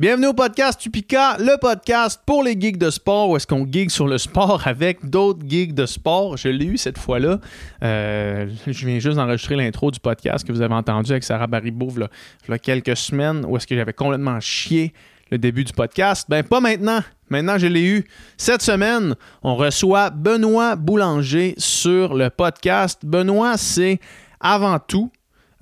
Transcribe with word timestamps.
Bienvenue 0.00 0.28
au 0.28 0.32
podcast 0.32 0.80
Tupica, 0.80 1.36
le 1.36 1.58
podcast 1.60 2.22
pour 2.24 2.42
les 2.42 2.58
geeks 2.58 2.78
de 2.78 2.88
sport, 2.88 3.28
où 3.28 3.36
est-ce 3.36 3.46
qu'on 3.46 3.70
geek 3.70 3.90
sur 3.90 4.08
le 4.08 4.16
sport 4.16 4.66
avec 4.66 5.04
d'autres 5.04 5.46
geeks 5.46 5.74
de 5.74 5.84
sport. 5.84 6.38
Je 6.38 6.48
l'ai 6.48 6.64
eu 6.64 6.78
cette 6.78 6.96
fois-là. 6.96 7.38
Euh, 7.82 8.48
je 8.66 8.86
viens 8.86 8.98
juste 8.98 9.16
d'enregistrer 9.16 9.56
l'intro 9.56 9.90
du 9.90 10.00
podcast 10.00 10.46
que 10.46 10.52
vous 10.52 10.62
avez 10.62 10.72
entendu 10.72 11.10
avec 11.10 11.22
Sarah 11.22 11.46
Baribeau 11.46 11.90
il 11.90 12.08
y 12.48 12.52
a 12.54 12.58
quelques 12.58 12.96
semaines, 12.96 13.44
où 13.46 13.58
est-ce 13.58 13.66
que 13.66 13.76
j'avais 13.76 13.92
complètement 13.92 14.40
chié 14.40 14.94
le 15.30 15.36
début 15.36 15.64
du 15.64 15.74
podcast. 15.74 16.26
Ben 16.30 16.44
pas 16.44 16.60
maintenant. 16.60 17.00
Maintenant, 17.28 17.58
je 17.58 17.66
l'ai 17.66 17.84
eu. 17.84 18.06
Cette 18.38 18.62
semaine, 18.62 19.14
on 19.42 19.54
reçoit 19.54 20.08
Benoît 20.08 20.76
Boulanger 20.76 21.52
sur 21.58 22.14
le 22.14 22.30
podcast. 22.30 23.02
Benoît, 23.04 23.58
c'est 23.58 24.00
avant 24.40 24.78
tout 24.78 25.12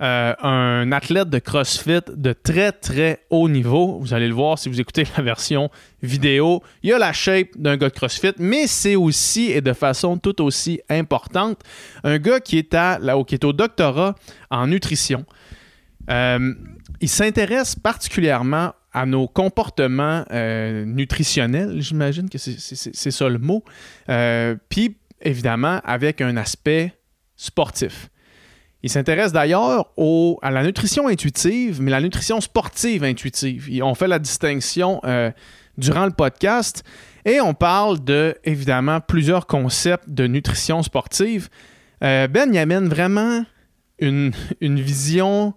euh, 0.01 0.33
un 0.41 0.91
athlète 0.93 1.29
de 1.29 1.39
CrossFit 1.39 1.99
de 2.15 2.31
très 2.31 2.71
très 2.71 3.25
haut 3.29 3.49
niveau. 3.49 3.99
Vous 3.99 4.13
allez 4.13 4.27
le 4.27 4.33
voir 4.33 4.57
si 4.57 4.69
vous 4.69 4.79
écoutez 4.79 5.03
la 5.17 5.23
version 5.23 5.69
vidéo. 6.01 6.63
Il 6.83 6.89
y 6.89 6.93
a 6.93 6.97
la 6.97 7.11
shape 7.11 7.49
d'un 7.57 7.75
gars 7.75 7.89
de 7.89 7.93
CrossFit, 7.93 8.33
mais 8.37 8.67
c'est 8.67 8.95
aussi 8.95 9.51
et 9.51 9.59
de 9.59 9.73
façon 9.73 10.17
tout 10.17 10.41
aussi 10.41 10.79
importante 10.89 11.59
un 12.03 12.17
gars 12.17 12.39
qui 12.39 12.57
est, 12.57 12.73
à, 12.73 12.97
là, 12.99 13.17
est 13.29 13.43
au 13.43 13.51
doctorat 13.51 14.15
en 14.49 14.67
nutrition. 14.67 15.25
Euh, 16.09 16.53
il 17.01 17.09
s'intéresse 17.09 17.75
particulièrement 17.75 18.73
à 18.93 19.05
nos 19.05 19.27
comportements 19.27 20.23
euh, 20.31 20.85
nutritionnels, 20.85 21.81
j'imagine 21.81 22.29
que 22.29 22.37
c'est 22.37 23.11
ça 23.11 23.29
le 23.29 23.37
mot. 23.37 23.63
Puis 24.69 24.97
évidemment 25.21 25.81
avec 25.83 26.21
un 26.21 26.37
aspect 26.37 26.93
sportif. 27.35 28.09
Il 28.81 28.89
s'intéresse 28.89 29.33
d'ailleurs 29.33 29.91
à 30.41 30.51
la 30.51 30.63
nutrition 30.63 31.07
intuitive, 31.07 31.81
mais 31.81 31.91
la 31.91 31.99
nutrition 32.01 32.39
sportive 32.39 33.03
intuitive. 33.03 33.69
On 33.83 33.93
fait 33.93 34.07
la 34.07 34.19
distinction 34.19 35.01
euh, 35.03 35.31
durant 35.77 36.05
le 36.05 36.11
podcast 36.11 36.83
et 37.25 37.41
on 37.41 37.53
parle 37.53 38.03
de, 38.03 38.35
évidemment, 38.45 39.01
plusieurs 39.01 39.47
concepts 39.47 40.09
de 40.09 40.27
nutrition 40.27 40.81
sportive. 40.81 41.49
Euh, 42.03 42.27
ben, 42.27 42.53
il 42.53 42.57
amène 42.57 42.87
vraiment 42.87 43.43
une 43.99 44.31
vision 44.61 45.53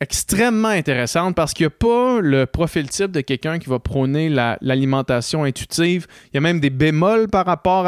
extrêmement 0.00 0.68
intéressante 0.68 1.34
parce 1.34 1.54
qu'il 1.54 1.64
n'y 1.64 1.68
a 1.68 1.70
pas 1.70 2.20
le 2.20 2.46
profil 2.46 2.88
type 2.88 3.12
de 3.12 3.22
quelqu'un 3.22 3.58
qui 3.58 3.68
va 3.68 3.78
prôner 3.78 4.28
l'alimentation 4.28 5.44
intuitive. 5.44 6.06
Il 6.26 6.34
y 6.34 6.38
a 6.38 6.40
même 6.40 6.60
des 6.60 6.70
bémols 6.70 7.28
par 7.28 7.46
rapport 7.46 7.86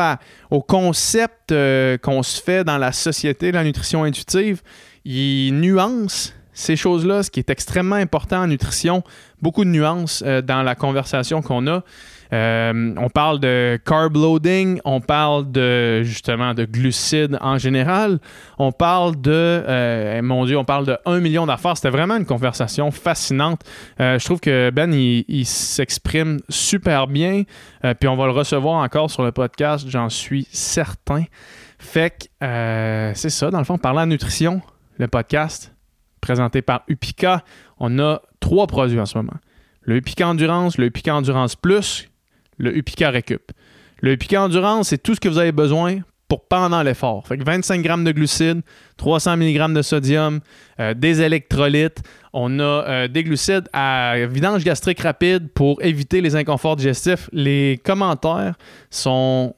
au 0.51 0.63
concept 0.63 1.53
euh, 1.53 1.99
qu'on 1.99 2.23
se 2.23 2.41
fait 2.41 2.65
dans 2.65 2.79
la 2.79 2.93
société 2.93 3.51
de 3.51 3.57
la 3.57 3.65
nutrition 3.65 4.05
intuitive. 4.05 4.63
Il 5.05 5.61
nuance 5.61 6.35
ces 6.55 6.77
choses-là, 6.77 7.23
ce 7.23 7.31
qui 7.31 7.41
est 7.41 7.51
extrêmement 7.51 7.97
important 7.97 8.43
en 8.43 8.47
nutrition. 8.47 9.05
Beaucoup 9.43 9.65
de 9.65 9.71
nuances 9.71 10.25
euh, 10.27 10.43
dans 10.43 10.63
la 10.63 10.75
conversation 10.75 11.43
qu'on 11.43 11.67
a. 11.67 11.85
Euh, 12.33 12.95
on 12.97 13.09
parle 13.09 13.41
de 13.41 13.79
carb 13.85 14.17
loading, 14.17 14.81
on 14.85 15.01
parle 15.01 15.51
de 15.51 16.03
justement 16.03 16.55
de 16.55 16.65
glucides 16.65 17.39
en 17.41 17.59
général, 17.59 18.19
on 18.59 18.73
parle 18.73 19.21
de, 19.21 19.31
euh, 19.33 20.21
mon 20.23 20.45
Dieu, 20.45 20.59
on 20.59 20.65
parle 20.65 20.87
de 20.87 20.99
1 21.07 21.21
million 21.21 21.47
d'affaires. 21.47 21.77
C'était 21.77 21.91
vraiment 21.91 22.17
une 22.17 22.27
conversation 22.27 22.91
fascinante. 22.91 23.63
Euh, 24.01 24.19
je 24.19 24.25
trouve 24.25 24.41
que 24.41 24.71
Ben, 24.71 24.93
il, 24.93 25.47
s'exprime 25.47 26.39
super 26.49 27.07
bien, 27.07 27.45
puis 28.01 28.09
on 28.09 28.17
va 28.17 28.27
le 28.27 28.33
recevoir 28.33 28.83
encore 28.83 29.11
sur 29.11 29.23
le 29.23 29.33
podcast, 29.33 29.87
j'en 29.89 30.09
suis 30.09 30.47
certain. 30.51 31.25
Fait 31.79 32.11
que 32.11 33.13
c'est 33.15 33.31
ça, 33.31 33.51
dans 33.51 33.59
le 33.59 33.65
fond, 33.65 33.79
parlant 33.79 34.07
nutrition, 34.07 34.61
le 34.99 35.09
podcast 35.09 35.73
présenté 36.21 36.63
par 36.63 36.83
Upica, 36.89 37.43
on 37.79 37.99
a 37.99 38.21
trois 38.41 38.67
produits 38.67 39.01
en 39.01 39.07
ce 39.07 39.17
moment. 39.17 39.37
Le 39.83 39.97
Upica 39.97 40.29
Endurance, 40.29 40.77
le 40.77 40.87
Upica 40.87 41.15
Endurance 41.15 41.57
Plus, 41.57 42.11
le 42.59 42.77
Upica 42.77 43.11
Récup. 43.11 43.53
Le 44.01 44.13
Upica 44.13 44.43
Endurance, 44.43 44.89
c'est 44.89 45.03
tout 45.03 45.15
ce 45.15 45.21
que 45.21 45.29
vous 45.29 45.39
avez 45.39 45.53
besoin 45.53 46.01
pour 46.29 46.47
pendant 46.47 46.83
l'effort. 46.83 47.27
Fait 47.27 47.39
que 47.39 47.45
25 47.45 47.83
grammes 47.83 48.05
de 48.05 48.13
glucides, 48.13 48.61
300 48.99 49.39
mg 49.39 49.73
de 49.73 49.83
sodium, 49.83 50.41
euh, 50.79 50.93
des 50.95 51.23
électrolytes. 51.23 52.03
On 52.35 52.61
a 52.61 52.63
euh, 52.63 53.09
des 53.09 53.25
glucides 53.25 53.69
à 53.73 54.15
vidange 54.29 54.63
gastrique 54.63 55.01
rapide 55.01 55.49
pour 55.55 55.83
éviter 55.83 56.21
les 56.21 56.37
inconforts 56.37 56.77
digestifs. 56.77 57.31
Les 57.33 57.81
commentaires 57.83 58.57
sont 58.91 59.55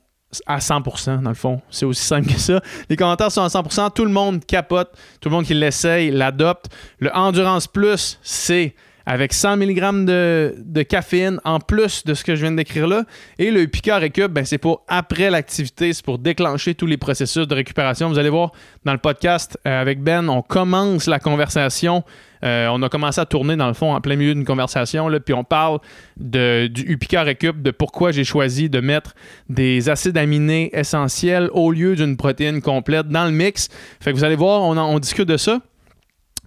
à 0.46 0.58
100% 0.58 1.22
dans 1.22 1.30
le 1.30 1.34
fond. 1.34 1.60
C'est 1.70 1.84
aussi 1.84 2.04
simple 2.04 2.28
que 2.32 2.38
ça. 2.38 2.60
Les 2.88 2.96
commentaires 2.96 3.32
sont 3.32 3.42
à 3.42 3.48
100%. 3.48 3.92
Tout 3.92 4.04
le 4.04 4.12
monde 4.12 4.44
capote. 4.46 4.96
Tout 5.20 5.28
le 5.28 5.34
monde 5.34 5.44
qui 5.44 5.54
l'essaye 5.54 6.12
l'adopte. 6.12 6.66
Le 7.00 7.10
Endurance 7.12 7.66
Plus, 7.66 8.19
c'est 8.22 8.75
avec 9.10 9.32
100 9.32 9.56
mg 9.56 10.04
de, 10.04 10.82
caféine 10.82 11.41
en 11.44 11.59
plus 11.59 12.04
de 12.04 12.15
ce 12.15 12.22
que 12.22 12.37
je 12.37 12.43
viens 12.43 12.53
de 12.53 12.56
décrire 12.56 12.87
là. 12.87 13.03
Et 13.41 13.50
le 13.50 13.66
Picard 13.66 14.00
Récup, 14.00 14.31
ben, 14.31 14.44
c'est 14.44 14.56
pour 14.56 14.84
après 14.87 15.31
l'activité, 15.31 15.93
c'est 15.93 16.04
pour 16.04 16.21
déclencher 16.21 16.76
tous 16.76 16.87
les 16.87 16.97
processus 16.97 17.49
de 17.49 17.54
récupération. 17.56 18.09
Vous 18.09 18.20
allez 18.20 18.31
voir 18.31 18.53
dans 18.84 18.93
le 18.93 18.99
podcast 18.99 19.59
euh, 19.66 19.81
avec 19.81 20.00
Ben, 20.00 20.28
on 20.28 20.43
commence 20.43 21.09
la 21.09 21.19
conversation. 21.19 22.04
Euh, 22.44 22.69
on 22.70 22.81
a 22.82 22.88
commencé 22.88 23.20
à 23.20 23.26
tourner 23.26 23.56
dans 23.56 23.66
le 23.66 23.75
fond 23.75 23.93
en 23.93 24.00
plein 24.00 24.15
milieu 24.15 24.32
d'une 24.32 24.44
conversation, 24.44 25.09
là, 25.09 25.19
puis 25.19 25.34
on 25.34 25.43
parle 25.43 25.81
du 26.16 26.70
Upica 26.87 27.25
Récup, 27.25 27.60
de 27.60 27.72
pourquoi 27.72 28.12
j'ai 28.12 28.25
choisi 28.25 28.70
de 28.70 28.78
mettre 28.78 29.16
des 29.49 29.88
acides 29.88 30.16
aminés 30.16 30.70
essentiels 30.72 31.50
au 31.53 31.72
lieu 31.72 31.97
d'une 31.97 32.16
protéine 32.16 32.62
complète 32.62 33.09
dans 33.09 33.25
le 33.25 33.32
mix. 33.32 33.70
Fait 33.99 34.12
que 34.12 34.16
vous 34.16 34.25
allez 34.25 34.37
voir, 34.37 34.62
on 34.62 34.99
discute 35.00 35.26
de 35.26 35.37
ça. 35.37 35.59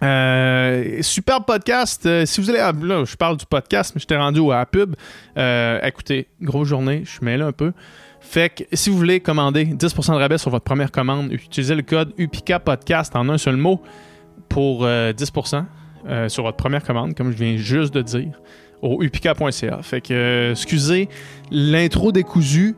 Euh, 0.04 1.02
super 1.02 1.44
podcast. 1.44 2.04
Euh, 2.06 2.26
si 2.26 2.40
vous 2.40 2.50
allez. 2.50 2.58
Là, 2.58 3.04
je 3.04 3.16
parle 3.16 3.36
du 3.36 3.46
podcast, 3.46 3.92
mais 3.94 4.00
j'étais 4.00 4.16
rendu 4.16 4.40
à 4.52 4.58
la 4.58 4.66
pub. 4.66 4.94
Euh, 5.38 5.80
écoutez, 5.82 6.28
grosse 6.42 6.68
journée, 6.68 7.02
je 7.04 7.10
suis 7.10 7.24
mêlé 7.24 7.42
un 7.42 7.52
peu. 7.52 7.72
Fait 8.20 8.50
que 8.50 8.64
si 8.76 8.90
vous 8.90 8.96
voulez 8.96 9.20
commander 9.20 9.64
10% 9.64 10.12
de 10.12 10.18
rabais 10.18 10.38
sur 10.38 10.50
votre 10.50 10.64
première 10.64 10.90
commande, 10.90 11.32
utilisez 11.32 11.74
le 11.74 11.82
code 11.82 12.12
UPICA 12.16 12.58
Podcast 12.58 13.14
en 13.16 13.28
un 13.28 13.38
seul 13.38 13.56
mot 13.56 13.82
pour 14.48 14.86
10% 14.86 15.64
sur 16.28 16.42
votre 16.42 16.56
première 16.56 16.82
commande, 16.82 17.14
comme 17.14 17.32
je 17.32 17.36
viens 17.36 17.56
juste 17.58 17.92
de 17.92 18.00
dire, 18.00 18.32
au 18.80 19.02
upica.ca. 19.02 19.82
Fait 19.82 20.00
que, 20.00 20.52
excusez 20.52 21.10
l'intro 21.50 22.12
décousu. 22.12 22.76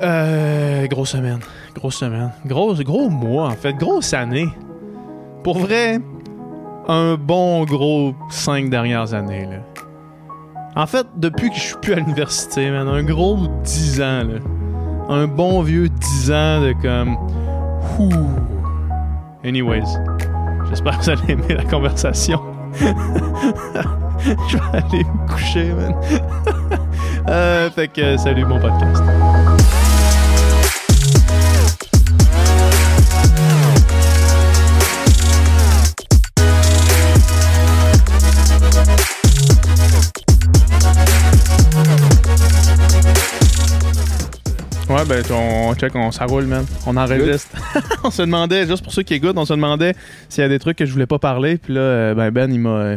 grosse 0.00 1.10
semaine. 1.10 1.40
Grosse 1.74 1.96
semaine. 1.96 2.32
Gros, 2.46 2.74
gros 2.76 3.10
mois, 3.10 3.48
en 3.48 3.56
fait. 3.56 3.74
Grosse 3.74 4.14
année. 4.14 4.48
Pour 5.42 5.58
vrai, 5.58 5.98
un 6.86 7.14
bon 7.14 7.64
gros 7.64 8.14
5 8.30 8.70
dernières 8.70 9.12
années. 9.14 9.46
Là. 9.46 9.56
En 10.76 10.86
fait, 10.86 11.06
depuis 11.16 11.50
que 11.50 11.56
je 11.56 11.60
suis 11.60 11.76
plus 11.76 11.92
à 11.94 11.96
l'université, 11.96 12.70
man, 12.70 12.88
un 12.88 13.02
gros 13.02 13.36
10 13.64 14.00
ans. 14.02 14.22
Un 15.08 15.26
bon 15.26 15.62
vieux 15.62 15.88
10 15.88 16.30
ans 16.30 16.60
de 16.62 16.74
comme. 16.80 17.16
Ouh. 17.98 18.12
Anyways, 19.44 19.82
j'espère 20.68 20.98
que 20.98 21.04
vous 21.04 21.10
allez 21.10 21.32
aimer 21.32 21.54
la 21.54 21.64
conversation. 21.64 22.40
je 22.74 22.86
vais 24.56 24.62
aller 24.72 25.04
me 25.04 25.28
coucher, 25.28 25.72
man. 25.72 25.94
euh, 27.28 27.70
fait 27.70 27.88
que 27.88 28.16
salut 28.16 28.44
mon 28.44 28.60
podcast. 28.60 29.02
Ouais, 44.92 45.06
ben, 45.06 45.22
on 45.30 45.74
check, 45.74 45.96
on 45.96 46.10
s'arroule, 46.10 46.44
man. 46.44 46.66
On 46.86 46.94
enregistre. 46.98 47.56
on 48.04 48.10
se 48.10 48.20
demandait, 48.20 48.66
juste 48.66 48.84
pour 48.84 48.92
ceux 48.92 49.02
qui 49.02 49.14
écoutent, 49.14 49.38
on 49.38 49.46
se 49.46 49.54
demandait 49.54 49.94
s'il 50.28 50.42
y 50.42 50.44
a 50.44 50.50
des 50.50 50.58
trucs 50.58 50.76
que 50.76 50.84
je 50.84 50.92
voulais 50.92 51.06
pas 51.06 51.18
parler. 51.18 51.56
Puis 51.56 51.72
là, 51.72 51.80
euh, 51.80 52.14
ben, 52.14 52.30
Ben, 52.30 52.52
il 52.52 52.60
m'a. 52.60 52.68
Euh, 52.68 52.96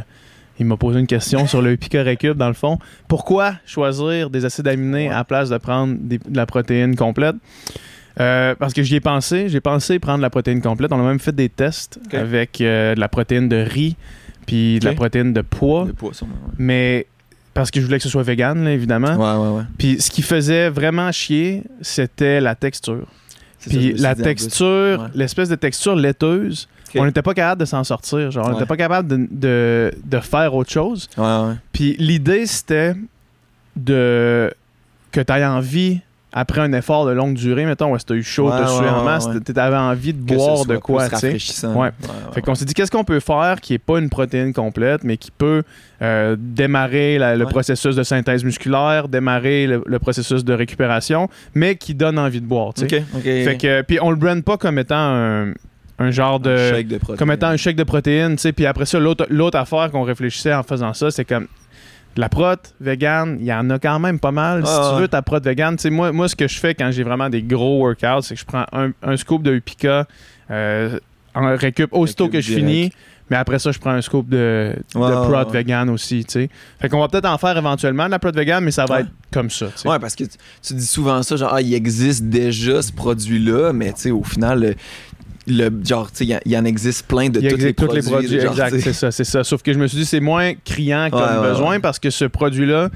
il 0.58 0.66
m'a 0.66 0.78
posé 0.78 1.00
une 1.00 1.08
question 1.08 1.48
sur 1.48 1.62
le 1.62 1.76
Pica 1.76 2.02
Récup, 2.02 2.38
dans 2.38 2.48
le 2.48 2.54
fond. 2.54 2.80
Pourquoi 3.10 3.56
choisir 3.66 4.30
des 4.30 4.46
acides 4.46 4.68
aminés 4.70 5.10
à 5.10 5.16
la 5.16 5.24
place 5.26 5.50
de 5.50 5.58
prendre 5.58 5.98
de 6.00 6.18
la 6.34 6.46
protéine 6.46 6.96
complète? 6.96 7.36
Euh, 8.22 8.56
parce 8.56 8.74
que 8.74 8.82
j'y 8.82 8.96
ai 8.96 9.02
pensé. 9.02 9.50
J'ai 9.50 9.60
pensé 9.60 10.00
prendre 10.00 10.22
la 10.22 10.30
protéine 10.30 10.62
complète. 10.62 10.94
On 10.94 11.00
a 11.00 11.08
même 11.08 11.20
fait 11.20 11.36
des 11.36 11.50
tests 11.50 12.00
avec 12.14 12.60
de 12.60 12.98
la 12.98 13.10
protéine 13.10 13.50
de 13.50 13.58
riz 13.58 13.98
puis 14.46 14.80
de 14.80 14.86
la 14.86 14.94
protéine 14.94 15.34
de 15.34 15.42
pois. 15.42 15.86
De 15.86 15.92
pois 15.92 16.12
Mais 16.58 17.08
parce 17.56 17.72
que 17.72 17.80
je 17.80 17.86
voulais 17.86 17.98
que 17.98 18.04
ce 18.04 18.10
soit 18.10 18.22
vegan, 18.22 18.68
évidemment. 18.68 19.16
Ouais, 19.16 19.44
ouais, 19.48 19.58
ouais. 19.58 19.64
Puis 19.78 20.02
ce 20.02 20.12
qui 20.12 20.22
faisait 20.22 20.70
vraiment 20.70 21.12
chier, 21.12 21.64
c'était 21.82 22.42
la 22.42 22.54
texture. 22.54 23.08
Puis 23.68 23.94
la 23.94 24.14
texture, 24.14 25.10
l'espèce 25.16 25.50
de 25.50 25.56
texture 25.56 25.96
laiteuse, 25.96 26.68
on 26.96 27.06
n'était 27.06 27.22
pas 27.22 27.34
capable 27.34 27.62
de 27.62 27.66
s'en 27.66 27.84
sortir. 27.84 28.30
Genre, 28.30 28.46
on 28.48 28.52
n'était 28.52 28.66
pas 28.66 28.78
capable 28.78 29.30
de, 29.30 29.92
de, 30.04 30.20
faire 30.20 30.54
autre 30.54 30.72
chose. 30.72 31.10
Ouais, 31.18 31.24
ouais. 31.24 31.56
Puis 31.72 31.96
l'idée, 31.98 32.46
c'était 32.46 32.94
de 33.76 34.54
que 35.12 35.22
tu 35.22 35.34
aies 35.34 35.46
envie 35.46 36.02
après 36.38 36.60
un 36.62 36.74
effort 36.74 37.06
de 37.06 37.12
longue 37.14 37.34
durée, 37.36 37.66
mettons, 37.66 37.94
où 37.94 37.98
tu 37.98 38.12
as 38.12 38.16
eu 38.18 38.22
chaud, 38.24 38.50
Ouais, 38.52 38.58
tu 38.58 38.64
as 38.64 38.68
sué 38.68 38.84
ouais, 38.84 38.90
en 38.90 39.00
ouais, 39.00 39.06
masse, 39.06 39.26
ouais. 39.28 39.40
tu 39.40 39.58
avais 39.58 39.78
envie 39.78 40.14
de 40.14 40.30
Que 40.30 40.36
boire 40.36 40.66
de 40.66 40.76
quoi, 40.78 41.08
tu 41.10 41.40
sais. 41.40 41.66
Ouais. 41.68 41.76
Ouais, 41.76 41.92
Fait 42.34 42.42
qu'on 42.42 42.54
s'est 42.56 42.66
dit, 42.66 42.74
qu'est-ce 42.74 42.92
qu'on 42.92 43.06
peut 43.06 43.22
faire 43.22 43.62
qui 43.62 43.72
n'est 43.74 43.80
pas 43.80 43.98
une 44.00 44.10
protéine 44.10 44.52
complète, 44.54 45.04
mais 45.06 45.16
qui 45.18 45.32
peut 45.32 45.64
euh, 46.02 46.36
démarrer 46.38 47.18
la- 47.18 47.36
le 47.38 47.46
Ouais. 47.46 47.50
processus 47.50 47.96
de 47.96 48.04
synthèse 48.04 48.44
musculaire, 48.44 49.08
démarrer 49.08 49.66
le, 49.66 49.82
le 49.86 50.00
processus 50.00 50.44
de 50.44 50.54
récupération, 50.54 51.30
mais 51.54 51.76
qui 51.78 51.96
donne 51.96 52.20
envie 52.20 52.42
de 52.42 52.46
boire, 52.46 52.74
tu 52.74 52.82
sais. 52.90 53.04
Fait 53.24 53.58
que, 53.58 53.82
puis 53.84 53.98
on 54.02 54.10
le 54.12 54.18
brand 54.18 54.44
pas 54.44 54.58
comme 54.58 54.78
étant 54.78 54.96
un, 54.98 55.54
un 56.00 56.12
genre 56.12 56.42
de... 56.42 56.50
Un 56.80 56.84
de 56.84 57.00
comme 57.18 57.32
étant 57.32 57.48
un 57.48 57.56
chèque 57.58 57.78
de 57.78 57.84
protéines, 57.84 58.36
tu 58.36 58.42
sais. 58.42 58.52
Puis 58.52 58.66
après 58.66 58.86
ça, 58.86 59.00
l'autre 59.00 59.26
l'autre 59.30 59.58
affaire 59.58 59.90
qu'on 59.92 60.04
réfléchissait 60.04 60.54
en 60.54 60.64
faisant 60.64 60.94
ça, 60.94 61.12
c'est 61.12 61.24
comme 61.24 61.48
la 62.18 62.30
prot 62.30 62.56
vegan, 62.80 63.38
il 63.40 63.46
y 63.46 63.54
en 63.54 63.70
a 63.70 63.80
quand 63.80 64.00
même 64.00 64.20
pas 64.20 64.32
mal. 64.32 64.64
Ah, 64.66 64.68
si 64.68 64.90
tu 64.90 64.96
ouais. 64.96 65.02
veux 65.02 65.08
ta 65.08 65.22
prot 65.22 65.40
vegan, 65.44 65.76
tu 65.76 65.84
sais, 65.84 65.90
moi, 65.90 66.12
moi, 66.12 66.28
ce 66.30 66.36
que 66.36 66.48
je 66.48 66.58
fais 66.60 66.74
quand 66.74 66.90
j'ai 66.92 67.04
vraiment 67.04 67.30
des 67.30 67.42
gros 67.44 67.80
workouts, 67.80 68.22
c'est 68.22 68.36
que 68.36 68.40
je 68.40 68.46
prends 68.46 68.66
un, 68.72 68.92
un 69.04 69.18
scoop 69.18 69.44
de 69.44 69.54
Upica, 69.54 70.06
euh, 70.52 70.98
en 71.34 71.56
récup 71.58 71.90
aussitôt 71.92 72.30
que 72.30 72.40
je 72.40 72.48
direct. 72.48 72.66
finis. 72.68 72.92
Mais 73.30 73.38
après 73.38 73.58
ça, 73.58 73.72
je 73.72 73.80
prends 73.80 73.90
un 73.90 74.02
scoop 74.02 74.30
de, 74.30 74.76
prot 74.94 75.10
ouais. 75.10 75.46
vegan 75.52 75.90
aussi, 75.90 76.24
tu 76.26 76.32
sais. 76.34 76.50
Fait 76.80 76.90
qu'on 76.90 77.00
va 77.00 77.08
peut-être 77.08 77.26
en 77.26 77.40
faire 77.40 77.58
éventuellement 77.58 78.06
de 78.06 78.12
la 78.12 78.20
prot 78.20 78.32
vegan, 78.32 78.64
mais 78.64 78.70
ça 78.70 78.86
va 78.86 78.96
Ouais. 78.98 79.02
être 79.02 79.10
comme 79.34 79.50
ça, 79.50 79.66
tu 79.68 79.80
sais. 79.82 79.90
Ouais, 79.90 79.98
parce 79.98 80.16
que 80.16 80.26
tu, 80.26 80.38
tu 80.62 80.74
dis 80.76 80.86
souvent 80.86 81.24
ça, 81.24 81.36
genre, 81.36 81.52
ah, 81.52 81.60
il 81.62 81.74
existe 81.74 82.26
déjà 82.26 82.84
ce 82.84 82.92
produit-là, 82.94 83.74
mais 83.74 83.92
tu 83.94 84.02
sais, 84.02 84.12
au 84.12 84.24
final, 84.24 84.76
le, 85.48 85.70
genre, 85.84 86.12
tu 86.12 86.26
sais, 86.26 86.40
il 86.46 86.52
y 86.52 86.58
en- 86.58 86.66
existe 86.66 87.06
plein 87.08 87.30
de 87.30 87.40
tous 87.40 87.56
les 87.58 87.74
produits. 87.74 88.02
les 88.02 88.10
produits, 88.10 88.40
genre, 88.40 88.52
exact, 88.52 88.80
c'est 88.80 88.94
ça, 88.94 89.12
c'est 89.12 89.24
ça. 89.24 89.44
Sauf 89.44 89.62
que 89.62 89.72
je 89.74 89.78
me 89.80 89.88
suis 89.88 89.98
dit, 90.00 90.06
c'est 90.06 90.20
moins 90.20 90.54
criant 90.66 91.10
comme 91.12 91.22
Ouais, 91.22 91.50
besoin 91.50 91.70
ouais. 91.72 91.80
parce 91.80 92.00
que 92.00 92.10
ce 92.10 92.26
produit-là, 92.26 92.90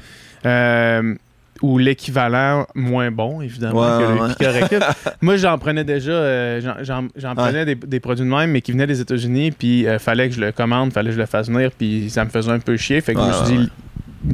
euh, 0.45 1.15
ou 1.61 1.77
l'équivalent 1.77 2.65
moins 2.73 3.11
bon, 3.11 3.41
évidemment, 3.41 3.81
Ouais, 3.81 4.03
que 4.37 4.43
le 4.45 4.49
ouais. 4.49 4.79
Moi, 5.21 5.35
j'en 5.37 5.57
prenais 5.57 5.83
déjà, 5.83 6.11
euh, 6.11 6.61
j'en- 6.81 7.35
prenais 7.35 7.65
des, 7.65 7.75
des 7.75 7.99
produits 7.99 8.23
de 8.25 8.29
même, 8.29 8.51
mais 8.51 8.61
qui 8.61 8.71
venaient 8.71 8.87
des 8.87 9.01
États-Unis, 9.01 9.51
puis 9.51 9.85
euh, 9.85 9.99
fallait 9.99 10.29
que 10.29 10.35
je 10.35 10.39
le 10.39 10.51
commande, 10.53 10.93
fallait 10.93 11.09
que 11.09 11.15
je 11.15 11.19
le 11.19 11.25
fasse 11.25 11.49
venir, 11.49 11.71
puis 11.77 12.09
ça 12.09 12.23
me 12.23 12.29
faisait 12.29 12.51
un 12.51 12.59
peu 12.59 12.77
chier. 12.77 13.01
Fait 13.01 13.13
que 13.13 13.19
je 13.21 13.25
me 13.27 13.33
suis 13.45 13.57
dit, 13.57 13.69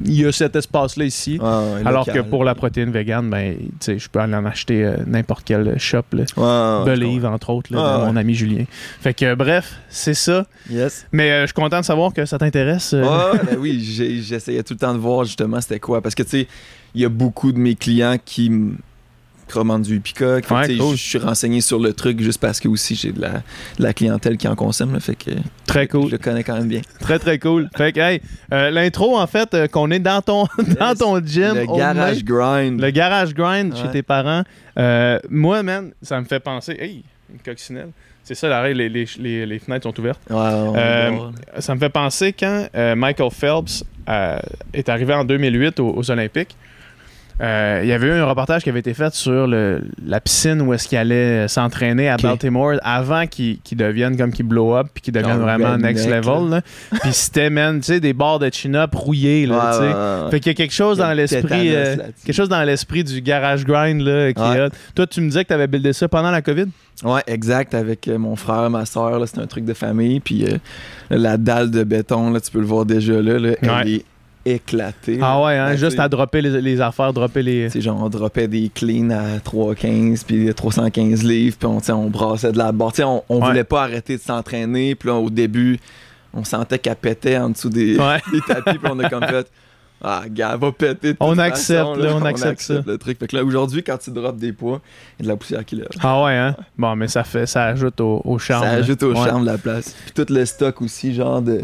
il 0.05 0.21
y 0.21 0.25
a 0.25 0.31
cet 0.31 0.55
espace-là 0.55 1.05
ici. 1.05 1.37
Ouais, 1.39 1.47
Alors 1.85 2.05
local. 2.07 2.23
que 2.23 2.29
pour 2.29 2.43
la 2.43 2.55
protéine 2.55 2.91
vegan, 2.91 3.29
ben, 3.29 3.55
je 3.85 4.07
peux 4.09 4.19
aller 4.19 4.33
en 4.35 4.45
acheter 4.45 4.83
euh, 4.83 4.97
n'importe 5.05 5.43
quel 5.45 5.77
shop. 5.79 6.03
Là. 6.13 6.83
Believe, 6.85 7.25
entre 7.25 7.49
autres, 7.51 7.73
là, 7.73 7.97
Ouais, 7.99 8.01
de 8.05 8.11
mon 8.11 8.15
ami 8.17 8.33
Julien. 8.33 8.65
Fait 9.01 9.13
que, 9.13 9.25
euh, 9.25 9.35
bref, 9.35 9.75
c'est 9.89 10.13
ça. 10.13 10.45
Yes. 10.69 11.05
Mais 11.11 11.31
euh, 11.31 11.41
je 11.41 11.47
suis 11.47 11.53
content 11.53 11.79
de 11.79 11.85
savoir 11.85 12.13
que 12.13 12.25
ça 12.25 12.37
t'intéresse. 12.37 12.93
euh. 12.93 13.03
Ben 13.45 13.57
oui, 13.59 13.79
j'essayais 13.81 14.63
tout 14.63 14.73
le 14.73 14.79
temps 14.79 14.93
de 14.93 14.99
voir 14.99 15.23
justement 15.25 15.61
c'était 15.61 15.79
quoi. 15.79 16.01
Parce 16.01 16.15
que 16.15 16.23
tu 16.23 16.29
sais, 16.29 16.47
il 16.95 17.01
y 17.01 17.05
a 17.05 17.09
beaucoup 17.09 17.51
de 17.51 17.59
mes 17.59 17.75
clients 17.75 18.17
qui 18.23 18.51
me 19.47 19.53
commandent 19.53 19.83
du 19.83 19.97
Epica. 19.97 20.35
Fait 20.35 20.41
que, 20.41 20.53
Ouais, 20.53 20.77
cool. 20.77 20.95
Je 20.95 21.01
suis 21.01 21.17
renseigné 21.17 21.61
sur 21.61 21.79
le 21.79 21.93
truc 21.93 22.19
juste 22.21 22.39
parce 22.39 22.59
que 22.59 22.67
aussi 22.67 22.95
j'ai 22.95 23.11
de 23.11 23.21
la, 23.21 23.29
de 23.29 23.83
la 23.83 23.93
clientèle 23.93 24.37
qui 24.37 24.47
en 24.47 24.55
consomme. 24.55 24.93
là, 24.93 24.99
fait 24.99 25.15
que 25.15 25.31
Très 25.65 25.87
cool. 25.87 26.07
je 26.07 26.11
le 26.13 26.17
connais 26.17 26.43
quand 26.43 26.55
même 26.55 26.67
bien. 26.67 26.81
Très, 26.99 27.19
très 27.19 27.39
cool. 27.39 27.69
Fait 27.75 27.91
que, 27.91 27.99
hey, 27.99 28.21
euh, 28.53 28.69
l'intro, 28.71 29.17
en 29.17 29.27
fait, 29.27 29.53
euh, 29.53 29.67
qu'on 29.67 29.91
est 29.91 29.99
dans 29.99 30.21
ton, 30.21 30.45
dans 30.79 30.95
ton 30.95 31.19
gym. 31.25 31.55
le 31.55 31.77
garage 31.77 32.23
grind. 32.23 32.79
Le 32.81 32.89
garage 32.91 33.33
grind 33.33 33.75
chez 33.75 33.89
tes 33.91 34.03
parents. 34.03 34.43
Euh, 34.77 35.19
moi, 35.29 35.63
man, 35.63 35.91
ça 36.01 36.19
me 36.19 36.25
fait 36.25 36.39
penser. 36.39 36.75
Hey, 36.79 37.03
une 37.31 37.39
coccinelle. 37.39 37.89
C'est 38.23 38.33
ça, 38.35 38.49
l'arrêt, 38.49 38.73
les, 38.73 38.89
les, 38.89 39.05
les, 39.19 39.45
les 39.45 39.59
fenêtres 39.59 39.83
sont 39.83 39.99
ouvertes. 39.99 40.19
Ouais, 40.31 40.35
Euh. 40.37 41.11
Ça 41.59 41.75
me 41.75 41.79
fait 41.79 41.89
penser 41.89 42.33
quand 42.33 42.67
euh, 42.75 42.95
Michael 42.95 43.29
Phelps 43.31 43.83
euh, 44.09 44.39
est 44.73 44.89
arrivé 44.89 45.13
en 45.13 45.23
2008 45.23 45.79
aux, 45.79 45.93
aux 45.95 46.09
Olympiques. 46.11 46.55
Euh, 47.41 47.81
il 47.83 47.89
y 47.89 47.91
avait 47.91 48.07
eu 48.07 48.11
un 48.11 48.25
reportage 48.25 48.63
qui 48.63 48.69
avait 48.69 48.79
été 48.79 48.93
fait 48.93 49.13
sur 49.13 49.45
le- 49.45 49.81
la 50.05 50.21
piscine 50.21 50.61
où 50.61 50.73
est-ce 50.73 50.87
qu'il 50.87 50.97
allait 50.97 51.47
s'entraîner 51.49 52.07
à. 52.09 52.15
Baltimore 52.15 52.75
avant 52.81 53.27
qu'il 53.27 53.59
devienne 53.73 54.15
comme 54.15 54.31
qu'il 54.31 54.45
blow 54.47 54.73
up 54.75 54.87
puis 54.93 55.01
qu'il 55.01 55.13
devienne 55.13 55.39
vraiment 55.39 55.77
next 55.77 56.07
level. 56.07 56.61
puis 57.01 57.11
c'était, 57.11 57.49
man, 57.49 57.79
tu 57.81 57.87
sais, 57.87 57.99
des 57.99 58.13
barres 58.13 58.39
de 58.39 58.49
chin-up 58.51 58.95
rouillées, 58.95 59.45
là, 59.47 59.55
Ouais, 59.57 59.71
tu 59.71 59.77
sais. 59.77 59.81
ouais, 59.83 60.23
ouais. 60.25 60.31
Fait 60.31 60.39
qu'il 60.39 60.49
y 60.51 60.55
a 60.55 60.55
quelque 60.55 60.73
chose 60.73 61.01
a 61.01 61.03
dans 61.03 61.09
le 61.09 61.15
l'esprit 61.17 61.75
euh, 61.75 61.95
quelque 62.25 62.35
chose 62.35 62.47
dans 62.49 62.63
l'esprit 62.63 63.03
du 63.03 63.19
garage 63.21 63.65
grind 63.65 64.01
là, 64.01 64.31
qui 64.31 64.41
hot. 64.41 64.69
Toi, 64.95 65.05
tu 65.07 65.19
me 65.21 65.27
disais 65.27 65.43
que 65.43 65.49
tu 65.49 65.53
avais 65.53 65.67
buildé 65.67 65.91
ça 65.91 66.07
pendant 66.07 66.31
la 66.31 66.41
COVID? 66.41 66.67
Ouais, 67.03 67.21
exact. 67.27 67.73
Avec 67.75 68.07
euh, 68.07 68.17
mon 68.17 68.37
frère, 68.37 68.69
ma 68.69 68.85
soeur, 68.85 69.21
c'est 69.27 69.39
un 69.39 69.47
truc 69.47 69.65
de 69.65 69.73
famille. 69.73 70.21
Puis 70.21 70.45
euh, 70.45 70.57
la 71.09 71.35
dalle 71.35 71.69
de 71.69 71.83
béton, 71.83 72.31
là, 72.31 72.39
tu 72.39 72.49
peux 72.49 72.59
le 72.59 72.65
voir 72.65 72.85
déjà 72.85 73.21
là, 73.21 73.37
là, 73.37 73.55
elle 73.61 73.89
est 73.95 74.05
éclatée. 74.45 75.19
Ah 75.21 75.41
ouais, 75.43 75.57
hein, 75.57 75.75
juste 75.75 75.99
à 75.99 76.07
dropper 76.07 76.41
les, 76.41 76.61
les 76.61 76.81
affaires, 76.81 77.11
dropper 77.13 77.41
les. 77.41 77.69
sais, 77.69 77.81
genre, 77.81 78.01
on 78.01 78.09
droppait 78.09 78.47
des 78.47 78.69
cleans 78.73 79.09
à 79.09 79.39
315 79.43 80.23
puis 80.23 80.53
315 80.53 81.23
livres, 81.23 81.57
puis 81.59 81.67
on, 81.67 81.79
on 81.93 82.09
brassait 82.09 82.51
de 82.51 82.57
la 82.57 82.71
barre. 82.71 82.91
Tu 82.93 82.97
sais, 82.97 83.03
on, 83.03 83.23
on 83.29 83.39
Ouais. 83.41 83.47
voulait 83.47 83.63
pas 83.63 83.83
arrêter 83.83 84.17
de 84.17 84.21
s'entraîner, 84.21 84.95
puis 84.95 85.09
là, 85.09 85.15
au 85.15 85.29
début, 85.29 85.79
on 86.33 86.43
sentait 86.43 86.79
qu'elle 86.79 86.95
pétait 86.95 87.37
en 87.37 87.49
dessous 87.49 87.69
des, 87.69 87.97
Ouais. 87.97 88.21
des 88.31 88.41
tapis, 88.41 88.77
puis 88.77 88.89
on 88.91 88.99
a 88.99 89.09
comme 89.09 89.25
fait. 89.25 89.49
Ah, 90.03 90.23
gars, 90.29 90.57
va 90.57 90.71
péter. 90.73 91.13
de 91.13 91.17
On 91.21 91.37
accepte, 91.39 91.79
façon, 91.79 91.95
là, 91.95 92.09
on 92.15 92.21
accepte 92.25 92.59
ça. 92.61 92.81
le 92.85 92.97
truc. 92.97 93.17
Fait 93.17 93.27
que 93.27 93.35
là, 93.37 93.43
aujourd'hui, 93.43 93.81
quand 93.81 93.97
tu 93.97 94.11
drops 94.11 94.37
des 94.37 94.51
poids, 94.51 94.81
il 95.17 95.23
y 95.23 95.25
a 95.25 95.27
de 95.27 95.29
la 95.33 95.37
poussière 95.37 95.63
qui 95.65 95.77
lève. 95.77 95.87
Ah 96.03 96.21
ouais, 96.23 96.35
hein? 96.35 96.55
Bon, 96.77 96.95
mais 96.97 97.07
ça 97.07 97.23
fait, 97.23 97.45
ça 97.47 97.63
ajoute 97.67 97.99
au, 98.01 98.21
au 98.25 98.37
charme. 98.37 98.65
Ça 98.65 98.71
là. 98.73 98.77
ajoute 98.79 99.01
au 99.03 99.13
Ouais. 99.13 99.25
charme 99.25 99.41
de 99.45 99.51
la 99.51 99.57
place. 99.57 99.95
Puis 100.05 100.11
tout 100.25 100.31
le 100.31 100.45
stock 100.45 100.81
aussi, 100.81 101.15
genre 101.15 101.41
de. 101.41 101.61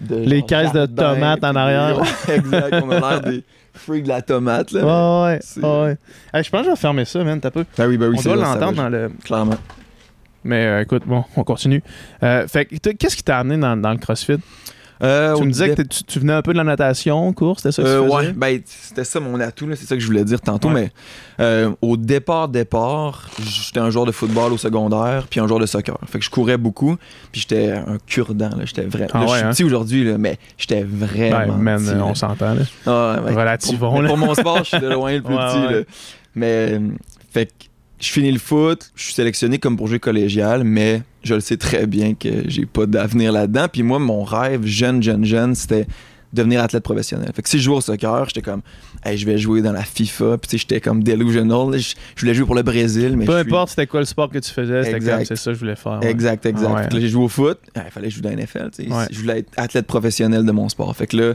De 0.00 0.16
Les 0.16 0.42
caisses 0.42 0.72
de 0.72 0.86
tomates 0.86 1.44
en 1.44 1.54
arrière. 1.54 2.00
Ouais, 2.00 2.06
exact. 2.36 2.82
On 2.84 2.90
a 2.90 3.00
l'air 3.00 3.20
des 3.20 3.44
freaks 3.74 4.04
de 4.04 4.08
la 4.08 4.22
tomate, 4.22 4.72
là. 4.72 4.82
Ouais, 5.24 5.38
ouais, 5.56 5.62
ouais. 5.62 5.96
Hey, 6.32 6.44
je 6.44 6.50
pense 6.50 6.60
que 6.60 6.66
je 6.66 6.70
vais 6.70 6.76
fermer 6.76 7.04
ça, 7.04 7.22
man. 7.22 7.40
T'as 7.40 7.50
peu. 7.50 7.64
Ben 7.76 7.86
oui, 7.86 7.96
ben 7.96 8.08
oui, 8.08 8.16
On 8.18 8.22
c'est 8.22 8.28
doit 8.28 8.36
l'entendre 8.36 8.76
dans 8.76 8.88
le. 8.88 9.10
Clairement. 9.24 9.56
Mais 10.44 10.66
euh, 10.66 10.80
écoute, 10.82 11.02
bon, 11.06 11.24
on 11.36 11.44
continue. 11.44 11.82
Euh, 12.22 12.46
fait 12.48 12.64
qu'est-ce 12.66 13.16
qui 13.16 13.22
t'a 13.22 13.38
amené 13.38 13.58
dans, 13.58 13.76
dans 13.76 13.90
le 13.90 13.98
CrossFit? 13.98 14.38
Euh, 15.02 15.34
tu 15.36 15.44
me 15.44 15.50
disais 15.50 15.74
que 15.74 15.82
tu, 15.82 16.04
tu 16.04 16.18
venais 16.18 16.32
un 16.34 16.42
peu 16.42 16.52
de 16.52 16.58
la 16.58 16.64
natation, 16.64 17.32
course, 17.32 17.62
c'était 17.62 17.72
ça 17.72 17.82
que 17.82 17.88
Euh, 17.88 18.02
tu 18.06 18.14
ouais, 18.14 18.32
ben 18.32 18.60
c'était 18.66 19.04
ça 19.04 19.18
mon 19.20 19.40
atout, 19.40 19.66
c'est 19.74 19.86
ça 19.86 19.94
que 19.94 20.00
je 20.02 20.06
voulais 20.06 20.24
dire 20.24 20.40
tantôt, 20.40 20.68
Ouais. 20.68 20.74
mais 20.74 20.92
euh, 21.44 21.70
au 21.80 21.96
départ, 21.96 22.48
départ, 22.48 23.30
j'étais 23.42 23.80
un 23.80 23.88
joueur 23.90 24.04
de 24.06 24.12
football 24.12 24.52
au 24.52 24.58
secondaire, 24.58 25.26
puis 25.30 25.40
un 25.40 25.46
joueur 25.46 25.58
de 25.60 25.66
soccer. 25.66 25.96
Fait 26.06 26.18
que 26.18 26.24
je 26.24 26.30
courais 26.30 26.58
beaucoup, 26.58 26.96
puis 27.32 27.40
j'étais 27.40 27.70
un 27.72 27.96
cure-dent, 28.06 28.50
j'étais 28.64 28.82
vraiment... 28.82 29.08
Ah 29.14 29.18
là, 29.20 29.26
je 29.26 29.34
suis 29.36 29.44
hein? 29.46 29.50
petit 29.50 29.64
aujourd'hui, 29.64 30.04
mais 30.18 30.38
j'étais 30.58 30.84
Ben, 30.84 31.06
vraiment 31.06 31.56
man, 31.56 31.82
petit, 31.82 31.94
là. 31.94 32.04
on 32.04 32.14
s'entend, 32.14 32.54
là. 32.54 32.62
Ah, 32.86 33.20
ouais, 33.24 33.32
Relativons, 33.34 33.92
Pour, 34.00 34.04
pour 34.04 34.18
mon 34.18 34.34
sport, 34.34 34.58
je 34.64 34.68
suis 34.76 34.80
de 34.80 34.88
loin 34.88 35.12
le 35.14 35.22
plus 35.22 35.34
petit. 35.34 35.74
là. 35.74 35.80
Mais, 36.34 36.78
fait 37.32 37.46
que 37.46 37.52
je 38.00 38.10
finis 38.12 38.32
le 38.32 38.38
foot, 38.38 38.90
je 38.94 39.04
suis 39.04 39.14
sélectionné 39.14 39.58
comme 39.58 39.76
pour 39.76 39.86
jouer 39.88 39.98
collégial, 39.98 40.62
mais 40.64 41.02
je 41.22 41.34
le 41.34 41.40
sais 41.40 41.56
très 41.56 41.86
bien 41.86 42.14
que 42.14 42.28
j'ai 42.48 42.66
pas 42.66 42.86
d'avenir 42.86 43.32
là-dedans. 43.32 43.66
Puis 43.72 43.82
moi, 43.82 43.98
mon 43.98 44.24
rêve, 44.24 44.64
jeune, 44.64 45.02
jeune, 45.02 45.24
jeune, 45.24 45.54
c'était 45.54 45.86
devenir 46.32 46.62
athlète 46.62 46.84
professionnel. 46.84 47.30
Fait 47.34 47.42
que 47.42 47.48
si 47.48 47.58
je 47.58 47.64
jouais 47.64 47.76
au 47.76 47.80
soccer, 47.80 48.24
j'étais 48.28 48.40
comme, 48.42 48.60
hey, 49.04 49.18
je 49.18 49.26
vais 49.26 49.36
jouer 49.36 49.62
dans 49.62 49.72
la 49.72 49.82
FIFA. 49.82 50.38
Puis 50.38 50.58
j'étais 50.58 50.80
comme 50.80 51.02
delusional. 51.02 51.76
Je, 51.78 51.94
je 52.14 52.20
voulais 52.20 52.34
jouer 52.34 52.46
pour 52.46 52.54
le 52.54 52.62
Brésil, 52.62 53.16
mais 53.16 53.24
Peu 53.24 53.32
suis- 53.40 53.48
importe 53.48 53.70
c'était 53.70 53.86
quoi 53.88 53.98
le 54.00 54.06
sport 54.06 54.30
que 54.30 54.38
tu 54.38 54.50
faisais, 54.50 54.84
c'était 54.84 55.00
comme 55.00 55.24
c'est 55.24 55.34
ça 55.36 55.50
que 55.50 55.54
je 55.54 55.58
voulais 55.60 55.74
faire. 55.76 55.98
ouais. 56.00 56.08
Exact, 56.10 56.46
exact. 56.46 56.68
Ah 56.70 56.94
ouais. 56.94 57.00
J'ai 57.00 57.08
joué 57.08 57.24
au 57.24 57.28
foot. 57.28 57.58
Ah, 57.74 57.82
Il 57.86 57.90
fallait 57.90 58.06
que 58.06 58.10
je 58.12 58.16
joue 58.18 58.22
dans 58.22 58.30
la 58.30 58.36
NFL. 58.36 58.70
Je 59.10 59.18
voulais 59.20 59.40
être 59.40 59.50
athlète 59.56 59.86
professionnel 59.86 60.44
de 60.44 60.52
mon 60.52 60.68
sport. 60.68 60.94
Fait 60.96 61.08
que 61.08 61.16
là, 61.16 61.34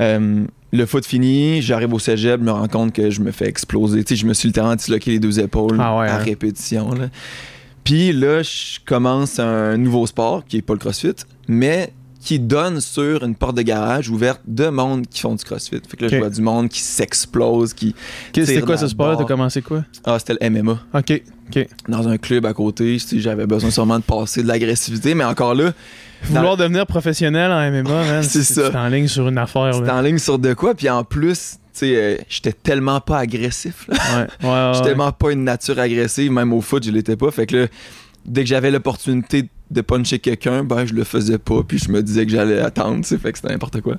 euh, 0.00 0.44
le 0.72 0.86
foot 0.86 1.06
fini, 1.06 1.62
j'arrive 1.62 1.94
au 1.94 2.00
cégep, 2.00 2.40
je 2.40 2.44
me 2.44 2.50
rends 2.50 2.66
compte 2.66 2.92
que 2.92 3.10
je 3.10 3.20
me 3.20 3.30
fais 3.30 3.46
exploser. 3.46 4.02
Tu 4.02 4.16
sais, 4.16 4.20
je 4.20 4.26
me 4.26 4.34
suis 4.34 4.48
littéralement 4.48 4.74
disloqué 4.74 5.12
les 5.12 5.20
deux 5.20 5.38
épaules 5.38 5.76
Ah 5.78 6.00
à 6.00 6.14
hein. 6.14 6.18
répétition. 6.18 6.92
là. 6.92 7.06
Puis 7.84 8.12
là, 8.12 8.42
je 8.42 8.78
commence 8.84 9.38
un 9.38 9.76
nouveau 9.76 10.06
sport 10.06 10.44
qui 10.46 10.56
est 10.56 10.62
pas 10.62 10.72
le 10.72 10.78
CrossFit, 10.78 11.14
mais 11.48 11.92
qui 12.20 12.38
donne 12.38 12.80
sur 12.80 13.22
une 13.22 13.34
porte 13.34 13.54
de 13.54 13.60
garage 13.62 14.08
ouverte 14.08 14.40
de 14.46 14.68
monde 14.68 15.06
qui 15.06 15.20
font 15.20 15.34
du 15.34 15.44
CrossFit. 15.44 15.82
Fait 15.86 15.96
que 15.98 16.04
là, 16.04 16.08
je 16.10 16.16
vois 16.16 16.30
du 16.30 16.40
monde 16.40 16.70
qui 16.70 16.80
s'explose, 16.80 17.74
qui... 17.74 17.94
C'était 18.34 18.62
quoi 18.62 18.78
ce 18.78 18.88
sport-là? 18.88 19.16
T'as 19.18 19.24
commencé 19.24 19.60
quoi? 19.60 19.84
Ah, 20.04 20.18
c'était 20.18 20.34
le 20.40 20.50
MMA 20.62 20.78
Ok, 20.94 21.22
ok. 21.50 21.66
dans 21.86 22.08
un 22.08 22.16
club 22.16 22.46
à 22.46 22.54
côté. 22.54 22.96
J'avais 23.16 23.46
besoin 23.46 23.70
sûrement 23.70 23.98
de 23.98 24.04
passer 24.04 24.42
de 24.42 24.48
l'agressivité, 24.48 25.14
mais 25.14 25.24
encore 25.24 25.54
là, 25.54 25.72
Vouloir 26.22 26.56
devenir 26.56 26.86
professionnel 26.86 27.50
en 27.52 27.70
MMA, 27.70 28.04
man, 28.04 28.22
C'est 28.22 28.42
ça. 28.42 28.70
C'est 28.70 28.78
en 28.78 28.88
ligne 28.88 29.08
sur 29.08 29.28
une 29.28 29.36
affaire. 29.36 29.82
Là. 29.82 29.96
en 29.98 30.00
ligne 30.00 30.18
sur 30.18 30.38
de 30.38 30.54
quoi, 30.54 30.74
puis 30.74 30.88
en 30.88 31.04
plus, 31.04 31.58
sais, 31.80 31.96
euh, 31.96 32.16
j'étais 32.28 32.52
tellement 32.52 33.00
pas 33.00 33.18
agressif. 33.18 33.86
là. 33.88 33.96
Ouais, 33.96 34.26
ouais, 34.42 34.48
ouais. 34.48 34.70
J'étais 34.74 34.88
tellement 34.88 35.12
pas 35.12 35.32
une 35.32 35.44
nature 35.44 35.78
agressive, 35.78 36.30
même 36.30 36.52
au 36.52 36.60
foot, 36.60 36.84
je 36.84 36.90
l'étais 36.90 37.16
pas. 37.16 37.30
Fait 37.30 37.46
que 37.46 37.56
là, 37.56 37.66
dès 38.24 38.42
que 38.42 38.48
j'avais 38.48 38.70
l'opportunité 38.70 39.48
de 39.70 39.80
puncher 39.80 40.18
quelqu'un, 40.18 40.62
ben 40.62 40.86
je 40.86 40.94
le 40.94 41.04
faisais 41.04 41.38
pas, 41.38 41.62
puis 41.66 41.78
je 41.78 41.90
me 41.90 42.02
disais 42.02 42.26
que 42.26 42.32
j'allais 42.32 42.60
attendre, 42.60 43.04
fait 43.04 43.32
que 43.32 43.38
c'était 43.38 43.52
n'importe 43.52 43.80
quoi. 43.80 43.96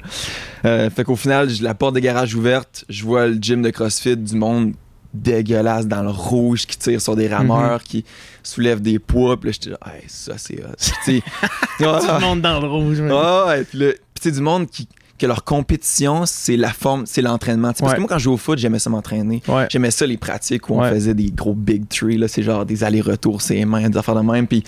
Euh, 0.64 0.90
fait 0.90 1.04
qu'au 1.04 1.16
final, 1.16 1.50
j'ai 1.50 1.64
la 1.64 1.74
porte 1.74 1.96
de 1.96 2.00
garage 2.00 2.36
ouverte, 2.36 2.86
je 2.88 3.04
vois 3.04 3.28
le 3.28 3.36
gym 3.36 3.62
de 3.62 3.70
CrossFit, 3.72 4.16
du 4.16 4.36
monde 4.36 4.74
dégueulasse 5.14 5.88
dans 5.88 6.04
le 6.04 6.10
rouge 6.10 6.66
qui 6.66 6.78
tire 6.78 7.02
sur 7.02 7.16
des 7.16 7.28
rameurs, 7.28 7.84
qui 7.84 8.06
soulève 8.44 8.82
des 8.82 9.00
poids, 9.00 9.40
puis 9.40 9.50
là, 9.50 9.58
j'étais 9.60 9.76
hey, 9.86 10.04
ça 10.08 10.38
c'est 10.38 10.58
Tout 10.58 11.84
le 11.84 12.20
monde 12.22 12.42
dans 12.42 12.60
le 12.60 12.68
rouge, 12.68 13.02
man. 13.02 13.12
ah 13.14 13.46
ouais, 13.48 13.64
puis 13.64 13.80
là, 13.80 13.92
puis 14.20 14.32
du 14.32 14.42
monde 14.42 14.68
qui, 14.70 14.88
que 15.18 15.26
leur 15.26 15.44
compétition, 15.44 16.26
c'est 16.26 16.58
la 16.58 16.70
forme, 16.74 17.06
c'est 17.06 17.22
l'entraînement. 17.22 17.74
Parce 17.74 17.90
Ouais. 17.92 17.96
que 17.96 18.02
moi, 18.02 18.10
quand 18.10 18.18
je 18.18 18.24
jouais 18.26 18.34
au 18.34 18.38
foot, 18.38 18.58
j'aimais 18.60 18.80
ça 18.80 18.90
m'entraîner. 18.90 19.42
Ouais. 19.48 19.68
J'aimais 19.70 19.92
ça, 19.92 20.06
les 20.06 20.18
pratiques 20.18 20.70
où 20.70 20.74
on 20.76 20.84
faisait 20.90 21.14
des 21.14 21.32
gros 21.32 21.54
big 21.54 21.88
three, 21.88 22.18
là, 22.18 22.28
c'est 22.28 22.44
genre 22.44 22.66
des 22.66 22.84
allers-retours, 22.84 23.42
mains, 23.66 23.90
des 23.90 23.98
affaires 23.98 24.16
de 24.16 24.22
même. 24.22 24.46
Puis 24.48 24.64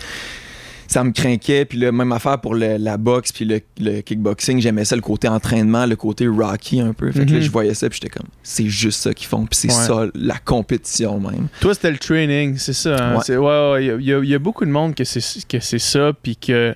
ça 0.88 1.04
me 1.04 1.12
craquait. 1.12 1.66
Puis 1.66 1.78
là, 1.80 1.92
même 1.92 2.14
affaire 2.14 2.40
pour 2.40 2.56
le- 2.56 2.78
la 2.78 2.96
boxe, 2.96 3.34
puis 3.34 3.44
le, 3.44 3.60
le 3.78 4.00
kickboxing, 4.00 4.62
j'aimais 4.62 4.86
ça, 4.86 4.96
le 4.96 5.02
côté 5.02 5.28
entraînement, 5.28 5.86
le 5.86 5.98
côté 5.98 6.28
Rocky 6.30 6.80
un 6.80 6.94
peu. 6.94 7.12
Fait 7.12 7.26
que 7.26 7.32
là, 7.32 7.38
Mhm. 7.40 7.44
je 7.44 7.52
voyais 7.52 7.74
ça, 7.74 7.90
puis 7.90 8.00
j'étais 8.02 8.18
comme, 8.18 8.30
c'est 8.42 8.68
juste 8.70 9.02
ça 9.02 9.14
qu'ils 9.14 9.28
font. 9.28 9.46
Puis 9.46 9.60
c'est 9.60 9.68
Ouais. 9.68 9.74
ça, 9.86 10.06
la 10.16 10.38
compétition 10.38 11.20
même. 11.20 11.48
Toi, 11.60 11.74
c'était 11.74 11.92
le 11.92 11.98
training, 11.98 12.56
c'est 12.58 12.72
ça. 12.72 12.96
hein? 12.98 13.16
Ouais. 13.16 13.22
C'est- 13.26 13.36
ouais, 13.36 13.72
ouais, 13.74 13.84
il 13.84 13.88
y 13.88 13.92
a- 13.92 13.96
il 13.96 14.06
y, 14.06 14.14
a- 14.14 14.20
il 14.20 14.30
y 14.30 14.36
a 14.36 14.40
beaucoup 14.40 14.64
de 14.66 14.72
monde 14.72 14.96
que 14.96 15.04
c'est 15.04 15.20
que 15.46 15.60
c'est 15.60 15.78
ça, 15.80 16.14
puis 16.24 16.38
que 16.38 16.74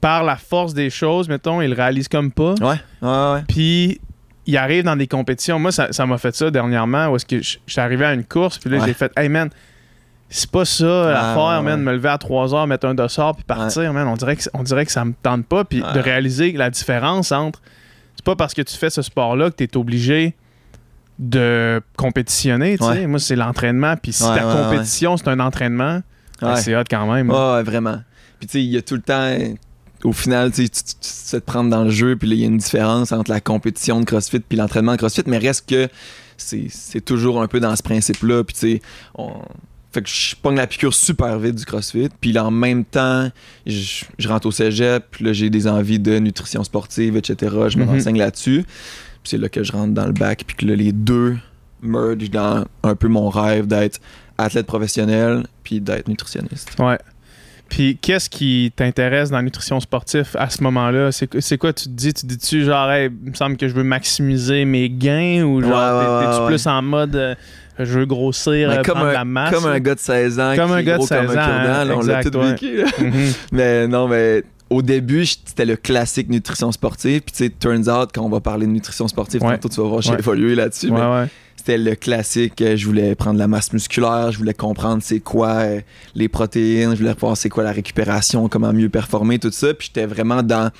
par 0.00 0.24
la 0.24 0.36
force 0.36 0.74
des 0.74 0.90
choses, 0.90 1.28
mettons, 1.28 1.60
ils 1.62 1.68
le 1.70 1.76
réalisent 1.76 2.08
comme 2.08 2.30
pas. 2.30 2.54
Ouais, 2.60 2.80
ouais, 3.02 3.08
ouais. 3.32 3.42
Puis 3.48 4.00
il 4.46 4.56
arrive 4.56 4.84
dans 4.84 4.96
des 4.96 5.06
compétitions. 5.06 5.58
Moi, 5.58 5.72
ça 5.72 5.92
ça 5.92 6.06
m'a 6.06 6.18
fait 6.18 6.34
ça 6.34 6.50
dernièrement, 6.50 7.08
où 7.08 7.16
est-ce 7.16 7.26
que 7.26 7.42
je 7.42 7.58
je 7.66 7.72
suis 7.72 7.80
arrivé 7.80 8.04
à 8.04 8.14
une 8.14 8.24
course, 8.24 8.58
puis 8.58 8.70
là, 8.70 8.78
Ouais. 8.78 8.86
j'ai 8.86 8.94
fait, 8.94 9.12
hey 9.16 9.28
man, 9.28 9.50
c'est 10.28 10.50
pas 10.50 10.64
ça 10.64 10.84
l'affaire, 11.12 11.58
ouais, 11.58 11.62
man, 11.62 11.80
me 11.82 11.92
lever 11.92 12.08
à 12.08 12.18
3 12.18 12.54
heures, 12.54 12.66
mettre 12.66 12.86
un 12.86 12.94
dossard, 12.94 13.34
puis 13.36 13.44
partir, 13.44 13.92
man. 13.92 14.06
On 14.08 14.14
dirait, 14.16 14.36
que, 14.36 14.42
on 14.54 14.62
dirait 14.62 14.84
que 14.84 14.92
ça 14.92 15.04
me 15.04 15.12
tente 15.22 15.46
pas, 15.46 15.64
puis 15.64 15.80
de 15.80 16.00
réaliser 16.00 16.52
la 16.52 16.70
différence 16.70 17.32
entre. 17.32 17.60
C'est 18.16 18.24
pas 18.24 18.34
parce 18.36 18.54
que 18.54 18.62
tu 18.62 18.76
fais 18.76 18.90
ce 18.90 19.02
sport-là 19.02 19.50
que 19.50 19.56
tu 19.56 19.64
es 19.64 19.76
obligé 19.76 20.34
de 21.18 21.80
compétitionner, 21.96 22.76
tu 22.78 22.84
sais. 22.84 23.06
Moi, 23.06 23.18
c'est 23.18 23.36
l'entraînement, 23.36 23.94
puis 23.96 24.12
si 24.12 24.22
ta 24.22 24.40
compétition, 24.40 25.16
c'est 25.16 25.28
un 25.28 25.40
entraînement, 25.40 26.02
ben, 26.40 26.56
c'est 26.56 26.76
hot 26.76 26.82
quand 26.90 27.12
même. 27.12 27.30
Ouais, 27.30 27.62
vraiment. 27.62 28.00
Puis 28.38 28.48
tu 28.48 28.52
sais, 28.52 28.62
il 28.64 28.70
y 28.70 28.76
a 28.76 28.82
tout 28.82 28.96
le 28.96 29.00
temps, 29.02 29.34
au 30.06 30.12
final, 30.12 30.52
tu 30.52 30.64
sais, 30.64 30.68
tu 30.68 30.82
tu 31.00 31.30
te 31.32 31.36
prendre 31.38 31.68
dans 31.70 31.84
le 31.84 31.90
jeu, 31.90 32.16
puis 32.16 32.28
il 32.30 32.38
y 32.40 32.44
a 32.44 32.46
une 32.46 32.58
différence 32.58 33.12
entre 33.12 33.30
la 33.30 33.40
compétition 33.40 33.98
de 34.00 34.04
CrossFit 34.04 34.38
puis 34.40 34.56
l'entraînement 34.56 34.92
de 34.92 34.98
CrossFit, 34.98 35.24
mais 35.26 35.38
reste 35.38 35.68
que 35.68 35.88
c'est 36.36 37.04
toujours 37.04 37.42
un 37.42 37.48
peu 37.48 37.60
dans 37.60 37.74
ce 37.74 37.82
principe-là. 37.82 38.44
Puis 38.44 38.54
tu 38.54 38.60
sais, 38.60 38.82
on... 39.16 39.32
Fait 39.92 40.02
que 40.02 40.08
je 40.10 40.36
pogne 40.36 40.56
la 40.56 40.66
piqûre 40.66 40.92
super 40.92 41.38
vite 41.38 41.54
du 41.54 41.64
CrossFit, 41.64 42.08
puis 42.20 42.30
là, 42.32 42.44
en 42.44 42.50
même 42.50 42.84
temps, 42.84 43.30
je, 43.64 44.04
je 44.18 44.28
rentre 44.28 44.46
au 44.46 44.50
cégep, 44.50 45.04
puis 45.10 45.24
là, 45.24 45.32
j'ai 45.32 45.48
des 45.48 45.66
envies 45.66 45.98
de 45.98 46.18
nutrition 46.18 46.62
sportive, 46.64 47.16
etc. 47.16 47.54
Je 47.68 47.78
me 47.78 47.84
Mhm. 47.84 47.90
renseigne 47.90 48.18
là-dessus. 48.18 48.64
Puis 48.64 49.30
c'est 49.30 49.38
là 49.38 49.48
que 49.48 49.64
je 49.64 49.72
rentre 49.72 49.94
dans 49.94 50.04
le 50.06 50.12
bac, 50.12 50.44
puis 50.46 50.54
que 50.54 50.66
là, 50.66 50.76
les 50.76 50.92
deux 50.92 51.36
merge 51.82 52.30
dans 52.30 52.64
un 52.82 52.94
peu 52.94 53.08
mon 53.08 53.30
rêve 53.30 53.66
d'être 53.66 53.98
athlète 54.36 54.66
professionnel, 54.66 55.46
puis 55.64 55.80
d'être 55.80 56.08
nutritionniste. 56.08 56.76
Ouais. 56.78 56.98
Puis 57.68 57.98
qu'est-ce 58.00 58.30
qui 58.30 58.72
t'intéresse 58.76 59.30
dans 59.30 59.36
la 59.38 59.42
nutrition 59.42 59.80
sportive 59.80 60.28
à 60.38 60.48
ce 60.50 60.62
moment-là? 60.62 61.10
C'est 61.12 61.26
qu- 61.26 61.40
c'est 61.40 61.58
quoi 61.58 61.72
tu 61.72 61.84
te 61.84 61.90
dis? 61.90 62.14
Tu 62.14 62.24
dis-tu 62.26 62.64
genre, 62.64 62.90
hey, 62.90 63.10
il 63.24 63.30
me 63.30 63.34
semble 63.34 63.56
que 63.56 63.68
je 63.68 63.74
veux 63.74 63.82
maximiser 63.82 64.64
mes 64.64 64.88
gains 64.88 65.42
ou 65.44 65.60
genre, 65.62 65.70
Ouais, 65.70 65.98
ouais, 65.98 66.20
t'es- 66.20 66.26
t'es-tu 66.30 66.40
ouais, 66.42 66.46
plus 66.46 66.66
en 66.68 66.82
mode 66.82 67.16
euh, 67.16 67.34
je 67.78 67.98
veux 67.98 68.06
grossir, 68.06 68.70
euh, 68.70 68.76
comme, 68.82 68.94
prendre 68.94 69.06
un, 69.08 69.12
la 69.12 69.24
masse? 69.24 69.52
comme 69.54 69.66
un 69.66 69.80
gars 69.80 69.94
de 69.94 70.00
16 70.00 70.38
ans 70.40 70.52
Comme 70.56 70.68
qui 70.70 70.74
un 70.76 70.82
gars 70.82 70.92
de 70.94 70.98
gros 70.98 71.06
16 71.06 71.26
comme 71.26 71.38
un 71.38 71.42
ans, 71.42 71.46
hein, 71.46 71.84
là, 71.84 71.94
on 71.96 72.00
l'a 72.02 72.22
tout 72.24 72.40
vécu, 72.40 72.76
là. 72.78 72.84
Mhm. 73.00 73.12
Mais 73.52 73.88
non, 73.88 74.08
mais 74.08 74.44
au 74.70 74.80
début, 74.82 75.26
c'était 75.26 75.64
le 75.64 75.76
classique 75.76 76.28
nutrition 76.28 76.72
sportive. 76.72 77.20
Puis 77.22 77.32
tu 77.32 77.44
sais, 77.44 77.50
turns 77.50 77.88
out, 77.88 78.10
quand 78.14 78.22
on 78.22 78.28
va 78.28 78.40
parler 78.40 78.66
de 78.66 78.72
nutrition 78.72 79.06
sportive, 79.08 79.42
Ouais. 79.42 79.54
tantôt 79.58 79.68
tu 79.68 79.80
vas 79.80 79.88
voir, 79.88 80.02
j'ai 80.02 80.10
Ouais. 80.12 80.18
évolué 80.18 80.54
là-dessus. 80.54 80.88
Ouais, 80.88 81.00
mais 81.00 81.20
ouais. 81.22 81.26
C'était 81.66 81.78
le 81.78 81.94
classique. 81.96 82.62
euh, 82.62 82.76
Je 82.76 82.86
voulais 82.86 83.14
prendre 83.16 83.38
la 83.38 83.48
masse 83.48 83.72
musculaire, 83.72 84.30
je 84.30 84.38
voulais 84.38 84.54
comprendre 84.54 85.02
c'est 85.02 85.18
quoi 85.20 85.48
euh, 85.56 85.80
les 86.14 86.28
protéines, 86.28 86.92
je 86.92 86.98
voulais 87.00 87.14
voir 87.18 87.36
c'est 87.36 87.48
quoi 87.48 87.64
la 87.64 87.72
récupération, 87.72 88.48
comment 88.48 88.72
mieux 88.72 88.88
performer, 88.88 89.38
tout 89.40 89.50
ça. 89.50 89.74
Puis 89.74 89.88
j'étais 89.92 90.06
vraiment 90.06 90.42
dans 90.42 90.70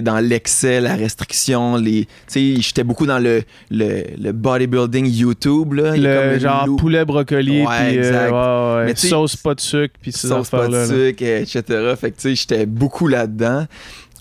dans 0.00 0.18
l'excès, 0.18 0.80
la 0.80 0.94
restriction, 0.94 1.76
les. 1.76 2.06
Tu 2.06 2.54
sais, 2.56 2.62
j'étais 2.62 2.84
beaucoup 2.84 3.04
dans 3.04 3.18
le, 3.18 3.42
le, 3.70 4.04
le 4.18 4.32
bodybuilding 4.32 5.06
YouTube, 5.06 5.74
là. 5.74 5.90
Comme 5.92 6.00
Le 6.02 6.38
genre 6.38 6.76
poulet 6.78 7.04
brocoli, 7.04 7.66
Ouais, 7.66 7.90
puis 7.90 7.98
euh, 7.98 8.80
ouais, 8.80 8.86
ouais, 8.86 8.96
sauce 8.96 9.36
pas 9.36 9.54
de 9.54 9.60
sucre, 9.60 9.94
puis 10.00 10.10
sauce 10.10 10.48
pas 10.48 10.68
de 10.68 10.72
là. 10.72 10.86
sucre, 10.86 11.22
etc. 11.22 11.62
Fait 12.00 12.12
que 12.12 12.16
tu 12.16 12.22
sais, 12.30 12.34
j'étais 12.34 12.64
beaucoup 12.64 13.08
là-dedans, 13.08 13.66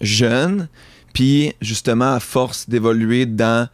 jeune. 0.02 0.68
Puis 1.14 1.54
justement, 1.62 2.16
à 2.16 2.20
force 2.20 2.68
d'évoluer 2.68 3.26
dans 3.26 3.70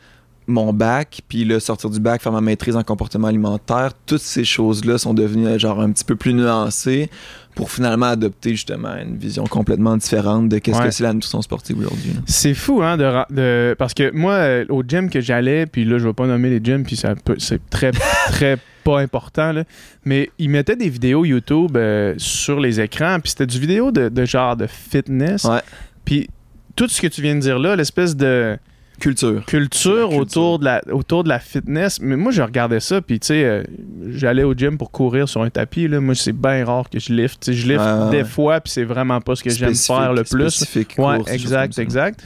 mon 0.50 0.74
bac, 0.74 1.22
puis 1.28 1.46
là, 1.46 1.60
sortir 1.60 1.90
du 1.90 2.00
bac, 2.00 2.22
faire 2.22 2.32
ma 2.32 2.42
maîtrise 2.42 2.76
en 2.76 2.84
comportement 2.84 3.28
alimentaire, 3.28 3.92
toutes 4.06 4.22
ces 4.22 4.44
choses-là 4.44 4.98
sont 4.98 5.14
devenues 5.14 5.48
euh, 5.48 5.58
genre 5.60 5.80
un 5.80 5.92
petit 5.92 6.04
peu 6.04 6.16
plus 6.16 6.34
nuancées 6.34 7.10
pour 7.56 7.72
finalement 7.72 8.06
adopter 8.08 8.52
justement 8.52 8.96
une 8.96 9.18
vision 9.18 9.44
complètement 9.46 9.98
différente 9.98 10.50
de 10.50 10.60
qu'est-ce 10.60 10.78
Ouais. 10.80 10.86
que 10.86 10.92
c'est 10.92 11.04
la 11.04 11.14
nutrition 11.14 11.42
sportive 11.42 11.78
aujourd'hui. 11.80 12.14
C'est 12.26 12.54
fou, 12.54 12.82
hein, 12.82 12.96
de, 12.98 13.74
parce 13.78 13.94
que 13.94 14.12
moi, 14.16 14.34
euh, 14.34 14.66
au 14.70 14.82
gym 14.88 15.10
que 15.10 15.20
j'allais, 15.22 15.66
puis 15.66 15.84
là, 15.86 15.98
je 15.98 16.08
vais 16.08 16.14
pas 16.14 16.26
nommer 16.28 16.50
les 16.50 16.62
gyms, 16.64 16.84
puis 16.84 16.96
ça 16.96 17.16
c'est 17.38 17.70
très, 17.70 17.92
très 18.28 18.58
pas 18.84 19.00
important, 19.02 19.52
là, 19.52 19.64
mais 20.06 20.30
ils 20.40 20.50
mettaient 20.50 20.78
des 20.78 20.90
vidéos 20.90 21.26
YouTube 21.26 21.76
euh, 21.76 22.14
sur 22.18 22.60
les 22.60 22.80
écrans, 22.80 23.20
puis 23.20 23.32
c'était 23.32 23.46
du 23.48 23.60
vidéo 23.60 23.92
de, 23.92 24.08
de 24.10 24.26
genre 24.26 24.56
de 24.56 24.68
fitness. 24.68 25.44
Ouais. 25.44 25.60
Puis 26.06 26.30
tout 26.78 26.88
ce 26.88 27.02
que 27.02 27.08
tu 27.08 27.22
viens 27.22 27.36
de 27.36 27.42
dire 27.42 27.60
là, 27.60 27.76
l'espèce 27.76 28.16
de 28.16 28.58
Culture. 29.00 29.44
culture, 29.46 30.10
La 30.10 30.18
culture. 30.18 30.20
Autour, 30.20 30.60
de 30.60 30.66
la, 30.66 30.82
autour 30.92 31.24
de 31.24 31.30
la 31.30 31.40
fitness, 31.40 32.00
mais 32.02 32.16
moi, 32.16 32.32
je 32.32 32.42
regardais 32.42 32.80
ça, 32.80 33.02
puis 33.02 33.20
tu 33.20 33.28
sais, 33.28 33.44
euh, 33.44 33.64
j'allais 34.10 34.44
au 34.44 34.54
gym 34.54 34.78
pour 34.78 34.92
courir 34.92 35.28
sur 35.28 35.42
un 35.42 35.50
tapis, 35.50 35.88
là, 35.88 36.00
moi, 36.00 36.16
c'est 36.16 36.34
bien 36.34 36.64
rare 36.66 36.90
que 36.90 37.00
je 37.00 37.12
lift. 37.14 37.40
Tu 37.42 37.52
sais, 37.52 37.54
je 37.58 37.68
lift 37.68 37.80
Ouais, 37.80 37.86
ouais, 38.06 38.10
des 38.12 38.18
ouais. 38.18 38.24
fois, 38.26 38.60
puis 38.62 38.72
c'est 38.72 38.84
vraiment 38.84 39.20
pas 39.22 39.36
ce 39.36 39.44
que 39.44 39.50
j'aime 39.50 39.74
faire 39.76 40.14
le 40.14 40.24
plus. 40.24 40.50
spécifique 40.50 40.96
Ouais, 40.98 41.18
course, 41.18 41.32
exact, 41.32 41.78
exact. 41.80 42.22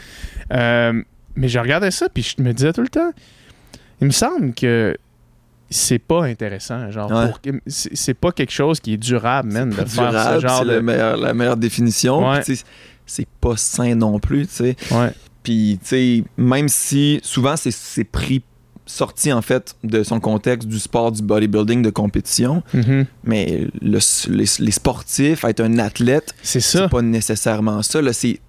Euh, 0.51 1.01
mais 1.36 1.48
je 1.48 1.60
regardais 1.60 1.92
ça, 1.92 2.10
puis 2.10 2.22
je 2.38 2.42
me 2.44 2.51
disais 2.53 2.74
tout 2.74 2.82
le 2.82 2.89
temps, 2.89 3.12
il 4.01 4.08
me 4.08 4.12
semble 4.12 4.53
que 4.53 4.96
c'est 5.70 5.98
pas 6.00 6.25
intéressant. 6.25 6.92
Genre, 6.92 7.10
Ouais. 7.12 7.27
pour- 7.30 7.39
c'est 7.68 8.13
pas 8.13 8.32
quelque 8.32 8.51
chose 8.51 8.80
qui 8.80 8.94
est 8.94 8.98
durable, 8.98 9.51
man, 9.51 9.70
de 9.70 9.75
faire 9.75 10.10
durable, 10.10 10.42
ce 10.42 10.48
genre 10.48 10.60
c'est 10.60 10.65
de. 10.65 11.22
la 11.22 11.34
meilleure 11.34 11.58
définition. 11.58 12.30
Ouais. 12.30 12.42
C'est 13.06 13.27
pas 13.42 13.58
sain 13.58 13.96
non 13.96 14.20
plus, 14.20 14.48
tu 14.48 14.53
sais. 14.53 14.75
Ouais. 14.92 15.12
Puis, 15.44 15.78
tu 15.82 15.88
sais, 15.88 16.24
même 16.38 16.70
si 16.70 17.20
souvent 17.24 17.56
c'est- 17.58 17.72
pris, 18.06 18.42
sorti 18.86 19.32
en 19.32 19.42
fait 19.42 19.76
de 19.86 20.04
son 20.04 20.20
contexte 20.20 20.68
du 20.68 20.78
sport 20.78 21.12
du 21.14 21.22
bodybuilding 21.22 21.82
de 21.82 21.90
compétition, 21.90 22.64
Mhm. 22.74 23.06
mais 23.24 23.68
le- 23.82 24.00
les, 24.30 24.46
les 24.60 24.72
sportifs, 24.72 25.46
être 25.46 25.62
un 25.62 25.80
athlète, 25.80 26.34
C'est 26.42 26.90
pas 26.90 27.02
nécessairement 27.02 27.82
ça. 27.82 28.00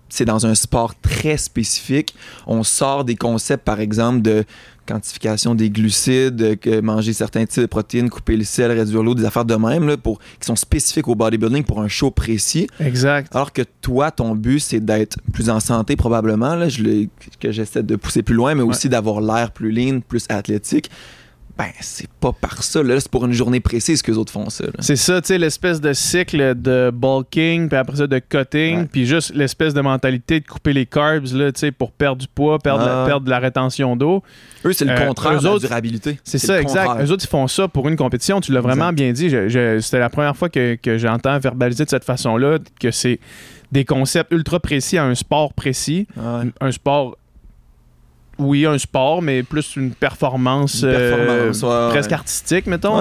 C'est 0.09 0.25
dans 0.25 0.47
un 0.47 0.55
sport 0.55 0.95
très 1.01 1.37
spécifique. 1.37 2.15
On 2.47 2.63
sort 2.63 3.05
des 3.05 3.17
concepts, 3.17 3.65
par 3.65 3.81
exemple, 3.81 4.23
de 4.23 4.45
quantification 4.87 5.55
des 5.55 5.71
glucides, 5.71 6.59
que 6.59 6.81
manger 6.81 7.13
certains 7.13 7.45
types 7.47 7.63
de 7.63 7.67
protéines, 7.67 8.11
couper 8.11 8.37
le 8.37 8.45
sel, 8.45 8.71
réduire 8.73 9.03
l'eau, 9.03 9.15
des 9.15 9.25
affaires 9.25 9.45
de 9.45 9.55
même, 9.55 9.87
là, 9.87 9.97
pour, 9.97 10.19
qui 10.19 10.47
sont 10.47 10.57
spécifiques 10.57 11.09
au 11.09 11.15
bodybuilding 11.15 11.65
pour 11.65 11.81
un 11.81 11.89
show 11.89 12.11
précis. 12.11 12.67
Exact. 12.81 13.35
Alors 13.35 13.53
que 13.53 13.63
toi, 13.81 14.11
ton 14.11 14.35
but, 14.35 14.61
c'est 14.61 14.81
d'être 14.81 15.19
plus 15.33 15.51
en 15.51 15.61
santé, 15.61 15.97
probablement, 15.97 16.55
là, 16.55 16.69
je 16.69 16.83
l'ai- 16.83 17.09
que 17.41 17.53
j'essaie 17.53 17.83
de 17.83 17.97
pousser 17.97 18.23
plus 18.23 18.35
loin, 18.35 18.55
mais 18.55 18.63
aussi 18.63 18.89
d'avoir 18.89 19.21
l'air 19.21 19.51
plus 19.51 19.71
lean, 19.73 20.01
plus 20.01 20.25
athlétique. 20.29 20.91
Ben, 21.57 21.67
c'est 21.81 22.11
pas 22.11 22.33
par 22.33 22.65
ça. 22.65 22.83
Là, 22.83 22.99
c'est 22.99 23.09
pour 23.09 23.25
une 23.27 23.33
journée 23.33 23.61
précise 23.61 24.03
que 24.03 24.11
les 24.11 24.19
autres 24.19 24.33
font 24.33 24.51
ça. 24.51 24.65
C'est 24.81 24.97
ça, 24.97 25.21
tu 25.21 25.29
sais, 25.29 25.39
l'espèce 25.39 25.81
de 25.81 25.93
cycle 25.93 26.55
de 26.61 26.91
bulking, 26.93 27.69
puis 27.69 27.79
après 27.79 27.97
ça 27.99 28.09
de 28.09 28.19
cutting, 28.19 28.89
puis 28.89 29.07
juste 29.07 29.33
l'espèce 29.35 29.73
de 29.73 29.81
mentalité 29.81 30.41
de 30.41 30.47
couper 30.49 30.73
les 30.73 30.85
carbs, 30.85 31.33
là, 31.33 31.53
tu 31.53 31.61
sais, 31.61 31.71
pour 31.71 31.93
perdre 31.93 32.21
du 32.23 32.27
poids, 32.27 32.59
perdre, 32.59 32.85
la, 32.85 33.07
perdre 33.07 33.25
de 33.27 33.31
la 33.31 33.39
rétention 33.39 33.95
d'eau. 33.95 34.25
Eux, 34.65 34.73
c'est 34.73 34.85
le 34.85 34.91
Euh, 34.93 35.07
contraire 35.07 35.35
eux 35.35 35.39
de 35.41 35.45
la 35.49 35.59
durabilité. 35.61 36.19
C'est 36.25 36.39
ça, 36.39 36.61
exact. 36.61 36.87
contraire. 36.87 37.07
Eux 37.07 37.13
autres, 37.13 37.25
ils 37.25 37.29
font 37.31 37.47
ça 37.47 37.69
pour 37.69 37.89
une 37.89 37.97
compétition. 37.97 38.41
Tu 38.41 38.51
l'as 38.51 38.61
vraiment 38.61 38.93
bien 38.93 39.13
dit. 39.13 39.31
C'était 39.31 40.01
la 40.01 40.11
première 40.11 40.37
fois 40.37 40.49
que, 40.49 40.75
que 40.75 40.99
j'entends 40.99 41.39
verbaliser 41.39 41.85
de 41.85 41.91
cette 41.91 42.05
façon-là, 42.05 42.59
que 42.81 42.91
c'est 42.91 43.21
des 43.71 43.85
concepts 43.85 44.33
ultra 44.33 44.59
précis 44.59 44.99
à 44.99 45.05
un 45.05 45.15
sport 45.15 45.53
précis. 45.55 46.09
Ouais. 46.17 46.51
Un 46.61 46.73
sport, 46.73 47.17
oui, 48.39 48.67
un 48.67 48.79
sport, 48.79 49.23
mais 49.23 49.43
plus 49.43 49.77
une 49.77 49.93
performance, 49.93 50.83
Une 50.83 50.89
euh, 50.89 51.53
ouais, 51.53 51.91
presque 51.91 52.11
ouais. 52.11 52.15
artistique, 52.15 52.67
mettons. 52.67 52.99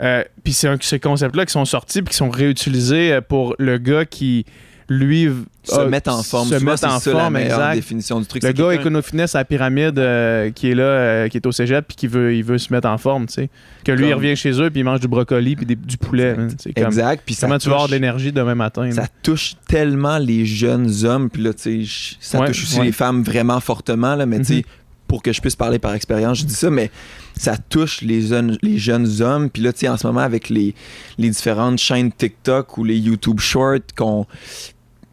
Euh, 0.00 0.24
puis 0.44 0.52
c'est 0.52 0.68
un- 0.68 0.76
ces 0.80 1.00
concepts-là 1.00 1.46
qui 1.46 1.52
sont 1.52 1.64
sortis 1.64 2.02
puis 2.02 2.10
qui 2.12 2.16
sont 2.16 2.30
réutilisés 2.30 3.12
euh, 3.12 3.20
pour 3.20 3.54
le 3.58 3.78
gars 3.78 4.04
qui, 4.04 4.44
lui, 4.88 5.28
Se 5.64 5.80
mettre 5.82 6.10
en 6.10 6.22
forme. 6.22 6.48
Se 6.48 6.54
mettre 6.64 6.84
en 6.86 6.98
ça 6.98 7.12
la 7.12 7.18
forme, 7.20 7.34
meilleure 7.34 7.58
exact. 7.60 7.74
définition 7.74 8.20
du 8.20 8.26
truc. 8.26 8.42
Le 8.42 8.52
gars 8.52 8.72
écono-fitness 8.72 9.34
à 9.34 9.38
la 9.40 9.44
pyramide 9.44 9.98
euh, 9.98 10.50
qui 10.50 10.70
est 10.70 10.74
là, 10.74 10.82
euh, 10.84 11.28
qui 11.28 11.36
est 11.36 11.46
au 11.46 11.52
cégep, 11.52 11.86
puis 11.86 11.96
qui 11.96 12.06
veut, 12.06 12.34
il 12.34 12.42
veut 12.42 12.56
se 12.58 12.72
mettre 12.72 12.88
en 12.88 12.96
forme, 12.96 13.26
tu 13.26 13.34
sais. 13.34 13.50
Que 13.84 13.92
lui, 13.92 14.08
il 14.08 14.14
revient 14.14 14.34
chez 14.34 14.52
eux, 14.62 14.70
puis 14.70 14.80
il 14.80 14.84
mange 14.84 15.00
du 15.00 15.08
brocoli, 15.08 15.56
puis 15.56 15.66
des- 15.66 15.76
du 15.76 15.98
poulet. 15.98 16.30
Exact. 16.38 16.74
comme, 16.74 16.84
Exact. 16.86 17.22
Puis 17.26 17.34
ça 17.34 17.46
comment 17.46 17.58
tu 17.58 17.68
vas 17.68 17.74
avoir 17.74 17.88
de 17.88 17.92
l'énergie 17.94 18.32
demain 18.32 18.54
matin? 18.54 18.90
ça 18.92 19.02
là? 19.02 19.08
touche 19.22 19.56
tellement 19.68 20.18
les 20.18 20.46
jeunes 20.46 20.90
hommes, 21.04 21.28
puis 21.28 21.42
là, 21.42 21.52
tu 21.52 21.84
sais, 21.86 22.16
ça 22.20 22.40
Ouais, 22.40 22.46
touche 22.46 22.62
aussi 22.62 22.78
ouais. 22.78 22.86
les 22.86 22.92
femmes 22.92 23.22
vraiment 23.22 23.60
fortement, 23.60 24.14
là, 24.14 24.24
mais 24.26 24.38
tu 24.38 24.44
sais, 24.44 24.54
Mhm. 24.56 24.62
pour 25.06 25.22
que 25.22 25.32
je 25.32 25.40
puisse 25.40 25.56
parler 25.56 25.78
par 25.78 25.94
expérience, 25.94 26.38
je 26.38 26.44
dis 26.44 26.54
ça, 26.54 26.70
mais 26.70 26.90
ça 27.36 27.56
touche 27.56 28.00
les 28.02 28.20
jeunes, 28.22 28.58
les 28.62 28.78
jeunes 28.78 29.20
hommes, 29.22 29.48
puis 29.50 29.62
là, 29.62 29.72
tu 29.72 29.80
sais, 29.80 29.88
en 29.88 29.96
ce 29.96 30.06
moment, 30.06 30.20
avec 30.20 30.48
les, 30.48 30.74
les 31.18 31.30
différentes 31.30 31.78
chaînes 31.78 32.10
TikTok 32.12 32.76
ou 32.78 32.84
les 32.84 32.96
YouTube 32.98 33.38
Shorts, 33.40 33.78
qu'on 33.96 34.26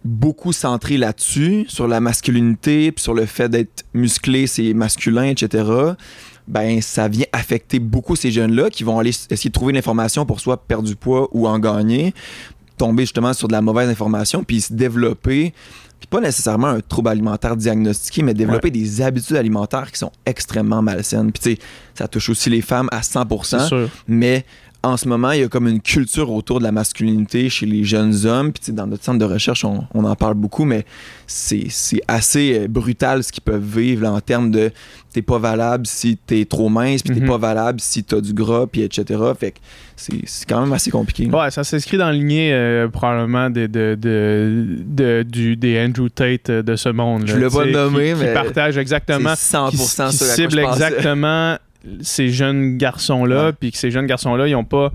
beaucoup 0.06 0.54
centré 0.54 0.98
là-dessus, 0.98 1.66
sur 1.68 1.88
la 1.88 2.00
masculinité, 2.00 2.92
puis 2.92 3.02
sur 3.02 3.14
le 3.14 3.26
fait 3.26 3.50
d'être 3.50 3.84
musclé, 3.94 4.48
c'est 4.48 4.74
masculin, 4.74 5.26
etc., 5.26 5.66
ben 6.48 6.80
ça 6.80 7.08
vient 7.08 7.26
affecter 7.34 7.80
beaucoup 7.80 8.16
ces 8.16 8.30
jeunes-là 8.30 8.70
qui 8.70 8.84
vont 8.84 9.00
aller 9.00 9.10
essayer 9.10 9.50
de 9.50 9.54
trouver 9.54 9.74
l'information 9.74 10.28
pour 10.28 10.40
soit 10.40 10.58
perdre 10.58 10.88
du 10.88 10.96
poids 10.96 11.28
ou 11.32 11.48
en 11.48 11.58
gagner, 11.58 12.14
tomber 12.78 13.04
justement 13.04 13.34
sur 13.34 13.48
de 13.48 13.54
la 13.54 13.62
mauvaise 13.62 13.90
information, 13.90 14.44
puis 14.44 14.62
se 14.62 14.72
développer 14.72 15.54
puis 16.00 16.08
pas 16.08 16.20
nécessairement 16.20 16.68
un 16.68 16.82
trouble 16.82 17.10
alimentaire 17.10 17.56
diagnostiqué, 17.56 18.22
mais 18.22 18.34
développer 18.34 18.70
des 18.70 19.02
habitudes 19.02 19.38
alimentaires 19.38 19.92
qui 19.92 20.00
sont 20.00 20.12
extrêmement 20.26 20.82
malsaines. 20.82 21.32
Puis 21.32 21.42
tu 21.42 21.50
sais, 21.52 21.68
ça 21.94 22.08
touche 22.08 22.30
aussi 22.30 22.50
les 22.50 22.62
femmes 22.62 22.90
à 22.92 23.02
100%, 23.02 23.88
mais 24.08 24.46
en 24.86 24.98
ce 24.98 25.08
moment, 25.08 25.32
il 25.32 25.42
y 25.42 25.44
a 25.44 25.48
comme 25.48 25.68
une 25.68 25.82
culture 25.82 26.32
autour 26.32 26.60
de 26.60 26.64
la 26.64 26.72
masculinité 26.72 27.50
chez 27.50 27.66
les 27.66 27.84
jeunes 27.84 28.26
hommes. 28.26 28.52
Puis 28.54 28.72
dans 28.72 28.86
notre 28.86 29.04
centre 29.04 29.18
de 29.18 29.26
recherche, 29.26 29.66
on, 29.66 29.88
en 29.94 30.16
parle 30.16 30.36
beaucoup, 30.36 30.64
mais 30.64 30.86
c'est 31.26 31.68
assez 32.08 32.60
euh, 32.60 32.68
brutal 32.68 33.24
ce 33.24 33.32
qu'ils 33.32 33.44
peuvent 33.44 33.64
vivre 33.64 34.08
en 34.08 34.22
termes 34.22 34.52
de 34.52 34.72
t'es 35.12 35.22
pas 35.22 35.40
valable 35.40 35.88
si 35.88 36.18
t'es 36.18 36.46
trop 36.46 36.70
mince, 36.70 37.02
puis 37.02 37.16
t'es 37.16 37.22
mhm. 37.22 37.28
pas 37.28 37.38
valable 37.38 37.80
si 37.80 38.04
t'as 38.04 38.22
du 38.22 38.34
gras, 38.34 38.68
puis 38.68 38.82
etc. 38.82 39.20
Fait 39.40 39.52
que 39.52 39.58
c'est 39.96 40.48
quand 40.48 40.62
même 40.62 40.74
assez 40.74 40.92
compliqué. 40.92 41.28
Ouais, 41.30 41.50
ça 41.52 41.64
s'inscrit 41.64 41.98
dans 41.98 42.12
le 42.12 42.18
lignée 42.18 42.54
euh, 42.54 42.88
probablement 42.90 43.50
de, 43.50 43.66
de, 43.66 43.98
de, 43.98 45.24
du, 45.24 45.56
des 45.56 45.84
Andrew 45.84 46.10
Tate 46.10 46.50
euh, 46.50 46.62
de 46.62 46.76
ce 46.76 46.90
monde. 46.90 47.24
Je 47.26 47.38
l'ai 47.38 47.50
pas 47.50 47.66
nommé, 47.66 48.14
mais. 48.14 48.28
Qui 48.28 48.34
partage 48.34 48.78
exactement. 48.78 49.32
100% 49.34 49.72
qui, 49.72 50.18
qui 50.18 50.24
cible 50.26 50.60
exactement 50.60 51.58
ces 52.02 52.30
jeunes 52.30 52.78
garçons-là, 52.78 53.54
puis 53.54 53.72
que 53.72 53.78
ces 53.78 53.92
jeunes 53.92 54.08
garçons-là, 54.08 54.48
ils 54.48 54.54
n'ont 54.54 54.64
pas 54.64 54.92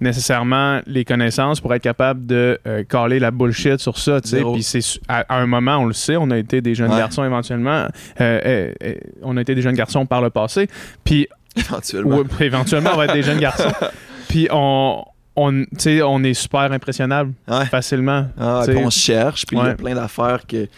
nécessairement 0.00 0.80
les 0.86 1.04
connaissances 1.04 1.60
pour 1.60 1.72
être 1.74 1.82
capable 1.82 2.26
de 2.26 2.58
euh, 2.66 2.84
caler 2.84 3.18
la 3.18 3.30
bullshit 3.30 3.78
sur 3.78 3.98
ça. 3.98 4.20
Puis 4.20 4.62
c'est 4.62 4.80
à, 5.08 5.36
un 5.36 5.46
moment, 5.46 5.78
on 5.78 5.86
le 5.86 5.92
sait, 5.92 6.16
on 6.16 6.30
a 6.30 6.38
été 6.38 6.60
des 6.60 6.74
jeunes 6.74 6.90
garçons 6.90 7.24
éventuellement, 7.24 7.86
euh, 8.20 8.72
euh, 8.82 8.94
on 9.22 9.36
a 9.36 9.40
été 9.40 9.54
des 9.54 9.62
jeunes 9.62 9.74
garçons 9.74 10.06
par 10.06 10.20
le 10.20 10.30
passé, 10.30 10.68
puis 11.04 11.28
éventuellement, 11.56 12.22
éventuellement, 12.40 12.90
on 12.94 12.96
va 12.96 13.04
être 13.06 13.14
des 13.14 13.22
jeunes 13.22 13.40
garçons. 13.40 13.72
Puis 14.28 14.48
on 14.50 15.04
on, 15.36 15.64
on 15.76 16.24
est 16.24 16.34
super 16.34 16.72
impressionnable 16.72 17.32
facilement. 17.70 18.26
Ah, 18.38 18.64
on 18.68 18.90
cherche, 18.90 19.46
puis 19.46 19.56
il 19.56 19.64
y 19.64 19.68
a 19.68 19.74
plein 19.74 19.94
d'affaires 19.94 20.46
que 20.46 20.68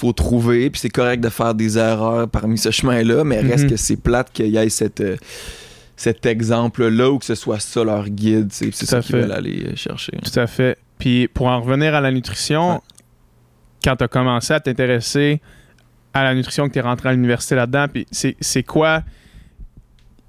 faut 0.00 0.12
trouver, 0.14 0.70
puis 0.70 0.80
c'est 0.80 0.88
correct 0.88 1.20
de 1.20 1.28
faire 1.28 1.54
des 1.54 1.76
erreurs 1.76 2.28
parmi 2.28 2.56
ce 2.56 2.70
chemin-là, 2.70 3.22
mais 3.22 3.40
reste 3.40 3.64
mhm. 3.64 3.70
que 3.70 3.76
c'est 3.76 3.96
plate 3.96 4.32
qu'il 4.32 4.46
y 4.46 4.56
ait 4.56 4.68
cette, 4.70 5.02
euh, 5.02 5.16
cet 5.94 6.24
exemple-là 6.24 7.10
ou 7.10 7.18
que 7.18 7.26
ce 7.26 7.34
soit 7.34 7.60
ça 7.60 7.84
leur 7.84 8.08
guide. 8.08 8.48
C'est 8.50 8.74
ça 8.74 9.00
qu'ils 9.00 9.16
veulent 9.16 9.32
aller 9.32 9.66
euh, 9.66 9.76
chercher. 9.76 10.12
Tout 10.12 10.40
à 10.40 10.46
fait. 10.46 10.78
Puis 10.98 11.28
pour 11.28 11.48
en 11.48 11.60
revenir 11.60 11.94
à 11.94 12.00
la 12.00 12.10
nutrition, 12.10 12.80
quand 13.84 13.96
tu 13.96 14.04
as 14.04 14.08
commencé 14.08 14.54
à 14.54 14.60
t'intéresser 14.60 15.42
à 16.14 16.24
la 16.24 16.34
nutrition, 16.34 16.66
que 16.66 16.72
tu 16.72 16.78
es 16.78 16.82
rentré 16.82 17.10
à 17.10 17.12
l'université 17.12 17.54
là-dedans, 17.54 17.86
puis 17.92 18.06
c'est 18.10 18.62
quoi 18.62 19.02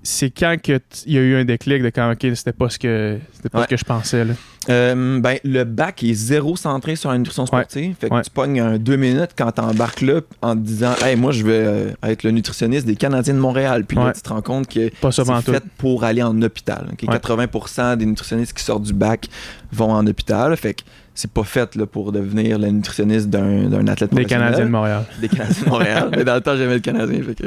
c'est 0.03 0.31
quand 0.31 0.55
il 0.67 1.13
y 1.13 1.17
a 1.17 1.21
eu 1.21 1.35
un 1.35 1.45
déclic 1.45 1.83
de 1.83 1.89
quand 1.89 2.11
ok 2.11 2.27
c'était 2.35 2.53
pas 2.53 2.69
ce 2.69 2.79
que 2.79 3.19
c'était 3.33 3.49
pas 3.49 3.63
ce 3.63 3.67
que 3.67 3.77
je 3.77 3.83
pensais 3.83 4.25
là. 4.25 4.33
Euh, 4.69 5.19
ben 5.19 5.37
le 5.43 5.63
bac 5.63 6.03
est 6.03 6.13
zéro 6.13 6.55
centré 6.55 6.95
sur 6.95 7.09
la 7.11 7.17
nutrition 7.17 7.45
sportive. 7.45 7.95
Fait 7.99 8.09
que 8.09 8.21
tu 8.21 8.29
pognes 8.29 8.59
un 8.59 8.77
deux 8.77 8.95
minutes 8.95 9.31
quand 9.35 9.51
t'embarques 9.51 10.01
là 10.01 10.21
en 10.41 10.55
te 10.55 10.61
disant 10.61 10.93
hey 11.03 11.15
moi 11.15 11.31
je 11.31 11.43
vais 11.43 11.63
euh, 11.65 11.91
être 12.03 12.23
le 12.23 12.31
nutritionniste 12.31 12.85
des 12.85 12.95
Canadiens 12.95 13.33
de 13.33 13.39
Montréal. 13.39 13.85
Puis 13.85 13.97
là 13.97 14.11
tu 14.13 14.21
te 14.21 14.29
rends 14.29 14.41
compte 14.41 14.67
que 14.67 14.89
c'est 15.11 15.41
fait 15.43 15.63
pour 15.77 16.03
aller 16.03 16.23
en 16.23 16.39
hôpital 16.41 16.87
80% 16.97 17.97
des 17.97 18.05
nutritionnistes 18.05 18.53
qui 18.53 18.63
sortent 18.63 18.83
du 18.83 18.93
bac 18.93 19.27
vont 19.71 19.91
en 19.91 20.05
hôpital 20.05 20.55
fait 20.57 20.75
que 20.75 20.81
c'est 21.13 21.31
pas 21.31 21.43
fait 21.43 21.75
là, 21.75 21.85
pour 21.85 22.11
devenir 22.11 22.57
le 22.57 22.67
nutritionniste 22.67 23.29
d'un 23.29 23.87
athlète 23.87 24.13
Des 24.13 24.25
Canadiens 24.25 24.65
de 24.65 24.69
Montréal. 24.71 25.03
Des 25.19 25.27
Canadiens 25.27 25.63
de 25.63 25.69
Montréal. 25.69 26.09
Mais 26.15 26.23
dans 26.23 26.35
le 26.35 26.41
temps, 26.41 26.55
j'aimais 26.55 26.75
le 26.75 26.79
Canadien. 26.79 27.21
Fait 27.21 27.35
que, 27.35 27.43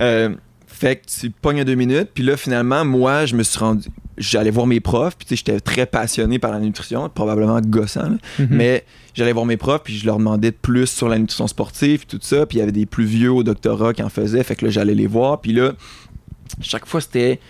euh, 0.00 0.34
fait 0.80 0.96
que 0.96 1.02
tu 1.20 1.28
pognes 1.28 1.62
deux 1.62 1.74
minutes, 1.74 2.08
puis 2.14 2.24
là, 2.24 2.38
finalement, 2.38 2.86
moi, 2.86 3.26
je 3.26 3.36
me 3.36 3.42
suis 3.42 3.58
rendu. 3.58 3.90
J'allais 4.16 4.50
voir 4.50 4.66
mes 4.66 4.80
profs, 4.80 5.14
puis 5.14 5.36
j'étais 5.36 5.60
très 5.60 5.84
passionné 5.84 6.38
par 6.38 6.52
la 6.52 6.58
nutrition, 6.58 7.10
probablement 7.10 7.60
gossant, 7.60 8.16
mhm. 8.38 8.48
mais 8.48 8.86
j'allais 9.12 9.34
voir 9.34 9.44
mes 9.44 9.58
profs, 9.58 9.82
puis 9.82 9.98
je 9.98 10.06
leur 10.06 10.16
demandais 10.16 10.52
plus 10.52 10.86
sur 10.86 11.10
la 11.10 11.18
nutrition 11.18 11.46
sportive, 11.48 12.06
tout 12.06 12.18
ça, 12.22 12.46
puis 12.46 12.56
il 12.56 12.60
y 12.60 12.62
avait 12.62 12.72
des 12.72 12.86
plus 12.86 13.04
vieux 13.04 13.30
au 13.30 13.42
doctorat 13.42 13.92
qui 13.92 14.02
en 14.02 14.08
faisaient, 14.08 14.42
fait 14.42 14.56
que 14.56 14.64
là, 14.64 14.70
j'allais 14.70 14.94
les 14.94 15.06
voir, 15.06 15.42
puis 15.42 15.52
là, 15.52 15.74
chaque 16.62 16.86
fois, 16.86 17.02
c'était 17.02 17.40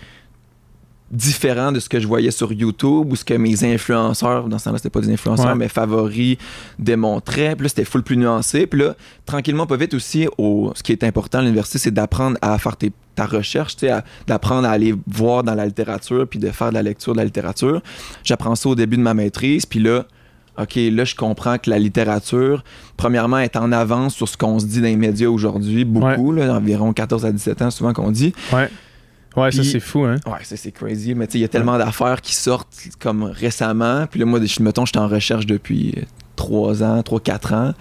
différent 1.10 1.72
de 1.72 1.80
ce 1.80 1.88
que 1.88 1.98
je 1.98 2.06
voyais 2.06 2.30
sur 2.30 2.52
YouTube 2.52 3.12
ou 3.12 3.16
ce 3.16 3.24
que 3.24 3.34
mes 3.34 3.64
influenceurs, 3.64 4.48
dans 4.48 4.58
ce 4.58 4.64
temps-là, 4.64 4.78
c'était 4.78 4.90
pas 4.90 5.00
des 5.00 5.12
influenceurs, 5.12 5.56
mes 5.56 5.68
favoris 5.68 6.36
démontraient. 6.78 7.56
Puis 7.56 7.64
là, 7.64 7.68
c'était 7.68 7.84
full 7.84 8.02
plus 8.02 8.16
nuancé. 8.16 8.66
Puis 8.66 8.80
là, 8.80 8.94
tranquillement, 9.26 9.66
pas 9.66 9.76
vite 9.76 9.94
aussi, 9.94 10.28
au, 10.38 10.72
ce 10.74 10.82
qui 10.82 10.92
est 10.92 11.02
important 11.02 11.38
à 11.38 11.42
l'université, 11.42 11.78
c'est 11.78 11.90
d'apprendre 11.90 12.38
à 12.42 12.56
faire 12.58 12.76
ta 13.16 13.26
recherche, 13.26 13.76
d'apprendre 14.26 14.68
à 14.68 14.70
aller 14.70 14.94
voir 15.08 15.42
dans 15.42 15.54
la 15.54 15.66
littérature 15.66 16.26
puis 16.28 16.38
de 16.38 16.48
faire 16.50 16.70
de 16.70 16.74
la 16.74 16.82
lecture 16.82 17.12
de 17.12 17.18
la 17.18 17.24
littérature. 17.24 17.82
J'apprends 18.22 18.54
ça 18.54 18.68
au 18.68 18.74
début 18.76 18.96
de 18.96 19.02
ma 19.02 19.14
maîtrise. 19.14 19.66
Puis 19.66 19.80
là, 19.80 20.04
OK, 20.58 20.76
là, 20.76 21.04
je 21.04 21.14
comprends 21.14 21.58
que 21.58 21.70
la 21.70 21.78
littérature, 21.78 22.62
premièrement, 22.96 23.38
est 23.38 23.56
en 23.56 23.72
avance 23.72 24.14
sur 24.14 24.28
ce 24.28 24.36
qu'on 24.36 24.58
se 24.58 24.66
dit 24.66 24.80
dans 24.80 24.86
les 24.86 24.96
médias 24.96 25.28
aujourd'hui, 25.28 25.84
beaucoup, 25.84 26.32
là, 26.32 26.54
environ 26.54 26.92
14 26.92 27.24
à 27.24 27.32
17 27.32 27.62
ans, 27.62 27.70
souvent 27.70 27.92
qu'on 27.92 28.10
dit. 28.10 28.32
Ouais. 28.52 28.68
Ouais, 29.36 29.52
ça 29.52 29.62
c'est 29.62 29.80
fou, 29.80 30.04
hein? 30.04 30.16
Ouais, 30.26 30.42
ça 30.42 30.56
c'est 30.56 30.72
crazy. 30.72 31.14
Mais 31.14 31.26
tu 31.26 31.32
sais, 31.32 31.38
il 31.38 31.42
y 31.42 31.44
a 31.44 31.48
tellement 31.48 31.78
d'affaires 31.78 32.20
qui 32.20 32.34
sortent 32.34 32.68
comme 32.98 33.22
récemment. 33.24 34.06
Puis 34.10 34.18
là, 34.20 34.26
moi, 34.26 34.40
je, 34.44 34.62
mettons, 34.62 34.84
j'étais 34.84 34.98
en 34.98 35.08
recherche 35.08 35.46
depuis 35.46 35.94
3 36.36 36.82
ans, 36.82 37.00
3-4 37.00 37.54
ans. 37.54 37.74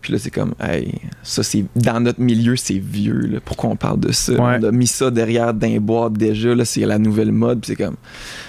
Puis 0.00 0.12
là, 0.12 0.18
c'est 0.18 0.30
comme, 0.30 0.54
hey, 0.60 0.94
ça, 1.22 1.42
c'est 1.42 1.64
dans 1.74 2.00
notre 2.00 2.20
milieu, 2.20 2.56
c'est 2.56 2.78
vieux. 2.78 3.18
Là. 3.18 3.38
Pourquoi 3.44 3.70
on 3.70 3.76
parle 3.76 4.00
de 4.00 4.12
ça? 4.12 4.32
On 4.38 4.44
a 4.44 4.70
mis 4.70 4.86
ça 4.86 5.10
derrière 5.10 5.52
d'un 5.52 5.78
boîte 5.78 6.14
déjà. 6.14 6.54
Là, 6.54 6.64
c'est 6.64 6.84
la 6.84 6.98
nouvelle 6.98 7.32
mode. 7.32 7.60
Puis 7.60 7.72
c'est 7.72 7.84
comme. 7.84 7.96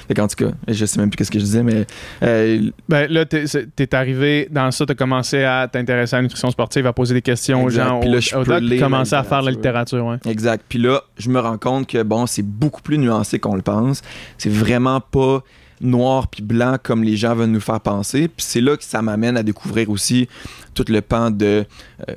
Fait 0.08 0.20
en 0.20 0.28
tout 0.28 0.46
cas, 0.46 0.52
je 0.68 0.86
sais 0.86 1.00
même 1.00 1.10
plus 1.10 1.26
ce 1.26 1.32
que 1.32 1.40
je 1.40 1.44
disais, 1.46 1.64
mais. 1.64 1.86
Euh, 2.24 2.70
ben 2.88 3.12
là, 3.12 3.26
t'es 3.26 3.46
es 3.78 3.96
arrivé 3.96 4.48
dans 4.52 4.72
ça, 4.72 4.86
t'as 4.86 4.96
commencé 4.96 5.44
à 5.44 5.68
t'intéresser 5.68 6.16
à 6.16 6.20
la 6.20 6.24
nutrition 6.24 6.52
sportive, 6.52 6.86
à 6.86 6.94
poser 6.94 7.14
des 7.14 7.22
questions 7.22 7.64
aux 7.64 7.70
gens. 7.70 8.00
Puis 8.00 8.10
là, 8.10 8.20
je 8.20 8.80
commencé 8.80 9.16
à 9.16 9.24
faire 9.24 9.42
la 9.42 9.52
littérature. 9.52 10.06
Ouais. 10.06 10.18
Exact. 10.26 10.64
Puis 10.70 10.80
là, 10.80 11.02
je 11.18 11.30
me 11.30 11.40
rends 11.40 11.58
compte 11.58 11.88
que, 11.88 12.04
bon, 12.04 12.26
c'est 12.26 12.46
beaucoup 12.46 12.82
plus 12.82 12.98
nuancé 12.98 13.40
qu'on 13.40 13.56
le 13.56 13.62
pense. 13.62 14.02
C'est 14.38 14.52
vraiment 14.52 15.02
pas 15.02 15.44
noir 15.82 16.28
puis 16.28 16.44
blanc 16.44 16.78
comme 16.82 17.04
les 17.04 17.18
gens 17.18 17.36
veulent 17.36 17.50
nous 17.50 17.60
faire 17.60 17.82
penser. 17.82 18.28
Puis 18.28 18.46
c'est 18.48 18.62
là 18.62 18.78
que 18.78 18.84
ça 18.84 19.02
m'amène 19.02 19.38
à 19.38 19.44
découvrir 19.44 19.90
aussi 19.90 20.28
tout 20.74 20.86
le 20.88 21.02
pan 21.02 21.32
de 21.32 21.66
euh, 22.10 22.14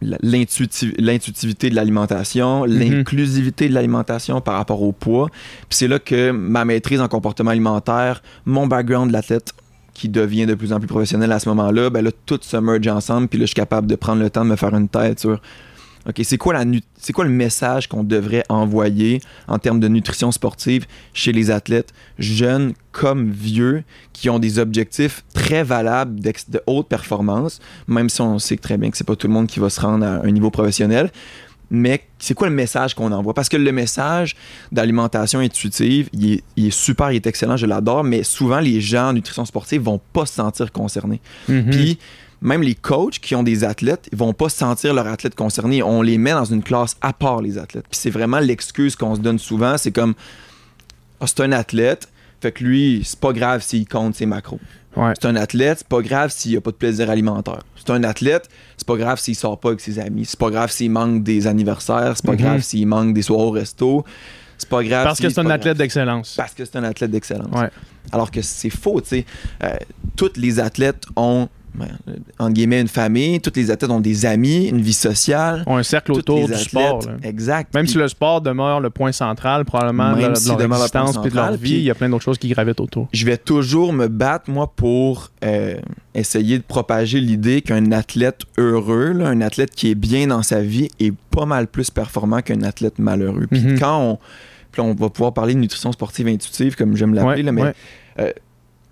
l'intuitivité 0.00 1.70
de 1.70 1.74
l'alimentation, 1.74 2.66
mhm. 2.66 2.78
l'inclusivité 2.78 3.68
de 3.68 3.74
l'alimentation 3.74 4.40
par 4.40 4.54
rapport 4.54 4.82
au 4.82 4.92
poids. 4.92 5.28
Puis 5.68 5.78
c'est 5.78 5.88
là 5.88 5.98
que 5.98 6.30
ma 6.30 6.64
maîtrise 6.64 7.00
en 7.00 7.08
comportement 7.08 7.50
alimentaire, 7.50 8.22
mon 8.44 8.66
background 8.66 9.10
d'athlète 9.10 9.52
qui 9.94 10.10
devient 10.10 10.44
de 10.44 10.54
plus 10.54 10.74
en 10.74 10.78
plus 10.78 10.88
professionnel 10.88 11.32
à 11.32 11.38
ce 11.38 11.48
moment-là, 11.48 11.88
ben 11.88 12.04
là, 12.04 12.10
tout 12.26 12.38
se 12.42 12.56
merge 12.58 12.86
ensemble, 12.86 13.28
puis 13.28 13.38
là, 13.38 13.44
je 13.44 13.48
suis 13.48 13.54
capable 13.54 13.86
de 13.86 13.96
prendre 13.96 14.22
le 14.22 14.28
temps 14.28 14.44
de 14.44 14.50
me 14.50 14.56
faire 14.56 14.74
une 14.74 14.88
tête 14.88 15.20
sur 15.20 15.40
OK, 16.08 16.20
c'est 16.22 16.38
quoi, 16.38 16.52
la 16.52 16.64
c'est 16.98 17.12
quoi 17.12 17.24
le 17.24 17.30
message 17.30 17.88
qu'on 17.88 18.04
devrait 18.04 18.44
envoyer 18.48 19.20
en 19.48 19.58
termes 19.58 19.80
de 19.80 19.88
nutrition 19.88 20.30
sportive 20.30 20.86
chez 21.12 21.32
les 21.32 21.50
athlètes 21.50 21.92
jeunes 22.18 22.74
comme 22.92 23.30
vieux 23.30 23.82
qui 24.12 24.30
ont 24.30 24.38
des 24.38 24.58
objectifs 24.58 25.24
très 25.34 25.64
valables 25.64 26.20
de 26.20 26.62
haute 26.66 26.88
performance, 26.88 27.60
même 27.88 28.08
si 28.08 28.20
on 28.20 28.38
sait 28.38 28.56
très 28.56 28.78
bien 28.78 28.90
que 28.90 28.96
c'est 28.96 29.06
pas 29.06 29.16
tout 29.16 29.26
le 29.26 29.32
monde 29.32 29.48
qui 29.48 29.58
va 29.58 29.68
se 29.68 29.80
rendre 29.80 30.06
à 30.06 30.24
un 30.24 30.30
niveau 30.30 30.50
professionnel. 30.50 31.10
Mais 31.68 32.04
c'est 32.20 32.34
quoi 32.34 32.48
le 32.48 32.54
message 32.54 32.94
qu'on 32.94 33.10
envoie? 33.10 33.34
Parce 33.34 33.48
que 33.48 33.56
le 33.56 33.72
message 33.72 34.36
d'alimentation 34.70 35.40
intuitive, 35.40 36.08
il 36.12 36.40
est, 36.56 36.70
super, 36.70 37.10
il 37.10 37.16
est 37.16 37.26
excellent, 37.26 37.56
je 37.56 37.66
l'adore, 37.66 38.04
mais 38.04 38.22
souvent 38.22 38.60
les 38.60 38.80
gens 38.80 39.08
en 39.08 39.12
nutrition 39.12 39.44
sportive 39.44 39.82
vont 39.82 40.00
pas 40.12 40.26
se 40.26 40.34
sentir 40.34 40.70
concernés. 40.70 41.20
Mm-hmm. 41.48 41.70
Puis 41.70 41.98
même 42.40 42.62
les 42.62 42.74
coachs 42.74 43.18
qui 43.18 43.34
ont 43.34 43.42
des 43.42 43.64
athlètes, 43.64 44.08
ils 44.12 44.18
vont 44.18 44.32
pas 44.32 44.48
sentir 44.48 44.94
leur 44.94 45.06
athlète 45.06 45.34
concerné. 45.34 45.82
On 45.82 46.02
les 46.02 46.18
met 46.18 46.32
dans 46.32 46.44
une 46.44 46.62
classe 46.62 46.96
à 47.00 47.12
part 47.12 47.40
les 47.40 47.58
athlètes. 47.58 47.86
Puis 47.90 47.98
c'est 47.98 48.10
vraiment 48.10 48.38
l'excuse 48.38 48.96
qu'on 48.96 49.14
se 49.14 49.20
donne 49.20 49.38
souvent. 49.38 49.78
C'est 49.78 49.92
comme, 49.92 50.14
ah, 51.20 51.26
c'est 51.26 51.40
un 51.40 51.52
athlète, 51.52 52.08
fait 52.40 52.52
que 52.52 52.64
lui, 52.64 53.02
c'est 53.04 53.18
pas 53.18 53.32
grave 53.32 53.62
s'il 53.62 53.88
compte 53.88 54.14
ses 54.14 54.26
macros. 54.26 54.60
C'est 55.14 55.26
un 55.26 55.36
athlète, 55.36 55.78
c'est 55.78 55.88
pas 55.88 56.00
grave 56.00 56.30
s'il 56.30 56.56
a 56.56 56.60
pas 56.62 56.70
de 56.70 56.76
plaisir 56.76 57.10
alimentaire. 57.10 57.60
C'est 57.76 57.90
un 57.90 58.02
athlète, 58.02 58.48
c'est 58.78 58.86
pas 58.86 58.96
grave 58.96 59.20
s'il 59.20 59.36
sort 59.36 59.60
pas 59.60 59.68
avec 59.68 59.80
ses 59.80 59.98
amis. 59.98 60.24
C'est 60.24 60.38
pas 60.38 60.48
grave 60.48 60.70
s'il 60.70 60.90
manque 60.90 61.22
des 61.22 61.46
anniversaires. 61.46 62.14
C'est 62.16 62.24
pas 62.24 62.32
mm-hmm. 62.32 62.36
grave 62.36 62.60
s'il 62.62 62.86
manque 62.86 63.12
des 63.12 63.20
soirs 63.20 63.40
au 63.40 63.50
resto. 63.50 64.04
C'est 64.56 64.68
pas 64.68 64.82
grave. 64.82 65.04
Parce 65.04 65.20
que 65.20 65.28
c'est 65.28 65.40
un 65.40 65.50
athlète 65.50 65.76
d'excellence. 65.76 66.34
Parce 66.36 66.54
que 66.54 66.64
c'est 66.64 66.76
un 66.76 66.84
athlète 66.84 67.10
d'excellence. 67.10 67.70
Alors 68.10 68.30
que 68.30 68.40
c'est 68.40 68.70
faux, 68.70 69.00
tu 69.00 69.08
sais. 69.08 69.26
Euh, 69.64 69.76
tous 70.16 70.32
les 70.36 70.60
athlètes 70.60 71.04
ont 71.16 71.48
entre 72.38 72.52
guillemets, 72.52 72.80
une 72.80 72.88
famille. 72.88 73.40
Tous 73.40 73.52
les 73.56 73.70
athlètes 73.70 73.90
ont 73.90 74.00
des 74.00 74.26
amis, 74.26 74.66
une 74.68 74.80
vie 74.80 74.92
sociale. 74.92 75.62
Ont 75.66 75.76
un 75.76 75.82
cercle 75.82 76.12
autour 76.12 76.46
du 76.46 76.52
athlètes- 76.54 76.68
sport. 76.68 77.02
là. 77.06 77.12
Exact. 77.22 77.72
Même 77.74 77.84
Puis- 77.84 77.92
si 77.92 77.98
le 77.98 78.08
sport 78.08 78.40
demeure 78.40 78.80
le 78.80 78.90
point 78.90 79.12
central, 79.12 79.64
probablement, 79.64 80.10
de, 80.12 80.16
Même 80.16 80.32
leur- 80.32 80.40
de 80.42 80.48
leur 80.48 80.56
demeure 80.56 80.82
le 80.82 80.88
point 80.90 81.00
existence 81.02 81.26
et 81.26 81.30
de 81.30 81.34
leur 81.34 81.52
vie, 81.52 81.58
puis- 81.58 81.70
il 81.72 81.82
y 81.84 81.90
a 81.90 81.94
plein 81.94 82.08
d'autres 82.08 82.24
choses 82.24 82.38
qui 82.38 82.48
gravitent 82.48 82.80
autour. 82.80 83.08
je 83.12 83.24
vais 83.26 83.36
toujours 83.38 83.92
me 83.92 84.08
battre, 84.08 84.50
moi, 84.50 84.72
pour 84.74 85.30
euh, 85.44 85.76
essayer 86.14 86.58
de 86.58 86.62
propager 86.64 87.20
l'idée 87.20 87.60
qu'un 87.62 87.92
athlète 87.92 88.42
heureux, 88.58 89.12
là, 89.12 89.28
un 89.28 89.40
athlète 89.40 89.70
qui 89.70 89.90
est 89.90 89.94
bien 89.94 90.26
dans 90.26 90.42
sa 90.42 90.60
vie, 90.62 90.88
est 90.98 91.12
pas 91.30 91.46
mal 91.46 91.66
plus 91.66 91.90
performant 91.90 92.40
qu'un 92.40 92.62
athlète 92.62 92.98
malheureux. 92.98 93.46
Puis 93.50 93.60
Mhm. 93.60 93.78
quand 93.78 94.00
on. 94.00 94.18
Puis 94.72 94.82
on 94.82 94.92
va 94.94 95.08
pouvoir 95.08 95.32
parler 95.32 95.54
de 95.54 95.58
nutrition 95.60 95.90
sportive 95.92 96.26
intuitive, 96.28 96.76
comme 96.76 96.96
j'aime 96.96 97.14
l'appeler, 97.14 97.42
Ouais, 97.44 97.52
mais 97.52 97.62
ouais. 98.18 98.34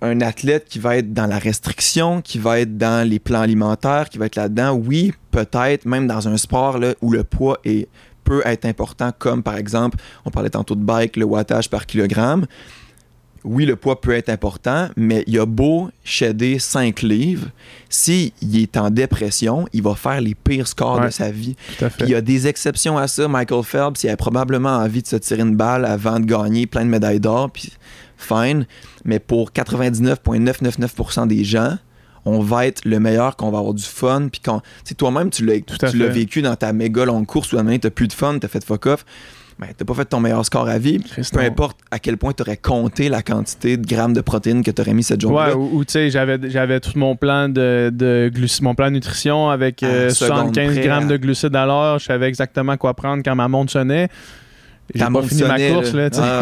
Un 0.05 0.21
athlète 0.21 0.67
qui 0.69 0.79
va 0.79 0.97
être 0.97 1.13
dans 1.13 1.27
la 1.27 1.39
restriction, 1.39 2.21
qui 2.23 2.39
va 2.39 2.61
être 2.61 2.77
dans 2.77 3.09
les 3.09 3.19
plans 3.19 3.41
alimentaires, 3.41 4.09
qui 4.09 4.19
va 4.19 4.27
être 4.27 4.37
là-dedans, 4.37 4.73
oui, 4.75 5.13
peut-être, 5.31 5.85
même 5.87 6.07
dans 6.07 6.29
un 6.29 6.37
sport 6.37 6.79
là, 6.79 6.95
où 7.03 7.11
le 7.13 7.25
poids 7.25 7.59
est, 7.65 7.89
peut 8.25 8.43
être 8.45 8.65
important, 8.65 9.11
comme 9.19 9.43
par 9.43 9.57
exemple, 9.57 9.99
on 10.25 10.31
parlait 10.31 10.51
tantôt 10.51 10.75
de 10.75 10.83
bike, 10.83 11.17
le 11.17 11.25
wattage 11.25 11.69
par 11.69 11.87
kilogramme. 11.87 12.47
Oui, 13.47 13.67
le 13.67 13.77
poids 13.77 14.01
peut 14.01 14.13
être 14.13 14.31
important, 14.31 14.89
mais 14.97 15.23
il 15.27 15.39
a 15.39 15.45
beau 15.45 15.91
shedder 16.03 16.59
5 16.59 17.03
livres, 17.03 17.49
s'il 17.91 18.33
est 18.55 18.75
en 18.79 18.89
dépression, 18.89 19.67
il 19.75 19.83
va 19.83 19.95
faire 19.95 20.19
les 20.23 20.35
pires 20.35 20.67
scores 20.67 20.99
Ouais. 21.01 21.07
de 21.07 21.11
sa 21.11 21.31
vie. 21.31 21.55
Puis 21.77 21.89
il 22.01 22.09
y 22.09 22.15
a 22.15 22.23
des 22.23 22.47
exceptions 22.47 22.97
à 22.97 23.07
ça. 23.07 23.29
Michael 23.29 23.63
Phelps, 23.63 24.03
il 24.03 24.09
a 24.09 24.17
probablement 24.17 24.71
envie 24.79 25.03
de 25.03 25.07
se 25.09 25.17
tirer 25.17 25.43
une 25.43 25.57
balle 25.57 25.85
avant 25.85 26.19
de 26.21 26.25
gagner 26.25 26.67
plein 26.67 26.87
de 26.87 26.89
médailles 26.91 27.21
d'or, 27.21 27.51
puis 27.51 27.71
fine. 28.17 28.67
Mais 29.05 29.19
pour 29.19 29.53
99,999% 29.53 31.27
des 31.27 31.45
gens, 31.45 31.77
on 32.25 32.41
va 32.41 32.67
être 32.67 32.85
le 32.85 33.01
meilleur, 33.01 33.37
qu'on 33.37 33.51
va 33.51 33.59
avoir 33.59 33.75
du 33.75 33.83
fun. 33.83 34.29
Puis 34.33 34.41
quand, 34.45 34.61
tu 34.61 34.67
sais, 34.85 34.95
toi-même, 34.95 35.31
tu 35.31 35.45
l'as 35.45 35.61
tu 35.61 35.99
vécu 36.09 36.43
dans 36.43 36.57
ta 36.57 36.73
méga 36.73 37.05
longue 37.05 37.27
course 37.27 37.53
où 37.53 37.57
à 37.57 37.61
un 37.61 37.63
moment 37.63 37.71
donné, 37.71 37.81
t'as 37.81 37.91
plus 37.91 38.09
de 38.09 38.13
fun, 38.15 38.39
t'as 38.39 38.49
fait 38.49 38.65
fuck 38.65 38.87
off. 38.87 39.05
Ben, 39.57 39.69
t'as 39.77 39.85
pas 39.85 39.95
fait 39.95 40.07
ton 40.07 40.19
meilleur 40.19 40.45
score 40.45 40.67
à 40.69 40.79
vie. 40.79 40.99
Peu 41.33 41.39
importe 41.41 41.79
à 41.93 42.01
quel 42.01 42.17
point 42.17 42.33
tu 42.33 42.43
aurais 42.43 42.57
compté 42.57 43.09
la 43.09 43.23
quantité 43.23 43.77
de 43.77 43.87
grammes 43.87 44.13
de 44.13 44.21
protéines 44.21 44.65
que 44.65 44.71
tu 44.73 44.83
aurais 44.83 44.95
mis 44.95 45.05
cette 45.05 45.23
Ouais, 45.23 45.31
journée-là. 45.31 45.57
ou, 45.57 45.77
ou, 45.79 45.85
tu 45.85 45.93
sais, 45.93 46.11
j'avais, 46.11 46.81
tout 46.81 46.99
mon 46.99 47.15
plan 47.15 47.49
de, 47.49 47.89
de 47.95 48.33
mon 48.63 48.75
plan 48.75 48.87
de 48.87 48.95
nutrition 48.95 49.51
avec 49.51 49.85
À 49.85 49.87
euh, 49.87 50.05
la 50.07 50.11
seconde 50.15 50.55
75 50.57 50.73
près, 50.75 50.85
grammes 50.85 51.05
à- 51.05 51.07
de 51.07 51.17
glucides 51.19 51.55
à 51.55 51.67
l'heure. 51.67 52.01
Je 52.01 52.05
savais 52.07 52.27
exactement 52.27 52.77
quoi 52.77 52.95
prendre 52.95 53.23
quand 53.23 53.37
ma 53.37 53.47
montre 53.47 53.71
sonnait. 53.71 54.09
J'ai 54.93 55.05
pas 55.05 55.23
fini 55.23 55.43
ma 55.45 55.69
course, 55.69 55.93
là, 55.93 56.11
tu 56.11 56.17
sais. 56.17 56.23
Ah, 56.25 56.41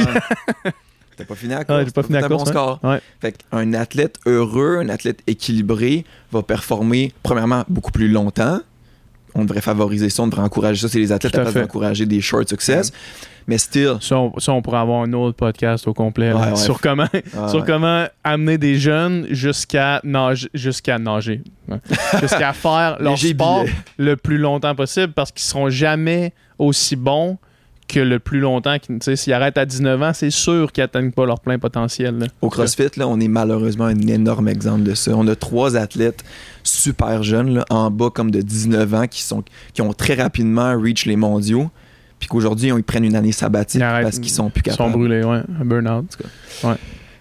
T'as 1.17 1.25
pas 1.25 1.35
fini 1.35 1.53
la 1.53 1.65
course? 1.65 1.79
Ouais, 1.79 1.85
j'ai 1.85 1.91
pas 1.93 2.03
fini 2.03 2.19
la 2.19 2.25
un 2.25 2.29
bon 2.29 2.37
course, 2.37 2.51
score. 2.51 2.81
Ouais. 2.83 3.01
Fait 3.21 3.33
qu'un 3.51 3.75
athlète 3.75 4.17
heureux, 4.27 4.79
un 4.81 4.89
athlète 4.89 5.21
équilibré 5.27 6.05
va 6.31 6.43
performer, 6.43 7.13
premièrement, 7.23 7.65
beaucoup 7.69 7.93
plus 7.93 8.09
longtemps. 8.09 8.61
On 9.35 9.45
devrait 9.45 9.63
favoriser 9.63 10.11
ça, 10.11 10.23
on 10.23 10.27
devrait 10.27 10.43
encourager 10.43 10.81
ça. 10.81 10.89
C'est 10.89 10.99
les 10.99 11.11
athlètes 11.13 11.33
Tout 11.33 11.39
à 11.39 11.43
à 11.43 11.45
place 11.45 11.55
fait. 11.55 11.61
d'encourager 11.63 12.05
des 12.07 12.21
short 12.21 12.49
success. 12.49 12.93
Mais 13.47 13.59
still, 13.59 13.95
Ça, 14.01 14.19
on, 14.19 14.39
ça, 14.39 14.53
on 14.53 14.63
pourrait 14.63 14.79
avoir 14.79 15.03
un 15.03 15.13
autre 15.15 15.37
podcast 15.37 15.89
au 15.89 15.95
complet 15.95 16.29
là, 16.31 16.37
Ouais, 16.37 16.49
ouais. 16.51 16.57
sur 16.57 16.81
comment 16.81 17.09
ah, 17.37 17.49
sur 17.49 17.65
comment 17.65 18.07
amener 18.23 18.57
des 18.59 18.77
jeunes 18.77 19.27
jusqu'à 19.31 20.01
nager, 20.05 20.49
jusqu'à 20.55 20.99
nager, 20.99 21.43
jusqu'à 22.21 22.53
faire 22.53 22.99
leur 23.01 23.19
sport 23.19 23.65
le 23.99 24.17
plus 24.17 24.39
longtemps 24.39 24.75
possible 24.75 25.13
parce 25.13 25.33
qu'ils 25.33 25.43
seront 25.43 25.71
jamais 25.71 26.33
aussi 26.59 26.95
bons 26.95 27.39
que 27.93 28.01
le 28.01 28.19
plus 28.19 28.41
longtemps. 28.41 28.77
S'ils 29.15 29.33
arrêtent 29.33 29.59
à 29.59 29.67
19 29.67 30.03
ans, 30.03 30.13
c'est 30.15 30.31
sûr 30.31 30.73
qu'ils 30.73 30.83
n'atteignent 30.83 31.13
pas 31.13 31.27
leur 31.27 31.41
plein 31.41 31.59
potentiel. 31.59 32.19
là. 32.19 32.27
Au 32.41 32.49
CrossFit, 32.49 32.89
là, 32.97 33.07
on 33.07 33.21
est 33.21 33.29
malheureusement 33.29 33.85
un 33.85 33.99
énorme 33.99 34.49
exemple 34.49 34.83
de 34.83 34.95
ça. 34.95 35.13
On 35.15 35.27
a 35.29 35.37
trois 35.37 35.77
athlètes 35.77 36.25
super 36.65 37.23
jeunes, 37.23 37.55
là, 37.55 37.65
en 37.71 37.91
bas 37.91 38.11
comme 38.11 38.31
de 38.31 38.41
19 38.41 38.95
ans, 38.95 39.07
qui, 39.07 39.23
sont, 39.23 39.43
qui 39.75 39.83
ont 39.83 39.93
très 39.93 40.15
rapidement 40.15 40.75
reach 40.81 41.07
les 41.07 41.17
mondiaux, 41.17 41.71
puis 42.19 42.29
qu'aujourd'hui, 42.29 42.69
ils 42.75 42.83
prennent 42.83 43.05
une 43.05 43.17
année 43.17 43.33
sabbatique 43.33 43.81
parce 43.81 44.19
qu'ils 44.19 44.31
sont 44.31 44.49
plus 44.51 44.63
Ils 44.65 44.71
sont 44.73 44.77
capables. 44.79 44.93
brûlés, 44.93 45.25
ouais. 45.25 45.41
Un 45.61 45.65
burn-out. 45.65 46.07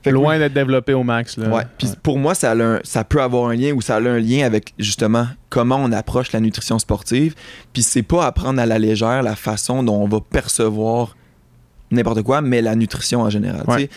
Fait 0.03 0.11
Loin 0.11 0.39
d'être 0.39 0.53
développés 0.53 0.93
au 0.93 1.03
max. 1.03 1.37
Là. 1.37 1.49
Ouais. 1.49 1.63
Puis 1.77 1.89
pour 2.01 2.17
moi, 2.17 2.33
ça, 2.33 2.51
a 2.51 2.55
un- 2.55 2.79
ça 2.83 3.03
peut 3.03 3.21
avoir 3.21 3.49
un 3.49 3.55
lien 3.55 3.71
ou 3.73 3.81
ça 3.81 3.95
a 3.97 3.99
un 3.99 4.19
lien 4.19 4.45
avec 4.45 4.73
justement 4.79 5.27
comment 5.49 5.75
on 5.77 5.91
approche 5.91 6.31
la 6.31 6.39
nutrition 6.39 6.79
sportive. 6.79 7.35
Puis 7.73 7.83
c'est 7.83 8.01
pas 8.03 8.25
à 8.25 8.31
prendre 8.31 8.59
à 8.59 8.65
la 8.65 8.79
légère 8.79 9.21
la 9.21 9.35
façon 9.35 9.83
dont 9.83 9.95
on 10.01 10.07
va 10.07 10.19
percevoir 10.21 11.15
n'importe 11.91 12.23
quoi, 12.23 12.41
mais 12.41 12.61
la 12.61 12.75
nutrition 12.75 13.21
en 13.21 13.29
général. 13.29 13.63
Ouais. 13.67 13.89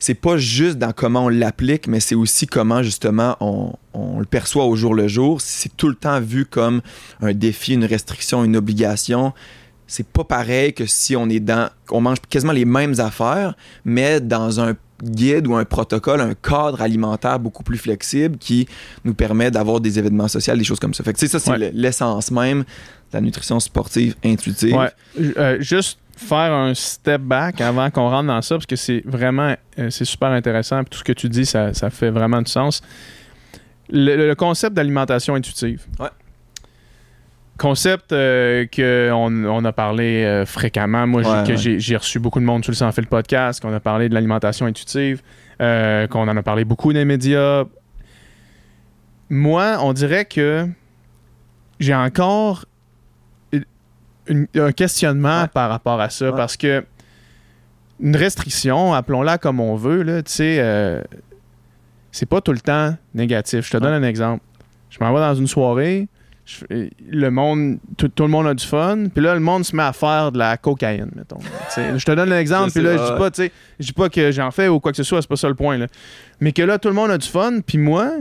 C'est 0.00 0.14
pas 0.14 0.36
juste 0.36 0.78
dans 0.78 0.92
comment 0.92 1.24
on 1.24 1.28
l'applique, 1.28 1.88
mais 1.88 1.98
c'est 2.00 2.14
aussi 2.14 2.46
comment 2.46 2.82
justement 2.82 3.36
on, 3.40 3.72
on 3.94 4.20
le 4.20 4.26
perçoit 4.26 4.64
au 4.64 4.76
jour 4.76 4.94
le 4.94 5.08
jour. 5.08 5.40
C'est 5.40 5.76
tout 5.76 5.88
le 5.88 5.94
temps 5.96 6.20
vu 6.20 6.46
comme 6.46 6.80
un 7.20 7.32
défi, 7.32 7.74
une 7.74 7.84
restriction, 7.84 8.44
une 8.44 8.56
obligation, 8.56 9.32
c'est 9.88 10.06
pas 10.06 10.22
pareil 10.24 10.72
que 10.72 10.86
si 10.86 11.16
on 11.16 11.28
est 11.28 11.40
dans. 11.40 11.68
on 11.90 12.00
mange 12.00 12.18
quasiment 12.28 12.52
les 12.52 12.64
mêmes 12.64 12.94
affaires, 13.00 13.54
mais 13.84 14.20
dans 14.20 14.60
un 14.60 14.74
guide 15.02 15.46
ou 15.46 15.54
un 15.56 15.64
protocole, 15.64 16.20
un 16.20 16.34
cadre 16.34 16.80
alimentaire 16.82 17.38
beaucoup 17.38 17.62
plus 17.62 17.78
flexible 17.78 18.36
qui 18.38 18.66
nous 19.04 19.14
permet 19.14 19.50
d'avoir 19.50 19.80
des 19.80 19.98
événements 19.98 20.28
sociaux, 20.28 20.56
des 20.56 20.64
choses 20.64 20.80
comme 20.80 20.94
ça. 20.94 21.04
Fait 21.04 21.12
que 21.12 21.26
ça, 21.26 21.38
c'est 21.38 21.50
Ouais. 21.50 21.70
l'essence 21.72 22.30
même 22.30 22.60
de 22.60 22.64
la 23.12 23.20
nutrition 23.20 23.58
sportive 23.60 24.14
intuitive. 24.24 24.74
Ouais. 24.74 24.90
Euh, 25.36 25.56
juste 25.60 25.98
faire 26.16 26.52
un 26.52 26.74
step 26.74 27.20
back 27.22 27.60
avant 27.60 27.90
qu'on 27.90 28.10
rentre 28.10 28.26
dans 28.26 28.42
ça, 28.42 28.56
parce 28.56 28.66
que 28.66 28.74
c'est 28.76 29.02
vraiment 29.06 29.54
euh, 29.78 29.88
c'est 29.90 30.04
super 30.04 30.28
intéressant. 30.30 30.82
tout 30.84 30.98
ce 30.98 31.04
que 31.04 31.12
tu 31.12 31.28
dis, 31.28 31.46
ça, 31.46 31.72
ça 31.74 31.90
fait 31.90 32.10
vraiment 32.10 32.42
du 32.42 32.50
sens. 32.50 32.82
Le, 33.90 34.26
le 34.28 34.34
concept 34.34 34.74
d'alimentation 34.74 35.34
intuitive. 35.36 35.84
Ouais. 36.00 36.08
Concept 37.58 38.12
euh, 38.12 38.66
que 38.66 39.10
on, 39.12 39.64
a 39.64 39.72
parlé 39.72 40.24
euh, 40.24 40.46
fréquemment. 40.46 41.06
Moi, 41.06 41.22
j'ai- 41.22 41.28
Ouais, 41.28 41.42
que 41.44 41.48
ouais. 41.50 41.56
j'ai 41.56 41.80
j'ai 41.80 41.96
reçu 41.96 42.18
beaucoup 42.20 42.38
de 42.40 42.44
monde, 42.44 42.62
tu 42.62 42.70
le 42.70 42.76
fait 42.92 43.00
le 43.00 43.08
podcast, 43.08 43.60
qu'on 43.60 43.72
a 43.74 43.80
parlé 43.80 44.08
de 44.08 44.14
l'alimentation 44.14 44.66
intuitive, 44.66 45.22
euh, 45.60 46.06
qu'on 46.06 46.28
en 46.28 46.36
a 46.36 46.42
parlé 46.42 46.64
beaucoup 46.64 46.92
dans 46.92 46.98
les 47.00 47.04
médias. 47.04 47.64
Moi, 49.30 49.76
on 49.82 49.92
dirait 49.92 50.24
que 50.24 50.66
j'ai 51.80 51.94
encore 51.94 52.64
une- 54.28 54.46
un 54.56 54.72
questionnement 54.72 55.42
Ouais. 55.42 55.48
par 55.48 55.68
rapport 55.70 56.00
à 56.00 56.10
ça 56.10 56.32
parce 56.32 56.56
que 56.56 56.84
une 58.00 58.14
restriction, 58.16 58.94
appelons-la 58.94 59.38
comme 59.38 59.58
on 59.58 59.74
veut, 59.74 60.02
là, 60.02 60.22
tu 60.22 60.30
sais, 60.32 60.58
euh, 60.60 61.02
c'est 62.12 62.26
pas 62.28 62.40
tout 62.40 62.52
le 62.52 62.60
temps 62.60 62.94
négatif. 63.14 63.66
Je 63.66 63.70
te 63.72 63.76
donne 63.78 63.92
un 63.94 64.06
exemple. 64.06 64.44
Je 64.90 64.98
m'en 65.00 65.12
vais 65.12 65.18
dans 65.20 65.34
une 65.34 65.46
soirée, 65.48 66.08
je 66.48 66.88
le 67.10 67.30
monde, 67.30 67.78
tout, 67.98 68.08
tout 68.08 68.22
le 68.22 68.30
monde 68.30 68.46
a 68.46 68.54
du 68.54 68.64
fun, 68.64 69.04
puis 69.14 69.22
là, 69.22 69.34
le 69.34 69.40
monde 69.40 69.66
se 69.66 69.76
met 69.76 69.82
à 69.82 69.92
faire 69.92 70.32
de 70.32 70.38
la 70.38 70.56
cocaïne, 70.56 71.10
mettons. 71.14 71.40
Je 71.76 72.02
te 72.02 72.12
donne 72.12 72.30
l'exemple, 72.30 72.72
puis 72.72 72.82
là, 72.82 72.96
je 72.96 73.12
dis 73.12 73.18
pas, 73.18 73.30
tu 73.30 73.42
sais, 73.42 73.52
je 73.78 73.86
dis 73.86 73.92
pas 73.92 74.08
que 74.08 74.32
j'en 74.32 74.50
fais 74.50 74.68
ou 74.68 74.80
quoi 74.80 74.92
que 74.92 74.96
ce 74.96 75.02
soit, 75.02 75.20
c'est 75.20 75.28
pas 75.28 75.36
ça 75.36 75.48
le 75.48 75.54
point, 75.54 75.76
là. 75.76 75.86
Mais 76.40 76.52
que 76.52 76.62
là, 76.62 76.78
tout 76.78 76.88
le 76.88 76.94
monde 76.94 77.10
a 77.10 77.18
du 77.18 77.28
fun, 77.28 77.60
puis 77.64 77.76
moi, 77.76 78.12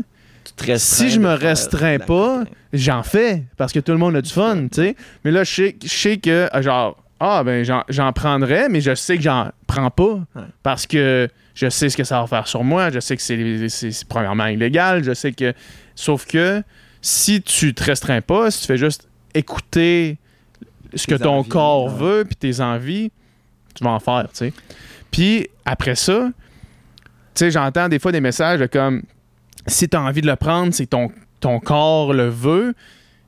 Si 0.77 1.09
je 1.09 1.19
me 1.19 1.33
restreins 1.33 1.99
pas, 1.99 2.43
j'en 2.73 3.03
fais 3.03 3.43
parce 3.55 3.71
que 3.71 3.79
tout 3.79 3.93
le 3.93 3.97
monde 3.97 4.15
a 4.15 4.21
du 4.21 4.31
fun, 4.31 4.67
tu 4.71 4.81
sais. 4.81 4.95
Mais 5.23 5.31
là, 5.31 5.45
je 5.45 5.53
sais, 5.53 5.75
je 5.81 5.87
sais 5.87 6.17
que, 6.17 6.49
euh, 6.53 6.61
genre, 6.61 7.01
ah, 7.19 7.43
ben, 7.43 7.65
j'en, 7.89 8.13
prendrais, 8.13 8.69
mais 8.69 8.81
je 8.81 8.93
sais 8.93 9.17
que 9.17 9.23
j'en 9.23 9.51
prends 9.65 9.89
pas 9.89 10.19
parce 10.63 10.85
que 10.85 11.27
je 11.55 11.69
sais 11.69 11.89
ce 11.89 11.97
que 11.97 12.03
ça 12.03 12.21
va 12.21 12.27
faire 12.27 12.47
sur 12.47 12.63
moi. 12.63 12.91
Je 12.91 12.99
sais 12.99 13.15
que 13.15 13.21
c'est 13.21 14.07
premièrement 14.07 14.45
illégal. 14.47 15.03
Je 15.03 15.13
sais 15.13 15.31
que. 15.31 15.53
Sauf 15.95 16.27
que 16.27 16.61
si 17.01 17.41
tu 17.41 17.73
te 17.73 17.83
restreins 17.83 18.21
pas, 18.21 18.51
si 18.51 18.61
tu 18.61 18.67
fais 18.67 18.77
juste 18.77 19.07
écouter 19.33 20.17
ce 20.93 21.07
que 21.07 21.15
ton 21.15 21.39
envies, 21.39 21.49
corps 21.49 21.85
ouais. 21.85 21.99
veut 21.99 22.25
puis 22.25 22.35
tes 22.35 22.61
envies, 22.61 23.11
tu 23.73 23.83
vas 23.83 23.91
en 23.91 23.99
faire, 23.99 24.27
tu 24.31 24.37
sais. 24.37 24.53
Puis 25.11 25.47
après 25.65 25.95
ça, 25.95 26.29
tu 27.05 27.11
sais, 27.35 27.51
j'entends 27.51 27.87
des 27.89 27.99
fois 27.99 28.11
des 28.11 28.21
messages 28.21 28.65
comme 28.67 29.03
si 29.67 29.87
tu 29.87 29.95
as 29.97 30.01
envie 30.01 30.21
de 30.21 30.27
le 30.27 30.35
prendre, 30.35 30.73
c'est 30.73 30.87
ton, 30.87 31.11
ton 31.39 31.59
corps 31.59 32.13
le 32.13 32.29
veut. 32.29 32.73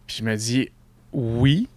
Puis 0.08 0.18
je 0.20 0.24
me 0.24 0.36
dis 0.36 0.70
oui, 1.12 1.68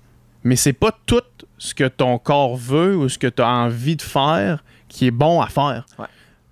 mais 0.45 0.57
c'est 0.57 0.73
pas 0.73 0.97
tout 1.07 1.21
ce 1.59 1.75
que 1.75 1.87
ton 1.89 2.19
corps 2.19 2.57
veut 2.57 2.97
ou 2.97 3.09
ce 3.09 3.19
que 3.19 3.27
tu 3.27 3.43
as 3.43 3.49
envie 3.49 3.97
de 3.97 4.03
faire 4.03 4.65
qui 4.89 5.07
est 5.07 5.13
bon 5.13 5.41
à 5.41 5.49
faire. 5.49 5.87
Ouais. 5.99 6.07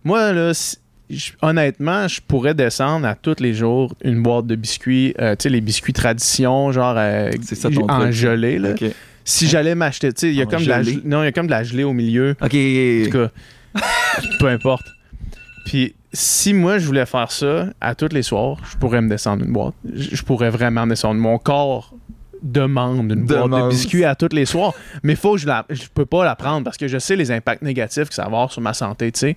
Moi, 0.05 0.33
là, 0.33 0.55
si- 0.55 0.79
je- 1.11 1.33
honnêtement, 1.43 2.07
je 2.09 2.21
pourrais 2.21 2.55
descendre 2.55 3.07
à 3.07 3.15
tous 3.15 3.37
les 3.41 3.55
jours 3.55 3.95
une 4.05 4.23
boîte 4.23 4.47
de 4.47 4.55
biscuits, 4.55 5.15
euh, 5.21 5.35
tu 5.37 5.45
sais, 5.45 5.49
les 5.49 5.61
biscuits 5.61 5.93
tradition, 5.93 6.73
genre 6.73 6.95
euh, 6.97 7.31
ça 7.43 7.69
en 7.69 8.01
truc. 8.01 8.13
gelée. 8.13 8.59
Là. 8.59 8.71
Si 9.25 9.47
j'allais 9.49 9.75
m'acheter, 9.75 10.13
tu 10.13 10.21
sais, 10.21 10.29
il 10.29 10.35
y 10.37 10.43
a 10.43 10.47
comme 10.47 10.63
de 10.65 10.69
la 10.69 10.83
gelée? 10.83 10.93
gel- 10.95 11.03
non, 11.05 11.23
il 11.23 11.27
y 11.27 11.29
a 11.29 11.33
comme 11.33 11.47
de 11.47 11.51
la 11.51 11.63
gelée 11.63 11.85
au 11.85 11.93
milieu. 11.93 12.35
Ok. 12.41 12.55
En 12.55 13.05
tout 13.05 13.11
cas, 13.11 13.31
peu 14.39 14.47
importe. 14.49 14.87
Puis 15.67 15.95
si 16.13 16.53
moi 16.55 16.79
je 16.79 16.87
voulais 16.87 17.07
faire 17.07 17.31
ça 17.31 17.67
à 17.81 17.95
tous 17.95 18.13
les 18.13 18.23
soirs, 18.23 18.57
je 18.71 18.77
pourrais 18.77 19.01
me 19.01 19.09
descendre 19.09 19.45
une 19.45 19.53
boîte. 19.53 19.75
Je 19.95 20.23
pourrais 20.23 20.51
vraiment 20.51 20.85
me 20.87 20.91
descendre. 20.91 21.21
Mon 21.21 21.39
corps 21.39 21.95
demande 22.43 23.13
une 23.13 23.27
boîte 23.27 23.51
de 23.51 23.69
biscuits 23.69 24.05
à 24.05 24.15
tous 24.15 24.35
les 24.35 24.47
soirs. 24.47 24.73
Mais 25.03 25.15
faut 25.15 25.35
que 25.35 25.39
je 25.41 25.47
la, 25.47 25.67
je 25.69 25.83
peux 25.93 26.07
pas 26.07 26.25
la 26.25 26.35
prendre 26.35 26.65
parce 26.65 26.79
que 26.79 26.89
je 26.89 26.99
sais 26.99 27.15
les 27.15 27.31
impacts 27.31 27.63
négatifs 27.63 28.09
que 28.09 28.15
ça 28.15 28.23
va 28.23 28.29
avoir 28.29 28.51
sur 28.53 28.63
ma 28.63 28.73
santé, 28.73 29.13
tu 29.13 29.21
sais. 29.21 29.37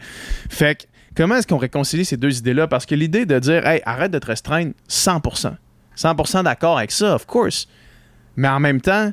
Fait 0.49 0.75
que 0.79 0.83
comment 1.15 1.35
est-ce 1.35 1.47
qu'on 1.47 1.57
réconcilie 1.57 2.05
ces 2.05 2.17
deux 2.17 2.37
idées-là? 2.37 2.67
Parce 2.67 2.85
que 2.85 2.95
l'idée 2.95 3.25
de 3.25 3.37
dire, 3.39 3.65
hey, 3.67 3.81
arrête 3.85 4.11
de 4.11 4.19
te 4.19 4.27
restreindre, 4.27 4.73
100%. 4.89 5.55
100% 5.97 6.43
d'accord 6.43 6.77
avec 6.77 6.91
ça, 6.91 7.15
of 7.15 7.25
course. 7.25 7.67
Mais 8.35 8.47
en 8.47 8.59
même 8.59 8.81
temps, 8.81 9.11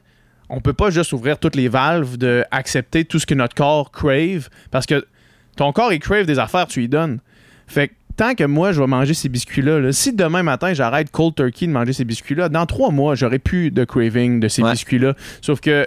on 0.48 0.60
peut 0.60 0.72
pas 0.72 0.90
juste 0.90 1.12
ouvrir 1.12 1.38
toutes 1.38 1.56
les 1.56 1.68
valves 1.68 2.16
de 2.16 2.44
accepter 2.50 3.04
tout 3.04 3.18
ce 3.18 3.26
que 3.26 3.34
notre 3.34 3.54
corps 3.54 3.90
crave 3.92 4.48
parce 4.70 4.86
que 4.86 5.06
ton 5.56 5.72
corps 5.72 5.92
il 5.92 6.00
crave 6.00 6.24
des 6.26 6.38
affaires, 6.38 6.66
tu 6.66 6.80
lui 6.80 6.88
donnes. 6.88 7.20
Fait 7.66 7.88
que 7.88 7.94
tant 8.16 8.34
que 8.34 8.44
moi 8.44 8.72
je 8.72 8.80
vais 8.80 8.86
manger 8.86 9.14
ces 9.14 9.28
biscuits-là, 9.28 9.78
là, 9.78 9.92
si 9.92 10.12
demain 10.12 10.42
matin 10.42 10.72
j'arrête 10.72 11.10
cold 11.12 11.34
turkey 11.36 11.66
de 11.66 11.72
manger 11.72 11.92
ces 11.92 12.04
biscuits-là, 12.04 12.48
dans 12.48 12.66
trois 12.66 12.90
mois 12.90 13.14
j'aurai 13.14 13.38
plus 13.38 13.70
de 13.70 13.84
craving 13.84 14.40
de 14.40 14.48
ces 14.48 14.62
Ouais. 14.62 14.72
biscuits-là. 14.72 15.14
Sauf 15.42 15.60
que 15.60 15.86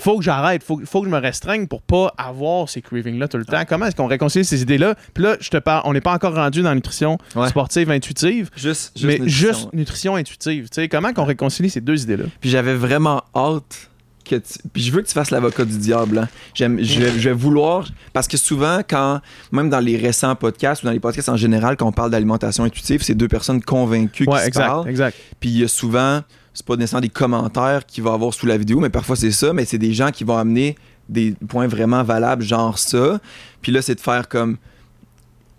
faut 0.00 0.18
que 0.18 0.24
j'arrête, 0.24 0.62
faut, 0.62 0.80
faut 0.84 1.00
que 1.02 1.06
je 1.08 1.12
me 1.12 1.18
restreigne 1.18 1.66
pour 1.66 1.82
pas 1.82 2.12
avoir 2.18 2.68
ces 2.68 2.82
cravings-là 2.82 3.28
tout 3.28 3.36
le 3.38 3.44
temps. 3.44 3.62
Comment 3.68 3.86
est-ce 3.86 3.96
qu'on 3.96 4.06
réconcilie 4.06 4.44
ces 4.44 4.62
idées-là? 4.62 4.94
Puis 5.14 5.22
là, 5.24 5.36
je 5.40 5.50
te 5.50 5.56
parle, 5.58 5.82
on 5.84 5.92
n'est 5.92 6.00
pas 6.00 6.12
encore 6.14 6.34
rendu 6.34 6.62
dans 6.62 6.70
la 6.70 6.74
nutrition 6.74 7.18
Ouais. 7.36 7.48
sportive 7.48 7.90
intuitive, 7.90 8.50
Juste, 8.56 8.92
juste 8.96 9.04
mais 9.06 9.18
nutrition, 9.18 9.48
juste 9.48 9.64
ouais. 9.64 9.70
nutrition 9.74 10.16
intuitive. 10.16 10.64
Tu 10.70 10.74
sais, 10.74 10.88
comment 10.88 11.12
qu'on 11.12 11.24
réconcilie 11.24 11.70
ces 11.70 11.80
deux 11.80 12.02
idées-là? 12.02 12.24
Puis 12.40 12.50
j'avais 12.50 12.74
vraiment 12.74 13.22
hâte 13.36 13.88
que 14.24 14.36
tu... 14.36 14.58
Puis 14.72 14.82
je 14.82 14.92
veux 14.92 15.02
que 15.02 15.06
tu 15.08 15.12
fasses 15.14 15.30
l'avocat 15.30 15.64
du 15.64 15.76
diable. 15.78 16.18
hein. 16.18 16.28
J'aime, 16.54 16.78
je, 16.82 17.00
vais- 17.00 17.18
je 17.18 17.28
vais 17.30 17.34
vouloir... 17.34 17.88
Parce 18.12 18.28
que 18.28 18.36
souvent, 18.36 18.80
quand... 18.88 19.20
Même 19.52 19.70
dans 19.70 19.80
les 19.80 19.96
récents 19.96 20.34
podcasts 20.36 20.82
ou 20.82 20.86
dans 20.86 20.92
les 20.92 21.00
podcasts 21.00 21.28
en 21.28 21.36
général, 21.36 21.76
quand 21.76 21.86
on 21.88 21.92
parle 21.92 22.10
d'alimentation 22.10 22.64
intuitive, 22.64 23.02
c'est 23.02 23.14
deux 23.14 23.28
personnes 23.28 23.60
convaincues 23.62 24.24
qui 24.26 24.30
Ouais, 24.32 24.40
se 24.42 24.46
exact, 24.46 24.66
parlent. 24.66 24.88
exact. 24.88 25.16
Puis 25.40 25.50
il 25.50 25.58
y 25.58 25.64
a 25.64 25.68
souvent... 25.68 26.20
C'est 26.52 26.66
pas 26.66 26.76
nécessairement 26.76 27.02
des 27.02 27.08
commentaires 27.08 27.86
qu'il 27.86 28.02
va 28.04 28.12
avoir 28.12 28.34
sous 28.34 28.46
la 28.46 28.56
vidéo, 28.58 28.80
mais 28.80 28.90
parfois 28.90 29.16
c'est 29.16 29.30
ça. 29.30 29.52
Mais 29.52 29.64
c'est 29.64 29.78
des 29.78 29.92
gens 29.92 30.10
qui 30.10 30.24
vont 30.24 30.36
amener 30.36 30.76
des 31.08 31.34
points 31.48 31.66
vraiment 31.66 32.02
valables, 32.02 32.42
genre 32.42 32.78
ça. 32.78 33.20
Puis 33.62 33.72
là, 33.72 33.82
c'est 33.82 33.94
de 33.94 34.00
faire 34.00 34.28
comme... 34.28 34.56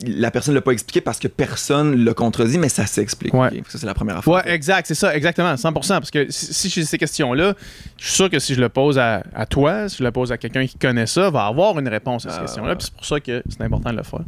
La 0.07 0.31
personne 0.31 0.53
l'a 0.55 0.61
pas 0.61 0.71
expliqué 0.71 1.01
parce 1.01 1.19
que 1.19 1.27
personne 1.27 2.03
l'a 2.03 2.13
contredit, 2.13 2.57
mais 2.57 2.69
ça 2.69 2.85
s'explique. 2.85 3.33
Ouais. 3.33 3.47
ok? 3.47 3.63
Ça, 3.67 3.77
c'est 3.77 3.85
la 3.85 3.93
première 3.93 4.17
affaire. 4.17 4.33
Ouais, 4.33 4.41
exact, 4.53 4.87
c'est 4.87 4.95
ça, 4.95 5.15
exactement, 5.15 5.53
100%. 5.53 5.71
Parce 5.73 6.11
que 6.11 6.25
si, 6.29 6.53
si 6.53 6.69
j'ai 6.69 6.83
ces 6.85 6.97
questions-là, 6.97 7.53
je 7.97 8.05
suis 8.05 8.13
sûr 8.15 8.29
que 8.29 8.39
si 8.39 8.55
je 8.55 8.61
le 8.61 8.69
pose 8.69 8.97
à, 8.99 9.23
à 9.35 9.45
toi, 9.45 9.87
si 9.89 9.97
je 9.97 10.03
le 10.03 10.11
pose 10.11 10.31
à 10.31 10.37
quelqu'un 10.37 10.65
qui 10.65 10.77
connaît 10.77 11.05
ça, 11.07 11.29
va 11.29 11.45
avoir 11.45 11.77
une 11.79 11.87
réponse 11.87 12.25
à 12.25 12.29
ces 12.29 12.37
Ah, 12.37 12.41
questions-là. 12.41 12.69
ouais. 12.69 12.75
Puis 12.75 12.85
c'est 12.85 12.93
pour 12.95 13.05
ça 13.05 13.19
que 13.19 13.43
c'est 13.49 13.61
important 13.61 13.91
de 13.91 13.97
le 13.97 14.03
faire. 14.03 14.19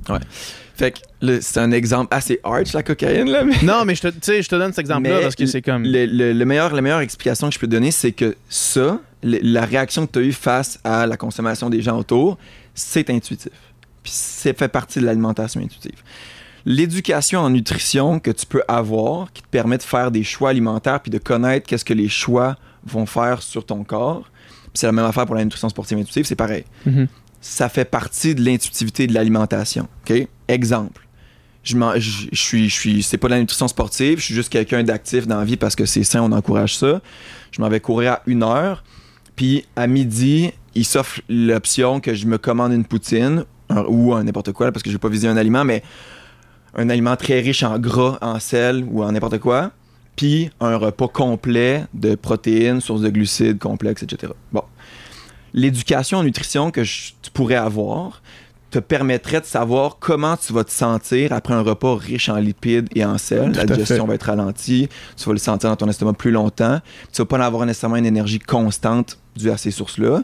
Fait 0.75 0.91
que 0.91 1.39
c'est 1.41 1.59
un 1.59 1.71
exemple 1.71 2.07
assez 2.15 2.39
arch, 2.43 2.73
la 2.73 2.81
cocaïne, 2.83 3.29
là, 3.29 3.43
mais... 3.43 3.53
non, 3.63 3.85
mais 3.85 3.93
je 3.95 4.01
te, 4.01 4.07
tu 4.07 4.17
sais, 4.21 4.41
je 4.41 4.49
te 4.49 4.55
donne 4.55 4.71
cet 4.73 4.79
exemple-là 4.79 5.21
parce 5.21 5.35
que 5.35 5.45
c'est 5.45 5.61
comme. 5.61 5.83
Le, 5.83 6.05
le- 6.07 6.33
le 6.33 6.45
meilleur, 6.45 6.73
la 6.73 6.81
meilleure 6.81 7.01
explication 7.01 7.47
que 7.49 7.53
je 7.53 7.59
peux 7.59 7.67
donner, 7.67 7.91
c'est 7.91 8.11
que 8.11 8.35
ça, 8.49 8.99
la 9.21 9.65
réaction 9.65 10.07
que 10.07 10.13
tu 10.13 10.19
as 10.19 10.21
eue 10.23 10.31
face 10.31 10.79
à 10.83 11.05
la 11.05 11.15
consommation 11.15 11.69
des 11.69 11.81
gens 11.81 11.97
autour, 11.99 12.37
c'est 12.73 13.09
intuitif. 13.11 13.51
Puis 14.03 14.11
c'est 14.15 14.57
fait 14.57 14.67
partie 14.67 14.99
de 14.99 15.05
l'alimentation 15.05 15.61
intuitive. 15.61 16.01
L'éducation 16.65 17.41
en 17.41 17.49
nutrition 17.49 18.19
que 18.19 18.31
tu 18.31 18.45
peux 18.45 18.63
avoir, 18.67 19.31
qui 19.33 19.41
te 19.41 19.47
permet 19.47 19.77
de 19.77 19.83
faire 19.83 20.11
des 20.11 20.23
choix 20.23 20.49
alimentaires 20.51 21.01
puis 21.01 21.11
de 21.11 21.17
connaître 21.17 21.67
qu'est-ce 21.67 21.83
que 21.85 21.93
les 21.93 22.07
choix 22.09 22.55
vont 22.85 23.05
faire 23.05 23.41
sur 23.41 23.65
ton 23.65 23.83
corps. 23.83 24.23
C'est 24.73 24.85
la 24.85 24.91
même 24.93 25.05
affaire 25.05 25.25
pour 25.25 25.35
la 25.35 25.43
nutrition 25.43 25.69
sportive 25.69 25.97
intuitive, 25.97 26.25
c'est 26.25 26.35
pareil 26.35 26.63
Mhm. 26.85 27.07
ça 27.41 27.67
fait 27.69 27.85
partie 27.85 28.33
de 28.35 28.41
l'intuitivité 28.43 29.07
de 29.07 29.13
l'alimentation. 29.13 29.87
Exemple. 30.47 31.05
Je, 31.63 31.77
m'en- 31.77 31.95
je, 31.97 32.27
je 32.31 32.39
suis, 32.41 32.69
je 32.69 32.73
suis, 32.75 33.03
c'est 33.03 33.17
pas 33.17 33.27
de 33.27 33.33
la 33.33 33.39
nutrition 33.39 33.67
sportive, 33.69 34.19
je 34.19 34.23
suis 34.25 34.33
juste 34.35 34.49
quelqu'un 34.49 34.83
d'actif 34.83 35.27
dans 35.27 35.39
la 35.39 35.45
vie 35.45 35.55
parce 35.57 35.75
que 35.75 35.85
c'est 35.85 36.03
sain, 36.03 36.21
on 36.21 36.31
encourage 36.33 36.75
ça. 36.77 37.01
Je 37.51 37.61
m'en 37.61 37.69
vais 37.69 37.79
courir 37.79 38.13
à 38.13 38.21
une 38.25 38.43
heure, 38.43 38.83
puis 39.37 39.65
à 39.77 39.87
midi, 39.87 40.51
il 40.75 40.83
s'offre 40.85 41.21
l'option 41.29 41.99
que 42.01 42.13
je 42.13 42.25
me 42.25 42.37
commande 42.37 42.73
une 42.73 42.83
poutine 42.83 43.45
un- 43.77 43.85
ou 43.87 44.13
un 44.13 44.23
n'importe 44.23 44.51
quoi, 44.51 44.67
là, 44.67 44.71
parce 44.71 44.83
que 44.83 44.89
je 44.89 44.95
vais 44.95 44.99
pas 44.99 45.09
viser 45.09 45.27
un 45.27 45.37
aliment, 45.37 45.63
mais 45.65 45.83
un 46.75 46.89
aliment 46.89 47.15
très 47.15 47.39
riche 47.39 47.63
en 47.63 47.77
gras, 47.79 48.17
en 48.21 48.39
sel 48.39 48.85
ou 48.91 49.03
en 49.03 49.11
n'importe 49.11 49.37
quoi, 49.39 49.71
puis 50.15 50.49
un 50.59 50.75
repas 50.77 51.07
complet 51.07 51.85
de 51.93 52.15
protéines, 52.15 52.81
sources 52.81 53.01
de 53.01 53.09
glucides 53.09 53.59
complexes, 53.59 54.03
etc. 54.03 54.31
Bon. 54.51 54.63
L'éducation 55.53 56.17
en 56.19 56.23
nutrition 56.23 56.71
que 56.71 56.83
je- 56.83 57.11
tu 57.21 57.29
pourrais 57.31 57.55
avoir 57.55 58.21
te 58.71 58.79
permettrait 58.79 59.39
de 59.39 59.45
savoir 59.45 59.97
comment 59.99 60.35
tu 60.35 60.51
vas 60.51 60.63
te 60.63 60.71
sentir 60.71 61.31
après 61.31 61.53
un 61.53 61.61
repas 61.61 61.93
riche 61.95 62.27
en 62.29 62.37
lipides 62.37 62.87
et 62.95 63.05
en 63.05 63.19
sel. 63.19 63.51
Tout 63.51 63.57
La 63.59 63.65
digestion 63.65 64.03
fait. 64.05 64.07
va 64.07 64.15
être 64.15 64.23
ralentie, 64.23 64.89
tu 65.15 65.25
vas 65.25 65.33
le 65.33 65.37
sentir 65.37 65.69
dans 65.69 65.75
ton 65.75 65.87
estomac 65.87 66.13
plus 66.13 66.31
longtemps. 66.31 66.79
Tu 67.11 67.21
vas 67.21 67.25
pas 67.27 67.45
avoir 67.45 67.67
nécessairement 67.67 67.97
une 67.97 68.07
énergie 68.07 68.39
constante 68.39 69.19
due 69.35 69.51
à 69.51 69.57
ces 69.57 69.69
sources-là. 69.69 70.23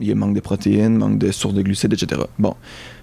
Il 0.00 0.14
manque 0.14 0.34
de 0.34 0.40
protéines, 0.40 0.96
manque 0.96 1.18
de 1.18 1.32
sources 1.32 1.54
de 1.54 1.62
glucides, 1.62 1.92
etc. 1.92 2.22
Bon. 2.38 2.54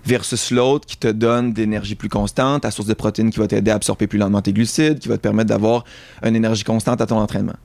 Versus 0.06 0.52
l'autre 0.52 0.86
qui 0.86 0.98
te 0.98 1.08
donne 1.08 1.52
d'énergie 1.52 1.96
plus 1.96 2.10
constante, 2.10 2.62
ta 2.62 2.72
source 2.72 2.88
de 2.88 2.94
protéines 2.94 3.32
qui 3.32 3.40
va 3.40 3.48
t'aider 3.48 3.72
à 3.72 3.76
absorber 3.76 4.08
plus 4.08 4.18
lentement 4.18 4.42
tes 4.42 4.54
glucides, 4.54 5.00
qui 5.00 5.10
va 5.10 5.18
te 5.18 5.22
permettre 5.22 5.50
d'avoir 5.50 5.84
une 6.24 6.36
énergie 6.36 6.64
constante 6.64 7.02
à 7.02 7.06
ton 7.06 7.18
entraînement. 7.18 7.56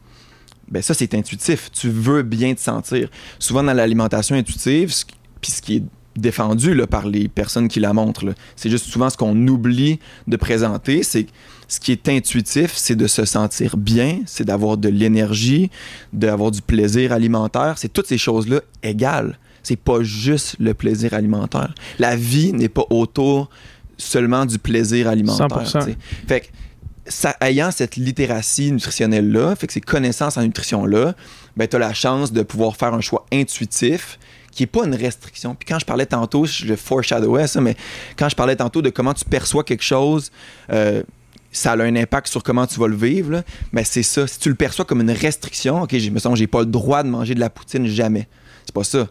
Ben 0.69 0.83
ça, 0.83 0.95
c'est 0.95 1.15
intuitif. 1.15 1.71
Tu 1.73 1.89
veux 1.91 2.23
bien 2.23 2.55
te 2.55 2.61
sentir. 2.61 3.09
Souvent, 3.39 3.63
dans 3.63 3.73
l'alimentation 3.73 4.37
intuitive, 4.37 4.95
puis 5.41 5.53
ce 5.53 5.63
qui 5.63 5.77
est 5.77 5.85
défendu 6.17 6.75
là, 6.75 6.87
par 6.87 7.07
les 7.07 7.29
personnes 7.29 7.69
qui 7.69 7.81
la 7.81 7.93
montrent, 7.93 8.35
c'est 8.57 8.71
juste 8.71 8.87
souvent 8.87 9.11
ce 9.11 9.17
qu'on 9.17 9.37
oublie 9.47 9.99
de 10.27 10.37
présenter, 10.37 11.03
c'est 11.03 11.27
ce 11.71 11.79
qui 11.79 11.93
est 11.93 12.09
intuitif, 12.09 12.73
c'est 12.75 12.97
de 12.97 13.07
se 13.07 13.25
sentir 13.25 13.77
bien, 13.77 14.23
c'est 14.27 14.45
d'avoir 14.45 14.77
de 14.77 14.89
l'énergie, 14.89 15.71
d'avoir 16.13 16.51
du 16.51 16.63
plaisir 16.63 17.13
alimentaire. 17.13 17.75
C'est 17.79 17.93
toutes 17.93 18.09
ces 18.09 18.19
choses-là 18.19 18.61
égales. 18.83 19.39
C'est 19.63 19.77
pas 19.77 20.03
juste 20.03 20.57
le 20.59 20.75
plaisir 20.75 21.15
alimentaire. 21.15 21.73
La 22.01 22.17
vie 22.17 22.53
n'est 22.53 22.69
pas 22.69 22.83
autour 22.91 23.51
seulement 23.99 24.47
du 24.47 24.59
plaisir 24.59 25.07
alimentaire. 25.07 25.63
100%. 25.63 25.85
tu 25.85 25.93
sais. 25.93 25.97
Fait 26.27 26.41
que 26.41 26.47
ça, 27.07 27.37
ayant 27.41 27.71
cette 27.71 27.95
littératie 27.95 28.73
nutritionnelle-là, 28.73 29.55
fait 29.55 29.69
que 29.69 29.73
ces 29.73 29.81
connaissances 29.81 30.37
en 30.39 30.43
nutrition-là, 30.43 31.15
ben, 31.57 31.69
tu 31.69 31.77
as 31.77 31.79
la 31.79 31.95
chance 31.95 32.33
de 32.33 32.43
pouvoir 32.43 32.77
faire 32.77 32.95
un 32.95 33.01
choix 33.01 33.27
intuitif 33.33 34.19
qui 34.51 34.65
n'est 34.65 34.67
pas 34.67 34.87
une 34.87 34.97
restriction. 34.97 35.55
Puis 35.55 35.67
quand 35.69 35.79
je 35.79 35.87
parlais 35.87 36.07
tantôt, 36.07 36.47
je 36.47 36.75
foreshadowais 36.75 37.47
ça, 37.47 37.61
mais 37.61 37.77
quand 38.17 38.29
je 38.29 38.35
parlais 38.35 38.57
tantôt 38.57 38.83
de 38.83 38.91
comment 38.91 39.15
tu 39.15 39.25
perçois 39.25 39.63
quelque 39.63 39.85
chose, 39.85 40.33
euh, 40.73 41.05
ça 41.53 41.73
a 41.73 41.83
un 41.83 41.97
impact 41.97 42.29
sur 42.29 42.43
comment 42.43 42.67
tu 42.67 42.79
vas 42.79 42.87
le 42.89 42.97
vivre, 42.97 43.31
là, 43.33 43.43
ben 43.73 43.85
c'est 43.85 44.03
ça. 44.05 44.27
Si 44.27 44.39
tu 44.39 44.49
le 44.49 44.55
perçois 44.55 44.85
comme 44.85 45.01
une 45.01 45.11
restriction, 45.11 45.83
OK, 45.83 45.91
j'ai, 45.97 46.11
mettons, 46.11 46.35
j'ai 46.35 46.47
pas 46.47 46.61
le 46.61 46.67
droit 46.67 47.03
de 47.03 47.09
manger 47.09 47.35
de 47.35 47.41
la 47.41 47.51
poutine 47.51 47.87
jamais. 47.87 48.29
C'est 48.67 48.75
pas 48.75 48.85
ça. 48.85 49.09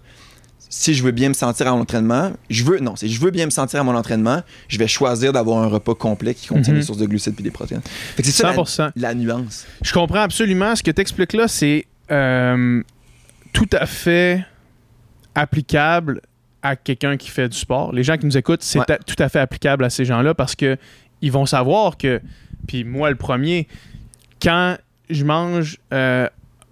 Si 0.71 0.93
je 0.93 1.01
veux 1.03 1.09
bien 1.11 1.29
me 1.29 1.33
sentir 1.33 1.67
à 1.67 1.71
mon 1.71 1.81
entraînement, 1.81 2.31
je 2.49 2.63
veux 2.63 2.79
non, 2.79 2.95
c'est 2.95 3.07
je 3.07 3.19
veux 3.19 3.31
bien 3.31 3.45
me 3.45 3.49
sentir 3.49 3.79
à 3.79 3.83
mon 3.83 3.95
entraînement, 3.95 4.43
je 4.67 4.77
vais 4.77 4.87
choisir 4.87 5.33
d'avoir 5.33 5.63
un 5.63 5.67
repas 5.67 5.95
complet 5.95 6.35
qui 6.35 6.45
contient 6.47 6.73
Mhm. 6.73 6.79
des 6.79 6.85
sources 6.85 6.99
de 6.99 7.07
glucides 7.07 7.33
puis 7.33 7.43
des 7.43 7.49
protéines. 7.49 7.81
C'est 8.17 8.25
ça 8.31 8.49
la- 8.49 8.53
100%. 8.53 8.91
la 8.95 9.15
nuance. 9.15 9.65
Je 9.81 9.91
comprends 9.91 10.21
absolument. 10.21 10.75
Ce 10.75 10.83
que 10.83 10.91
tu 10.91 11.01
expliques 11.01 11.33
là, 11.33 11.47
c'est 11.47 11.87
euh, 12.11 12.83
tout 13.51 13.69
à 13.73 13.85
fait 13.87 14.45
applicable 15.35 16.21
à 16.61 16.75
quelqu'un 16.75 17.17
qui 17.17 17.29
fait 17.29 17.47
du 17.49 17.57
sport. 17.57 17.93
Les 17.93 18.03
gens 18.03 18.17
qui 18.17 18.25
nous 18.25 18.37
écoutent, 18.37 18.63
c'est 18.63 18.79
Ouais. 18.79 18.97
tout 19.05 19.15
à 19.21 19.29
fait 19.29 19.39
applicable 19.39 19.83
à 19.85 19.89
ces 19.89 20.05
gens-là 20.05 20.33
parce 20.33 20.55
que 20.55 20.77
ils 21.21 21.31
vont 21.31 21.45
savoir 21.45 21.97
que, 21.97 22.21
puis 22.67 22.83
moi 22.83 23.09
le 23.09 23.15
premier, 23.15 23.67
quand 24.41 24.77
je 25.09 25.23
mange 25.25 25.77
euh, 25.93 26.27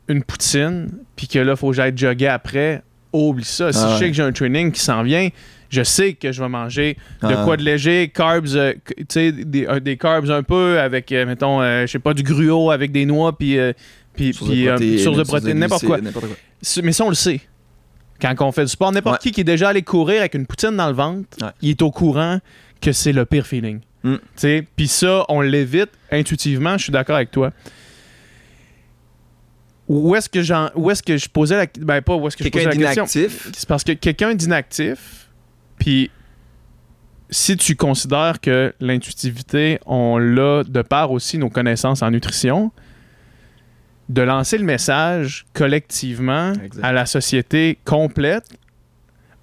une 0.07 0.23
poutine, 0.23 0.89
puis 1.15 1.27
que 1.27 1.39
là, 1.39 1.53
il 1.53 1.57
faut 1.57 1.69
que 1.69 1.75
j'aille 1.75 1.97
jogger 1.97 2.27
après, 2.27 2.81
oublie 3.13 3.43
ça. 3.43 3.71
Si 3.73 3.79
Ah 3.81 3.93
je 3.93 3.97
sais 3.99 4.07
que 4.07 4.13
j'ai 4.13 4.23
un 4.23 4.31
training 4.31 4.71
qui 4.71 4.79
s'en 4.79 5.03
vient, 5.03 5.29
je 5.69 5.83
sais 5.83 6.13
que 6.13 6.31
je 6.31 6.41
vais 6.41 6.47
manger 6.49 6.95
de 7.23 7.27
Ah. 7.33 7.41
quoi 7.43 7.57
de 7.57 7.63
léger, 7.63 8.09
carbs, 8.13 8.55
euh, 8.55 8.73
tu 8.85 9.05
sais, 9.09 9.31
des, 9.31 9.65
euh, 9.65 9.79
des 9.79 9.97
carbs 9.97 10.29
un 10.31 10.43
peu 10.43 10.79
avec, 10.79 11.11
euh, 11.11 11.25
mettons, 11.25 11.61
je 11.61 11.87
sais 11.87 11.99
pas, 11.99 12.13
du 12.13 12.23
gruau 12.23 12.71
avec 12.71 12.91
des 12.91 13.05
noix, 13.05 13.37
puis, 13.37 13.57
puis, 14.13 14.33
Source 14.33 15.17
de 15.17 15.23
protéines, 15.23 15.59
n'importe 15.59 15.85
quoi. 15.85 15.99
Mais 16.83 16.91
ça, 16.91 17.05
on 17.05 17.09
le 17.09 17.15
sait. 17.15 17.41
Quand 18.21 18.33
on 18.39 18.51
fait 18.51 18.63
du 18.63 18.69
sport, 18.71 18.91
n'importe 18.91 19.15
Ouais. 19.17 19.29
qui 19.29 19.31
qui 19.31 19.41
est 19.41 19.43
déjà 19.43 19.69
allé 19.69 19.83
courir 19.83 20.21
avec 20.21 20.33
une 20.33 20.47
poutine 20.47 20.75
dans 20.75 20.87
le 20.87 20.93
ventre, 20.93 21.27
Ouais. 21.41 21.49
il 21.61 21.69
est 21.71 21.81
au 21.83 21.91
courant 21.91 22.39
que 22.81 22.91
c'est 22.91 23.11
le 23.13 23.25
pire 23.25 23.45
feeling. 23.45 23.79
Mm. 24.07 24.61
Puis 24.75 24.87
ça, 24.87 25.25
on 25.29 25.41
l'évite 25.41 25.89
intuitivement, 26.11 26.77
je 26.77 26.83
suis 26.83 26.91
d'accord 26.91 27.15
avec 27.15 27.31
toi. 27.31 27.51
Où 29.87 30.15
est-ce 30.15 30.27
que, 30.29 30.41
j'en- 30.41 30.69
où 30.75 30.91
est-ce 30.91 31.01
que 31.01 31.15
je 31.17 31.29
posais 31.29 31.55
la... 31.55 31.65
Ben 31.79 32.01
pas 32.01 32.15
où 32.15 32.27
est-ce 32.27 32.35
que 32.35 32.43
je 32.43 32.49
posais 32.49 32.65
Quelqu'un 32.65 32.79
la 32.81 32.93
question. 32.95 33.05
C'est 33.53 33.67
parce 33.67 33.83
que 33.85 33.93
quelqu'un 33.93 34.35
d'inactif, 34.35 35.29
puis 35.79 36.11
si 37.29 37.55
tu 37.55 37.75
considères 37.75 38.41
que 38.41 38.73
l'intuitivité, 38.81 39.79
on 39.85 40.17
l'a 40.17 40.63
de 40.63 40.81
part 40.81 41.11
aussi 41.11 41.37
nos 41.37 41.49
connaissances 41.49 42.01
en 42.01 42.11
nutrition, 42.11 42.71
de 44.09 44.21
lancer 44.21 44.57
le 44.57 44.63
message 44.65 45.45
collectivement 45.53 46.53
Exact. 46.53 46.83
à 46.83 46.91
la 46.93 47.05
société 47.05 47.77
complète, 47.85 48.45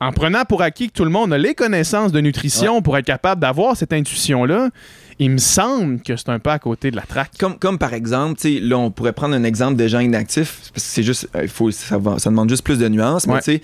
en 0.06 0.12
prenant 0.12 0.44
pour 0.44 0.62
acquis 0.62 0.88
que 0.88 0.92
tout 0.92 1.04
le 1.04 1.10
monde 1.10 1.32
a 1.32 1.38
les 1.38 1.54
connaissances 1.54 2.12
de 2.12 2.20
nutrition 2.20 2.82
pour 2.82 2.96
être 2.98 3.06
capable 3.06 3.40
d'avoir 3.40 3.76
cette 3.76 3.92
intuition-là, 3.92 4.70
il 5.18 5.30
me 5.30 5.38
semble 5.38 6.00
que 6.00 6.16
c'est 6.16 6.28
un 6.28 6.38
peu 6.40 6.50
à 6.50 6.58
côté 6.58 6.90
de 6.90 6.96
la 6.96 7.02
traque. 7.02 7.30
Comme, 7.38 7.56
comme 7.58 7.78
par 7.78 7.94
exemple, 7.94 8.40
là, 8.60 8.76
on 8.78 8.90
pourrait 8.90 9.12
prendre 9.12 9.34
un 9.34 9.44
exemple 9.44 9.76
de 9.76 9.86
gens 9.86 10.00
inactifs, 10.00 10.70
parce 10.74 10.84
que 10.84 10.90
c'est 10.90 11.02
juste, 11.04 11.28
euh, 11.36 11.42
il 11.44 11.48
faut, 11.48 11.70
ça, 11.70 11.98
va- 11.98 12.18
ça 12.18 12.30
demande 12.30 12.48
juste 12.50 12.64
plus 12.64 12.78
de 12.78 12.88
nuances, 12.88 13.26
mais 13.26 13.34
Ouais. 13.34 13.40
tu 13.42 13.52
sais, 13.52 13.62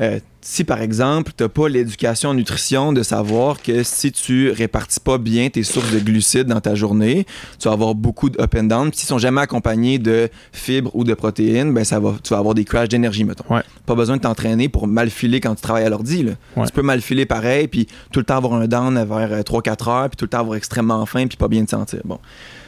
Euh, 0.00 0.18
si 0.40 0.64
par 0.64 0.80
exemple, 0.80 1.32
tu 1.36 1.42
n'as 1.44 1.50
pas 1.50 1.68
l'éducation 1.68 2.30
en 2.30 2.34
nutrition 2.34 2.92
de 2.94 3.02
savoir 3.02 3.60
que 3.60 3.82
si 3.82 4.10
tu 4.12 4.50
répartis 4.50 4.98
pas 5.00 5.18
bien 5.18 5.50
tes 5.50 5.62
sources 5.62 5.90
de 5.92 5.98
glucides 5.98 6.46
dans 6.46 6.60
ta 6.60 6.74
journée, 6.74 7.26
tu 7.58 7.68
vas 7.68 7.72
avoir 7.74 7.94
beaucoup 7.94 8.30
de 8.30 8.40
up 8.40 8.54
and 8.56 8.62
down. 8.64 8.90
S'ils 8.94 9.06
sont 9.08 9.18
jamais 9.18 9.42
accompagnés 9.42 9.98
de 9.98 10.30
fibres 10.52 10.90
ou 10.96 11.04
de 11.04 11.12
protéines, 11.12 11.74
ben 11.74 11.84
ça 11.84 12.00
va, 12.00 12.14
tu 12.22 12.30
vas 12.32 12.38
avoir 12.38 12.54
des 12.54 12.64
crashs 12.64 12.88
d'énergie, 12.88 13.24
mettons. 13.24 13.44
Ouais. 13.54 13.60
Pas 13.84 13.94
besoin 13.94 14.16
de 14.16 14.22
t'entraîner 14.22 14.70
pour 14.70 14.86
mal 14.86 15.10
filer 15.10 15.40
quand 15.40 15.54
tu 15.54 15.60
travailles 15.60 15.84
à 15.84 15.90
l'ordi. 15.90 16.24
Ouais. 16.56 16.64
Tu 16.66 16.72
peux 16.72 16.82
mal 16.82 17.02
filer 17.02 17.26
pareil, 17.26 17.68
puis 17.68 17.86
tout 18.10 18.20
le 18.20 18.24
temps 18.24 18.38
avoir 18.38 18.54
un 18.54 18.66
down 18.66 18.94
vers 19.04 19.40
3-4 19.42 19.90
heures, 19.90 20.08
puis 20.08 20.16
tout 20.16 20.24
le 20.24 20.30
temps 20.30 20.40
avoir 20.40 20.56
extrêmement 20.56 21.04
faim, 21.04 21.26
puis 21.26 21.36
pas 21.36 21.48
bien 21.48 21.62
te 21.66 21.70
sentir. 21.70 22.00
Bon. 22.06 22.18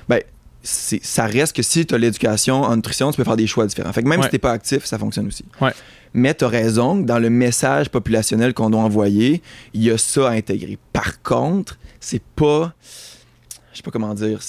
Ben, 0.06 0.20
ça 0.62 1.24
reste 1.26 1.56
que 1.56 1.62
si 1.62 1.86
tu 1.86 1.94
as 1.94 1.98
l'éducation 1.98 2.62
en 2.62 2.76
nutrition, 2.76 3.10
tu 3.10 3.16
peux 3.16 3.24
faire 3.24 3.36
des 3.36 3.46
choix 3.46 3.66
différents. 3.66 3.92
Fait 3.92 4.02
que 4.02 4.08
même 4.08 4.20
Ouais. 4.20 4.26
si 4.26 4.30
tu 4.32 4.38
pas 4.38 4.52
actif, 4.52 4.84
ça 4.84 4.98
fonctionne 4.98 5.26
aussi. 5.26 5.44
Ouais. 5.60 5.72
Mais 6.14 6.34
tu 6.34 6.44
as 6.44 6.48
raison, 6.48 6.96
dans 6.96 7.18
le 7.18 7.30
message 7.30 7.88
populationnel 7.88 8.54
qu'on 8.54 8.70
doit 8.70 8.80
envoyer, 8.82 9.42
il 9.74 9.82
y 9.84 9.90
a 9.90 9.98
ça 9.98 10.28
à 10.28 10.32
intégrer. 10.32 10.78
Par 10.92 11.22
contre, 11.22 11.78
c'est 12.00 12.22
pas. 12.22 12.74
Je 13.72 13.78
sais 13.78 13.82
pas 13.82 13.90
comment 13.90 14.14
dire. 14.14 14.40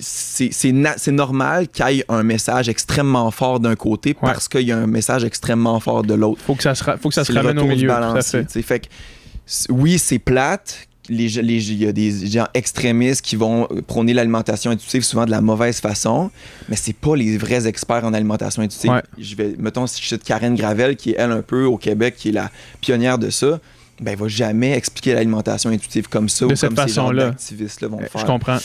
c'est- 0.00 1.10
normal 1.12 1.68
qu'il 1.68 1.88
y 1.90 2.00
ait 2.00 2.04
un 2.08 2.22
message 2.22 2.68
extrêmement 2.68 3.30
fort 3.30 3.60
d'un 3.60 3.74
côté 3.74 4.14
parce 4.14 4.48
qu'il 4.48 4.62
y 4.62 4.72
a 4.72 4.78
un 4.78 4.86
message 4.86 5.24
extrêmement 5.24 5.80
fort 5.80 6.02
de 6.04 6.14
l'autre. 6.14 6.40
Faut 6.40 6.54
que 6.54 6.62
ça 6.62 6.74
se, 6.74 6.84
faut 6.84 7.08
que 7.08 7.14
ça 7.14 7.24
se 7.24 7.32
ramène 7.32 7.58
au 7.58 7.64
milieu. 7.64 7.88
Balancier, 7.88 8.44
fait. 8.62 8.80
que, 8.80 8.86
oui, 9.70 9.98
c'est 9.98 10.18
plate. 10.18 10.88
Les, 11.08 11.28
gens- 11.28 11.42
les- 11.42 11.72
Il 11.72 11.82
y 11.82 11.86
a 11.86 11.92
des 11.92 12.26
gens 12.28 12.46
extrémistes 12.54 13.22
qui 13.24 13.34
vont 13.36 13.66
prôner 13.88 14.14
l'alimentation 14.14 14.70
intuitive 14.70 15.02
souvent 15.02 15.24
de 15.24 15.30
la 15.32 15.40
mauvaise 15.40 15.80
façon, 15.80 16.30
mais 16.68 16.76
c'est 16.76 16.92
pas 16.94 17.16
les 17.16 17.36
vrais 17.38 17.66
experts 17.66 18.04
en 18.04 18.12
alimentation 18.14 18.62
intuitive. 18.62 18.90
Ouais. 18.92 19.02
Je 19.18 19.34
vais, 19.34 19.54
mettons, 19.58 19.86
si 19.88 20.00
je 20.00 20.06
cite 20.06 20.22
Karen 20.22 20.54
Gravel, 20.54 20.94
qui 20.96 21.10
est 21.10 21.16
elle 21.18 21.32
un 21.32 21.42
peu 21.42 21.64
au 21.64 21.76
Québec, 21.76 22.14
qui 22.16 22.28
est 22.28 22.32
la 22.32 22.50
pionnière 22.80 23.18
de 23.18 23.30
ça, 23.30 23.58
ben, 24.00 24.12
elle 24.12 24.18
va 24.18 24.28
jamais 24.28 24.72
expliquer 24.76 25.14
l'alimentation 25.14 25.70
intuitive 25.70 26.08
comme 26.08 26.28
ça 26.28 26.46
De 26.46 26.52
ou 26.52 26.56
cette 26.56 26.74
comme 26.74 26.86
ces 26.88 26.94
genres 26.94 27.06
façon-là. 27.06 27.24
d'activistes-là 27.30 27.88
vont 27.88 27.98
le 27.98 28.04
Euh, 28.04 28.08
Je 28.12 28.18
faire. 28.18 28.26
comprends. 28.26 28.58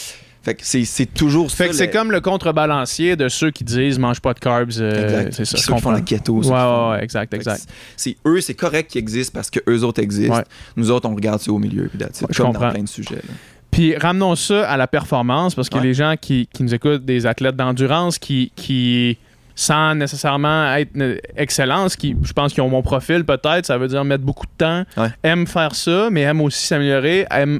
Fait 0.47 0.55
que 0.55 0.61
c'est 0.63 0.85
c'est 0.85 1.05
toujours 1.05 1.51
Fait 1.51 1.65
ça. 1.65 1.69
que 1.71 1.75
c'est 1.75 1.89
comme 1.89 2.09
le 2.09 2.21
contrebalancier 2.21 3.17
de 3.17 3.27
ceux 3.27 3.51
qui 3.51 3.65
disent 3.65 3.99
mange 3.99 4.21
pas 4.21 4.33
de 4.33 4.39
carbs. 4.39 4.71
euh, 4.79 5.27
c'est 5.31 5.43
ça, 5.43 5.57
ceux 5.57 5.73
qui 5.73 5.81
font 5.81 5.91
la 5.91 5.99
keto. 5.99 6.41
Ouais, 6.41 7.03
exact, 7.03 7.31
Fait 7.31 7.35
exact. 7.35 7.63
c'est- 7.97 8.13
C'est 8.13 8.17
eux, 8.25 8.39
c'est 8.39 8.53
correct 8.53 8.89
qu'ils 8.91 8.99
existent 8.99 9.33
parce 9.33 9.49
que 9.49 9.59
eux 9.69 9.83
autres 9.83 10.01
existent. 10.01 10.37
Ouais. 10.37 10.43
Nous 10.77 10.89
autres, 10.89 11.09
on 11.09 11.15
regarde 11.15 11.41
ça 11.41 11.51
au 11.51 11.59
milieu. 11.59 11.89
Puis 11.89 11.99
je 12.31 12.37
comme 12.37 12.47
comprends. 12.53 12.67
dans 12.67 12.71
plein 12.73 12.83
de 12.83 12.87
sujets. 12.87 13.15
là. 13.15 13.33
Puis 13.71 13.97
ramenons 13.97 14.35
ça 14.35 14.69
à 14.69 14.77
la 14.77 14.87
performance 14.87 15.53
parce 15.53 15.67
que 15.67 15.77
les 15.79 15.93
gens 15.93 16.15
qui, 16.19 16.47
qui 16.53 16.63
nous 16.63 16.73
écoutent, 16.73 17.03
des 17.03 17.25
athlètes 17.25 17.57
d'endurance 17.57 18.17
qui, 18.17 18.53
qui 18.55 19.17
sans 19.53 19.95
nécessairement 19.95 20.73
être 20.75 20.91
euh, 20.97 21.17
excellence, 21.35 21.95
qui, 21.97 22.15
je 22.23 22.31
pense 22.31 22.53
qu'ils 22.53 22.63
ont 22.63 22.69
mon 22.69 22.81
profil 22.83 23.25
peut-être, 23.25 23.65
ça 23.65 23.77
veut 23.77 23.87
dire 23.89 24.05
mettre 24.05 24.23
beaucoup 24.23 24.45
de 24.45 24.51
temps, 24.57 24.83
Ouais. 24.95 25.09
aiment 25.23 25.45
faire 25.47 25.75
ça, 25.75 26.09
mais 26.11 26.21
aiment 26.21 26.41
aussi 26.41 26.65
s'améliorer, 26.65 27.25
aiment 27.31 27.59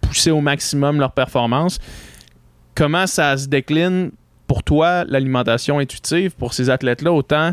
pousser 0.00 0.30
au 0.30 0.40
maximum 0.40 0.98
leur 1.00 1.12
performance. 1.12 1.78
Comment 2.74 3.06
ça 3.06 3.36
se 3.36 3.48
décline 3.48 4.10
pour 4.46 4.62
toi, 4.62 5.04
l'alimentation 5.08 5.78
intuitive, 5.78 6.32
pour 6.36 6.52
ces 6.54 6.70
athlètes-là, 6.70 7.12
autant 7.12 7.52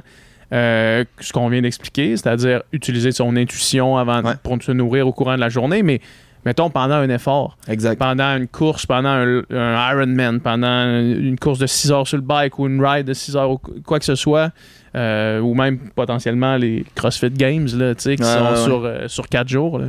euh, 0.52 1.04
que 1.18 1.26
ce 1.26 1.34
qu'on 1.34 1.48
vient 1.50 1.62
d'expliquer, 1.62 2.16
c'est-à-dire 2.16 2.62
utiliser 2.72 3.12
son 3.12 3.36
intuition 3.36 3.98
avant 3.98 4.22
Ouais. 4.22 4.34
pour 4.44 4.62
se 4.62 4.72
nourrir 4.72 5.08
au 5.08 5.12
courant 5.12 5.34
de 5.36 5.40
la 5.40 5.50
journée, 5.50 5.82
mais 5.82 6.00
mettons 6.46 6.70
pendant 6.70 6.96
un 6.96 7.10
effort 7.10 7.58
Exact. 7.68 7.98
pendant 7.98 8.36
une 8.38 8.48
course, 8.48 8.86
pendant 8.86 9.10
un, 9.10 9.42
un 9.50 9.92
Ironman, 9.94 10.40
pendant 10.42 11.00
une 11.00 11.40
course 11.40 11.58
de 11.58 11.66
6 11.66 11.92
heures 11.92 12.08
sur 12.08 12.18
le 12.18 12.24
bike 12.24 12.60
ou 12.60 12.68
une 12.68 12.86
ride 12.86 13.08
de 13.08 13.14
6 13.14 13.36
heures 13.36 13.50
ou 13.52 13.58
quoi 13.84 13.98
que 13.98 14.06
ce 14.06 14.14
soit, 14.16 14.52
euh, 14.96 15.40
ou 15.40 15.56
même 15.56 15.80
potentiellement 15.96 16.58
les 16.58 16.86
CrossFit 16.94 17.32
Games 17.32 17.68
là, 17.76 17.96
qui 17.96 18.10
Ouais, 18.10 18.18
sont 18.18 18.52
ouais, 18.52 18.56
sur, 18.64 18.86
euh, 18.86 19.08
sur 19.08 19.28
4 19.28 19.48
jours. 19.48 19.80
là. 19.80 19.88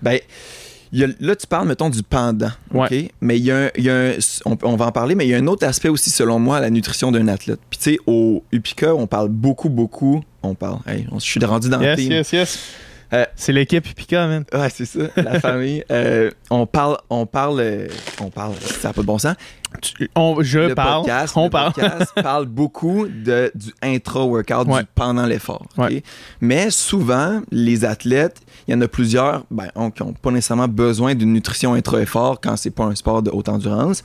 Ben, 0.00 0.18
y 0.92 1.04
a- 1.04 1.08
là, 1.20 1.36
tu 1.36 1.46
parles, 1.46 1.68
mettons, 1.68 1.88
du 1.90 2.02
pendant. 2.02 2.50
OK? 2.86 3.10
Mais 3.20 3.38
il 3.38 3.44
y 3.44 3.50
a, 3.50 3.56
un- 3.66 3.70
il 3.76 3.84
y 3.84 3.90
a 3.90 3.94
un- 3.94 4.12
on, 4.44 4.56
on 4.62 4.76
va 4.76 4.86
en 4.86 4.92
parler, 4.92 5.14
mais 5.14 5.26
il 5.26 5.30
y 5.30 5.34
a 5.34 5.38
un 5.38 5.46
autre 5.46 5.66
aspect 5.66 5.88
aussi, 5.88 6.10
selon 6.10 6.38
moi, 6.38 6.56
à 6.56 6.60
la 6.60 6.70
nutrition 6.70 7.12
d'un 7.12 7.28
athlète. 7.28 7.60
Puis, 7.70 7.78
tu 7.78 7.90
sais, 7.92 7.98
au 8.06 8.42
Upica, 8.52 8.94
on 8.94 9.06
parle 9.06 9.28
beaucoup, 9.28 9.68
beaucoup. 9.68 10.22
On 10.42 10.54
parle. 10.54 10.78
Hey, 10.86 11.06
on- 11.12 11.18
je 11.18 11.24
suis 11.24 11.44
rendu 11.44 11.68
dans 11.68 11.78
le 11.78 11.86
team. 11.96 12.12
yes. 12.32 12.58
Euh, 13.12 13.24
C'est 13.34 13.52
l'équipe 13.52 13.94
Pika, 13.94 14.26
man. 14.26 14.44
Ouais, 14.52 14.68
c'est 14.70 14.84
ça, 14.84 15.00
la 15.16 15.40
famille. 15.40 15.84
Euh, 15.90 16.30
on 16.50 16.66
parle, 16.66 16.96
on 17.10 17.26
parle, 17.26 17.60
euh, 17.60 17.88
on 18.20 18.30
parle, 18.30 18.54
ça 18.60 18.88
n'a 18.88 18.94
pas 18.94 19.00
de 19.02 19.06
bon 19.06 19.18
sens. 19.18 19.34
Tu- 19.82 20.08
on- 20.14 20.36
je 20.42 20.58
le 20.60 20.74
parle. 20.74 21.02
podcast, 21.02 21.32
on 21.36 21.44
le 21.44 21.50
parle. 21.50 21.72
podcast 21.72 22.12
parle 22.22 22.46
beaucoup 22.46 23.06
de, 23.08 23.50
du 23.54 23.72
intra-workout, 23.82 24.66
Ouais. 24.68 24.80
du 24.82 24.88
pendant 24.94 25.26
l'effort. 25.26 25.66
Ouais. 25.76 26.02
Mais 26.40 26.70
souvent, 26.70 27.40
les 27.50 27.84
athlètes, 27.84 28.40
il 28.68 28.74
y 28.74 28.76
en 28.76 28.80
a 28.80 28.88
plusieurs 28.88 29.44
ben, 29.50 29.68
on- 29.74 29.90
qui 29.90 30.02
n'ont 30.02 30.12
pas 30.12 30.30
nécessairement 30.30 30.68
besoin 30.68 31.14
d'une 31.14 31.32
nutrition 31.32 31.74
intra-effort 31.74 32.40
quand 32.40 32.56
c'est 32.56 32.70
pas 32.70 32.84
un 32.84 32.94
sport 32.94 33.22
de 33.22 33.30
haute 33.30 33.48
endurance. 33.48 34.02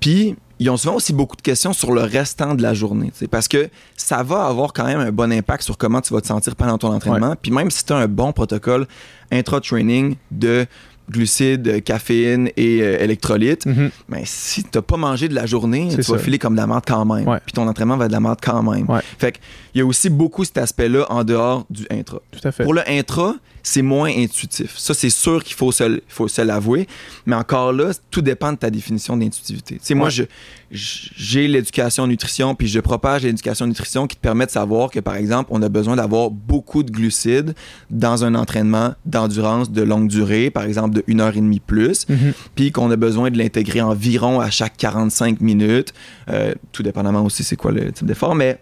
Puis, 0.00 0.36
ils 0.58 0.70
ont 0.70 0.76
souvent 0.76 0.96
aussi 0.96 1.12
beaucoup 1.12 1.36
de 1.36 1.42
questions 1.42 1.72
sur 1.72 1.92
le 1.92 2.02
restant 2.02 2.54
de 2.54 2.62
la 2.62 2.74
journée. 2.74 3.12
Parce 3.30 3.48
que 3.48 3.68
ça 3.96 4.22
va 4.22 4.46
avoir 4.46 4.72
quand 4.72 4.84
même 4.84 5.00
un 5.00 5.12
bon 5.12 5.32
impact 5.32 5.62
sur 5.62 5.78
comment 5.78 6.00
tu 6.00 6.12
vas 6.12 6.20
te 6.20 6.26
sentir 6.26 6.56
pendant 6.56 6.78
ton 6.78 6.92
entraînement. 6.92 7.34
Puis 7.40 7.50
même 7.50 7.70
si 7.70 7.84
tu 7.84 7.92
as 7.92 7.96
un 7.96 8.08
bon 8.08 8.32
protocole 8.32 8.86
intra-training 9.30 10.16
de 10.30 10.66
glucides, 11.10 11.82
caféine 11.84 12.50
et 12.56 12.82
euh, 12.82 13.02
électrolytes, 13.02 13.66
mais 14.08 14.22
si 14.24 14.62
t'as 14.62 14.82
pas 14.82 14.96
mangé 14.96 15.28
de 15.28 15.34
la 15.34 15.46
journée, 15.46 15.88
tu 15.90 15.96
vas 15.96 16.02
ça. 16.02 16.18
filer 16.18 16.38
comme 16.38 16.54
de 16.54 16.60
la 16.60 16.66
merde 16.66 16.84
quand 16.86 17.04
même. 17.04 17.24
Puis 17.46 17.52
ton 17.54 17.66
entraînement 17.66 17.96
va 17.96 18.04
être 18.04 18.10
de 18.10 18.16
la 18.16 18.20
merde 18.20 18.38
quand 18.42 18.62
même. 18.62 18.88
Ouais. 18.88 19.00
Fait 19.18 19.32
que 19.32 19.38
il 19.74 19.78
y 19.78 19.80
a 19.80 19.86
aussi 19.86 20.10
beaucoup 20.10 20.44
cet 20.44 20.58
aspect-là 20.58 21.06
en 21.08 21.24
dehors 21.24 21.64
du 21.70 21.86
intra. 21.90 22.20
Tout 22.30 22.46
à 22.46 22.52
fait. 22.52 22.64
Pour 22.64 22.74
le 22.74 22.82
intra, 22.88 23.34
c'est 23.62 23.82
moins 23.82 24.10
intuitif. 24.10 24.76
Ça, 24.78 24.94
c'est 24.94 25.10
sûr 25.10 25.42
qu'il 25.44 25.54
faut 25.56 25.72
se, 25.72 25.84
l- 25.84 26.00
faut 26.08 26.28
se 26.28 26.40
l'avouer. 26.42 26.86
Mais 27.26 27.36
encore 27.36 27.72
là, 27.72 27.90
tout 28.10 28.22
dépend 28.22 28.52
de 28.52 28.58
ta 28.58 28.70
définition 28.70 29.16
d'intuitivité. 29.16 29.78
Moi, 29.94 30.06
Ouais. 30.06 30.10
je- 30.10 30.22
je- 30.70 31.08
j'ai 31.16 31.48
l'éducation 31.48 32.06
nutrition, 32.06 32.54
puis 32.54 32.66
je 32.68 32.80
propage 32.80 33.22
l'éducation 33.22 33.66
nutrition 33.66 34.06
qui 34.06 34.16
te 34.16 34.20
permet 34.20 34.46
de 34.46 34.50
savoir 34.50 34.90
que, 34.90 35.00
par 35.00 35.16
exemple, 35.16 35.50
on 35.52 35.62
a 35.62 35.68
besoin 35.68 35.96
d'avoir 35.96 36.30
beaucoup 36.30 36.82
de 36.82 36.90
glucides 36.90 37.54
dans 37.90 38.24
un 38.24 38.34
entraînement 38.34 38.94
d'endurance 39.06 39.70
de 39.70 39.82
longue 39.82 40.08
durée, 40.08 40.50
par 40.50 40.64
exemple 40.64 40.94
de 40.94 41.04
1 41.08 41.20
heure 41.20 41.36
et 41.36 41.40
demie 41.40 41.60
plus 41.60 42.06
Mhm. 42.08 42.32
puis 42.54 42.72
qu'on 42.72 42.90
a 42.90 42.96
besoin 42.96 43.30
de 43.30 43.38
l'intégrer 43.38 43.80
environ 43.80 44.40
à 44.40 44.50
chaque 44.50 44.76
45 44.76 45.40
minutes, 45.40 45.92
euh, 46.30 46.54
tout 46.72 46.82
dépendamment 46.82 47.24
aussi 47.24 47.44
c'est 47.44 47.56
quoi 47.56 47.72
le 47.72 47.92
type 47.92 48.06
d'effort, 48.06 48.34
mais 48.34 48.58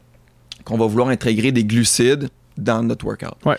qu'on 0.64 0.78
va 0.78 0.86
vouloir 0.86 1.08
intégrer 1.08 1.52
des 1.52 1.64
glucides 1.64 2.28
dans 2.56 2.82
notre 2.82 3.04
workout. 3.04 3.34
Ouais. 3.44 3.56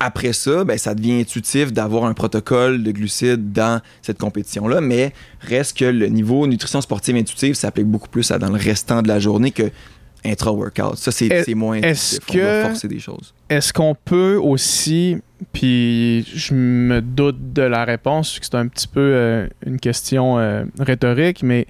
Après 0.00 0.32
ça, 0.32 0.62
ben, 0.64 0.78
ça 0.78 0.94
devient 0.94 1.20
intuitif 1.20 1.72
d'avoir 1.72 2.04
un 2.04 2.14
protocole 2.14 2.82
de 2.84 2.92
glucides 2.92 3.52
dans 3.52 3.80
cette 4.00 4.18
compétition-là, 4.18 4.80
mais 4.80 5.12
reste 5.40 5.76
que 5.76 5.84
le 5.86 6.06
niveau 6.06 6.46
nutrition 6.46 6.80
sportive 6.80 7.16
intuitive 7.16 7.54
s'applique 7.54 7.86
beaucoup 7.88 8.08
plus 8.08 8.30
à 8.30 8.38
dans 8.38 8.48
le 8.50 8.58
restant 8.58 9.02
de 9.02 9.08
la 9.08 9.18
journée 9.18 9.50
que 9.50 9.70
intra-workout. 10.24 10.96
Ça, 10.96 11.10
c'est 11.12 11.26
Est- 11.26 11.54
moins. 11.54 11.78
On 11.78 11.80
va 11.80 11.92
que- 12.32 12.62
forcer 12.68 12.88
des 12.88 12.98
choses. 13.00 13.34
Est-ce 13.48 13.72
qu'on 13.72 13.96
peut 14.04 14.36
aussi, 14.40 15.16
puis 15.52 16.22
je 16.34 16.54
me 16.54 17.00
doute 17.00 17.52
de 17.52 17.62
la 17.62 17.84
réponse, 17.84 18.38
c'est 18.42 18.54
un 18.54 18.66
petit 18.68 18.88
peu 18.88 19.00
euh, 19.00 19.46
une 19.66 19.78
question 19.80 20.38
euh, 20.38 20.64
rhétorique, 20.78 21.42
mais 21.42 21.66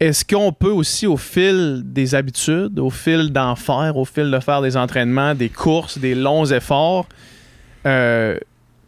est-ce 0.00 0.24
qu'on 0.24 0.52
peut 0.52 0.70
aussi, 0.70 1.06
au 1.06 1.16
fil 1.16 1.82
des 1.84 2.14
habitudes, 2.14 2.78
au 2.78 2.90
fil 2.90 3.32
d'en 3.32 3.56
faire, 3.56 3.96
au 3.96 4.04
fil 4.04 4.30
de 4.30 4.38
faire 4.40 4.62
des 4.62 4.76
entraînements, 4.76 5.34
des 5.34 5.48
courses, 5.48 5.98
des 5.98 6.14
longs 6.14 6.46
efforts, 6.46 7.08
euh, 7.86 8.38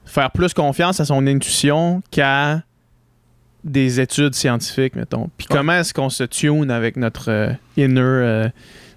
faire 0.04 0.30
plus 0.30 0.54
confiance 0.54 1.00
à 1.00 1.04
son 1.04 1.26
intuition 1.26 2.02
qu'à 2.10 2.62
des 3.64 4.00
études 4.00 4.34
scientifiques, 4.34 4.94
mettons? 4.96 5.28
Puis 5.36 5.46
Ouais. 5.50 5.56
comment 5.56 5.72
est-ce 5.74 5.92
qu'on 5.92 6.08
se 6.10 6.24
tune 6.24 6.70
avec 6.70 6.96
notre 6.96 7.30
euh, 7.30 7.52
inner 7.76 8.00
euh, 8.00 8.48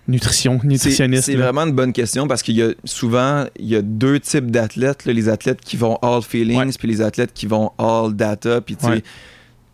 nutrition, 0.08 0.60
nutritionniste? 0.64 1.26
C'est 1.26 1.36
vraiment 1.36 1.64
une 1.64 1.74
bonne 1.74 1.92
question 1.94 2.28
parce 2.28 2.42
qu'il 2.44 2.56
y 2.56 2.62
a 2.64 2.70
souvent 2.86 3.46
il 3.60 3.66
y 3.68 3.76
a 3.76 3.82
deux 3.82 4.20
types 4.20 4.52
d'athlètes, 4.52 5.06
les 5.06 5.28
athlètes 5.30 5.62
qui 5.62 5.76
vont 5.78 5.98
all 6.02 6.22
feelings 6.22 6.78
puis 6.78 6.88
les 6.88 7.02
athlètes 7.02 7.34
qui 7.34 7.46
vont 7.46 7.72
all 7.78 8.14
data 8.16 8.62
puis 8.62 8.76
tu 8.78 8.86
sais 8.86 8.92
Ouais. 8.92 9.04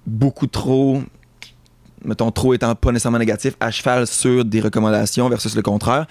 beaucoup 0.07 0.47
trop 0.47 1.03
mettons 2.05 2.31
trop 2.31 2.53
étant 2.53 2.73
pas 2.75 2.91
nécessairement 2.91 3.17
négatif 3.19 3.53
à 3.59 3.71
cheval 3.71 4.07
sur 4.07 4.45
des 4.45 4.61
recommandations 4.61 5.27
versus 5.29 5.55
le 5.55 5.61
contraire. 5.61 6.05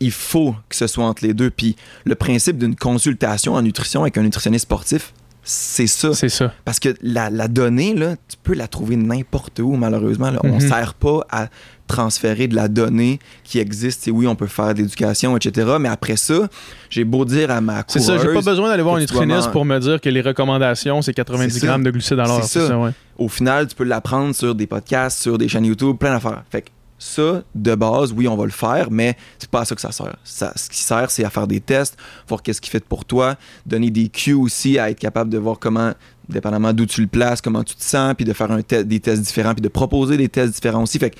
Il 0.00 0.10
faut 0.10 0.54
que 0.68 0.76
ce 0.76 0.86
soit 0.86 1.04
entre 1.04 1.24
les 1.24 1.32
deux 1.34 1.50
puis 1.50 1.74
le 2.04 2.14
principe 2.14 2.58
d'une 2.58 2.76
consultation 2.76 3.54
en 3.54 3.62
nutrition 3.62 4.02
avec 4.02 4.18
un 4.18 4.22
nutritionniste 4.22 4.64
sportif, 4.64 5.12
c'est 5.48 5.86
ça. 5.86 6.12
C'est 6.12 6.28
ça. 6.28 6.52
Parce 6.64 6.80
que 6.80 6.94
la, 7.02 7.30
la 7.30 7.46
donnée, 7.48 7.94
là, 7.94 8.16
tu 8.28 8.36
peux 8.42 8.54
la 8.54 8.66
trouver 8.66 8.96
n'importe 8.96 9.60
où, 9.60 9.76
malheureusement. 9.76 10.30
là. 10.30 10.40
On 10.42 10.48
ne 10.48 10.52
Mhm. 10.54 10.68
sert 10.68 10.94
pas 10.94 11.24
à 11.30 11.46
transférer 11.86 12.48
de 12.48 12.54
la 12.54 12.68
donnée 12.68 13.18
qui 13.44 13.58
existe. 13.58 14.06
Et 14.08 14.10
oui, 14.10 14.26
on 14.26 14.34
peut 14.34 14.46
faire 14.46 14.74
de 14.74 14.78
l'éducation, 14.80 15.36
etc. 15.36 15.76
Mais 15.80 15.88
après 15.88 16.16
ça, 16.16 16.48
j'ai 16.90 17.04
beau 17.04 17.24
dire 17.24 17.50
à 17.50 17.60
ma 17.60 17.84
C'est 17.86 18.00
coureuse... 18.00 18.20
ça, 18.20 18.26
j'ai 18.26 18.34
pas 18.34 18.42
besoin 18.42 18.68
d'aller 18.68 18.82
voir 18.82 18.96
un 18.96 19.00
nutritionniste 19.00 19.50
pour 19.52 19.64
me 19.64 19.78
dire 19.78 20.00
que 20.00 20.08
les 20.08 20.20
recommandations, 20.20 21.02
c'est 21.02 21.14
90 21.14 21.52
C'est 21.54 21.60
ça. 21.60 21.66
grammes 21.66 21.84
de 21.84 21.90
glucides 21.90 22.18
à 22.18 22.24
l'heure. 22.24 22.44
C'est 22.44 22.66
ça. 22.66 22.78
ouais. 22.78 22.90
Au 23.18 23.28
final, 23.28 23.66
tu 23.68 23.74
peux 23.74 23.84
l'apprendre 23.84 24.34
sur 24.34 24.54
des 24.54 24.66
podcasts, 24.66 25.20
sur 25.22 25.38
des 25.38 25.48
chaînes 25.48 25.64
YouTube, 25.64 25.96
plein 25.96 26.12
d'affaires. 26.12 26.42
Fait 26.50 26.62
que 26.62 26.68
Ça, 26.98 27.42
de 27.54 27.74
base, 27.74 28.12
oui, 28.16 28.26
on 28.26 28.36
va 28.36 28.44
le 28.46 28.50
faire, 28.50 28.90
mais 28.90 29.16
c'est 29.38 29.50
pas 29.50 29.60
à 29.60 29.64
ça 29.66 29.74
que 29.74 29.80
ça 29.82 29.92
sert. 29.92 30.16
Ça, 30.24 30.52
ce 30.56 30.70
qui 30.70 30.78
sert, 30.78 31.10
c'est 31.10 31.24
à 31.24 31.30
faire 31.30 31.46
des 31.46 31.60
tests, 31.60 31.96
voir 32.26 32.42
qu'est-ce 32.42 32.60
qui 32.60 32.70
fait 32.70 32.82
pour 32.84 33.04
toi, 33.04 33.34
donner 33.66 33.90
des 33.90 34.08
cues 34.08 34.32
aussi, 34.32 34.78
à 34.78 34.88
être 34.90 34.98
capable 34.98 35.28
de 35.30 35.36
voir 35.36 35.58
comment, 35.58 35.92
dépendamment 36.30 36.72
d'où 36.72 36.86
tu 36.86 37.02
le 37.02 37.06
places, 37.06 37.42
comment 37.42 37.62
tu 37.64 37.74
te 37.74 37.84
sens, 37.84 38.14
puis 38.14 38.24
de 38.24 38.32
faire 38.32 38.50
un 38.50 38.62
te- 38.62 38.82
des 38.82 38.98
tests 39.00 39.20
différents, 39.22 39.52
puis 39.52 39.60
de 39.60 39.68
proposer 39.68 40.16
des 40.16 40.30
tests 40.30 40.54
différents 40.54 40.84
aussi. 40.84 40.98
Fait 40.98 41.10
que 41.10 41.16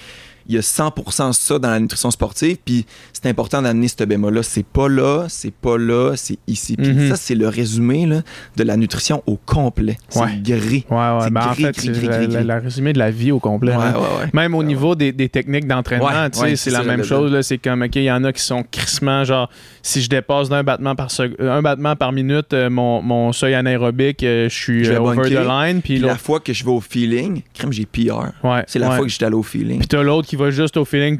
il 0.48 0.54
y 0.54 0.58
a 0.58 0.62
100% 0.62 1.32
ça 1.32 1.58
dans 1.58 1.70
la 1.70 1.80
nutrition 1.80 2.10
sportive, 2.10 2.56
puis 2.64 2.86
c'est 3.12 3.26
important 3.26 3.62
d'amener 3.62 3.88
ce 3.88 4.04
bémol-là. 4.04 4.42
C'est 4.42 4.64
pas 4.66 4.88
là, 4.88 5.26
c'est 5.28 5.52
pas 5.52 5.76
là, 5.78 6.12
c'est 6.16 6.38
ici. 6.46 6.76
Puis 6.76 6.92
Mhm. 6.92 7.08
ça, 7.10 7.16
c'est 7.16 7.34
le 7.34 7.48
résumé 7.48 8.06
là, 8.06 8.22
de 8.56 8.62
la 8.62 8.76
nutrition 8.76 9.22
au 9.26 9.36
complet. 9.36 9.98
C'est 10.08 10.20
Ouais. 10.20 10.38
gris. 10.42 10.84
Ouais, 10.90 10.96
ouais. 10.96 11.18
C'est 11.24 11.30
Ben, 11.30 11.40
en 11.42 11.52
gris, 11.52 11.62
fait, 11.64 11.72
gris, 11.72 11.86
c'est 11.86 11.92
gris, 11.92 12.06
la, 12.06 12.16
gris, 12.18 12.26
la- 12.28 12.38
gris. 12.40 12.46
la 12.46 12.58
résumé 12.58 12.92
de 12.92 12.98
la 12.98 13.10
vie 13.10 13.32
au 13.32 13.38
complet. 13.40 13.74
Ouais, 13.76 13.84
hein. 13.84 14.28
Même 14.32 14.54
au 14.54 14.62
niveau 14.62 14.94
des, 14.94 15.12
des 15.12 15.28
techniques 15.28 15.66
d'entraînement, 15.66 16.08
c'est 16.32 16.70
la 16.70 16.82
même 16.82 16.98
le- 16.98 17.04
chose. 17.04 17.40
C'est 17.42 17.58
comme, 17.58 17.82
OK, 17.82 17.96
il 17.96 18.02
y 18.04 18.10
en 18.10 18.22
a 18.24 18.32
qui 18.32 18.42
sont 18.42 18.64
crissement, 18.70 19.24
genre, 19.24 19.50
si 19.86 20.02
je 20.02 20.08
dépasse 20.08 20.48
d'un 20.48 20.64
battement 20.64 20.94
par 20.96 21.10
sec- 21.10 21.36
un 21.38 21.62
battement 21.62 21.94
par 21.94 22.10
minute, 22.12 22.52
euh, 22.52 22.68
mon, 22.68 23.00
mon 23.02 23.32
seuil 23.32 23.54
anaérobique, 23.54 24.22
euh, 24.24 24.48
je 24.48 24.54
suis 24.54 24.88
euh, 24.88 24.98
over 25.00 25.16
bunker. 25.16 25.44
the 25.44 25.46
line. 25.48 25.80
Puis 25.82 25.98
la 25.98 26.16
fois 26.16 26.40
que 26.40 26.52
je 26.52 26.64
vais 26.64 26.70
au 26.72 26.80
feeling, 26.80 27.42
crème, 27.54 27.72
j'ai 27.72 27.86
PR. 27.86 28.32
ouais, 28.44 28.64
C'est 28.66 28.78
la 28.80 28.88
ouais. 28.90 28.96
fois 28.96 29.04
que 29.04 29.10
j'étais 29.12 29.26
allé 29.26 29.36
au 29.36 29.42
feeling. 29.44 29.78
Puis 29.78 29.88
t'as 29.88 30.02
l'autre 30.02 30.26
qui 30.26 30.34
va 30.36 30.50
juste 30.50 30.76
au 30.76 30.84
feeling 30.84 31.18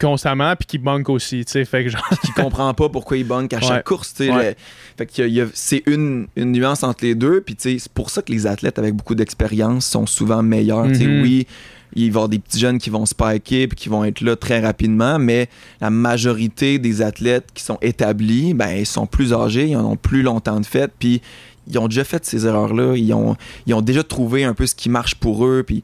constamment, 0.00 0.56
puis 0.56 0.66
qui 0.66 0.78
bunke 0.78 1.08
aussi, 1.08 1.44
tu 1.44 1.52
sais. 1.52 1.64
Fait 1.64 1.84
que 1.84 1.90
genre, 1.90 2.02
qui 2.24 2.32
comprend 2.32 2.74
pas 2.74 2.88
pourquoi 2.88 3.16
il 3.16 3.24
bunk 3.26 3.52
à 3.54 3.60
chaque 3.60 3.70
Ouais. 3.70 3.82
course. 3.84 4.12
tu 4.14 4.24
sais, 4.24 4.30
Ouais. 4.32 4.50
le- 4.50 4.54
Fait 4.98 5.06
que 5.06 5.50
c'est 5.54 5.82
une, 5.86 6.26
une 6.36 6.52
nuance 6.52 6.82
entre 6.82 7.04
les 7.04 7.14
deux. 7.14 7.40
Puis 7.40 7.54
tu 7.56 7.62
sais, 7.70 7.78
c'est 7.78 7.92
pour 7.92 8.10
ça 8.10 8.20
que 8.22 8.32
les 8.32 8.46
athlètes 8.46 8.78
avec 8.78 8.94
beaucoup 8.94 9.14
d'expérience 9.14 9.86
sont 9.86 10.06
souvent 10.06 10.42
meilleurs. 10.42 10.88
Tu 10.88 10.96
sais, 10.96 11.06
Mhm. 11.06 11.22
Oui, 11.22 11.46
il 11.94 12.02
va 12.02 12.06
y 12.06 12.08
avoir 12.10 12.28
des 12.28 12.38
petits 12.38 12.58
jeunes 12.58 12.78
qui 12.78 12.90
vont 12.90 13.06
spiker 13.06 13.68
puis 13.68 13.76
qui 13.76 13.88
vont 13.88 14.04
être 14.04 14.20
là 14.20 14.36
très 14.36 14.60
rapidement, 14.60 15.18
mais 15.18 15.48
la 15.80 15.90
majorité 15.90 16.78
des 16.78 17.02
athlètes 17.02 17.46
qui 17.54 17.62
sont 17.62 17.78
établis, 17.82 18.54
ben, 18.54 18.70
ils 18.70 18.86
sont 18.86 19.06
plus 19.06 19.32
âgés, 19.32 19.68
ils 19.68 19.76
en 19.76 19.92
ont 19.92 19.96
plus 19.96 20.22
longtemps 20.22 20.60
de 20.60 20.66
fait, 20.66 20.92
puis 20.98 21.22
ils 21.68 21.78
ont 21.78 21.88
déjà 21.88 22.04
fait 22.04 22.24
ces 22.24 22.46
erreurs-là, 22.46 22.96
ils 22.96 23.12
ont, 23.14 23.36
ils 23.66 23.74
ont 23.74 23.80
déjà 23.80 24.02
trouvé 24.02 24.44
un 24.44 24.54
peu 24.54 24.66
ce 24.66 24.74
qui 24.74 24.88
marche 24.88 25.14
pour 25.14 25.46
eux, 25.46 25.62
puis 25.66 25.82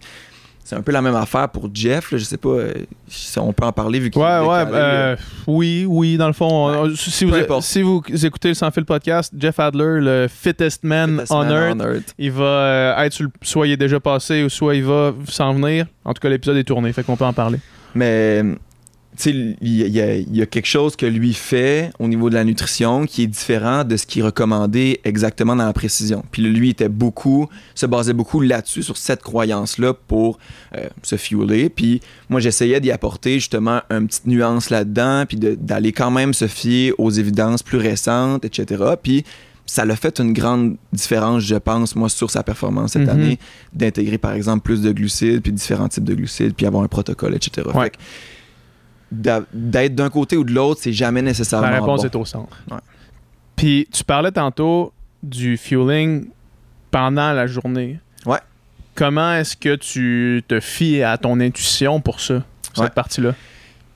c'est 0.65 0.77
un 0.77 0.83
peu 0.83 0.93
la 0.93 1.03
même 1.03 1.17
affaire 1.17 1.49
pour 1.49 1.69
Jeff, 1.75 2.13
là, 2.13 2.19
je 2.19 2.25
sais 2.25 2.37
pas 2.37 2.49
euh, 2.51 2.73
si 3.09 3.39
on 3.41 3.53
peut 3.53 3.65
en 3.65 3.73
parler 3.73 3.99
vu 3.99 4.11
qu'il 4.11 4.23
Ouais, 4.23 4.29
est 4.29 4.41
ouais, 4.47 4.59
décalé, 4.65 4.73
là. 4.73 4.79
euh, 4.79 5.17
oui, 5.49 5.85
oui, 5.89 6.17
dans 6.17 6.29
le 6.29 6.33
fond. 6.33 6.83
Ouais. 6.85 6.91
si, 6.97 7.83
vous, 7.83 8.03
si 8.15 8.27
écoutez 8.27 8.49
le 8.49 8.55
Sans 8.55 8.71
Fil 8.71 8.85
podcast, 8.85 9.33
Jeff 9.37 9.59
Adler, 9.59 9.99
le 10.01 10.27
fittest 10.29 10.85
man 10.85 11.11
Fittest 11.13 11.33
on 11.33 11.45
man 11.45 11.53
earth, 11.53 11.77
on 11.81 11.93
earth. 11.95 12.15
il 12.19 12.31
va 12.31 12.45
euh, 12.45 13.03
être 13.03 13.13
sur 13.13 13.25
le- 13.25 13.31
soit 13.43 13.67
il 13.67 13.73
est 13.73 13.77
déjà 13.77 13.99
passé 13.99 14.45
ou 14.45 14.49
soit 14.49 14.77
il 14.77 14.85
va 14.85 15.13
s'en 15.29 15.53
venir. 15.55 15.87
En 16.05 16.13
tout 16.15 16.21
cas, 16.21 16.29
l'épisode 16.29 16.57
est 16.57 16.65
tourné, 16.65 16.93
fait 16.93 17.03
qu'on 17.03 17.17
peut 17.17 17.25
en 17.25 17.33
parler. 17.33 17.59
Mais, 17.95 18.43
il 19.27 19.57
y, 19.89 20.01
a- 20.01 20.17
y 20.17 20.47
quelque 20.47 20.67
chose 20.67 20.97
que 20.97 21.07
lui 21.07 21.35
fait 21.35 21.91
au 21.99 22.09
niveau 22.09 22.31
de 22.31 22.35
la 22.35 22.45
nutrition 22.45 23.05
qui 23.07 23.23
est 23.23 23.27
différent 23.27 23.85
de 23.85 23.97
ce 23.97 24.07
qui 24.07 24.21
est 24.21 24.23
recommandé 24.23 25.01
exactement 25.05 25.57
dans 25.57 25.67
la 25.67 25.73
précision. 25.73 26.25
Puis 26.31 26.43
lui 26.43 26.71
était 26.71 26.89
beaucoup, 26.89 27.49
se 27.75 27.87
basait 27.87 28.13
beaucoup 28.13 28.41
là-dessus, 28.41 28.83
sur 28.83 28.97
cette 28.97 29.23
croyance-là 29.23 29.95
pour 29.95 30.39
euh, 30.77 30.89
se 31.03 31.17
fueler. 31.17 31.69
Puis 31.69 32.01
moi, 32.29 32.41
j'essayais 32.41 32.81
d'y 32.81 32.91
apporter 32.91 33.35
justement 33.35 33.81
une 33.91 34.07
petite 34.07 34.27
nuance 34.27 34.71
là-dedans, 34.71 35.25
puis 35.27 35.37
d'aller 35.39 35.93
quand 35.93 36.11
même 36.11 36.33
se 36.35 36.47
fier 36.47 36.93
aux 36.99 37.11
évidences 37.11 37.63
plus 37.63 37.79
récentes, 37.79 38.45
etc. 38.45 38.83
Puis 39.03 39.25
ça 39.67 39.85
l'a 39.85 39.95
fait 39.95 40.19
une 40.19 40.33
grande 40.33 40.77
différence, 40.93 41.45
je 41.45 41.55
pense, 41.55 41.95
moi, 41.95 42.09
sur 42.09 42.29
sa 42.31 42.43
performance 42.43 42.93
cette 42.93 43.03
Mhm. 43.03 43.09
année, 43.09 43.39
d'intégrer, 43.73 44.19
par 44.19 44.33
exemple, 44.33 44.63
plus 44.65 44.83
de 44.83 44.91
glucides, 44.91 45.43
puis 45.43 45.53
différents 45.53 45.89
types 45.89 46.03
de 46.03 46.15
glucides, 46.15 46.55
puis 46.55 46.67
avoir 46.67 46.83
un 46.83 46.89
protocole, 46.89 47.35
etc. 47.37 47.69
Ouais. 47.75 47.85
Fait 47.85 47.91
que 47.91 47.97
d'a- 47.97 48.01
d'être 49.13 49.95
d'un 49.95 50.11
côté 50.11 50.37
ou 50.37 50.45
de 50.45 50.53
l'autre, 50.53 50.81
c'est 50.83 50.93
jamais 50.93 51.23
nécessairement 51.23 51.69
La 51.69 51.75
réponse 51.81 52.03
bon. 52.03 52.07
est 52.09 52.17
au 52.17 52.25
centre. 52.25 52.57
Ouais. 52.71 52.79
Puis 53.57 53.89
tu 53.93 54.05
parlais 54.05 54.33
tantôt 54.33 54.93
du 55.23 55.57
fueling 55.57 56.29
pendant 56.91 57.33
la 57.33 57.47
journée. 57.47 57.99
Ouais. 58.27 58.39
Comment 58.95 59.35
est-ce 59.35 59.57
que 59.57 59.75
tu 59.77 60.43
te 60.49 60.61
fies 60.61 61.03
à 61.03 61.19
ton 61.19 61.41
intuition 61.41 62.01
pour 62.01 62.21
ça, 62.21 62.43
cette 62.63 62.79
Ouais. 62.79 62.91
partie-là? 62.91 63.35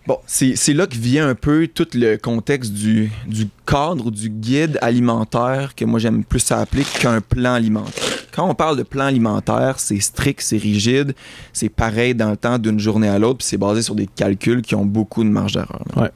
Bon, 0.06 0.18
c'est 0.26 0.74
là 0.74 0.86
que 0.86 0.96
vient 0.96 1.26
un 1.26 1.34
peu 1.34 1.66
tout 1.66 1.88
le 1.94 2.16
contexte 2.16 2.72
du, 2.74 3.10
du 3.26 3.48
cadre 3.66 4.06
ou 4.06 4.10
du 4.10 4.28
guide 4.28 4.78
alimentaire 4.82 5.74
que 5.74 5.86
moi 5.86 5.98
j'aime 5.98 6.24
plus 6.24 6.40
ça 6.40 6.60
appeler 6.60 6.84
qu'un 7.00 7.22
plan 7.22 7.54
alimentaire. 7.54 8.04
Quand 8.30 8.46
on 8.46 8.54
parle 8.54 8.76
de 8.76 8.82
plan 8.82 9.04
alimentaire, 9.04 9.78
c'est 9.78 10.00
strict, 10.00 10.42
c'est 10.42 10.58
rigide, 10.58 11.14
c'est 11.54 11.70
pareil 11.70 12.14
dans 12.14 12.30
le 12.30 12.36
temps 12.36 12.58
d'une 12.58 12.78
journée 12.78 13.08
à 13.08 13.18
l'autre, 13.18 13.38
puis 13.38 13.46
c'est 13.46 13.56
basé 13.56 13.80
sur 13.80 13.94
des 13.94 14.06
calculs 14.06 14.60
qui 14.60 14.74
ont 14.74 14.84
beaucoup 14.84 15.24
de 15.24 15.30
marge 15.30 15.54
d'erreur. 15.54 15.84
Ouais. 15.96 16.10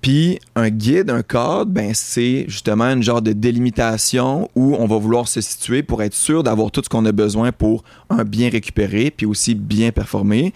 Puis 0.00 0.40
un 0.56 0.68
guide, 0.68 1.10
un 1.10 1.22
cadre, 1.22 1.66
ben 1.66 1.92
c'est 1.94 2.46
justement 2.48 2.86
une 2.86 3.04
genre 3.04 3.22
de 3.22 3.32
délimitation 3.32 4.50
où 4.56 4.74
on 4.74 4.86
va 4.86 4.96
vouloir 4.96 5.28
se 5.28 5.40
situer 5.40 5.84
pour 5.84 6.02
être 6.02 6.14
sûr 6.14 6.42
d'avoir 6.42 6.72
tout 6.72 6.82
ce 6.82 6.88
qu'on 6.88 7.04
a 7.06 7.12
besoin 7.12 7.52
pour 7.52 7.84
un 8.10 8.24
bien 8.24 8.50
récupérer, 8.50 9.12
puis 9.12 9.26
aussi 9.26 9.54
bien 9.54 9.92
performer 9.92 10.52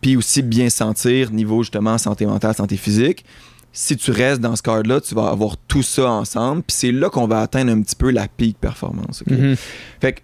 puis 0.00 0.16
aussi 0.16 0.42
bien 0.42 0.70
sentir 0.70 1.30
niveau 1.30 1.62
justement 1.62 1.98
santé 1.98 2.26
mentale, 2.26 2.54
santé 2.54 2.76
physique. 2.76 3.24
Si 3.72 3.96
tu 3.96 4.10
restes 4.10 4.40
dans 4.40 4.56
ce 4.56 4.62
cadre-là, 4.62 5.00
tu 5.00 5.14
vas 5.14 5.28
avoir 5.28 5.56
tout 5.56 5.82
ça 5.82 6.10
ensemble, 6.10 6.62
puis 6.62 6.76
c'est 6.76 6.92
là 6.92 7.08
qu'on 7.08 7.28
va 7.28 7.40
atteindre 7.40 7.70
un 7.70 7.80
petit 7.82 7.94
peu 7.94 8.10
la 8.10 8.26
peak 8.26 8.58
performance. 8.58 9.22
ok? 9.22 9.32
Mhm. 9.32 9.56
Fait 10.00 10.12
que 10.14 10.20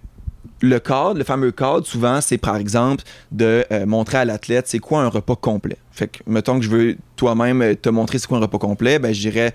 le 0.62 0.78
cadre, 0.80 1.18
le 1.18 1.24
fameux 1.24 1.52
cadre, 1.52 1.86
souvent, 1.86 2.20
c'est 2.20 2.38
par 2.38 2.56
exemple 2.56 3.04
de 3.30 3.64
euh, 3.70 3.86
montrer 3.86 4.18
à 4.18 4.24
l'athlète 4.24 4.66
c'est 4.68 4.78
quoi 4.78 5.02
un 5.02 5.08
repas 5.08 5.36
complet. 5.36 5.76
Fait 5.92 6.08
que, 6.08 6.18
mettons 6.26 6.58
que 6.58 6.64
je 6.64 6.70
veux 6.70 6.96
toi-même 7.16 7.62
euh, 7.62 7.74
te 7.74 7.88
montrer 7.88 8.18
c'est 8.18 8.26
quoi 8.26 8.38
un 8.38 8.40
repas 8.40 8.58
complet, 8.58 8.98
ben 8.98 9.12
je 9.12 9.20
dirais 9.20 9.52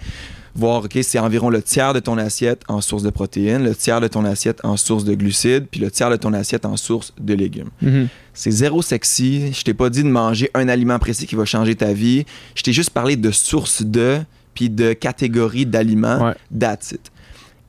voir, 0.55 0.83
OK, 0.83 0.97
c'est 1.01 1.19
environ 1.19 1.49
le 1.49 1.61
tiers 1.61 1.93
de 1.93 1.99
ton 1.99 2.17
assiette 2.17 2.63
en 2.67 2.81
source 2.81 3.03
de 3.03 3.09
protéines, 3.09 3.63
le 3.63 3.75
tiers 3.75 4.01
de 4.01 4.07
ton 4.07 4.25
assiette 4.25 4.59
en 4.63 4.77
source 4.77 5.03
de 5.03 5.13
glucides, 5.13 5.67
puis 5.69 5.79
le 5.79 5.89
tiers 5.89 6.09
de 6.09 6.15
ton 6.15 6.33
assiette 6.33 6.65
en 6.65 6.77
source 6.77 7.13
de 7.19 7.33
légumes. 7.33 7.69
Mhm. 7.81 8.07
C'est 8.33 8.51
zéro 8.51 8.81
sexy. 8.81 9.53
Je 9.53 9.63
t'ai 9.63 9.73
pas 9.73 9.89
dit 9.89 10.03
de 10.03 10.09
manger 10.09 10.49
un 10.53 10.67
aliment 10.67 10.99
précis 10.99 11.27
qui 11.27 11.35
va 11.35 11.45
changer 11.45 11.75
ta 11.75 11.93
vie. 11.93 12.25
Je 12.55 12.63
t'ai 12.63 12.73
juste 12.73 12.91
parlé 12.91 13.15
de 13.15 13.31
source 13.31 13.83
de, 13.83 14.19
puis 14.53 14.69
de 14.69 14.93
catégorie 14.93 15.65
d'aliments. 15.65 16.27
Ouais. 16.27 16.35
That's 16.57 16.91
it. 16.91 17.11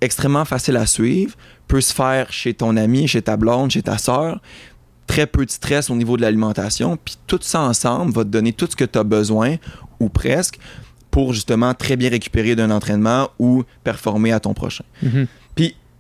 Extrêmement 0.01 0.45
facile 0.45 0.76
à 0.76 0.87
suivre. 0.87 1.35
Peut 1.68 1.80
se 1.80 1.93
faire 1.93 2.33
chez 2.33 2.55
ton 2.55 2.76
ami, 2.76 3.07
chez 3.07 3.22
ta 3.22 3.37
blonde, 3.37 3.70
chez 3.70 3.83
ta 3.83 3.99
sœur. 3.99 4.41
Très 5.07 5.26
peu 5.26 5.45
de 5.45 5.51
stress 5.51 5.91
au 5.91 5.95
niveau 5.95 6.16
de 6.16 6.22
l'alimentation. 6.22 6.97
Puis 7.03 7.16
tout 7.26 7.39
ça 7.43 7.61
ensemble 7.61 8.12
va 8.12 8.24
te 8.24 8.28
donner 8.28 8.53
tout 8.53 8.66
ce 8.70 8.76
que 8.76 8.85
tu 8.85 8.99
as 8.99 9.05
besoin, 9.05 9.57
ou 10.01 10.09
presque, 10.09 10.59
pour 11.12 11.34
justement 11.34 11.74
très 11.74 11.94
bien 11.96 12.10
récupérer 12.10 12.56
d'un 12.56 12.72
entraînement 12.72 13.30
ou 13.38 13.62
performer 13.84 14.32
à 14.32 14.40
ton 14.40 14.54
prochain. 14.54 14.84
Mhm. 15.02 15.26
Puis 15.41 15.41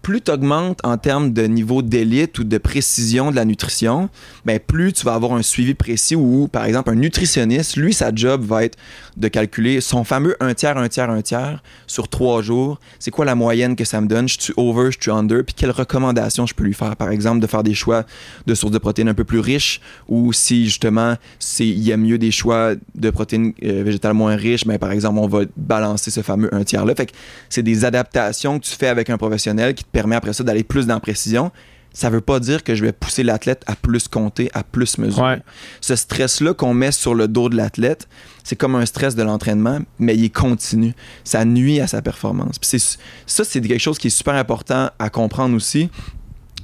plus 0.02 0.20
tu 0.20 0.30
augmentes 0.30 0.80
en 0.84 0.98
termes 0.98 1.32
de 1.32 1.44
niveau 1.44 1.80
d'élite 1.80 2.38
ou 2.38 2.44
de 2.44 2.58
précision 2.58 3.30
de 3.30 3.36
la 3.36 3.44
nutrition, 3.44 4.10
ben 4.44 4.58
plus 4.58 4.92
tu 4.92 5.04
vas 5.04 5.14
avoir 5.14 5.32
un 5.32 5.42
suivi 5.42 5.74
précis 5.74 6.16
où, 6.16 6.48
par 6.48 6.64
exemple, 6.64 6.90
un 6.90 6.96
nutritionniste, 6.96 7.76
lui, 7.76 7.94
sa 7.94 8.14
job 8.14 8.44
va 8.44 8.64
être 8.64 8.76
de 9.16 9.28
calculer 9.28 9.80
son 9.80 10.04
fameux 10.04 10.36
un 10.40 10.54
tiers, 10.54 10.76
un 10.76 10.88
tiers, 10.88 11.10
un 11.10 11.22
tiers 11.22 11.62
sur 11.86 12.08
trois 12.08 12.42
jours. 12.42 12.80
C'est 12.98 13.10
quoi 13.10 13.24
la 13.24 13.34
moyenne 13.34 13.76
que 13.76 13.84
ça 13.84 14.00
me 14.00 14.06
donne? 14.06 14.28
Je 14.28 14.36
suis 14.38 14.54
over, 14.56 14.90
je 14.90 14.98
suis 15.00 15.10
under? 15.10 15.44
Puis 15.44 15.54
quelles 15.54 15.70
recommandations 15.70 16.46
je 16.46 16.54
peux 16.54 16.64
lui 16.64 16.74
faire? 16.74 16.96
Par 16.96 17.10
exemple, 17.10 17.40
de 17.40 17.46
faire 17.46 17.62
des 17.62 17.74
choix 17.74 18.04
de 18.46 18.54
sources 18.54 18.72
de 18.72 18.78
protéines 18.78 19.08
un 19.08 19.14
peu 19.14 19.24
plus 19.24 19.38
riches 19.38 19.80
ou 20.08 20.32
si 20.32 20.64
justement 20.64 21.16
il 21.60 21.82
y 21.82 21.92
a 21.92 21.96
mieux 21.96 22.18
des 22.18 22.30
choix 22.30 22.72
de 22.94 23.10
protéines 23.10 23.52
euh, 23.62 23.82
végétales 23.84 24.14
moins 24.14 24.36
riches, 24.36 24.66
ben, 24.66 24.78
par 24.78 24.92
exemple, 24.92 25.18
on 25.18 25.28
va 25.28 25.42
balancer 25.56 26.10
ce 26.10 26.20
fameux 26.22 26.52
un 26.54 26.64
tiers-là. 26.64 26.94
Fait 26.94 27.06
que 27.06 27.12
c'est 27.48 27.62
des 27.62 27.84
adaptations 27.84 28.58
que 28.58 28.64
tu 28.64 28.72
fais 28.72 28.88
avec 28.88 29.10
un 29.10 29.18
professionnel 29.18 29.74
qui 29.74 29.84
te 29.84 29.90
permet 29.92 30.16
après 30.16 30.32
ça 30.32 30.42
d'aller 30.42 30.64
plus 30.64 30.86
dans 30.86 30.94
la 30.94 31.00
précision. 31.00 31.52
Ça 31.94 32.08
veut 32.08 32.22
pas 32.22 32.40
dire 32.40 32.64
que 32.64 32.74
je 32.74 32.82
vais 32.82 32.92
pousser 32.92 33.22
l'athlète 33.22 33.62
à 33.66 33.76
plus 33.76 34.08
compter, 34.08 34.50
à 34.54 34.64
plus 34.64 34.96
mesurer. 34.96 35.34
Ouais. 35.34 35.42
Ce 35.82 35.94
stress-là 35.94 36.54
qu'on 36.54 36.72
met 36.72 36.90
sur 36.90 37.14
le 37.14 37.28
dos 37.28 37.50
de 37.50 37.56
l'athlète, 37.56 38.08
c'est 38.44 38.56
comme 38.56 38.74
un 38.76 38.86
stress 38.86 39.14
de 39.14 39.22
l'entraînement, 39.22 39.80
mais 39.98 40.14
il 40.14 40.24
est 40.24 40.34
continu. 40.34 40.94
Ça 41.22 41.44
nuit 41.44 41.80
à 41.80 41.86
sa 41.86 42.00
performance. 42.00 42.58
Puis 42.58 42.80
ça, 43.26 43.44
c'est 43.44 43.60
quelque 43.60 43.78
chose 43.78 43.98
qui 43.98 44.06
est 44.06 44.10
super 44.10 44.34
important 44.34 44.90
à 44.98 45.10
comprendre 45.10 45.54
aussi. 45.54 45.90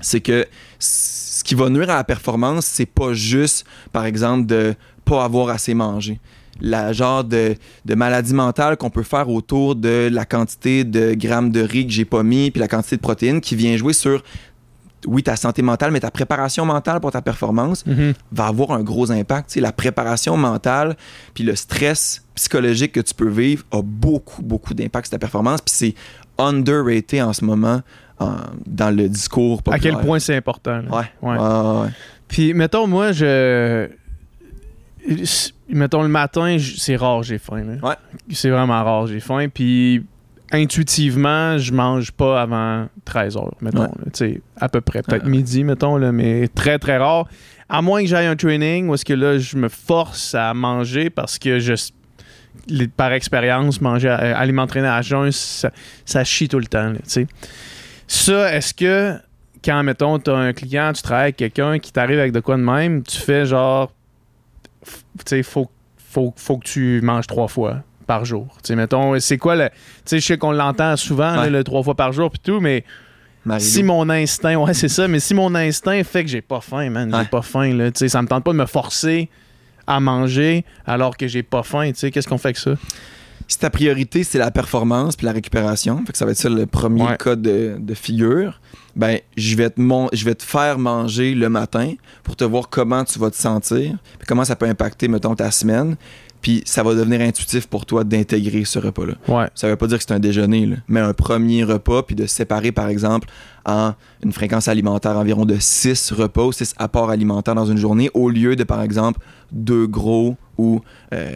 C'est 0.01 0.21
que 0.21 0.47
ce 0.79 1.45
qui 1.45 1.55
va 1.55 1.69
nuire 1.69 1.91
à 1.91 1.97
la 1.97 2.05
performance, 2.05 2.65
c'est 2.65 2.87
pas 2.87 3.13
juste, 3.13 3.67
par 3.93 4.07
exemple, 4.07 4.47
de 4.47 4.75
pas 5.05 5.25
avoir 5.25 5.51
assez 5.51 5.75
mangé 5.75 6.21
la 6.61 6.93
genre 6.93 7.25
de, 7.25 7.55
de 7.85 7.95
maladie 7.95 8.35
mentale 8.35 8.77
qu'on 8.77 8.91
peut 8.91 9.03
faire 9.03 9.29
autour 9.29 9.77
de 9.77 10.09
la 10.13 10.25
quantité 10.25 10.85
de 10.85 11.15
grammes 11.15 11.51
de 11.51 11.61
riz 11.61 11.87
que 11.87 11.93
j'ai 11.93 12.05
pas 12.05 12.23
mis, 12.23 12.51
puis 12.51 12.61
la 12.61 12.69
quantité 12.69 12.97
de 12.97 13.01
protéines 13.01 13.41
qui 13.41 13.55
vient 13.57 13.77
jouer 13.77 13.93
sur, 13.93 14.23
oui, 15.07 15.23
ta 15.23 15.37
santé 15.37 15.63
mentale, 15.63 15.93
mais 15.93 16.01
ta 16.01 16.11
préparation 16.11 16.65
mentale 16.67 16.99
pour 17.01 17.13
ta 17.13 17.23
performance 17.23 17.87
Mhm. 17.87 18.15
va 18.33 18.47
avoir 18.47 18.73
un 18.73 18.83
gros 18.83 19.13
impact. 19.13 19.55
La 19.57 19.71
préparation 19.73 20.37
mentale, 20.37 20.97
puis 21.35 21.45
le 21.45 21.55
stress 21.55 22.25
psychologique 22.35 22.93
que 22.93 23.01
tu 23.01 23.15
peux 23.15 23.29
vivre 23.29 23.65
a 23.71 23.81
beaucoup, 23.83 24.43
beaucoup 24.43 24.75
d'impact 24.75 25.07
sur 25.07 25.13
ta 25.13 25.19
performance, 25.19 25.61
puis 25.61 25.73
c'est 25.75 25.95
underrated 26.43 27.23
en 27.23 27.33
ce 27.33 27.45
moment 27.45 27.83
en- 28.21 28.37
dans 28.67 28.91
le 28.95 29.09
discours 29.09 29.63
À 29.71 29.79
quel 29.79 29.97
point 29.99 30.19
c'est 30.19 30.35
important. 30.37 30.81
là. 30.83 30.91
Ouais. 30.91 31.05
Ouais. 31.23 31.37
Ouais, 31.37 31.39
ouais, 31.39 31.81
ouais. 31.83 31.89
Puis, 32.27 32.53
mettons, 32.55 32.87
moi, 32.89 33.13
je. 33.13 33.89
Mettons 35.69 36.03
le 36.03 36.09
matin, 36.09 36.57
c'est 36.59 36.97
rare 36.97 37.23
j'ai 37.23 37.39
faim. 37.39 37.63
là. 37.65 37.89
Ouais. 37.89 37.95
C'est 38.33 38.51
vraiment 38.51 38.83
rare 38.85 39.07
j'ai 39.07 39.21
faim. 39.21 39.49
Puis 39.53 40.05
intuitivement, 40.51 41.59
je 41.59 41.73
mange 41.73 42.11
pas 42.13 42.41
avant 42.43 42.89
13 43.05 43.37
heures, 43.37 43.55
mettons. 43.61 43.83
Ouais. 43.83 43.87
là. 43.87 44.05
Tu 44.07 44.11
sais, 44.15 44.41
à 44.57 44.69
peu 44.69 44.81
près. 44.81 45.03
Peut-être 45.03 45.25
Ouais. 45.25 45.31
midi, 45.31 45.65
mettons, 45.65 45.97
là, 45.97 46.13
mais 46.13 46.49
très 46.49 46.79
très 46.79 46.97
rare. 46.97 47.27
À 47.69 47.83
moins 47.83 48.01
que 48.03 48.09
j'aille 48.09 48.27
un 48.27 48.37
training 48.37 48.89
où 48.89 48.95
est-ce 48.95 49.05
que 49.05 49.13
là, 49.13 49.39
je 49.39 49.57
me 49.57 49.69
force 49.69 50.35
à 50.35 50.55
manger 50.55 51.11
parce 51.11 51.39
que 51.39 51.59
je 51.59 51.75
les- 52.69 52.89
par 52.89 53.13
expérience, 53.13 53.81
manger, 53.81 54.09
à- 54.09 54.39
aller 54.39 54.53
m'entraîner 54.53 54.89
à 54.89 55.03
jeun, 55.03 55.31
ça, 55.33 55.71
ça 56.05 56.25
chie 56.25 56.49
tout 56.49 56.59
le 56.59 56.67
temps. 56.67 56.89
là, 56.91 56.99
tu 56.99 57.11
sais. 57.11 57.27
Ça, 58.07 58.55
est-ce 58.57 58.73
que 58.73 59.15
quand, 59.63 59.83
mettons, 59.83 60.19
tu 60.19 60.31
as 60.31 60.35
un 60.37 60.53
client, 60.55 60.93
tu 60.95 61.03
travailles 61.03 61.25
avec 61.25 61.37
quelqu'un 61.37 61.79
qui 61.79 61.93
t'arrive 61.93 62.19
avec 62.19 62.33
de 62.33 62.41
quoi 62.41 62.57
de 62.57 62.63
même, 62.63 63.03
tu 63.03 63.19
fais 63.19 63.45
genre, 63.45 63.93
sais, 65.27 65.43
faut, 65.43 65.69
faut, 66.11 66.33
faut 66.37 66.59
que 66.59 66.65
tu 66.67 67.01
manges 67.03 67.27
trois 67.27 67.49
fois 67.49 67.83
par 68.07 68.25
jour. 68.25 68.47
Mettons, 68.71 69.19
c'est 69.21 69.37
quoi 69.39 69.55
le. 69.57 69.69
Tu 69.69 69.75
sais, 70.07 70.21
je 70.21 70.27
sais 70.27 70.39
qu'on 70.39 70.53
l'entend 70.53 70.97
souvent, 70.97 71.35
là, 71.37 71.51
le 71.51 71.63
trois 71.65 71.83
fois 71.83 71.95
par 71.95 72.13
jour, 72.13 72.31
puis 72.31 72.41
tout, 72.43 72.61
mais 72.61 72.85
si 73.59 73.83
mon 73.83 74.09
instinct, 74.11 74.57
ouais, 74.57 74.75
c'est 74.75 74.89
ça, 74.89 75.09
mais 75.09 75.21
si 75.21 75.35
mon 75.35 75.55
instinct 75.55 76.03
fait 76.05 76.25
que 76.25 76.31
j'ai 76.31 76.41
pas 76.43 76.61
faim, 76.61 76.91
man, 76.91 77.11
j'ai 77.11 77.17
Ouais. 77.19 77.25
pas 77.25 77.43
faim, 77.43 77.75
là, 77.75 77.91
tu 77.91 77.99
sais, 78.01 78.09
ça 78.09 78.21
me 78.23 78.29
tente 78.29 78.45
pas 78.45 78.53
de 78.53 78.59
me 78.59 78.67
forcer 78.67 79.29
à 79.87 80.01
manger 80.01 80.65
alors 80.87 81.17
que 81.17 81.27
j'ai 81.29 81.43
pas 81.43 81.63
faim, 81.63 81.89
tu 81.93 81.99
sais, 82.01 82.11
qu'est-ce 82.11 82.29
qu'on 82.29 82.37
fait 82.39 82.49
avec 82.49 82.59
ça? 82.59 82.73
si 83.51 83.59
ta 83.59 83.71
priorité 83.71 84.25
c'est 84.25 84.37
la 84.37 84.51
performance 84.51 85.17
puis 85.17 85.25
la 85.25 85.33
récupération, 85.33 86.05
fait 86.05 86.13
que 86.13 86.19
ça 86.19 86.27
va 86.27 86.33
être 86.33 86.37
ça 86.37 86.51
le 86.51 86.67
premier 86.67 87.03
Ouais. 87.05 87.17
cas 87.17 87.35
de, 87.35 87.77
de 87.79 87.95
figure, 87.95 88.61
ben 88.99 89.19
je 89.37 89.57
vais 89.57 89.71
te 89.71 89.81
mon- 89.81 90.09
je 90.13 90.25
vais 90.27 90.35
te 90.35 90.43
faire 90.45 90.79
manger 90.79 91.35
le 91.35 91.49
matin 91.49 91.95
pour 92.25 92.37
te 92.37 92.45
voir 92.45 92.69
comment 92.69 93.05
tu 93.05 93.19
vas 93.19 93.31
te 93.31 93.37
sentir, 93.37 93.97
puis 94.19 94.27
comment 94.27 94.45
ça 94.45 94.57
peut 94.57 94.67
impacter 94.67 95.09
mettons 95.09 95.35
ta 95.35 95.51
semaine, 95.51 95.97
puis 96.43 96.63
ça 96.67 96.83
va 96.83 96.95
devenir 96.95 97.21
intuitif 97.21 97.67
pour 97.67 97.87
toi 97.87 98.05
d'intégrer 98.05 98.65
ce 98.65 98.79
repas-là. 98.79 99.15
Ouais. 99.29 99.49
Ça 99.55 99.69
veut 99.69 99.77
pas 99.77 99.87
dire 99.87 99.99
que 99.99 100.05
c'est 100.07 100.13
un 100.15 100.19
déjeuner, 100.21 100.67
là, 100.67 100.77
mais 100.89 101.01
un 101.01 101.13
premier 101.15 101.65
repas, 101.65 102.03
puis 102.03 102.15
de 102.15 102.27
séparer, 102.27 102.71
par 102.73 102.89
exemple, 102.89 103.29
en 103.65 103.95
une 104.25 104.33
fréquence 104.33 104.69
alimentaire 104.69 105.17
environ 105.17 105.45
de 105.45 105.57
6 105.59 106.13
repas 106.13 106.43
ou 106.45 106.53
6 106.53 106.75
apports 106.79 107.11
alimentaires 107.11 107.55
dans 107.55 107.67
une 107.67 107.77
journée, 107.77 108.11
au 108.15 108.31
lieu 108.31 108.55
de, 108.57 108.65
par 108.65 108.83
exemple, 108.83 109.21
deux 109.53 109.87
gros 109.87 110.37
ou 110.59 110.81
euh, 111.13 111.33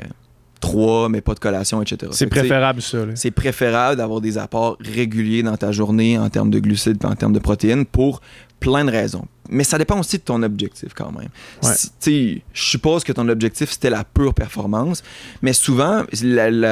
trois, 0.63 1.11
mais 1.11 1.21
pas 1.21 1.35
de 1.35 1.41
collation, 1.41 1.83
etc. 1.83 2.11
C'est 2.15 2.29
préférable, 2.29 2.81
ça. 2.81 2.99
C'est 3.15 3.31
préférable 3.31 3.97
d'avoir 3.97 4.23
des 4.23 4.39
apports 4.39 4.79
réguliers 4.81 5.43
dans 5.43 5.57
ta 5.59 5.73
journée 5.73 6.19
en 6.19 6.31
termes 6.31 6.51
de 6.51 6.59
glucides 6.59 7.05
en 7.05 7.15
termes 7.15 7.35
de 7.35 7.39
protéines 7.39 7.85
pour 7.85 8.23
plein 8.63 8.85
de 8.85 8.91
raisons. 8.91 9.27
Mais 9.51 9.65
ça 9.65 9.77
dépend 9.77 9.99
aussi 9.99 10.17
de 10.17 10.23
ton 10.23 10.43
objectif 10.43 10.95
quand 10.95 11.13
même. 11.13 11.29
Ouais. 11.63 11.73
Si- 12.01 12.43
je 12.55 12.63
suppose 12.63 13.05
que 13.05 13.13
ton 13.13 13.29
objectif 13.29 13.71
c'était 13.71 13.91
la 13.91 14.03
pure 14.05 14.33
performance, 14.33 15.03
mais 15.43 15.53
souvent 15.53 16.05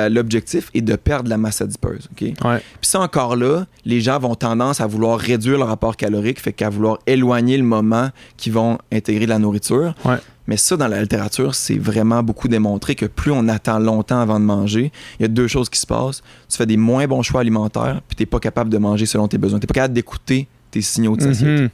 l'objectif 0.08 0.70
est 0.74 0.80
de 0.80 0.96
perdre 0.96 1.28
la 1.28 1.36
masse 1.36 1.60
adipeuse. 1.60 2.08
ok? 2.12 2.20
Ouais. 2.44 2.58
Puis 2.58 2.88
ça 2.90 3.00
encore 3.00 3.36
là, 3.36 3.66
les 3.84 4.00
gens 4.00 4.18
vont 4.18 4.34
tendance 4.34 4.80
à 4.80 4.86
vouloir 4.86 5.18
réduire 5.18 5.58
leur 5.58 5.70
apport 5.70 5.96
calorique, 5.96 6.40
fait 6.40 6.52
qu'à 6.52 6.70
vouloir 6.70 6.98
éloigner 7.06 7.56
le 7.56 7.64
moment 7.64 8.10
qu'ils 8.36 8.52
vont 8.52 8.78
intégrer 8.92 9.24
de 9.26 9.30
la 9.30 9.38
nourriture. 9.38 9.94
Ouais. 10.04 10.16
Mais 10.46 10.56
ça, 10.56 10.76
dans 10.76 10.88
la 10.88 11.00
littérature, 11.00 11.54
c'est 11.54 11.78
vraiment 11.78 12.22
beaucoup 12.24 12.48
démontré 12.48 12.94
que 12.96 13.06
plus 13.06 13.30
on 13.30 13.46
attend 13.46 13.78
longtemps 13.78 14.20
avant 14.20 14.40
de 14.40 14.44
manger, 14.44 14.90
il 15.18 15.22
y 15.22 15.24
a 15.24 15.28
deux 15.28 15.46
choses 15.46 15.68
qui 15.68 15.78
se 15.78 15.86
passent. 15.86 16.22
Tu 16.48 16.56
fais 16.56 16.66
des 16.66 16.76
moins 16.76 17.06
bons 17.06 17.22
choix 17.22 17.40
alimentaires, 17.42 18.00
puis 18.08 18.16
tu 18.16 18.22
n'es 18.22 18.26
pas 18.26 18.40
capable 18.40 18.68
de 18.70 18.78
manger 18.78 19.06
selon 19.06 19.28
tes 19.28 19.38
besoins. 19.38 19.60
Tu 19.60 19.64
n'es 19.64 19.68
pas 19.68 19.74
capable 19.74 19.94
d'écouter 19.94 20.48
tes 20.70 20.82
signaux 20.82 21.16
de 21.16 21.22
satiété. 21.22 21.62
Mhm. 21.62 21.68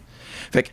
Fait 0.53 0.63
que 0.65 0.69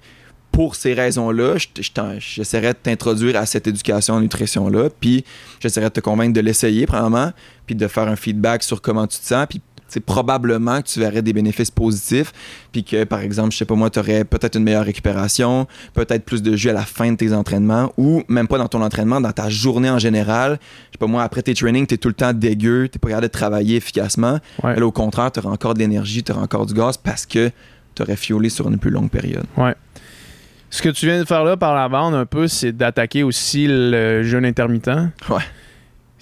pour 0.52 0.76
ces 0.76 0.94
raisons-là, 0.94 1.58
je 1.58 1.68
t- 1.68 1.82
je 1.82 1.92
t'en- 1.92 2.20
j'essaierai 2.20 2.70
de 2.74 2.78
t'introduire 2.82 3.36
à 3.38 3.46
cette 3.46 3.68
éducation 3.68 4.14
en 4.16 4.22
nutrition-là, 4.22 4.90
puis 5.00 5.24
j'essaierai 5.60 5.88
de 5.88 5.94
te 5.94 6.00
convaincre 6.00 6.34
de 6.34 6.42
l'essayer, 6.42 6.86
premièrement, 6.86 7.32
puis 7.66 7.76
de 7.76 7.88
faire 7.88 8.08
un 8.08 8.16
feedback 8.16 8.62
sur 8.62 8.82
comment 8.82 9.08
tu 9.08 9.18
te 9.20 9.26
sens, 9.26 9.48
puis 9.50 9.62
c'est 9.88 10.00
probablement 10.00 10.82
que 10.82 10.88
tu 10.88 11.00
verrais 11.00 11.22
des 11.22 11.34
bénéfices 11.34 11.70
positifs, 11.70 12.34
puis 12.72 12.84
que, 12.84 13.04
par 13.04 13.22
exemple, 13.22 13.52
je 13.52 13.58
sais 13.58 13.66
pas 13.66 13.76
moi, 13.76 13.90
tu 13.92 14.00
aurais 14.00 14.24
peut-être 14.26 14.56
une 14.58 14.64
meilleure 14.64 14.86
récupération, 14.86 15.68
peut-être 15.94 16.24
plus 16.24 16.42
de 16.42 16.56
jus 16.56 16.70
à 16.70 16.74
la 16.74 16.82
fin 16.82 17.12
de 17.12 17.18
tes 17.18 17.32
entraînements, 17.34 17.92
ou 17.98 18.24
même 18.28 18.48
pas 18.48 18.58
dans 18.58 18.68
ton 18.68 18.82
entraînement, 18.82 19.22
dans 19.22 19.32
ta 19.32 19.50
journée 19.50 19.90
en 19.92 20.00
général. 20.00 20.60
Je 20.88 20.94
sais 20.94 20.98
pas 21.00 21.06
moi, 21.08 21.22
après 21.24 21.42
tes 21.44 21.54
trainings, 21.54 21.86
tu 21.86 21.94
es 21.96 21.98
tout 21.98 22.08
le 22.08 22.16
temps 22.16 22.34
dégueu, 22.34 22.90
tu 22.92 22.98
pas 22.98 23.10
capable 23.10 23.28
de 23.28 23.32
travailler 23.32 23.76
efficacement. 23.76 24.40
Ouais. 24.64 24.74
Mais 24.74 24.80
là, 24.80 24.86
au 24.88 24.92
contraire, 24.92 25.32
tu 25.32 25.40
auras 25.40 25.52
encore 25.52 25.74
de 25.76 25.80
l'énergie, 25.80 26.24
tu 26.24 26.32
auras 26.32 26.42
encore 26.42 26.66
du 26.66 26.74
gaz 26.74 26.98
parce 26.98 27.26
que 27.28 27.52
tu 27.96 28.02
aurais 28.04 28.16
fiolé 28.16 28.50
sur 28.50 28.68
une 28.70 28.78
plus 28.78 28.92
longue 28.92 29.10
période. 29.10 29.46
Ce 30.70 30.82
que 30.82 30.90
tu 30.90 31.06
viens 31.06 31.20
de 31.20 31.26
faire 31.26 31.44
là 31.44 31.56
par 31.56 31.76
la 31.76 31.88
bande 31.88 32.16
un 32.16 32.26
peu, 32.26 32.48
c'est 32.48 32.72
d'attaquer 32.72 33.22
aussi 33.24 33.68
le 33.70 34.24
jeûne 34.24 34.46
intermittent. 34.46 34.88
Ouais. 35.30 35.42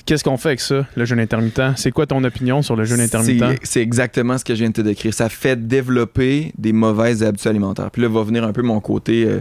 Qu'est-ce 0.05 0.23
qu'on 0.23 0.35
fait 0.35 0.49
avec 0.49 0.59
ça, 0.59 0.85
le 0.95 1.05
jeûne 1.05 1.19
intermittent? 1.19 1.61
C'est 1.77 1.91
quoi 1.91 2.05
ton 2.05 2.21
opinion 2.23 2.61
sur 2.61 2.75
le 2.75 2.83
jeûne 2.83 2.99
intermittent? 2.99 3.43
C'est- 3.43 3.59
C'est 3.63 3.81
exactement 3.81 4.37
ce 4.37 4.43
que 4.43 4.53
je 4.55 4.59
viens 4.59 4.69
de 4.69 4.73
te 4.73 4.81
décrire. 4.81 5.13
Ça 5.13 5.29
fait 5.29 5.67
développer 5.67 6.51
des 6.57 6.73
mauvaises 6.73 7.23
habitudes 7.23 7.47
alimentaires. 7.49 7.91
Puis 7.91 8.01
là, 8.01 8.09
va 8.09 8.23
venir 8.23 8.43
un 8.43 8.51
peu 8.51 8.61
mon 8.63 8.79
côté 8.81 9.25
euh, 9.25 9.39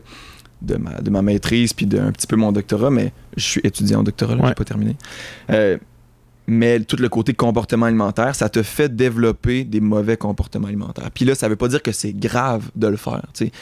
de, 0.63 0.77
ma, 0.77 0.91
de 1.01 1.11
ma 1.11 1.23
maîtrise, 1.23 1.73
puis 1.73 1.87
d'un 1.87 2.13
petit 2.13 2.27
peu 2.27 2.37
mon 2.37 2.53
doctorat, 2.53 2.91
mais 2.91 3.13
je 3.37 3.43
suis 3.43 3.61
étudiant 3.65 4.01
en 4.01 4.03
doctorat, 4.05 4.35
là, 4.37 4.43
Ouais. 4.43 4.49
j'ai 4.49 4.55
pas 4.55 4.65
terminé. 4.65 4.97
Euh, 5.51 5.79
mais 6.51 6.81
tout 6.81 6.97
le 6.97 7.09
côté 7.09 7.33
comportement 7.33 7.87
alimentaire, 7.87 8.35
ça 8.35 8.49
te 8.49 8.65
fait 8.65 8.95
développer 8.95 9.63
des 9.63 9.81
mauvais 9.81 10.17
comportements 10.17 10.67
alimentaires. 10.67 11.09
Puis 11.15 11.25
là, 11.25 11.37
ça 11.37 11.49
veut 11.49 11.55
pas 11.55 11.69
dire 11.69 11.81
que 11.81 11.93
c'est 11.93 12.13
grave 12.13 12.71
de 12.75 12.89
le 12.89 12.97
faire. 12.97 13.23
tu 13.33 13.47
sais. 13.47 13.53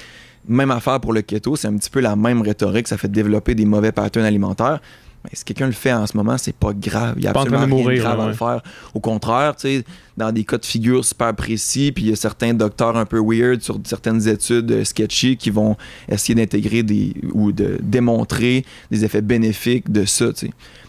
Même 0.48 0.70
affaire 0.70 0.98
pour 0.98 1.12
le 1.12 1.20
keto, 1.20 1.54
c'est 1.54 1.68
un 1.68 1.76
petit 1.76 1.90
peu 1.90 2.00
la 2.00 2.16
même 2.16 2.40
rhétorique, 2.40 2.88
ça 2.88 2.96
fait 2.96 3.12
développer 3.12 3.54
des 3.54 3.66
mauvais 3.66 3.92
patterns 3.92 4.24
alimentaires. 4.24 4.80
Mais 5.24 5.30
si 5.32 5.44
quelqu'un 5.44 5.66
le 5.66 5.72
fait 5.72 5.92
en 5.92 6.06
ce 6.06 6.16
moment, 6.16 6.38
c'est 6.38 6.54
pas 6.54 6.72
grave. 6.72 7.14
Il 7.18 7.24
y 7.24 7.26
a 7.26 7.32
Pas 7.32 7.40
absolument 7.42 7.66
de 7.66 7.74
rien 7.88 7.96
de 7.96 8.00
grave 8.02 8.20
à 8.20 8.26
le 8.28 8.32
faire. 8.34 8.62
Au 8.94 9.00
contraire, 9.00 9.56
tu 9.56 9.62
sais, 9.68 9.84
dans 10.16 10.30
des 10.32 10.44
cas 10.44 10.58
de 10.58 10.64
figure 10.64 11.04
super 11.04 11.34
précis, 11.34 11.92
puis 11.92 12.04
il 12.04 12.10
y 12.10 12.12
a 12.12 12.16
certains 12.16 12.54
docteurs 12.54 12.96
un 12.96 13.04
peu 13.04 13.20
weird 13.22 13.60
sur 13.60 13.78
certaines 13.84 14.26
études 14.28 14.70
euh, 14.70 14.84
sketchy 14.84 15.36
qui 15.36 15.50
vont 15.50 15.76
essayer 16.08 16.34
d'intégrer 16.34 16.82
des 16.82 17.14
ou 17.32 17.52
de 17.52 17.78
démontrer 17.82 18.64
des 18.90 19.04
effets 19.04 19.20
bénéfiques 19.22 19.90
de 19.90 20.04
ça. 20.04 20.26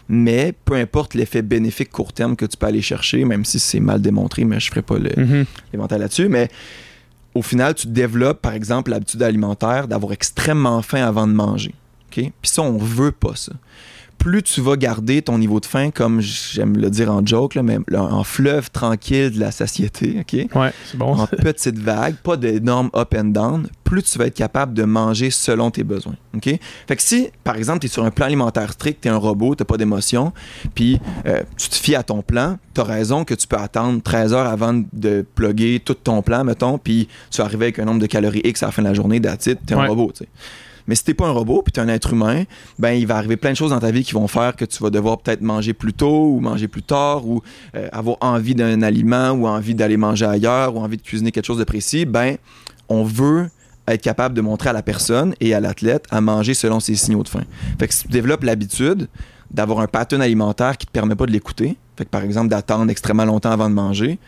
Mais 0.08 0.52
peu 0.64 0.74
importe 0.74 1.14
l'effet 1.14 1.42
bénéfique 1.42 1.90
court 1.90 2.12
terme 2.12 2.34
que 2.36 2.46
tu 2.46 2.56
peux 2.56 2.66
aller 2.66 2.82
chercher, 2.82 3.24
même 3.24 3.44
si 3.44 3.58
c'est 3.60 3.78
mal 3.80 4.00
démontré, 4.00 4.44
mais 4.44 4.58
je 4.58 4.68
ferai 4.70 4.82
pas 4.82 4.98
Mhm. 4.98 5.44
l'inventaire 5.72 5.98
là-dessus, 5.98 6.28
mais 6.28 6.48
au 7.34 7.42
final, 7.42 7.74
tu 7.74 7.86
développes, 7.86 8.42
par 8.42 8.54
exemple, 8.54 8.90
l'habitude 8.90 9.22
alimentaire 9.22 9.86
d'avoir 9.86 10.12
extrêmement 10.12 10.82
faim 10.82 11.04
avant 11.06 11.28
de 11.28 11.32
manger. 11.32 11.74
OK? 12.08 12.14
Puis 12.16 12.32
ça, 12.42 12.62
on 12.62 12.76
veut 12.76 13.12
pas 13.12 13.36
ça. 13.36 13.52
Plus 14.20 14.42
tu 14.42 14.60
vas 14.60 14.76
garder 14.76 15.22
ton 15.22 15.38
niveau 15.38 15.60
de 15.60 15.64
faim, 15.66 15.90
comme 15.90 16.20
j'aime 16.20 16.76
le 16.76 16.90
dire 16.90 17.10
en 17.10 17.24
joke, 17.24 17.54
là, 17.54 17.62
mais 17.62 17.78
en 17.96 18.22
fleuve 18.22 18.70
tranquille 18.70 19.30
de 19.30 19.40
la 19.40 19.50
satiété, 19.50 20.18
OK? 20.20 20.54
Ouais, 20.54 20.72
c'est 20.84 20.98
bon. 20.98 21.14
en 21.18 21.26
petites 21.26 21.78
vagues, 21.78 22.16
pas 22.16 22.36
d'énormes 22.36 22.90
up 22.94 23.14
and 23.18 23.24
down, 23.24 23.66
plus 23.82 24.02
tu 24.02 24.18
vas 24.18 24.26
être 24.26 24.34
capable 24.34 24.74
de 24.74 24.84
manger 24.84 25.30
selon 25.30 25.70
tes 25.70 25.84
besoins. 25.84 26.16
OK? 26.36 26.44
Fait 26.86 26.96
que 26.96 27.02
si, 27.02 27.28
par 27.44 27.56
exemple, 27.56 27.78
tu 27.80 27.86
es 27.86 27.88
sur 27.88 28.04
un 28.04 28.10
plan 28.10 28.26
alimentaire 28.26 28.72
strict, 28.74 29.00
tu 29.00 29.08
es 29.08 29.10
un 29.10 29.16
robot, 29.16 29.54
tu 29.54 29.64
pas 29.64 29.78
d'émotion, 29.78 30.34
puis 30.74 31.00
euh, 31.24 31.40
tu 31.56 31.70
te 31.70 31.74
fies 31.76 31.94
à 31.94 32.02
ton 32.02 32.20
plan, 32.20 32.58
tu 32.74 32.82
as 32.82 32.84
raison 32.84 33.24
que 33.24 33.32
tu 33.32 33.46
peux 33.46 33.56
attendre 33.56 34.02
13 34.02 34.34
heures 34.34 34.46
avant 34.48 34.82
de 34.92 35.24
plugger 35.34 35.80
tout 35.82 35.94
ton 35.94 36.20
plan, 36.20 36.44
mettons, 36.44 36.76
puis 36.76 37.08
tu 37.30 37.38
vas 37.38 37.46
arriver 37.46 37.64
avec 37.64 37.78
un 37.78 37.86
nombre 37.86 38.00
de 38.00 38.06
calories 38.06 38.42
X 38.44 38.62
à 38.62 38.66
la 38.66 38.72
fin 38.72 38.82
de 38.82 38.88
la 38.88 38.94
journée, 38.94 39.16
it, 39.16 39.40
tu 39.42 39.50
es 39.50 39.74
Ouais. 39.74 39.82
un 39.82 39.86
robot, 39.86 40.12
tu 40.14 40.24
sais. 40.24 40.28
Mais 40.90 40.96
si 40.96 41.04
t'es 41.04 41.14
pas 41.14 41.26
un 41.28 41.30
robot 41.30 41.62
puis 41.62 41.70
t'es 41.72 41.80
un 41.80 41.88
être 41.88 42.12
humain, 42.12 42.42
ben 42.78 42.90
il 42.92 43.06
va 43.06 43.16
arriver 43.16 43.36
plein 43.38 43.52
de 43.52 43.56
choses 43.56 43.70
dans 43.70 43.78
ta 43.78 43.90
vie 43.92 44.02
qui 44.04 44.12
vont 44.12 44.26
faire 44.26 44.56
que 44.56 44.64
tu 44.64 44.82
vas 44.82 44.90
devoir 44.90 45.18
peut-être 45.18 45.40
manger 45.40 45.72
plus 45.72 45.92
tôt 45.94 46.26
ou 46.34 46.40
manger 46.40 46.66
plus 46.68 46.82
tard 46.82 47.26
ou 47.26 47.40
euh, 47.76 47.88
avoir 47.92 48.16
envie 48.20 48.54
d'un 48.56 48.82
aliment 48.82 49.30
ou 49.30 49.46
envie 49.46 49.74
d'aller 49.76 49.96
manger 49.96 50.26
ailleurs 50.26 50.74
ou 50.74 50.80
envie 50.80 50.96
de 50.96 51.02
cuisiner 51.02 51.30
quelque 51.30 51.46
chose 51.46 51.58
de 51.58 51.64
précis. 51.64 52.04
Ben 52.04 52.36
on 52.88 53.04
veut 53.04 53.48
être 53.86 54.02
capable 54.02 54.34
de 54.34 54.40
montrer 54.40 54.68
à 54.70 54.72
la 54.72 54.82
personne 54.82 55.32
et 55.40 55.54
à 55.54 55.60
l'athlète 55.60 56.04
à 56.10 56.20
manger 56.20 56.54
selon 56.54 56.80
ses 56.80 56.96
signaux 56.96 57.22
de 57.22 57.28
faim. 57.28 57.44
Fait 57.78 57.86
que 57.88 57.94
si 57.94 58.02
tu 58.02 58.08
développes 58.08 58.42
l'habitude 58.44 59.08
d'avoir 59.50 59.80
un 59.80 59.86
pattern 59.86 60.20
alimentaire 60.22 60.76
qui 60.76 60.86
te 60.86 60.92
permet 60.92 61.14
pas 61.14 61.26
de 61.26 61.32
l'écouter, 61.32 61.76
fait 61.96 62.04
que 62.04 62.10
par 62.10 62.22
exemple 62.22 62.48
d'attendre 62.48 62.90
extrêmement 62.90 63.24
longtemps 63.24 63.50
avant 63.52 63.68
de 63.70 63.74
manger, 63.74 64.18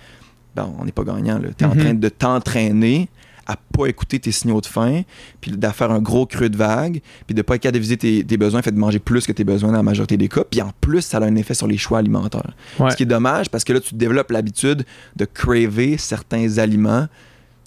ben 0.56 0.68
on 0.78 0.84
n'est 0.84 0.92
pas 0.92 1.04
gagnant. 1.04 1.40
Tu 1.58 1.64
es 1.64 1.66
en 1.66 1.74
Mhm. 1.74 1.78
train 1.80 1.94
de 1.94 2.08
t'entraîner 2.08 3.08
à 3.46 3.56
pas 3.56 3.86
écouter 3.86 4.18
tes 4.20 4.32
signaux 4.32 4.60
de 4.60 4.66
faim, 4.66 5.02
puis 5.40 5.50
de 5.50 5.66
faire 5.68 5.90
un 5.90 6.00
gros 6.00 6.26
creux 6.26 6.48
de 6.48 6.56
vague, 6.56 7.00
puis 7.26 7.34
de 7.34 7.42
pas 7.42 7.56
être 7.56 7.62
capable 7.62 7.76
de 7.78 7.82
viser 7.82 7.96
tes, 7.96 8.24
tes 8.24 8.36
besoins, 8.36 8.62
fait 8.62 8.70
de 8.72 8.78
manger 8.78 8.98
plus 8.98 9.26
que 9.26 9.32
tes 9.32 9.44
besoins 9.44 9.70
dans 9.70 9.78
la 9.78 9.82
majorité 9.82 10.16
des 10.16 10.28
cas, 10.28 10.44
puis 10.48 10.62
en 10.62 10.70
plus, 10.80 11.00
ça 11.02 11.18
a 11.18 11.24
un 11.24 11.36
effet 11.36 11.54
sur 11.54 11.66
les 11.66 11.78
choix 11.78 11.98
alimentaires. 11.98 12.52
Ouais. 12.78 12.90
Ce 12.90 12.96
qui 12.96 13.02
est 13.02 13.06
dommage, 13.06 13.50
parce 13.50 13.64
que 13.64 13.72
là, 13.72 13.80
tu 13.80 13.94
développes 13.94 14.30
l'habitude 14.30 14.84
de 15.16 15.24
craver 15.24 15.96
certains 15.98 16.58
aliments 16.58 17.06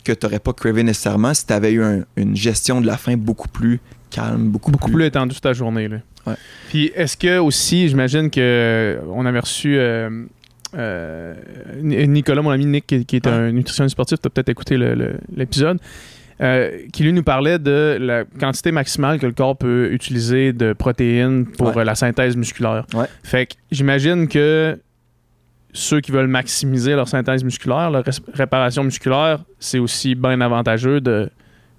que 0.04 0.12
tu 0.14 0.26
n'aurais 0.26 0.40
pas 0.40 0.54
cravé 0.54 0.84
nécessairement 0.84 1.34
si 1.34 1.46
tu 1.48 1.54
avais 1.54 1.72
eu 1.72 1.84
un- 1.84 2.04
une 2.16 2.36
gestion 2.36 2.80
de 2.80 2.86
la 2.86 2.96
faim 2.98 3.18
beaucoup 3.18 3.48
plus 3.50 3.80
calme, 4.12 4.50
beaucoup, 4.50 4.72
Beaucoup 4.72 4.92
plus 4.92 5.04
étendu 5.06 5.34
sur 5.34 5.42
ta 5.42 5.52
journée. 5.54 5.88
Là. 5.90 5.98
Ouais. 6.28 6.36
Puis 6.70 6.92
est-ce 6.96 7.18
que 7.18 7.38
aussi, 7.40 7.90
j'imagine 7.90 8.30
que 8.30 8.40
euh, 8.40 9.00
on 9.14 9.26
avait 9.26 9.40
reçu 9.40 9.76
euh, 9.78 10.26
euh, 10.78 11.34
Nicolas, 11.82 12.42
mon 12.42 12.52
ami 12.52 12.66
Nick, 12.66 12.88
qui, 12.88 13.06
qui 13.06 13.16
est 13.18 13.26
Ouais. 13.28 13.32
un 13.34 13.52
nutritionniste 13.52 13.94
sportif, 13.94 14.20
tu 14.22 14.28
as 14.28 14.30
peut-être 14.30 14.50
écouté 14.50 14.78
l'épisode. 15.36 15.80
euh, 16.42 16.70
qui 16.92 17.04
lui 17.04 17.14
nous 17.14 17.24
parlait 17.24 17.60
de 17.60 17.98
la 17.98 18.26
quantité 18.26 18.74
maximale 18.74 19.20
que 19.20 19.26
le 19.26 19.32
corps 19.32 19.56
peut 19.56 19.90
utiliser 19.94 20.52
de 20.52 20.74
protéines 20.74 21.46
pour 21.46 21.68
Ouais. 21.68 21.78
euh, 21.78 21.84
la 21.86 21.96
synthèse 21.96 22.36
musculaire. 22.36 22.86
Ouais. 22.94 23.06
Fait 23.24 23.46
que 23.46 23.54
j'imagine 23.72 24.28
que 24.28 24.78
ceux 25.72 26.02
qui 26.02 26.12
veulent 26.12 26.28
maximiser 26.28 26.94
leur 26.94 27.08
synthèse 27.08 27.42
musculaire, 27.44 27.90
leur 27.90 28.04
réparation 28.34 28.84
musculaire, 28.84 29.46
c'est 29.60 29.80
aussi 29.80 30.14
bien 30.14 30.42
avantageux 30.42 31.00
de 31.00 31.30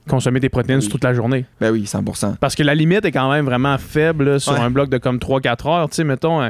consommer 0.08 0.40
des 0.40 0.48
protéines 0.48 0.78
Oui. 0.80 0.88
toute 0.88 1.04
la 1.04 1.12
journée. 1.12 1.44
Ben 1.60 1.70
oui, 1.70 1.84
100%. 1.84 2.36
Parce 2.40 2.54
que 2.54 2.62
la 2.62 2.74
limite 2.74 3.04
est 3.04 3.12
quand 3.12 3.30
même 3.30 3.44
vraiment 3.44 3.76
faible 3.76 4.24
là, 4.24 4.38
sur 4.38 4.58
un 4.58 4.70
bloc 4.70 4.88
de 4.88 4.96
comme 4.96 5.18
3-4 5.18 5.68
heures. 5.68 5.88
Tu 5.90 5.96
sais, 5.96 6.04
mettons, 6.04 6.40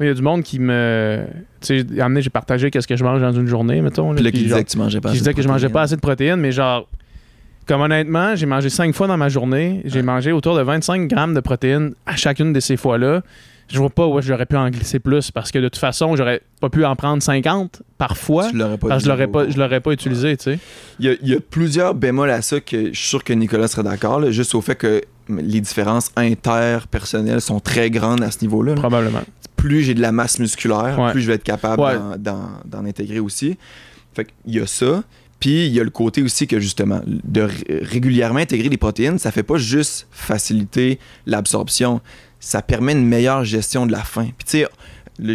il 0.00 0.06
y 0.06 0.10
a 0.10 0.14
du 0.14 0.22
monde 0.22 0.42
qui 0.42 0.58
me. 0.58 1.24
Tu 1.60 1.80
sais, 1.80 1.86
j'ai 2.20 2.30
partagé 2.30 2.70
qu'est-ce 2.70 2.88
que 2.88 2.96
je 2.96 3.04
mange 3.04 3.20
dans 3.20 3.32
une 3.32 3.46
journée, 3.46 3.80
mettons. 3.82 4.10
là, 4.12 4.16
Puis 4.16 4.24
là, 4.24 4.30
qui 4.32 4.38
genre- 4.38 4.58
disait 4.58 4.64
que 4.64 4.70
tu 4.70 4.78
mangeais 4.78 5.00
pas 5.00 5.10
assez 5.10 5.18
disais 5.18 5.30
de 5.30 5.36
que 5.36 5.42
je 5.42 5.48
mangeais 5.48 5.68
pas 5.68 5.82
assez 5.82 5.96
de 5.96 6.00
protéines, 6.00 6.40
mais 6.40 6.50
genre, 6.52 6.88
comme 7.68 7.80
honnêtement, 7.82 8.34
j'ai 8.34 8.46
mangé 8.46 8.68
5 8.68 8.94
fois 8.94 9.06
dans 9.06 9.16
ma 9.16 9.28
journée. 9.28 9.82
J'ai 9.84 10.00
Ouais. 10.00 10.02
mangé 10.02 10.32
autour 10.32 10.56
de 10.56 10.62
25 10.62 11.06
grammes 11.08 11.34
de 11.34 11.40
protéines 11.40 11.94
à 12.06 12.16
chacune 12.16 12.52
de 12.52 12.58
ces 12.60 12.76
fois-là. 12.76 13.22
Je 13.68 13.78
vois 13.78 13.90
pas 13.90 14.06
où 14.06 14.20
j'aurais 14.20 14.44
pu 14.44 14.56
en 14.56 14.68
glisser 14.68 14.98
plus 14.98 15.30
parce 15.30 15.50
que 15.52 15.58
de 15.58 15.68
toute 15.68 15.78
façon, 15.78 16.16
j'aurais 16.16 16.42
pas 16.60 16.68
pu 16.68 16.84
en 16.84 16.96
prendre 16.96 17.22
50 17.22 17.80
par 17.96 18.16
fois. 18.16 18.48
Tu 18.50 18.56
l'aurais 18.56 18.76
pas 18.76 18.88
Parce 18.88 19.02
que 19.02 19.06
je 19.06 19.10
l'aurais 19.12 19.26
au- 19.26 19.30
pas, 19.30 19.48
je 19.48 19.56
l'aurais 19.56 19.80
pas 19.80 19.92
utilisé, 19.92 20.36
tu 20.36 20.44
sais. 20.44 20.58
Il 20.98 21.06
y, 21.06 21.08
a, 21.08 21.14
il 21.22 21.28
y 21.28 21.34
a 21.34 21.38
plusieurs 21.40 21.94
bémols 21.94 22.30
à 22.30 22.42
ça 22.42 22.60
que 22.60 22.86
je 22.92 22.98
suis 22.98 23.08
sûr 23.08 23.22
que 23.24 23.32
Nicolas 23.32 23.68
serait 23.68 23.84
d'accord, 23.84 24.30
juste 24.32 24.54
au 24.56 24.60
fait 24.60 24.74
que 24.74 25.00
les 25.28 25.60
différences 25.60 26.10
interpersonnelles 26.16 27.40
sont 27.40 27.60
très 27.60 27.88
grandes 27.90 28.22
à 28.22 28.30
ce 28.30 28.38
niveau-là. 28.42 28.72
là. 28.74 28.80
Probablement. 28.80 29.22
Plus 29.62 29.82
j'ai 29.82 29.94
de 29.94 30.00
la 30.00 30.10
masse 30.10 30.40
musculaire, 30.40 30.98
Ouais. 30.98 31.12
plus 31.12 31.20
je 31.22 31.28
vais 31.28 31.34
être 31.34 31.44
capable 31.44 31.80
Ouais. 31.82 31.94
d'en- 32.18 32.84
intégrer 32.84 33.20
aussi. 33.20 33.56
Fait 34.12 34.24
qu'il 34.24 34.54
y 34.56 34.58
a 34.60 34.66
ça. 34.66 35.04
Puis 35.38 35.66
il 35.66 35.72
y 35.72 35.78
a 35.80 35.84
le 35.84 35.90
côté 35.90 36.20
aussi 36.22 36.46
que 36.48 36.58
justement, 36.58 37.00
de 37.06 37.42
ré- 37.42 37.80
régulièrement 37.82 38.40
intégrer 38.40 38.68
des 38.68 38.76
protéines, 38.76 39.18
ça 39.18 39.30
fait 39.30 39.42
pas 39.44 39.56
juste 39.58 40.08
faciliter 40.10 40.98
l'absorption, 41.26 42.00
ça 42.40 42.60
permet 42.60 42.92
une 42.92 43.06
meilleure 43.06 43.44
gestion 43.44 43.86
de 43.86 43.92
la 43.92 44.02
faim. 44.02 44.30
Puis 44.36 44.46
tu 44.46 44.50
sais, 44.58 44.68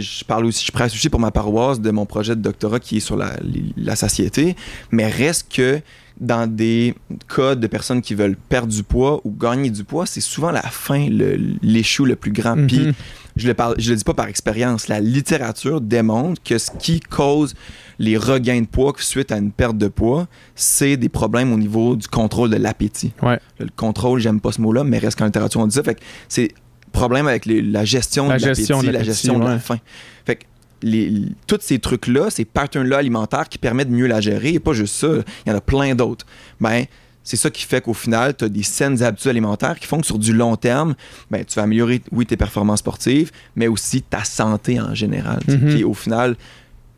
je 0.02 0.24
parle 0.26 0.46
aussi, 0.46 0.66
je 0.66 0.72
presse 0.74 0.94
aussi 0.94 1.08
pour 1.10 1.20
ma 1.22 1.32
paroisse 1.32 1.80
de 1.80 1.92
mon 1.92 2.06
projet 2.06 2.36
de 2.36 2.42
doctorat 2.42 2.80
qui 2.82 2.98
est 2.98 3.02
sur 3.02 3.16
la, 3.16 3.32
la 3.78 3.96
satiété, 3.96 4.56
mais 4.92 5.08
reste 5.08 5.48
que 5.54 5.80
dans 6.20 6.48
des 6.52 6.96
cas 7.34 7.54
de 7.56 7.68
personnes 7.68 8.02
qui 8.02 8.16
veulent 8.16 8.36
perdre 8.50 8.74
du 8.74 8.84
poids 8.84 9.22
ou 9.24 9.32
gagner 9.32 9.70
du 9.70 9.84
poids, 9.84 10.06
c'est 10.06 10.20
souvent 10.22 10.52
la 10.52 10.64
faim, 10.64 11.08
le- 11.12 11.38
l'échou 11.62 12.06
le 12.06 12.16
plus 12.16 12.32
grand. 12.32 12.56
Puis 12.68 12.80
Mhm. 12.88 12.94
Je 13.38 13.48
le, 13.48 13.54
parle, 13.54 13.76
je 13.78 13.90
le 13.92 13.96
dis 13.98 14.04
pas 14.04 14.14
par 14.14 14.28
expérience. 14.28 14.88
La 14.88 15.00
littérature 15.00 15.82
démontre 15.82 16.42
que 16.44 16.58
ce 16.58 16.72
qui 16.80 17.00
cause 17.00 17.54
les 18.00 18.18
regains 18.18 18.62
de 18.62 18.66
poids 18.68 18.94
suite 18.98 19.32
à 19.32 19.38
une 19.38 19.52
perte 19.52 19.78
de 19.78 19.88
poids, 19.88 20.28
c'est 20.56 20.98
des 20.98 21.10
problèmes 21.10 21.52
au 21.54 21.58
niveau 21.58 21.96
du 21.96 22.08
contrôle 22.08 22.50
de 22.50 22.58
l'appétit. 22.58 23.14
Ouais. 23.22 23.40
Le 23.60 23.68
contrôle, 23.76 24.20
j'aime 24.20 24.40
pas 24.40 24.52
ce 24.52 24.62
mot-là, 24.62 24.84
mais 24.84 24.98
reste 25.00 25.18
qu'en 25.18 25.26
littérature, 25.26 25.62
on 25.62 25.68
dit 25.68 25.76
ça. 25.76 25.84
Fait 25.84 25.96
que 25.96 26.02
c'est 26.30 26.52
problème 26.92 27.28
avec 27.28 27.46
les- 27.46 27.62
la 27.62 27.86
gestion 27.86 28.28
La 28.30 28.38
de 28.38 28.46
l'appétit, 28.46 28.92
la 28.92 29.04
gestion 29.04 29.40
de 29.40 29.44
la 29.46 29.54
ouais. 29.54 29.60
faim. 29.60 29.78
Fait 30.26 30.36
que 30.38 30.44
les, 30.84 31.10
les- 31.10 31.30
tous 31.48 31.58
ces 31.62 31.80
trucs-là, 31.80 32.30
ces 32.30 32.46
patterns-là 32.46 32.98
alimentaires 32.98 33.50
qui 33.50 33.58
permettent 33.58 33.90
de 33.90 33.96
mieux 33.96 34.08
la 34.08 34.22
gérer, 34.22 34.50
et 34.54 34.60
pas 34.60 34.74
juste 34.74 34.96
ça, 34.96 35.08
il 35.46 35.50
y 35.50 35.52
en 35.54 35.58
a 35.58 35.62
plein 35.62 35.96
d'autres. 35.96 36.26
Ben, 36.62 36.86
c'est 37.28 37.38
ça 37.38 37.50
qui 37.50 37.64
fait 37.64 37.82
qu'au 37.82 37.94
final, 37.94 38.36
tu 38.36 38.46
as 38.46 38.50
des 38.50 38.64
saines 38.64 39.04
habitudes 39.04 39.30
alimentaires 39.30 39.78
qui 39.80 39.86
font 39.86 40.00
que 40.00 40.06
sur 40.06 40.18
du 40.18 40.32
long 40.34 40.56
terme, 40.56 40.96
ben, 41.30 41.44
tu 41.44 41.56
vas 41.56 41.64
améliorer, 41.64 42.02
oui, 42.12 42.26
tes 42.26 42.38
performances 42.38 42.80
sportives, 42.80 43.32
mais 43.56 43.68
aussi 43.68 44.02
ta 44.02 44.24
santé 44.24 44.80
en 44.80 44.94
général. 44.96 45.40
Mhm. 45.48 45.70
Qui 45.76 45.82
est 45.82 45.84
au 45.84 45.94
final 45.94 46.36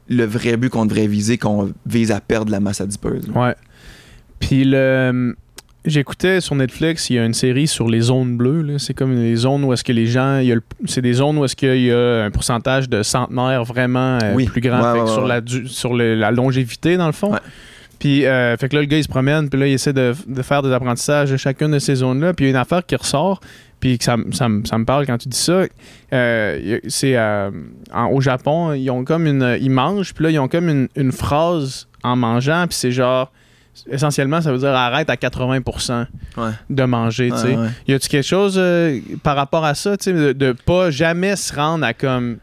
le 0.07 0.25
vrai 0.25 0.57
but 0.57 0.69
qu'on 0.69 0.85
devrait 0.85 1.07
viser, 1.07 1.37
qu'on 1.37 1.71
vise 1.85 2.11
à 2.11 2.19
perdre 2.21 2.51
la 2.51 2.59
masse 2.59 2.81
adipeuse. 2.81 3.27
là. 3.27 3.41
Ouais. 3.47 3.55
Puis 4.39 4.63
le. 4.65 5.35
J'écoutais 5.85 6.41
sur 6.41 6.55
Netflix, 6.55 7.09
il 7.09 7.15
y 7.15 7.19
a 7.19 7.25
une 7.25 7.33
série 7.33 7.65
sur 7.65 7.87
les 7.87 8.01
zones 8.01 8.35
bleues. 8.35 8.77
C'est 8.79 8.93
comme 8.93 9.15
les 9.15 9.35
zones 9.37 9.63
où 9.63 9.71
est-ce 9.71 9.83
que 9.83 9.93
les 9.93 10.07
gens. 10.07 10.39
il 10.39 10.47
y 10.47 10.51
a 10.51 10.55
le- 10.55 10.61
C'est 10.85 11.01
des 11.01 11.13
zones 11.13 11.37
où 11.37 11.45
est-ce 11.45 11.55
qu'il 11.55 11.81
y 11.81 11.89
a 11.91 12.25
un 12.25 12.29
pourcentage 12.31 12.89
de 12.89 13.01
centenaires 13.01 13.63
vraiment 13.63 14.19
euh, 14.21 14.33
Oui. 14.35 14.45
plus 14.45 14.59
grand. 14.59 14.81
Ouais, 14.93 14.99
ouais, 15.01 15.07
sur. 15.07 15.25
La, 15.25 15.39
du- 15.39 15.67
sur 15.69 15.93
le- 15.93 16.15
la 16.15 16.31
longévité, 16.31 16.97
dans 16.97 17.05
le 17.07 17.13
fond. 17.13 17.33
Puis, 17.99 18.25
euh, 18.25 18.55
fait 18.57 18.69
que 18.69 18.75
là, 18.75 18.81
le 18.81 18.87
gars, 18.87 18.97
il 18.97 19.03
se 19.03 19.09
promène, 19.09 19.49
puis 19.49 19.59
là, 19.59 19.67
il 19.67 19.73
essaie 19.73 19.93
de, 19.93 20.13
de 20.25 20.41
faire 20.41 20.61
des 20.63 20.71
apprentissages 20.71 21.31
de 21.31 21.37
chacune 21.37 21.71
de 21.71 21.79
ces 21.79 21.95
zones-là. 21.95 22.33
Puis, 22.33 22.45
il 22.45 22.47
y 22.47 22.51
a 22.51 22.51
une 22.51 22.55
affaire 22.61 22.85
qui 22.85 22.95
ressort, 22.95 23.41
puis 23.81 23.97
que 23.97 24.03
ça, 24.05 24.15
ça, 24.33 24.47
me 24.47 24.83
parle 24.85 25.05
quand 25.05 25.17
tu 25.17 25.27
dis 25.29 25.37
ça. 25.37 25.63
Euh, 26.13 26.79
c'est 26.87 27.17
euh, 27.17 27.51
au 28.11 28.21
Japon, 28.21 28.73
ils 28.73 28.89
ont 28.89 29.03
comme 29.03 29.27
une. 29.27 29.57
Ils 29.61 29.69
mangent, 29.69 30.13
puis 30.13 30.23
là, 30.23 30.31
ils 30.31 30.39
ont 30.39 30.47
comme 30.47 30.69
une, 30.69 30.87
une 30.95 31.11
phrase 31.11 31.87
en 32.03 32.15
mangeant, 32.15 32.65
puis 32.67 32.75
c'est 32.77 32.91
genre. 32.91 33.31
Essentiellement, 33.89 34.41
ça 34.41 34.51
veut 34.51 34.57
dire 34.57 34.73
arrête 34.73 35.09
à 35.09 35.15
80% 35.15 36.05
Ouais. 36.35 36.49
de 36.69 36.83
manger, 36.83 37.29
tu 37.31 37.37
sais. 37.37 37.47
Ouais, 37.49 37.55
ouais. 37.55 37.67
Y 37.87 37.93
a-tu 37.93 38.09
quelque 38.09 38.25
chose 38.25 38.55
euh, 38.57 38.99
par 39.23 39.37
rapport 39.37 39.63
à 39.63 39.73
ça, 39.73 39.95
tu 39.95 40.05
sais, 40.05 40.13
de, 40.13 40.33
de 40.33 40.51
pas 40.51 40.91
jamais 40.91 41.35
se 41.37 41.53
rendre 41.55 41.85
à 41.85 41.93
comme. 41.93 42.37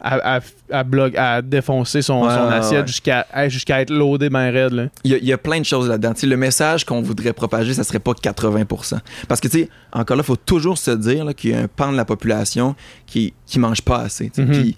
À, 0.00 0.40
à, 0.70 0.84
à, 1.16 1.42
défoncer 1.42 2.02
son, 2.02 2.22
Ouais, 2.24 2.34
son 2.34 2.48
ouais, 2.48 2.54
assiette 2.54 2.86
ouais. 2.86 3.50
jusqu'à 3.50 3.80
être 3.80 3.90
loadé 3.90 4.28
ben 4.28 4.50
raide, 4.50 4.72
là. 4.72 4.86
Il 5.04 5.10
y, 5.12 5.14
a, 5.14 5.18
il 5.18 5.24
y 5.24 5.32
a 5.32 5.38
plein 5.38 5.58
de 5.58 5.64
choses 5.64 5.88
là-dedans. 5.88 6.12
Le 6.22 6.36
message 6.36 6.84
qu'on 6.84 7.00
voudrait 7.02 7.32
propager, 7.32 7.74
ça 7.74 7.84
serait 7.84 7.98
pas 7.98 8.12
80%. 8.12 8.98
Parce 9.28 9.40
que, 9.40 9.48
tu 9.48 9.60
sais, 9.60 9.68
encore 9.92 10.16
là, 10.16 10.22
il 10.22 10.26
faut 10.26 10.36
toujours 10.36 10.78
se 10.78 10.90
dire 10.90 11.26
qu'il 11.34 11.50
y 11.50 11.54
a 11.54 11.60
un 11.60 11.68
pan 11.68 11.92
de 11.92 11.96
la 11.96 12.04
population 12.04 12.74
qui 13.06 13.32
qui 13.46 13.58
mange 13.58 13.82
pas 13.82 13.98
assez. 13.98 14.30
Mhm. 14.36 14.50
Puis, 14.50 14.76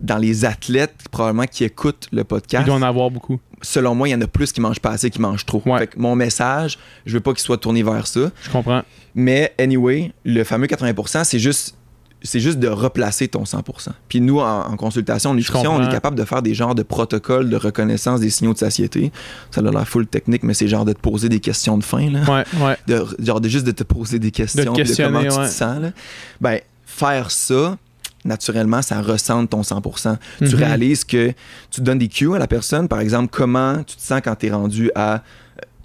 dans 0.00 0.18
les 0.18 0.44
athlètes, 0.44 0.94
probablement, 1.10 1.46
qui 1.46 1.64
écoutent 1.64 2.08
le 2.12 2.20
Il 2.20 2.24
podcast, 2.24 2.66
doit 2.66 2.74
en 2.74 2.82
avoir 2.82 3.10
beaucoup. 3.10 3.40
selon 3.62 3.94
moi, 3.94 4.08
il 4.08 4.12
y 4.12 4.14
en 4.14 4.20
a 4.20 4.26
plus 4.26 4.52
qui 4.52 4.60
mangent 4.60 4.80
pas 4.80 4.90
assez, 4.90 5.08
qui 5.10 5.20
mangent 5.20 5.46
trop. 5.46 5.62
Ouais. 5.64 5.78
Fait 5.78 5.86
que 5.88 5.98
mon 5.98 6.14
message, 6.14 6.78
je 7.06 7.14
veux 7.14 7.20
pas 7.20 7.32
qu'il 7.32 7.40
soit 7.42 7.56
tourné 7.58 7.82
vers 7.82 8.06
ça. 8.06 8.30
Je 8.42 8.50
comprends. 8.50 8.82
Mais 9.14 9.54
anyway, 9.58 10.12
le 10.24 10.44
fameux 10.44 10.66
80%, 10.66 11.24
c'est 11.24 11.38
juste 11.38 11.76
c'est 12.24 12.40
juste 12.40 12.58
de 12.58 12.68
replacer 12.68 13.28
ton 13.28 13.44
100%. 13.44 13.90
Puis 14.08 14.20
nous, 14.20 14.40
en, 14.40 14.62
en 14.62 14.76
consultation 14.76 15.30
en 15.30 15.34
nutrition, 15.34 15.74
on 15.76 15.86
est 15.86 15.90
capable 15.92 16.16
de 16.16 16.24
faire 16.24 16.42
des 16.42 16.54
genres 16.54 16.74
de 16.74 16.82
protocoles 16.82 17.48
de 17.50 17.56
reconnaissance 17.56 18.18
des 18.20 18.30
signaux 18.30 18.54
de 18.54 18.58
satiété. 18.58 19.12
Ça 19.50 19.60
a 19.60 19.70
l'air 19.70 19.86
full 19.86 20.06
technique, 20.06 20.42
mais 20.42 20.54
c'est 20.54 20.66
genre 20.66 20.84
de 20.84 20.92
te 20.94 21.00
poser 21.00 21.28
des 21.28 21.40
questions 21.40 21.78
de 21.78 21.84
faim. 21.84 22.10
Là. 22.10 22.20
Ouais, 22.22 22.44
ouais. 22.66 22.76
De, 22.86 23.04
genre 23.22 23.40
de 23.40 23.48
juste 23.48 23.66
de 23.66 23.72
te 23.72 23.84
poser 23.84 24.18
des 24.18 24.30
questions, 24.30 24.72
de 24.72 24.76
questionner, 24.76 25.28
comment 25.28 25.42
tu 25.44 25.48
te 25.50 25.54
sens. 25.54 25.80
Là. 25.80 25.90
Ben, 26.40 26.60
faire 26.86 27.30
ça, 27.30 27.76
naturellement, 28.24 28.80
ça 28.80 29.02
ressente 29.02 29.50
ton 29.50 29.62
100%. 29.62 30.16
Tu 30.38 30.44
Mhm. 30.44 30.54
réalises 30.54 31.04
que 31.04 31.32
tu 31.70 31.82
donnes 31.82 31.98
des 31.98 32.08
cues 32.08 32.34
à 32.34 32.38
la 32.38 32.46
personne, 32.46 32.88
par 32.88 33.00
exemple, 33.00 33.28
comment 33.30 33.82
tu 33.84 33.96
te 33.96 34.02
sens 34.02 34.20
quand 34.24 34.34
tu 34.34 34.46
es 34.46 34.50
rendu 34.50 34.90
à 34.94 35.22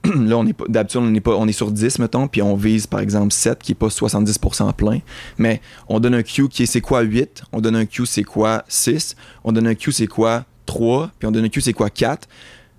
là, 0.06 0.38
on 0.38 0.46
est 0.46 0.54
pas, 0.54 0.66
d'habitude, 0.68 1.02
on 1.04 1.14
est, 1.14 1.20
pas, 1.20 1.36
on 1.36 1.48
est 1.48 1.52
sur 1.54 1.72
10, 1.72 2.00
mettons, 2.00 2.28
puis 2.28 2.42
on 2.42 2.56
vise, 2.56 2.88
par 2.88 3.00
exemple, 3.00 3.34
7, 3.34 3.60
qui 3.60 3.74
est 3.74 3.76
pas 3.76 3.88
70% 3.88 4.74
plein. 4.74 5.00
Mais 5.38 5.62
on 5.88 6.00
donne 6.00 6.14
un 6.16 6.24
Q 6.24 6.48
qui 6.50 6.64
est 6.64 6.66
c'est 6.66 6.82
quoi 6.82 7.02
8, 7.02 7.44
on 7.52 7.62
donne 7.62 7.76
un 7.76 7.86
Q 7.86 8.06
c'est 8.06 8.24
quoi 8.24 8.64
6, 8.68 9.16
on 9.44 9.52
donne 9.52 9.68
un 9.68 9.76
Q 9.76 9.92
c'est 9.92 10.08
quoi 10.08 10.46
3, 10.66 11.12
puis 11.20 11.28
on 11.28 11.32
donne 11.32 11.46
un 11.46 11.50
Q 11.50 11.62
c'est 11.62 11.74
quoi 11.74 11.90
4. 11.90 12.28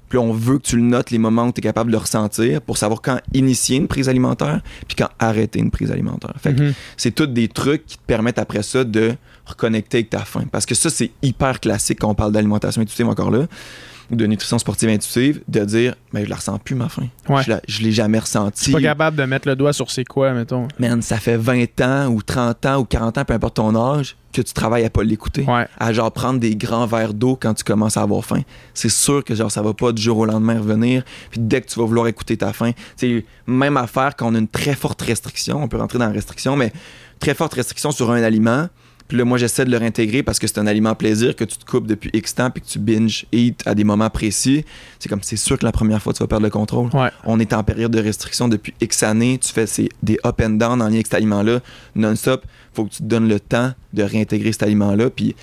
Puis 0.08 0.18
là, 0.18 0.24
on 0.24 0.32
veut 0.32 0.58
que 0.58 0.64
tu 0.64 0.76
le 0.76 0.82
notes 0.82 1.12
les 1.12 1.18
moments 1.18 1.46
où 1.46 1.52
tu 1.52 1.60
es 1.60 1.62
capable 1.62 1.90
de 1.90 1.96
le 1.96 1.98
ressentir 2.00 2.60
pour 2.62 2.76
savoir 2.78 3.00
quand 3.00 3.20
initier 3.32 3.76
une 3.76 3.86
prise 3.86 4.08
alimentaire, 4.08 4.60
puis 4.88 4.96
quand 4.96 5.08
arrêter 5.20 5.60
une 5.60 5.70
prise 5.70 5.92
alimentaire. 5.92 6.34
Fait 6.40 6.52
que 6.52 6.62
Mhm. 6.62 6.72
c'est 6.96 7.12
tous 7.12 7.26
des 7.26 7.46
trucs 7.46 7.86
qui 7.86 7.96
te 7.96 8.02
permettent 8.04 8.40
après 8.40 8.64
ça 8.64 8.82
de 8.82 9.14
reconnecter 9.46 9.98
avec 9.98 10.10
ta 10.10 10.24
faim. 10.24 10.46
Parce 10.50 10.66
que 10.66 10.74
ça, 10.74 10.90
c'est 10.90 11.12
hyper 11.22 11.60
classique 11.60 11.98
quand 12.00 12.08
on 12.08 12.14
parle 12.16 12.32
d'alimentation 12.32 12.82
intuitive 12.82 13.06
encore 13.06 13.30
là, 13.30 13.46
ou 14.10 14.16
de 14.16 14.26
nutrition 14.26 14.58
sportive 14.58 14.88
intuitive, 14.88 15.40
de 15.48 15.64
dire, 15.64 15.94
mais 16.12 16.24
je 16.24 16.30
la 16.30 16.36
ressens 16.36 16.58
plus 16.58 16.74
ma 16.74 16.88
faim. 16.88 17.06
Ouais. 17.28 17.42
Je, 17.44 17.52
je 17.68 17.82
l'ai 17.82 17.92
jamais 17.92 18.18
Je 18.18 18.22
ressenti. 18.22 18.64
suis 18.64 18.72
pas 18.72 18.80
capable 18.80 19.16
de 19.16 19.22
mettre 19.24 19.46
le 19.46 19.54
doigt 19.56 19.72
sur 19.72 19.90
c'est 19.90 20.04
quoi, 20.04 20.32
mettons. 20.32 20.66
Man, 20.78 21.00
ça 21.02 21.18
fait 21.18 21.36
20 21.36 21.80
ans 21.80 22.06
ou 22.08 22.20
30 22.22 22.66
ans 22.66 22.78
ou 22.80 22.84
40 22.84 23.18
ans, 23.18 23.24
peu 23.24 23.34
importe 23.34 23.54
ton 23.56 23.74
âge, 23.76 24.16
que 24.32 24.42
tu 24.42 24.52
travailles 24.52 24.84
à 24.84 24.90
pas 24.90 25.02
l'écouter. 25.04 25.44
Ouais. 25.44 25.66
À 25.78 25.92
genre 25.92 26.10
prendre 26.12 26.40
des 26.40 26.56
grands 26.56 26.86
verres 26.86 27.14
d'eau 27.14 27.36
quand 27.40 27.54
tu 27.54 27.62
commences 27.64 27.96
à 27.96 28.02
avoir 28.02 28.24
faim. 28.24 28.42
C'est 28.74 28.88
sûr 28.90 29.22
que 29.24 29.34
genre 29.34 29.50
ça 29.50 29.62
va 29.62 29.74
pas 29.74 29.92
du 29.92 30.02
jour 30.02 30.18
au 30.18 30.24
lendemain 30.26 30.58
revenir. 30.58 31.02
Puis 31.30 31.40
dès 31.40 31.60
que 31.60 31.68
tu 31.68 31.78
vas 31.78 31.84
vouloir 31.86 32.06
écouter 32.08 32.36
ta 32.36 32.52
faim, 32.52 32.72
c'est 32.96 33.24
même 33.46 33.76
affaire 33.76 34.16
quand 34.16 34.30
on 34.30 34.34
a 34.34 34.38
une 34.38 34.48
très 34.48 34.74
forte 34.74 35.02
restriction. 35.02 35.62
On 35.62 35.68
peut 35.68 35.76
rentrer 35.78 35.98
dans 35.98 36.06
la 36.06 36.12
restriction, 36.12 36.56
mais 36.56 36.72
très 37.20 37.34
forte 37.34 37.54
restriction 37.54 37.90
sur 37.92 38.10
un 38.10 38.22
aliment. 38.22 38.68
Puis 39.10 39.18
là, 39.18 39.24
moi, 39.24 39.36
j'essaie 39.38 39.64
de 39.64 39.70
le 39.72 39.76
réintégrer 39.76 40.22
parce 40.22 40.38
que 40.38 40.46
c'est 40.46 40.58
un 40.58 40.66
aliment 40.68 40.94
plaisir 40.94 41.34
que 41.34 41.42
tu 41.44 41.58
te 41.58 41.64
coupes 41.64 41.86
depuis 41.88 42.10
X 42.14 42.34
temps 42.36 42.48
puis 42.48 42.62
que 42.62 42.66
tu 42.68 42.78
binge 42.78 43.26
eat 43.32 43.60
à 43.66 43.74
des 43.74 43.82
moments 43.84 44.08
précis. 44.08 44.64
C'est 45.00 45.08
comme, 45.08 45.22
c'est 45.22 45.36
sûr 45.36 45.58
que 45.58 45.64
la 45.66 45.72
première 45.72 46.00
fois, 46.00 46.12
tu 46.12 46.20
vas 46.22 46.28
perdre 46.28 46.44
le 46.44 46.50
contrôle. 46.50 46.88
Ouais. 46.94 47.10
On 47.24 47.40
est 47.40 47.52
en 47.52 47.64
période 47.64 47.90
de 47.90 48.00
restriction 48.00 48.46
depuis 48.46 48.72
X 48.80 49.02
années. 49.02 49.36
Tu 49.38 49.52
fais 49.52 49.66
ces- 49.66 49.88
des 50.02 50.16
up 50.24 50.40
and 50.40 50.50
down 50.50 50.80
en 50.80 50.86
lien 50.86 50.94
avec 50.94 51.06
cet 51.08 51.14
aliment-là 51.14 51.58
non-stop. 51.96 52.44
faut 52.72 52.84
que 52.84 52.90
tu 52.90 52.98
te 52.98 53.02
donnes 53.02 53.28
le 53.28 53.40
temps 53.40 53.72
de 53.92 54.02
réintégrer 54.04 54.52
cet 54.52 54.62
aliment-là. 54.62 55.10
Puis 55.10 55.34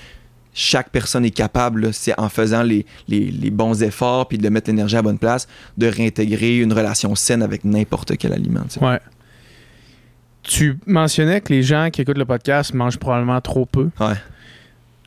chaque 0.53 0.89
personne 0.89 1.25
est 1.25 1.29
capable, 1.31 1.93
c'est 1.93 2.17
en 2.19 2.29
faisant 2.29 2.63
les, 2.63 2.85
les- 3.09 3.29
les 3.31 3.49
bons 3.51 3.83
efforts 3.83 4.27
puis 4.29 4.37
de 4.37 4.47
mettre 4.49 4.69
l'énergie 4.69 4.95
à 4.95 4.99
la 4.99 5.03
bonne 5.03 5.19
place, 5.19 5.47
de 5.77 5.87
réintégrer 5.87 6.59
une 6.59 6.71
relation 6.73 7.13
saine 7.15 7.43
avec 7.43 7.65
n'importe 7.65 8.15
quel 8.17 8.31
aliment. 8.33 8.61
tu 8.69 8.79
sais. 8.79 8.85
Ouais. 8.85 8.99
Tu 10.47 10.79
mentionnais 10.87 11.41
que 11.41 11.51
les 11.53 11.61
gens 11.61 11.89
qui 11.91 12.01
écoutent 12.01 12.17
le 12.17 12.25
podcast 12.25 12.73
mangent 12.73 12.97
probablement 12.97 13.39
trop 13.41 13.65
peu. 13.65 13.89
Ouais. 13.99 14.13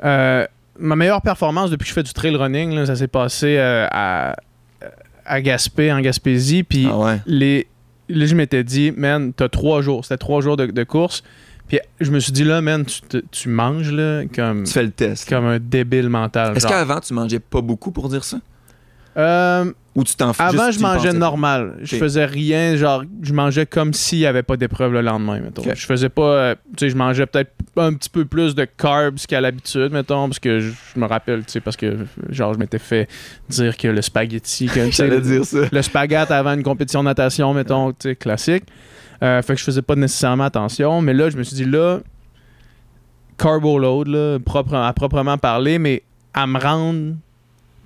Euh, 0.05 0.47
ma 0.79 0.97
meilleure 0.97 1.23
performance 1.23 1.71
depuis 1.71 1.85
que 1.85 1.89
je 1.89 1.95
fais 1.95 2.03
du 2.03 2.13
trail 2.13 2.37
running, 2.37 2.75
là, 2.75 2.87
ça 2.87 2.97
s'est 2.97 3.09
passé 3.09 3.57
euh, 3.59 3.87
à, 3.91 4.37
à 5.27 5.41
Gaspé, 5.41 5.93
en 5.93 6.01
Gaspésie, 6.01 6.63
puis 6.63 6.87
Ah 6.91 6.99
ouais. 6.99 7.21
les, 7.27 7.67
là, 8.09 8.27
je 8.27 8.35
m'étais 8.35 8.65
dit, 8.65 8.93
man, 8.97 9.33
t'as 9.33 9.49
trois 9.49 9.83
jours. 9.83 10.05
C'était 10.05 10.19
trois 10.19 10.41
jours 10.41 10.57
de, 10.57 10.67
de 10.67 10.85
course. 10.85 11.23
Puis 11.69 11.79
je 12.01 12.11
me 12.11 12.19
suis 12.19 12.33
dit, 12.33 12.45
là, 12.45 12.61
man, 12.61 12.85
tu, 12.85 13.01
te- 13.03 13.23
tu 13.31 13.49
manges 13.49 13.93
là, 13.93 14.23
comme, 14.35 14.65
Tu 14.65 14.73
fais 14.73 14.83
le 14.83 14.91
test. 14.91 15.29
comme 15.29 15.45
un 15.47 15.59
débile 15.59 16.09
mental. 16.09 16.57
Est-ce 16.57 16.67
qu'avant, 16.67 16.99
tu 17.01 17.15
mangeais 17.15 17.39
pas 17.41 17.61
beaucoup 17.61 17.93
pour 17.93 18.09
dire 18.09 18.25
ça? 18.25 18.39
Euh, 19.17 19.73
Ou 19.97 20.05
tu 20.05 20.15
t'en 20.15 20.33
fous 20.33 20.41
avant, 20.43 20.71
je 20.71 20.79
mangeais 20.81 21.13
normal. 21.13 21.79
Je 21.83 21.97
faisais 21.97 22.25
rien. 22.25 22.77
Genre, 22.77 23.03
je 23.23 23.33
mangeais 23.33 23.67
comme 23.67 23.93
s'il 23.93 24.19
n'y 24.21 24.27
avait 24.27 24.45
pas 24.45 24.57
d'épreuve 24.57 24.93
le 24.93 25.01
lendemain, 25.03 25.41
mettons. 25.41 25.63
Je 25.63 25.85
faisais 25.87 26.09
pas. 26.09 26.23
euh, 26.23 26.55
tu 26.77 26.85
sais, 26.87 26.91
je 26.91 26.97
mangeais 26.97 27.27
peut-être 27.27 27.53
un 27.77 27.93
petit 27.95 28.09
peu 28.09 28.25
plus 28.25 28.55
de 28.55 28.65
carbs 28.65 29.19
qu'à 29.27 29.41
l'habitude, 29.41 29.91
mettons, 29.93 30.29
parce 30.29 30.39
que 30.39 30.61
je, 30.61 30.71
je 30.95 31.01
me 31.01 31.07
rappelle, 31.07 31.45
tu 31.45 31.53
sais, 31.53 31.61
parce 31.61 31.77
que, 31.77 32.07
genre, 32.29 32.55
je 32.55 32.59
m'étais 32.59 32.79
fait 32.79 33.09
dire 33.49 33.77
que 33.77 33.89
le 33.89 34.01
spaghetti. 34.03 34.67
que, 34.67 34.91
J'allais 34.91 35.21
dire 35.21 35.45
ça. 35.45 35.59
le 35.71 35.83
spaghette 35.83 36.31
avant 36.31 36.55
une 36.55 36.63
compétition 36.63 37.01
de 37.01 37.07
natation, 37.07 37.53
mettons, 37.53 37.91
tu 37.93 37.97
sais, 38.11 38.17
classique. 38.17 38.65
Euh, 39.23 39.43
fait 39.43 39.55
que 39.55 39.59
je 39.59 39.65
faisais 39.65 39.83
pas 39.83 39.97
nécessairement 39.97 40.45
attention. 40.45 41.03
Mais 41.03 41.13
là, 41.15 41.31
je 41.31 41.37
me 41.37 41.43
suis 41.43 41.57
dit, 41.57 41.65
là, 41.65 41.99
carbo 43.39 43.79
load, 43.79 44.09
là, 44.09 44.39
propre, 44.39 44.75
à 44.75 44.93
proprement 44.93 45.37
parler, 45.37 45.79
mais 45.79 46.03
à 46.33 46.47
me 46.47 46.59
rendre 46.59 47.15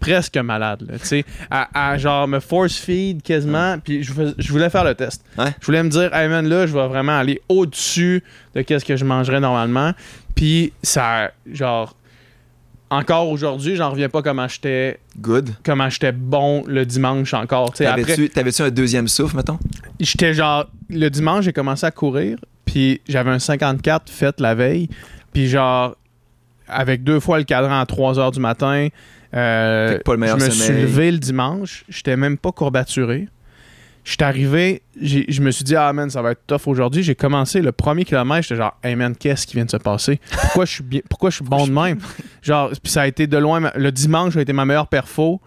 presque 0.00 0.36
malade, 0.36 0.84
là, 0.88 0.98
tu 0.98 1.06
sais, 1.06 1.24
à, 1.50 1.92
à 1.92 1.96
genre 1.98 2.28
me 2.28 2.40
force 2.40 2.76
feed 2.76 3.22
quasiment, 3.22 3.78
puis 3.78 4.02
je, 4.02 4.12
je 4.36 4.52
voulais 4.52 4.68
faire 4.70 4.84
le 4.84 4.94
test. 4.94 5.24
Ouais. 5.38 5.54
Je 5.60 5.66
voulais 5.66 5.82
me 5.82 5.88
dire, 5.88 6.14
hey 6.14 6.28
man, 6.28 6.46
là, 6.46 6.66
je 6.66 6.72
vais 6.74 6.86
vraiment 6.88 7.16
aller 7.18 7.40
au-dessus 7.48 8.22
de 8.54 8.62
qu'est-ce 8.62 8.84
que 8.84 8.96
je 8.96 9.04
mangerais 9.04 9.40
normalement. 9.40 9.92
Puis 10.34 10.72
ça, 10.82 11.30
genre, 11.50 11.96
encore 12.90 13.28
aujourd'hui, 13.30 13.76
j'en 13.76 13.90
reviens 13.90 14.08
pas 14.08 14.20
comment 14.22 14.46
j'étais 14.46 15.00
Good. 15.18 15.50
comment 15.64 15.88
j'étais 15.88 16.12
bon 16.12 16.64
le 16.66 16.84
dimanche 16.84 17.32
encore. 17.34 17.72
Tu 17.72 17.78
sais, 17.78 17.86
après, 17.86 18.02
T'avais-tu 18.02 18.28
t'avais-tu 18.30 18.62
un 18.62 18.70
deuxième 18.70 19.08
souffle, 19.08 19.36
mettons? 19.36 19.58
j'étais 20.00 20.34
genre 20.34 20.66
le 20.90 21.08
dimanche 21.08 21.44
j'ai 21.44 21.52
commencé 21.52 21.86
à 21.86 21.90
courir 21.90 22.36
puis 22.66 23.00
j'avais 23.08 23.30
un 23.30 23.38
54 23.38 24.10
fait 24.10 24.38
la 24.40 24.54
veille 24.54 24.88
puis 25.32 25.48
genre 25.48 25.96
avec 26.68 27.04
deux 27.04 27.20
fois 27.20 27.38
le 27.38 27.44
cadran 27.44 27.80
à 27.80 27.86
3 27.86 28.18
heures 28.18 28.32
du 28.32 28.40
matin 28.40 28.88
euh, 29.34 29.98
pas 30.04 30.16
le 30.16 30.26
je 30.26 30.34
me 30.34 30.50
suis 30.50 30.72
levé 30.74 31.10
le 31.12 31.18
dimanche 31.18 31.84
j'étais 31.88 32.16
même 32.16 32.38
pas 32.38 32.52
courbaturé 32.52 33.28
j'étais 34.04 34.24
arrivé 34.24 34.82
j'ai- 35.00 35.24
je 35.28 35.40
me 35.42 35.50
suis 35.50 35.64
dit 35.64 35.74
ah 35.76 35.92
man 35.92 36.10
ça 36.10 36.20
va 36.22 36.32
être 36.32 36.42
tough 36.46 36.66
aujourd'hui 36.66 37.02
j'ai 37.02 37.14
commencé 37.14 37.60
le 37.62 37.72
premier 37.72 38.04
kilomètre 38.04 38.42
j'étais 38.42 38.56
genre 38.56 38.76
hey 38.82 38.94
man 38.96 39.16
qu'est-ce 39.16 39.46
qui 39.46 39.54
vient 39.56 39.64
de 39.64 39.70
se 39.70 39.76
passer? 39.78 40.20
Pourquoi 40.30 40.64
je 40.66 40.72
suis 40.72 40.82
bien 40.84 41.00
pourquoi 41.08 41.30
je 41.30 41.36
suis 41.36 41.44
bon 41.44 41.66
de 41.66 41.72
même? 41.72 41.98
genre 42.42 42.70
puis 42.82 42.92
ça 42.92 43.02
a 43.02 43.06
été 43.06 43.26
de 43.26 43.38
loin 43.38 43.70
le 43.74 43.92
dimanche 43.92 44.36
a 44.36 44.42
été 44.42 44.52
ma 44.52 44.64
meilleure 44.64 44.88
perfo 44.88 45.40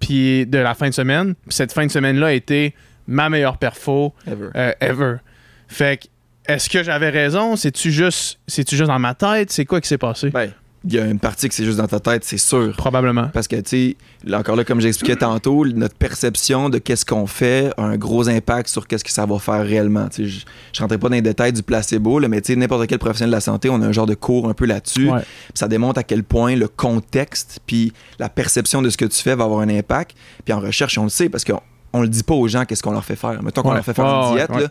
puis 0.00 0.46
de 0.46 0.58
la 0.58 0.74
fin 0.74 0.88
de 0.88 0.94
semaine 0.94 1.34
cette 1.48 1.72
fin 1.72 1.84
de 1.86 1.90
semaine 1.90 2.16
là 2.18 2.28
a 2.28 2.32
été 2.32 2.74
ma 3.06 3.28
meilleure 3.28 3.58
perfo 3.58 4.14
Ever. 4.26 4.48
euh, 4.54 4.72
ever. 4.80 5.14
Fait 5.66 6.02
que, 6.02 6.08
est-ce 6.52 6.68
que 6.70 6.82
j'avais 6.82 7.08
raison? 7.10 7.56
C'est-tu 7.56 7.90
juste, 7.90 8.38
c'est-tu 8.46 8.76
juste 8.76 8.88
dans 8.88 8.98
ma 8.98 9.14
tête? 9.14 9.50
C'est 9.50 9.64
quoi 9.64 9.80
qui 9.80 9.88
s'est 9.88 9.96
passé? 9.98 10.28
Ben, 10.30 10.50
il 10.84 10.92
y 10.94 10.98
a 10.98 11.04
une 11.06 11.18
partie 11.18 11.48
que 11.48 11.54
c'est 11.54 11.64
juste 11.64 11.78
dans 11.78 11.86
ta 11.88 11.98
tête, 12.00 12.24
c'est 12.24 12.38
sûr. 12.38 12.72
Probablement. 12.76 13.28
Parce 13.32 13.48
que, 13.48 13.56
tu 13.56 13.96
sais, 14.24 14.32
encore 14.34 14.54
là, 14.56 14.64
comme 14.64 14.80
j'expliquais 14.80 15.16
tantôt, 15.20 15.66
notre 15.66 15.96
perception 15.96 16.68
de 16.70 16.78
qu'est-ce 16.78 17.04
qu'on 17.04 17.26
fait 17.26 17.72
a 17.76 17.82
un 17.82 17.96
gros 17.96 18.28
impact 18.28 18.68
sur 18.68 18.86
qu'est-ce 18.86 19.02
que 19.04 19.10
ça 19.10 19.26
va 19.26 19.38
faire 19.38 19.64
réellement. 19.64 20.08
Tu 20.08 20.30
sais, 20.30 20.44
je 20.72 20.80
rentrais 20.80 20.98
pas 20.98 21.08
dans 21.08 21.16
les 21.16 21.22
détails 21.22 21.52
du 21.52 21.62
placebo, 21.62 22.18
là, 22.20 22.28
mais 22.28 22.40
tu 22.40 22.52
sais, 22.52 22.56
n'importe 22.56 22.86
quel 22.86 22.98
professionnel 22.98 23.30
de 23.30 23.36
la 23.36 23.40
santé, 23.40 23.68
on 23.70 23.82
a 23.82 23.86
un 23.86 23.92
genre 23.92 24.06
de 24.06 24.14
cours 24.14 24.48
un 24.48 24.54
peu 24.54 24.66
là-dessus. 24.66 25.10
Ouais. 25.10 25.20
Ça 25.54 25.66
démontre 25.68 25.98
à 25.98 26.04
quel 26.04 26.22
point 26.22 26.54
le 26.54 26.68
contexte 26.68 27.60
puis 27.66 27.92
la 28.18 28.28
perception 28.28 28.82
de 28.82 28.90
ce 28.90 28.96
que 28.96 29.04
tu 29.04 29.20
fais 29.22 29.34
va 29.34 29.44
avoir 29.44 29.60
un 29.60 29.68
impact. 29.68 30.16
Puis 30.44 30.52
en 30.54 30.60
recherche, 30.60 30.96
on 30.98 31.04
le 31.04 31.08
sait 31.10 31.28
parce 31.28 31.44
qu'on 31.44 31.60
on 31.92 32.02
le 32.02 32.08
dit 32.08 32.22
pas 32.22 32.34
aux 32.34 32.46
gens 32.48 32.64
qu'est-ce 32.64 32.82
qu'on 32.82 32.92
leur 32.92 33.04
fait 33.04 33.16
faire. 33.16 33.42
Mettons 33.42 33.62
qu'on 33.62 33.70
Ouais. 33.70 33.74
leur 33.76 33.84
fait 33.84 33.94
faire 33.94 34.04
une 34.04 34.34
diète, 34.36 34.50
ouais. 34.50 34.60
là, 34.62 34.68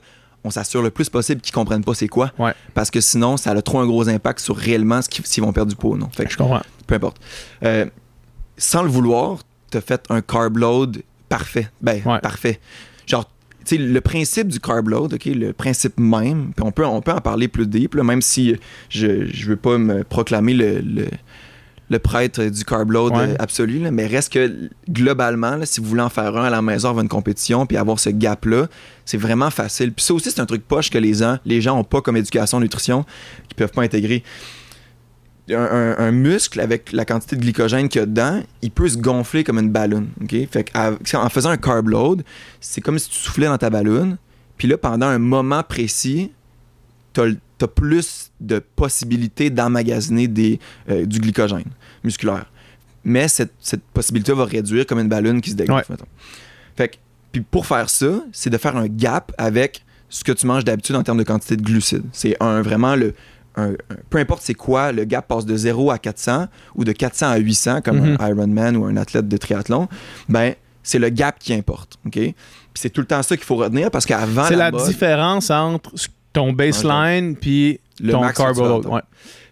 on 0.47 0.49
s'assure 0.49 0.81
le 0.81 0.89
plus 0.89 1.09
possible 1.09 1.41
qu'ils 1.41 1.53
comprennent 1.53 1.83
pas 1.83 1.93
c'est 1.93 2.07
quoi. 2.07 2.31
Ouais. 2.39 2.53
Parce 2.73 2.89
que 2.89 3.01
sinon, 3.01 3.37
ça 3.37 3.51
a 3.51 3.61
trop 3.61 3.79
un 3.79 3.85
gros 3.85 4.07
impact 4.09 4.39
sur 4.39 4.55
réellement 4.57 5.01
ce 5.01 5.09
qu'ils- 5.09 5.25
s'ils 5.25 5.43
vont 5.43 5.53
perdre 5.53 5.69
du 5.69 5.75
poids 5.75 5.91
ou 5.91 5.97
non. 5.97 6.09
Fait 6.09 6.25
que 6.25 6.31
Je 6.31 6.37
comprends. 6.37 6.61
peu 6.87 6.95
importe. 6.95 7.17
Euh, 7.63 7.85
sans 8.57 8.81
le 8.83 8.89
vouloir, 8.89 9.39
t'as 9.69 9.81
fait 9.81 10.03
un 10.09 10.21
carb 10.21 10.57
load 10.57 11.01
parfait. 11.29 11.69
Ben, 11.81 12.01
Ouais. 12.05 12.19
parfait. 12.19 12.59
Genre, 13.05 13.25
tu 13.65 13.75
sais, 13.75 13.77
le 13.77 14.01
principe 14.01 14.47
du 14.47 14.59
carb 14.59 14.87
load, 14.87 15.13
OK, 15.13 15.25
le 15.25 15.51
principe 15.53 15.99
même, 15.99 16.51
puis 16.55 16.63
on 16.65 16.71
peut, 16.71 16.85
on 16.85 17.01
peut 17.01 17.11
en 17.11 17.19
parler 17.21 17.47
plus 17.49 17.67
deep, 17.67 17.95
là, 17.95 18.03
même 18.03 18.21
si 18.21 18.55
je, 18.89 19.27
je 19.27 19.47
veux 19.49 19.57
pas 19.57 19.77
me 19.77 20.03
proclamer 20.03 20.53
le, 20.53 20.79
le, 20.79 21.07
le 21.89 21.99
prêtre 21.99 22.43
du 22.43 22.63
carb 22.65 22.91
load 22.91 23.13
Ouais. 23.15 23.29
euh, 23.29 23.35
absolu, 23.39 23.79
là, 23.79 23.91
mais 23.91 24.07
reste 24.07 24.33
que 24.33 24.69
globalement, 24.89 25.55
là, 25.55 25.65
si 25.65 25.79
vous 25.79 25.87
voulez 25.87 26.01
en 26.01 26.09
faire 26.09 26.35
un 26.35 26.43
à 26.45 26.49
la 26.49 26.61
maison 26.61 26.89
avant 26.89 27.01
une 27.01 27.07
compétition, 27.07 27.65
puis 27.65 27.77
avoir 27.77 27.97
ce 27.99 28.09
gap-là, 28.09 28.67
c'est 29.05 29.17
vraiment 29.17 29.49
facile. 29.49 29.93
Puis 29.93 30.03
ça 30.03 30.13
aussi, 30.13 30.29
c'est 30.31 30.41
un 30.41 30.45
truc 30.45 30.67
poche 30.67 30.89
que 30.89 30.97
les 30.97 31.13
gens, 31.13 31.37
les 31.45 31.61
gens 31.61 31.79
ont 31.79 31.83
pas 31.85 32.01
comme 32.01 32.17
éducation 32.17 32.59
nutrition, 32.59 33.05
qui 33.47 33.55
peuvent 33.55 33.71
pas 33.71 33.83
intégrer 33.83 34.23
un, 35.49 35.55
un- 35.55 35.95
un 35.97 36.11
muscle 36.11 36.59
avec 36.59 36.91
la 36.91 37.05
quantité 37.05 37.37
de 37.37 37.41
glycogène 37.41 37.87
qu'il 37.87 37.99
y 37.99 38.03
a 38.03 38.05
dedans, 38.05 38.41
il 38.61 38.69
peut 38.71 38.89
se 38.89 38.97
gonfler 38.97 39.45
comme 39.45 39.59
une 39.59 39.71
ballonne. 39.71 40.09
ok? 40.21 40.35
Fait 40.51 40.69
en 40.75 41.29
faisant 41.29 41.51
un 41.51 41.57
carb 41.57 41.87
load, 41.87 42.23
c'est 42.59 42.81
comme 42.81 42.99
si 42.99 43.09
tu 43.09 43.17
soufflais 43.17 43.45
dans 43.47 43.57
ta 43.57 43.69
ballonne. 43.69 44.17
Puis 44.57 44.67
là, 44.67 44.77
pendant 44.77 45.05
un 45.05 45.19
moment 45.19 45.63
précis, 45.63 46.31
tu 47.21 47.63
as, 47.65 47.67
plus 47.67 48.31
de 48.39 48.59
possibilités 48.59 49.49
d'emmagasiner 49.49 50.27
des, 50.27 50.59
euh, 50.89 51.05
du 51.05 51.19
glycogène 51.19 51.63
musculaire. 52.03 52.45
Mais 53.03 53.27
cette, 53.27 53.53
cette 53.59 53.81
possibilité 53.93 54.33
va 54.33 54.45
réduire 54.45 54.85
comme 54.85 54.99
une 54.99 55.07
ballonne 55.09 55.41
qui 55.41 55.51
se 55.51 55.55
dégonfle. 55.55 55.95
Fait 56.75 56.89
que, 56.89 56.95
puis 57.31 57.41
pour 57.41 57.65
faire 57.65 57.89
ça, 57.89 58.21
c'est 58.31 58.49
de 58.49 58.57
faire 58.57 58.75
un 58.77 58.87
gap 58.87 59.31
avec 59.37 59.83
ce 60.09 60.23
que 60.23 60.31
tu 60.31 60.45
manges 60.45 60.63
d'habitude 60.65 60.95
en 60.95 61.03
termes 61.03 61.17
de 61.17 61.23
quantité 61.23 61.55
de 61.57 61.61
glucides. 61.63 62.03
C'est 62.11 62.35
un, 62.41 62.61
vraiment 62.61 62.95
le. 62.95 63.13
un- 63.55 63.71
un- 63.71 63.75
peu 64.09 64.19
importe 64.19 64.43
c'est 64.43 64.53
quoi, 64.53 64.91
le 64.91 65.03
gap 65.05 65.27
passe 65.27 65.45
de 65.45 65.55
0 65.57 65.89
à 65.91 65.97
400 65.97 66.47
ou 66.75 66.83
de 66.85 66.91
400 66.91 67.27
à 67.29 67.37
800 67.37 67.81
comme 67.81 67.99
Mhm. 67.99 68.17
un 68.19 68.27
Ironman 68.29 68.77
ou 68.77 68.85
un 68.85 68.95
athlète 68.97 69.27
de 69.27 69.37
triathlon, 69.37 69.87
ben 70.29 70.53
c'est 70.83 70.99
le 70.99 71.09
gap 71.09 71.39
qui 71.39 71.53
importe. 71.53 71.97
OK? 72.05 72.19
C'est 72.75 72.89
tout 72.91 73.01
le 73.01 73.07
temps 73.07 73.23
ça 73.23 73.35
qu'il 73.35 73.45
faut 73.45 73.55
retenir 73.55 73.89
parce 73.89 74.05
qu'avant 74.05 74.45
C'est 74.45 74.55
la, 74.55 74.69
mode, 74.71 74.85
différence 74.87 75.49
entre 75.49 75.91
ce- 75.95 76.07
ton 76.37 76.53
baseline 76.53 77.35
puis 77.35 77.79
le 77.99 78.11
ton 78.11 78.21
max 78.21 78.37
carbo 78.37 78.63
load. 78.63 78.85
Ouais. 78.85 79.01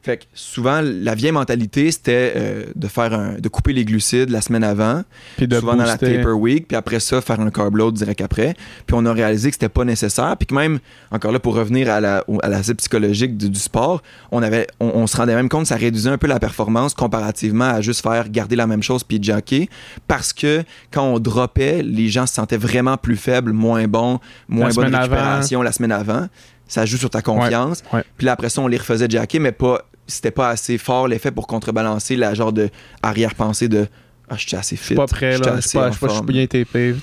Fait 0.05 0.17
que 0.17 0.25
souvent, 0.35 0.81
la 0.83 1.15
vieille 1.15 1.31
mentalité, 1.31 1.91
c'était 1.91 2.33
euh, 2.35 2.65
de 2.75 2.87
faire 2.87 3.11
un, 3.11 3.39
de 3.39 3.49
couper 3.49 3.73
les 3.73 3.85
glucides 3.85 4.29
la 4.29 4.39
semaine 4.39 4.63
avant, 4.63 5.01
Puis 5.35 5.47
de 5.47 5.57
souvent 5.57 5.75
dans 5.75 5.83
la 5.83 5.97
taper 5.97 6.25
week, 6.27 6.67
puis 6.67 6.77
après 6.77 6.99
ça, 6.99 7.21
faire 7.21 7.39
un 7.39 7.49
carb 7.49 7.75
load 7.75 7.95
direct 7.95 8.21
après. 8.21 8.53
Puis 8.85 8.95
on 8.95 9.03
a 9.07 9.11
réalisé 9.11 9.49
que 9.49 9.55
c'était 9.55 9.67
pas 9.67 9.83
nécessaire, 9.83 10.37
puis 10.37 10.45
que 10.45 10.53
même, 10.53 10.77
encore 11.09 11.31
là, 11.31 11.39
pour 11.39 11.55
revenir 11.55 11.89
à 11.89 11.99
la, 11.99 12.23
à 12.43 12.49
l'aspect 12.49 12.75
psychologique 12.75 13.35
du, 13.35 13.49
du 13.49 13.59
sport, 13.59 14.03
on, 14.31 14.43
avait, 14.43 14.67
on, 14.79 14.91
on 14.93 15.07
se 15.07 15.17
rendait 15.17 15.33
même 15.33 15.49
compte 15.49 15.63
que 15.63 15.69
ça 15.69 15.75
réduisait 15.75 16.11
un 16.11 16.19
peu 16.19 16.27
la 16.27 16.39
performance 16.39 16.93
comparativement 16.93 17.65
à 17.65 17.81
juste 17.81 18.03
faire 18.03 18.29
garder 18.29 18.55
la 18.55 18.67
même 18.67 18.83
chose 18.83 19.03
puis 19.03 19.17
jockey, 19.19 19.69
parce 20.07 20.33
que 20.33 20.63
quand 20.91 21.03
on 21.03 21.17
droppait, 21.17 21.81
les 21.81 22.09
gens 22.09 22.27
se 22.27 22.35
sentaient 22.35 22.57
vraiment 22.57 22.97
plus 22.97 23.17
faibles, 23.17 23.53
moins 23.53 23.87
bons, 23.87 24.19
moins 24.47 24.67
La 24.67 24.73
bonne 24.75 24.93
avant. 24.93 25.01
récupération 25.01 25.63
la 25.63 25.71
semaine 25.71 25.91
avant. 25.91 26.27
Ça 26.67 26.85
joue 26.85 26.97
sur 26.97 27.09
ta 27.09 27.21
confiance. 27.21 27.83
ouais. 27.93 28.03
Puis 28.17 28.25
là, 28.25 28.31
après 28.33 28.49
ça, 28.49 28.61
on 28.61 28.67
les 28.67 28.77
refaisait 28.77 29.07
jacker, 29.09 29.39
mais 29.39 29.51
pas 29.51 29.81
c'était 30.07 30.31
pas 30.31 30.49
assez 30.49 30.77
fort 30.77 31.07
l'effet 31.07 31.31
pour 31.31 31.47
contrebalancer 31.47 32.15
la 32.15 32.33
genre 32.35 32.53
de 32.53 32.69
arrière-pensée 33.01 33.67
de 33.67 33.87
Ah, 34.29 34.35
je 34.37 34.47
suis 34.47 34.55
assez 34.57 34.75
Je 34.75 34.81
fit. 34.81 34.85
suis 34.87 34.95
pas 34.95 35.05
prêt, 35.07 35.33
je 35.37 35.43
là. 35.43 35.55
Je 35.57 35.67
suis 35.67 35.77
pas, 35.77 35.91
je 35.91 35.97
pas- 35.99 36.07
je 36.09 36.21
bien 36.23 36.45
TP. 36.47 36.95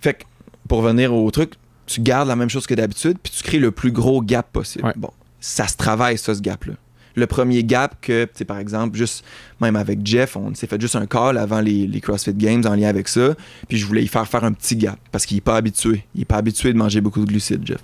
Fait 0.00 0.14
que, 0.14 0.22
pour 0.68 0.78
revenir 0.82 1.14
au 1.14 1.30
truc, 1.30 1.52
tu 1.86 2.00
gardes 2.00 2.26
la 2.28 2.36
même 2.36 2.48
chose 2.50 2.66
que 2.66 2.74
d'habitude, 2.74 3.18
puis 3.22 3.32
tu 3.36 3.42
crées 3.42 3.58
le 3.58 3.70
plus 3.70 3.92
gros 3.92 4.20
gap 4.22 4.50
possible. 4.52 4.84
Ouais. 4.84 4.92
Bon, 4.96 5.10
ça 5.40 5.66
se 5.68 5.76
travaille, 5.76 6.18
ça, 6.18 6.34
ce 6.34 6.40
gap-là. 6.40 6.74
Le 7.16 7.26
premier 7.26 7.64
gap 7.64 7.96
que, 8.00 8.28
tu 8.32 8.44
par 8.44 8.58
exemple, 8.58 8.96
juste, 8.96 9.24
même 9.60 9.74
avec 9.76 9.98
Jeff, 10.04 10.36
on 10.36 10.54
s'est 10.54 10.68
fait 10.68 10.80
juste 10.80 10.94
un 10.96 11.06
call 11.06 11.38
avant 11.38 11.60
les, 11.60 11.86
les 11.88 12.00
CrossFit 12.00 12.34
Games 12.34 12.64
en 12.66 12.74
lien 12.76 12.88
avec 12.88 13.08
ça, 13.08 13.34
puis 13.68 13.78
je 13.78 13.86
voulais 13.86 14.02
y 14.04 14.08
faire 14.08 14.26
faire 14.28 14.44
un 14.44 14.52
petit 14.52 14.76
gap, 14.76 14.98
parce 15.10 15.26
qu'il 15.26 15.36
est 15.36 15.40
pas 15.42 15.56
habitué. 15.56 16.04
Il 16.14 16.22
est 16.22 16.24
pas 16.26 16.36
habitué 16.36 16.72
de 16.72 16.78
manger 16.78 17.00
beaucoup 17.00 17.20
de 17.20 17.26
glucides, 17.26 17.66
Jeff. 17.66 17.80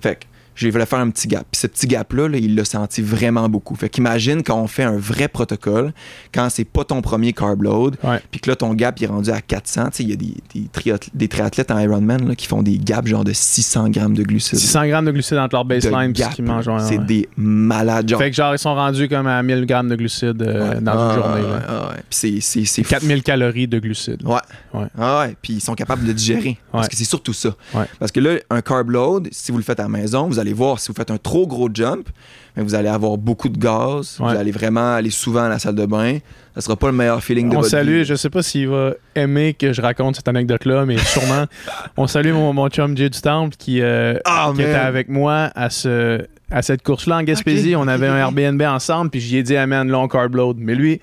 Fait 0.00 0.16
que, 0.20 0.24
je 0.66 0.72
voulais 0.72 0.86
faire 0.86 0.98
un 0.98 1.10
petit 1.10 1.28
gap. 1.28 1.46
Puis 1.50 1.60
ce 1.60 1.66
petit 1.66 1.86
gap-là, 1.86 2.28
là, 2.28 2.38
il 2.38 2.54
l'a 2.54 2.64
senti 2.64 3.00
vraiment 3.02 3.48
beaucoup. 3.48 3.74
Fait 3.76 3.88
qu'imagine 3.88 4.42
quand 4.42 4.60
on 4.60 4.66
fait 4.66 4.82
un 4.82 4.96
vrai 4.96 5.28
protocole, 5.28 5.92
quand 6.34 6.48
c'est 6.50 6.64
pas 6.64 6.84
ton 6.84 7.00
premier 7.02 7.32
carb 7.32 7.62
load, 7.62 7.96
Ouais. 8.04 8.20
puis 8.30 8.40
que 8.40 8.50
là, 8.50 8.56
ton 8.56 8.74
gap 8.74 8.98
il 9.00 9.04
est 9.04 9.08
rendu 9.08 9.30
à 9.30 9.40
400. 9.40 9.86
Tu 9.86 9.96
sais, 9.98 10.02
il 10.02 10.10
y 10.10 10.12
a 10.12 10.16
des, 10.16 10.34
des, 10.54 10.68
triathl- 10.74 11.08
des 11.14 11.28
triathlètes 11.28 11.70
en 11.70 11.78
Ironman 11.78 12.28
là, 12.28 12.34
qui 12.34 12.46
font 12.46 12.62
des 12.62 12.78
gaps 12.78 13.08
genre 13.08 13.24
de 13.24 13.32
600 13.32 13.88
grammes 13.90 14.14
de 14.14 14.22
glucides. 14.22 14.58
600 14.58 14.86
grammes 14.88 15.04
de 15.06 15.10
glucides 15.12 15.38
entre 15.38 15.54
leur 15.56 15.64
baseline 15.64 16.12
et 16.16 16.22
ce 16.22 16.28
qu'ils 16.34 16.44
mangent. 16.44 16.66
ouais, 16.68 16.74
c'est 16.80 16.98
ouais. 16.98 17.04
des 17.04 17.28
malades. 17.36 18.08
Genre. 18.08 18.18
Fait 18.20 18.30
que 18.30 18.36
genre, 18.36 18.54
ils 18.54 18.58
sont 18.58 18.74
rendus 18.74 19.08
comme 19.08 19.26
à 19.26 19.42
1000 19.42 19.64
grammes 19.66 19.88
de 19.88 19.96
glucides 19.96 20.42
euh, 20.42 20.80
dans 20.80 20.92
Ah, 20.92 21.08
une 21.14 21.22
journée. 21.22 21.40
ouais, 21.42 21.48
là. 21.48 21.62
ah, 21.68 21.88
ouais. 21.90 21.94
Puis 21.96 22.04
c'est- 22.10 22.40
c'est 22.40 22.64
c'est 22.64 22.82
fou. 22.82 22.90
4000 22.90 23.22
calories 23.22 23.68
de 23.68 23.78
glucides. 23.78 24.22
Ouais. 24.24 24.38
Ouais. 24.74 24.86
Ah 24.98 25.20
ouais. 25.20 25.36
Puis 25.40 25.54
ils 25.54 25.60
sont 25.60 25.74
capables 25.74 26.04
de 26.06 26.12
digérer. 26.12 26.58
Parce 26.72 26.88
que 26.88 26.96
c'est 26.96 27.04
surtout 27.04 27.32
ça. 27.32 27.50
Ouais. 27.74 27.84
Parce 27.98 28.12
que 28.12 28.20
là, 28.20 28.36
un 28.50 28.60
carb 28.60 28.90
load, 28.90 29.28
si 29.32 29.52
vous 29.52 29.58
le 29.58 29.64
faites 29.64 29.80
à 29.80 29.84
la 29.84 29.88
maison, 29.88 30.26
vous 30.28 30.38
allez 30.38 30.47
allez 30.48 30.54
voir, 30.56 30.78
si 30.78 30.88
vous 30.88 30.94
faites 30.94 31.10
un 31.10 31.18
trop 31.18 31.46
gros 31.46 31.68
jump, 31.72 32.08
ben, 32.56 32.62
vous 32.64 32.74
allez 32.74 32.88
avoir 32.88 33.16
beaucoup 33.18 33.48
de 33.48 33.58
gaz, 33.58 34.18
Ouais. 34.20 34.32
vous 34.32 34.38
allez 34.40 34.50
vraiment 34.50 34.94
aller 34.94 35.10
souvent 35.10 35.44
à 35.44 35.48
la 35.48 35.58
salle 35.58 35.74
de 35.74 35.86
bain. 35.86 36.18
Ça 36.54 36.62
sera 36.62 36.76
pas 36.76 36.88
le 36.88 36.92
meilleur 36.94 37.22
feeling 37.22 37.48
de 37.50 37.54
On 37.56 37.58
votre 37.60 37.70
salue, 37.70 37.98
vie. 38.00 38.04
je 38.04 38.14
sais 38.16 38.30
pas 38.30 38.42
s'il 38.42 38.68
va 38.68 38.94
aimer 39.14 39.54
que 39.54 39.72
je 39.72 39.80
raconte 39.80 40.16
cette 40.16 40.26
anecdote-là, 40.28 40.84
mais 40.86 40.98
sûrement. 40.98 41.44
on 41.96 42.06
salue 42.08 42.32
mon, 42.32 42.52
mon 42.52 42.68
chum 42.68 42.96
Jay 42.96 43.08
du 43.10 43.20
Temple 43.20 43.54
qui, 43.56 43.80
euh, 43.80 44.18
Ah, 44.24 44.50
qui 44.54 44.62
était 44.62 44.72
avec 44.74 45.08
moi 45.08 45.50
à, 45.54 45.70
ce, 45.70 46.20
à 46.50 46.62
cette 46.62 46.82
course-là 46.82 47.18
en 47.18 47.22
Gaspésie. 47.22 47.76
On 47.76 47.86
avait 47.86 48.08
un. 48.08 48.16
Airbnb 48.16 48.60
ensemble, 48.62 49.10
puis 49.10 49.20
j'y 49.20 49.36
ai 49.36 49.42
dit, 49.44 49.54
man, 49.54 49.88
long 49.88 50.08
carb 50.08 50.34
load. 50.34 50.56
Mais 50.58 50.74
lui, 50.74 51.00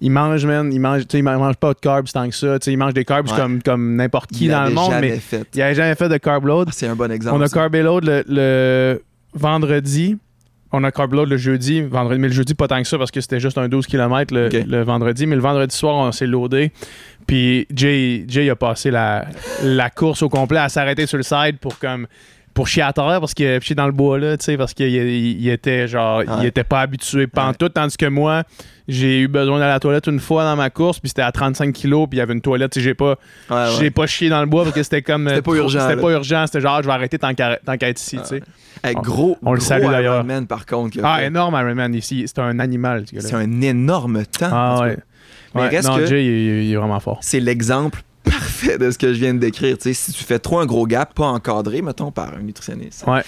il 0.00 0.10
mange, 0.10 0.46
man, 0.46 0.72
il 0.72 0.80
mange, 0.80 1.02
tu 1.02 1.06
sais, 1.12 1.18
il 1.18 1.22
mange 1.22 1.56
pas 1.56 1.74
de 1.74 1.78
carbs 1.78 2.06
tant 2.12 2.28
que 2.28 2.34
ça. 2.34 2.56
Il 2.66 2.78
mange 2.78 2.94
des 2.94 3.04
carbs 3.04 3.28
Ouais. 3.30 3.36
comme, 3.36 3.62
comme 3.62 3.96
n'importe 3.96 4.30
qui 4.30 4.46
Il 4.46 4.50
dans 4.50 4.64
le 4.64 4.70
monde, 4.70 4.94
mais 5.00 5.16
fait. 5.18 5.46
il 5.54 5.62
avait 5.62 5.74
jamais 5.74 5.94
fait 5.94 6.08
de 6.08 6.16
carb 6.16 6.44
load. 6.46 6.68
Ah, 6.70 6.72
C'est 6.74 6.86
un 6.86 6.96
bon 6.96 7.10
exemple. 7.10 7.36
On 7.36 7.40
a 7.42 7.48
ça. 7.48 7.54
carbé 7.54 7.82
load 7.82 8.04
le, 8.04 8.24
le 8.28 9.02
vendredi. 9.34 10.16
On 10.72 10.84
a 10.84 10.92
carb 10.92 11.12
load 11.14 11.28
le 11.28 11.36
jeudi. 11.36 11.82
Vendredi, 11.82 12.20
mais 12.20 12.28
le 12.28 12.34
jeudi, 12.34 12.54
pas 12.54 12.68
tant 12.68 12.80
que 12.80 12.86
ça 12.86 12.96
parce 12.96 13.10
que 13.10 13.20
c'était 13.20 13.40
juste 13.40 13.58
un 13.58 13.68
12 13.68 13.86
km 13.88 14.32
le, 14.32 14.48
le 14.48 14.82
vendredi. 14.82 15.26
Mais 15.26 15.34
le 15.36 15.42
vendredi 15.42 15.76
soir, 15.76 15.96
on 15.96 16.12
s'est 16.12 16.26
loadé. 16.28 16.70
Puis 17.26 17.66
Jay, 17.74 18.24
Jay 18.28 18.48
a 18.50 18.56
passé 18.56 18.90
la, 18.90 19.26
la 19.64 19.90
course 19.90 20.22
au 20.22 20.28
complet 20.28 20.58
à 20.60 20.68
s'arrêter 20.68 21.06
sur 21.06 21.16
le 21.16 21.24
side 21.24 21.58
pour 21.60 21.78
comme 21.78 22.06
pour 22.54 22.66
chier 22.68 22.82
à 22.82 22.92
terre 22.92 23.18
parce 23.20 23.32
que 23.34 23.60
chier 23.60 23.74
dans 23.74 23.86
le 23.86 23.92
bois 23.92 24.18
là, 24.18 24.36
tu 24.36 24.44
sais, 24.44 24.56
parce 24.56 24.74
qu'il 24.74 24.86
il- 24.88 25.40
il 25.40 25.48
était 25.48 25.86
genre, 25.88 26.22
il 26.22 26.30
Ouais. 26.30 26.46
était 26.48 26.64
pas 26.64 26.80
habitué 26.80 27.26
pantoute, 27.26 27.74
tandis 27.74 27.96
que 27.96 28.06
moi, 28.06 28.42
j'ai 28.88 29.20
eu 29.20 29.28
besoin 29.28 29.58
d'aller 29.58 29.70
à 29.70 29.74
la 29.74 29.80
toilette 29.80 30.06
une 30.08 30.18
fois 30.20 30.42
dans 30.44 30.56
ma 30.56 30.68
course, 30.68 30.98
puis 30.98 31.08
c'était 31.08 31.22
à 31.22 31.30
35 31.32 31.72
kilos, 31.72 32.08
puis 32.08 32.16
il 32.16 32.20
y 32.20 32.22
avait 32.22 32.32
une 32.34 32.40
toilette, 32.40 32.78
j'ai 32.78 32.94
pas, 32.94 33.16
Ouais, 33.50 33.56
ouais. 33.56 33.66
j'ai 33.78 33.90
pas 33.90 34.06
chié 34.06 34.28
dans 34.28 34.40
le 34.40 34.46
bois 34.46 34.64
parce 34.64 34.74
que 34.74 34.82
c'était 34.82 35.02
comme. 35.02 35.28
C'était 35.28 35.42
pas 35.42 35.54
urgent, 35.54 35.80
C'était 35.88 36.00
pas 36.00 36.10
urgent. 36.10 36.44
C'était 36.46 36.60
genre, 36.60 36.82
je 36.82 36.86
vais 36.88 36.92
arrêter 36.92 37.18
tant 37.18 37.34
qu'à 37.34 37.58
être 37.64 38.00
ici, 38.00 38.18
tu 38.18 38.24
sais. 38.24 38.42
Hey, 38.82 38.94
gros, 38.94 39.36
on 39.42 39.52
le 39.52 39.58
gros 39.58 39.66
salue 39.66 39.86
d'ailleurs. 39.90 40.14
Ironman, 40.16 40.46
par 40.46 40.66
contre. 40.66 40.90
qu'il 40.90 41.02
a 41.04 41.12
Ah, 41.14 41.18
fait. 41.18 41.26
énorme, 41.26 41.54
Iron 41.54 41.74
Man 41.74 41.94
ici. 41.94 42.24
C'est 42.26 42.38
un 42.40 42.58
animal, 42.58 43.04
ce. 43.06 43.20
C'est 43.20 43.34
un 43.34 43.60
énorme 43.60 44.24
temps. 44.24 44.48
Ah, 44.50 44.78
ouais. 44.82 44.96
Mais 45.54 45.62
Ouais, 45.62 45.68
reste 45.68 45.88
non, 45.88 45.96
que- 45.96 46.06
Jay, 46.06 46.24
il, 46.24 46.30
est- 46.30 46.64
il 46.66 46.72
est 46.72 46.76
vraiment 46.76 47.00
fort. 47.00 47.18
c'est 47.22 47.40
l'exemple 47.40 48.02
de 48.78 48.90
ce 48.90 48.98
que 48.98 49.12
je 49.12 49.18
viens 49.18 49.34
de 49.34 49.38
décrire. 49.38 49.76
Si 49.80 50.12
tu 50.12 50.24
fais 50.24 50.38
trop 50.38 50.58
un 50.60 50.66
gros 50.66 50.86
gap, 50.86 51.14
pas 51.14 51.26
encadré, 51.26 51.82
mettons, 51.82 52.10
par 52.10 52.34
un 52.34 52.40
nutritionniste, 52.42 53.04
Ouais. 53.06 53.22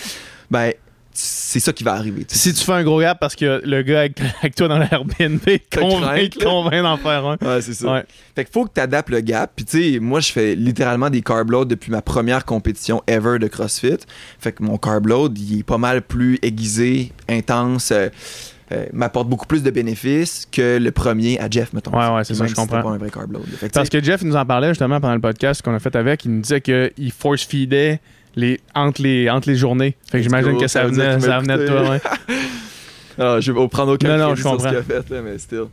ben, 0.51 0.73
c'est 1.15 1.61
ça 1.61 1.75
qui 1.75 1.85
va 1.85 1.93
arriver. 1.93 2.25
Si 2.27 2.55
tu 2.55 2.65
fais 2.65 2.73
un 2.73 2.83
gros 2.83 2.99
gap 2.99 3.21
parce 3.21 3.37
que 3.37 3.61
le 3.67 3.83
gars 3.83 4.01
avec, 4.01 4.19
avec 4.41 4.55
toi 4.55 4.67
dans 4.69 4.79
l'Airbnb 4.79 5.41
convainc, 5.71 6.39
convainc 6.43 6.83
d'en 6.83 6.97
faire 6.97 7.27
un. 7.27 7.37
Ouais, 7.43 7.61
c'est 7.61 7.75
ça. 7.75 7.93
Ouais. 7.93 8.05
Fait 8.35 8.45
qu'il 8.47 8.53
faut 8.53 8.65
que 8.65 8.71
tu 8.75 8.81
adaptes 8.81 9.11
le 9.11 9.21
gap. 9.21 9.53
Puis, 9.55 9.67
tu 9.67 9.93
sais, 9.95 9.99
moi, 10.01 10.21
je 10.21 10.33
fais 10.33 10.55
littéralement 10.55 11.11
des 11.11 11.21
carb 11.21 11.51
loads 11.51 11.67
depuis 11.67 11.91
ma 11.91 12.01
première 12.01 12.47
compétition 12.47 13.03
ever 13.07 13.39
de 13.39 13.47
CrossFit. 13.49 13.99
Fait 14.39 14.53
que 14.53 14.63
mon 14.63 14.79
carb 14.79 15.07
load, 15.07 15.39
il 15.39 15.59
est 15.59 15.63
pas 15.65 15.77
mal 15.77 16.01
plus 16.01 16.39
aiguisé, 16.41 17.13
intense, 17.29 17.91
euh, 17.93 18.09
euh, 18.73 18.87
m'apporte 18.93 19.29
beaucoup 19.29 19.47
plus 19.47 19.63
de 19.63 19.71
bénéfices 19.71 20.47
que 20.51 20.79
le 20.79 20.91
premier 20.91 21.39
à 21.39 21.49
Jeff, 21.51 21.73
mettons. 21.73 21.91
Ouais, 21.97 22.09
ouais, 22.17 22.25
c'est 22.25 22.35
ça, 22.35 22.45
je 22.45 22.49
si 22.51 22.55
comprends. 22.55 22.83
pas 22.83 22.89
un 22.91 22.99
vrai 22.99 23.11
carb 23.11 23.31
load. 23.33 23.45
Fait 23.59 23.69
que, 23.69 23.73
Parce 23.75 23.89
que 23.89 24.03
Jeff 24.03 24.23
il 24.23 24.29
nous 24.29 24.37
en 24.37 24.47
parlait 24.47 24.69
justement 24.69 25.01
pendant 25.01 25.15
le 25.15 25.21
podcast 25.21 25.63
qu'on 25.63 25.75
a 25.75 25.79
fait 25.79 25.95
avec. 25.97 26.25
Il 26.25 26.33
nous 26.37 26.41
disait 26.41 26.61
qu'il 26.61 27.13
force-feedait 27.13 28.01
les, 28.37 28.61
entre, 28.75 29.03
les, 29.03 29.29
entre 29.29 29.49
les 29.49 29.57
journées. 29.57 29.97
Fait 30.11 30.19
que 30.19 30.23
j'imagine 30.25 30.57
que 30.57 30.67
ça 30.67 30.83
ça 30.83 30.87
venait, 30.89 31.21
ça 31.21 31.39
venait 31.41 31.59
de 31.59 31.67
toi. 31.67 31.91
Ouais. 31.91 32.01
Ah, 33.19 33.37
je 33.41 33.53
vais 33.53 33.69
prendre 33.69 33.93
aucun 33.93 34.17
Non, 34.17 34.29
non, 34.31 34.35
je 34.35 34.41
sur 34.41 34.53
ce 34.53 34.57
comprends. 34.57 34.71
qu'il 34.71 34.79
a 34.79 34.83
fait, 34.83 35.11
là, 35.11 35.21
mais 35.23 35.37
still. 35.37 35.65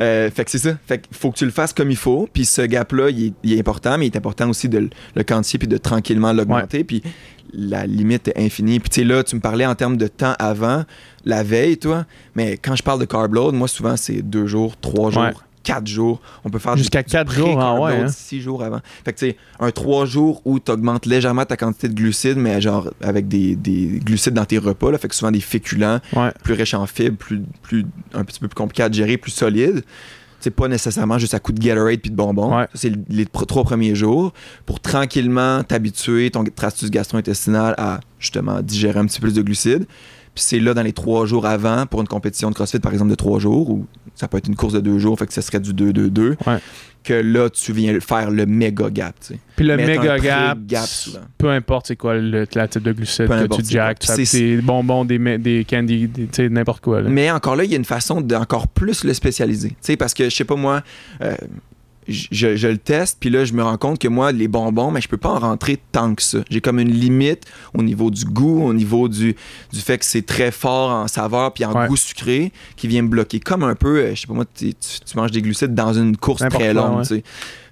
Euh, 0.00 0.30
fait 0.32 0.44
que 0.44 0.50
c'est 0.50 0.58
ça. 0.58 0.76
Fait 0.86 0.98
qu'il 1.00 1.16
faut 1.16 1.30
que 1.30 1.36
tu 1.38 1.44
le 1.44 1.52
fasses 1.52 1.72
comme 1.72 1.90
il 1.92 1.96
faut. 1.96 2.28
Puis 2.32 2.44
ce 2.44 2.62
gap-là, 2.62 3.10
il 3.10 3.26
est, 3.26 3.32
il 3.44 3.52
est 3.52 3.60
important, 3.60 3.96
mais 3.98 4.06
il 4.08 4.12
est 4.12 4.16
important 4.16 4.48
aussi 4.50 4.68
de 4.68 4.78
le- 4.78 4.90
le 5.14 5.22
quantifier 5.22 5.58
puis 5.60 5.68
de 5.68 5.76
tranquillement 5.76 6.32
l'augmenter. 6.32 6.82
Puis 6.82 7.02
la 7.52 7.86
limite 7.86 8.28
est 8.28 8.38
infinie. 8.38 8.80
Puis 8.80 8.90
tu 8.90 9.00
sais, 9.00 9.04
là, 9.06 9.22
tu 9.22 9.36
me 9.36 9.40
parlais 9.40 9.66
en 9.66 9.74
termes 9.74 9.96
de 9.96 10.06
temps 10.08 10.34
avant, 10.38 10.84
la 11.24 11.42
veille, 11.42 11.78
toi. 11.78 12.06
Mais 12.34 12.56
quand 12.56 12.76
je 12.76 12.82
parle 12.82 13.00
de 13.00 13.04
carb 13.04 13.34
load, 13.34 13.54
moi, 13.54 13.68
souvent, 13.68 13.96
c'est 13.96 14.22
deux 14.22 14.46
jours, 14.46 14.76
trois 14.76 15.10
jours. 15.10 15.22
Ouais. 15.22 15.32
Quatre 15.64 15.86
jours. 15.86 16.20
On 16.44 16.50
peut 16.50 16.58
faire 16.58 16.76
Jusqu'à 16.76 17.04
quatre 17.04 17.30
jours, 17.30 17.50
ah 17.50 17.54
pré-carb 17.54 17.80
ouais, 17.82 17.96
load 17.98 18.06
hein. 18.08 18.12
six 18.12 18.40
jours 18.40 18.64
avant. 18.64 18.80
Fait 19.04 19.12
que 19.12 19.18
tu 19.20 19.26
sais, 19.28 19.36
un 19.60 19.70
trois 19.70 20.06
jours 20.06 20.42
où 20.44 20.58
tu 20.58 20.72
augmentes 20.72 21.06
légèrement 21.06 21.44
ta 21.44 21.56
quantité 21.56 21.88
de 21.88 21.94
glucides, 21.94 22.36
mais 22.36 22.60
genre 22.60 22.90
avec 23.00 23.28
des, 23.28 23.54
des 23.54 24.00
glucides 24.04 24.34
dans 24.34 24.44
tes 24.44 24.58
repas. 24.58 24.90
Là, 24.90 24.98
fait 24.98 25.06
que 25.06 25.14
souvent 25.14 25.30
des 25.30 25.38
féculents 25.40 26.00
Ouais. 26.16 26.32
plus 26.42 26.54
riche 26.54 26.74
en 26.74 26.84
fibres, 26.86 27.16
plus, 27.16 27.42
plus, 27.62 27.86
un 28.12 28.24
petit 28.24 28.40
peu 28.40 28.48
plus 28.48 28.56
compliqué 28.56 28.82
à 28.82 28.90
gérer, 28.90 29.16
plus 29.16 29.30
solide. 29.30 29.84
C'est 30.42 30.50
pas 30.50 30.68
nécessairement 30.68 31.18
juste 31.18 31.34
à 31.34 31.38
coup 31.38 31.52
de 31.52 31.60
Gatorade 31.60 32.00
puis 32.00 32.10
de 32.10 32.16
bonbons. 32.16 32.56
Ouais. 32.56 32.66
C'est 32.74 32.92
les 33.08 33.26
trois 33.26 33.64
premiers 33.64 33.94
jours 33.94 34.32
pour 34.66 34.80
tranquillement 34.80 35.62
t'habituer 35.62 36.30
ton 36.30 36.44
tractus 36.44 36.90
gastro-intestinal 36.90 37.74
à 37.78 38.00
justement 38.18 38.60
digérer 38.60 38.98
un 38.98 39.06
petit 39.06 39.20
peu 39.20 39.28
plus 39.28 39.34
de 39.34 39.42
glucides. 39.42 39.86
Puis 40.34 40.44
c'est 40.44 40.60
là 40.60 40.72
dans 40.74 40.82
les 40.82 40.92
trois 40.94 41.26
jours 41.26 41.44
avant 41.46 41.84
pour 41.86 42.00
une 42.00 42.08
compétition 42.08 42.48
de 42.50 42.54
CrossFit 42.54 42.78
par 42.80 42.92
exemple 42.92 43.10
de 43.10 43.16
trois 43.16 43.38
jours 43.38 43.68
ou 43.70 43.86
ça 44.14 44.28
peut 44.28 44.38
être 44.38 44.48
une 44.48 44.56
course 44.56 44.72
de 44.72 44.80
deux 44.80 44.98
jours, 44.98 45.18
fait 45.18 45.26
que 45.26 45.32
ça 45.32 45.42
serait 45.42 45.60
du 45.60 45.72
2-2-2. 45.74 46.36
Ouais. 46.46 46.58
Que 47.04 47.14
là 47.14 47.50
tu 47.50 47.72
viens 47.72 47.98
faire 48.00 48.30
le 48.30 48.46
méga 48.46 48.88
gap. 48.88 49.14
tu 49.20 49.34
sais. 49.34 49.38
Puis 49.56 49.66
le 49.66 49.76
Mettre 49.76 50.00
méga 50.00 50.18
gap, 50.18 50.58
peu 51.36 51.50
importe 51.50 51.88
c'est 51.88 51.96
quoi 51.96 52.14
le, 52.14 52.46
la 52.54 52.68
type 52.68 52.82
de 52.84 52.92
glucides 52.92 53.26
Peu 53.26 53.34
que 53.98 54.06
tu 54.14 54.24
C'est- 54.24 54.38
des 54.38 54.56
bonbons, 54.62 55.04
des, 55.04 55.18
des 55.38 55.66
candy, 55.68 56.06
des- 56.08 56.48
n'importe 56.48 56.82
quoi. 56.82 57.02
là. 57.02 57.08
Mais 57.10 57.30
encore 57.30 57.56
là, 57.56 57.64
il 57.64 57.70
y 57.70 57.74
a 57.74 57.76
une 57.76 57.84
façon 57.84 58.20
d'encore 58.20 58.68
plus 58.68 59.02
le 59.04 59.12
spécialiser. 59.14 59.70
Tu 59.70 59.76
sais, 59.80 59.96
parce 59.96 60.14
que 60.14 60.24
je 60.30 60.34
sais 60.36 60.44
pas 60.44 60.54
moi, 60.56 60.82
euh, 61.22 61.34
je, 62.08 62.66
le 62.68 62.78
teste, 62.78 63.18
puis 63.20 63.30
là, 63.30 63.44
je 63.44 63.52
me 63.52 63.62
rends 63.62 63.76
compte 63.76 63.98
que 63.98 64.08
moi, 64.08 64.32
les 64.32 64.48
bonbons, 64.48 64.90
mais 64.90 65.00
je 65.00 65.08
peux 65.08 65.16
pas 65.16 65.30
en 65.30 65.38
rentrer 65.38 65.78
tant 65.92 66.14
que 66.14 66.22
ça. 66.22 66.38
J'ai 66.50 66.60
comme 66.60 66.78
une 66.80 66.90
limite 66.92 67.44
au 67.74 67.82
niveau 67.82 68.10
du 68.10 68.24
goût, 68.24 68.62
au 68.64 68.74
niveau 68.74 69.08
du, 69.08 69.36
du 69.72 69.80
fait 69.80 69.98
que 69.98 70.04
c'est 70.04 70.26
très 70.26 70.50
fort 70.50 70.90
en 70.90 71.08
saveur 71.08 71.52
puis 71.52 71.64
en 71.64 71.72
Ouais. 71.72 71.86
goût 71.88 71.96
sucré 71.96 72.52
qui 72.76 72.88
vient 72.88 73.02
me 73.02 73.08
bloquer. 73.08 73.40
Comme 73.40 73.62
un 73.62 73.74
peu, 73.74 73.98
euh, 73.98 74.14
je 74.14 74.22
sais 74.22 74.26
pas 74.26 74.34
moi, 74.34 74.44
tu, 74.54 74.74
tu- 74.74 75.00
tu 75.04 75.16
manges 75.16 75.30
des 75.30 75.42
glucides 75.42 75.74
dans 75.74 75.92
une 75.94 76.16
course 76.16 76.42
très 76.50 76.74
longue, 76.74 76.98
ouais. 76.98 77.02
tu 77.02 77.14
sais. 77.16 77.24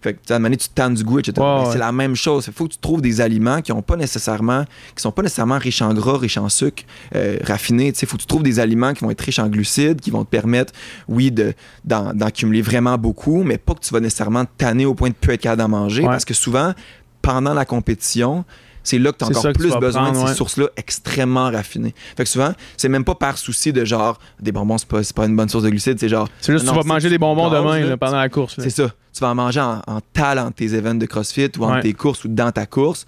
Fait 0.02 0.14
que, 0.14 0.32
à 0.32 0.36
un 0.36 0.38
moment 0.38 0.46
donné, 0.46 0.56
tu 0.56 0.68
te 0.68 0.74
tannes 0.74 0.94
du 0.94 1.04
goût, 1.04 1.18
etc. 1.18 1.34
Ouais. 1.38 1.64
C'est 1.72 1.78
la 1.78 1.92
même 1.92 2.14
chose. 2.14 2.44
Il 2.46 2.52
faut 2.52 2.66
que 2.66 2.72
tu 2.72 2.78
trouves 2.78 3.02
des 3.02 3.20
aliments 3.20 3.60
qui 3.60 3.72
ont 3.72 3.82
pas 3.82 3.96
nécessairement, 3.96 4.64
qui 4.96 5.02
sont 5.02 5.12
pas 5.12 5.22
nécessairement 5.22 5.58
riches 5.58 5.82
en 5.82 5.92
gras, 5.92 6.16
riches 6.16 6.38
en 6.38 6.48
sucre, 6.48 6.84
euh, 7.14 7.38
raffinés. 7.42 7.92
Il 8.00 8.06
faut 8.06 8.16
que 8.16 8.22
tu 8.22 8.26
trouves 8.26 8.42
des 8.42 8.60
aliments 8.60 8.94
qui 8.94 9.04
vont 9.04 9.10
être 9.10 9.20
riches 9.20 9.38
en 9.38 9.48
glucides, 9.48 10.00
qui 10.00 10.10
vont 10.10 10.24
te 10.24 10.30
permettre, 10.30 10.72
oui, 11.08 11.30
de, 11.30 11.52
d'en, 11.84 12.14
d'en 12.14 12.30
cumuler 12.30 12.62
vraiment 12.62 12.96
beaucoup, 12.96 13.42
mais 13.42 13.58
pas 13.58 13.74
que 13.74 13.80
tu 13.80 13.92
vas 13.92 14.00
nécessairement 14.00 14.44
tanner 14.56 14.86
au 14.86 14.94
point 14.94 15.10
de 15.10 15.14
plus 15.14 15.34
être 15.34 15.42
capable 15.42 15.62
d'en 15.62 15.68
manger. 15.68 16.02
Ouais. 16.02 16.08
Parce 16.08 16.24
que 16.24 16.34
souvent, 16.34 16.72
pendant 17.20 17.52
la 17.52 17.64
compétition, 17.64 18.44
c'est 18.82 18.98
là 18.98 19.12
que 19.12 19.18
tu 19.18 19.24
as 19.24 19.28
C'est 19.28 19.36
encore 19.38 19.52
que 19.52 19.58
plus 19.58 19.74
besoin 19.76 20.02
prendre, 20.04 20.12
de 20.20 20.24
ces 20.24 20.30
ouais. 20.30 20.34
sources-là 20.34 20.66
extrêmement 20.76 21.50
raffinées. 21.50 21.94
Fait 22.16 22.24
que 22.24 22.28
souvent, 22.28 22.52
c'est 22.76 22.88
même 22.88 23.04
pas 23.04 23.14
par 23.14 23.38
souci 23.38 23.72
de 23.72 23.84
genre, 23.84 24.18
des 24.40 24.52
bonbons, 24.52 24.78
c'est 24.78 24.88
pas, 24.88 25.00
pas 25.14 25.26
une 25.26 25.36
bonne 25.36 25.48
source 25.48 25.64
de 25.64 25.70
glucides, 25.70 25.98
c'est 26.00 26.08
genre, 26.08 26.28
C'est 26.40 26.52
juste 26.52 26.64
que 26.64 26.70
Non, 26.70 26.80
tu 26.80 26.86
vas 26.88 26.94
manger 26.94 27.08
des 27.10 27.18
bonbons 27.18 27.50
demain 27.50 27.80
là. 27.80 27.86
là, 27.90 27.96
pendant 27.96 28.18
la 28.18 28.28
course. 28.28 28.56
là. 28.56 28.64
c'est 28.64 28.70
ça. 28.70 28.90
Tu 29.12 29.20
vas 29.20 29.30
en 29.30 29.34
manger 29.34 29.60
en, 29.60 29.80
en 29.86 30.00
tal 30.12 30.38
entre 30.38 30.54
tes 30.54 30.74
événements 30.74 30.94
de 31.00 31.06
CrossFit 31.06 31.50
ou 31.58 31.64
entre 31.64 31.74
Ouais. 31.76 31.80
tes 31.82 31.92
courses 31.92 32.24
ou 32.24 32.28
dans 32.28 32.52
ta 32.52 32.64
course. 32.66 33.06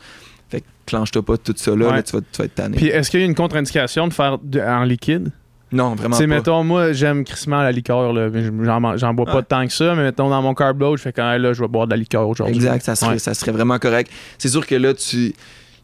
Fait 0.49 0.61
que 0.61 0.67
clenche-toi 0.87 1.23
pas 1.25 1.37
tout 1.39 1.55
ça 1.57 1.71
là, 1.77 1.87
Ouais. 1.89 1.93
là, 1.97 2.03
tu, 2.03 2.13
vas, 2.17 2.21
tu 2.21 2.39
vas 2.39 2.45
être 2.45 2.55
tanné. 2.55 2.77
Puis 2.77 2.89
est-ce 2.89 3.11
qu'il 3.11 3.21
y 3.21 3.23
a 3.23 3.27
une 3.27 3.35
contre-indication 3.35 4.09
de 4.09 4.13
faire 4.13 4.39
de- 4.43 4.61
en 4.61 4.83
liquide? 4.85 5.31
non, 5.75 5.95
vraiment 5.95 6.19
pas. 6.19 6.27
mettons, 6.27 6.65
moi, 6.65 6.93
j'aime 6.93 7.25
crissement 7.25 7.63
la 7.63 7.73
liqueur. 7.73 8.13
là. 8.13 8.29
J'en, 8.99 9.15
bois 9.15 9.25
pas 9.25 9.37
Ouais. 9.37 9.43
tant 9.43 9.67
que 9.67 9.73
ça, 9.73 9.95
mais 9.95 10.03
mettons, 10.03 10.29
dans 10.29 10.43
mon 10.43 10.53
carb 10.55 10.79
load, 10.79 10.99
je 10.99 11.03
fais 11.03 11.13
quand 11.15 11.31
même 11.31 11.41
là, 11.41 11.55
je 11.55 11.63
vais 11.63 11.69
boire 11.69 11.87
de 11.87 11.93
la 11.93 11.97
liqueur 11.97 12.29
aujourd'hui. 12.29 12.57
Exact, 12.57 12.85
ça 12.85 12.95
serait, 12.95 13.13
Ouais. 13.13 13.19
ça 13.19 13.33
serait 13.33 13.53
vraiment 13.53 13.79
correct. 13.79 14.11
C'est 14.37 14.49
sûr 14.51 14.67
que 14.67 14.75
là, 14.75 14.93
tu. 14.93 15.35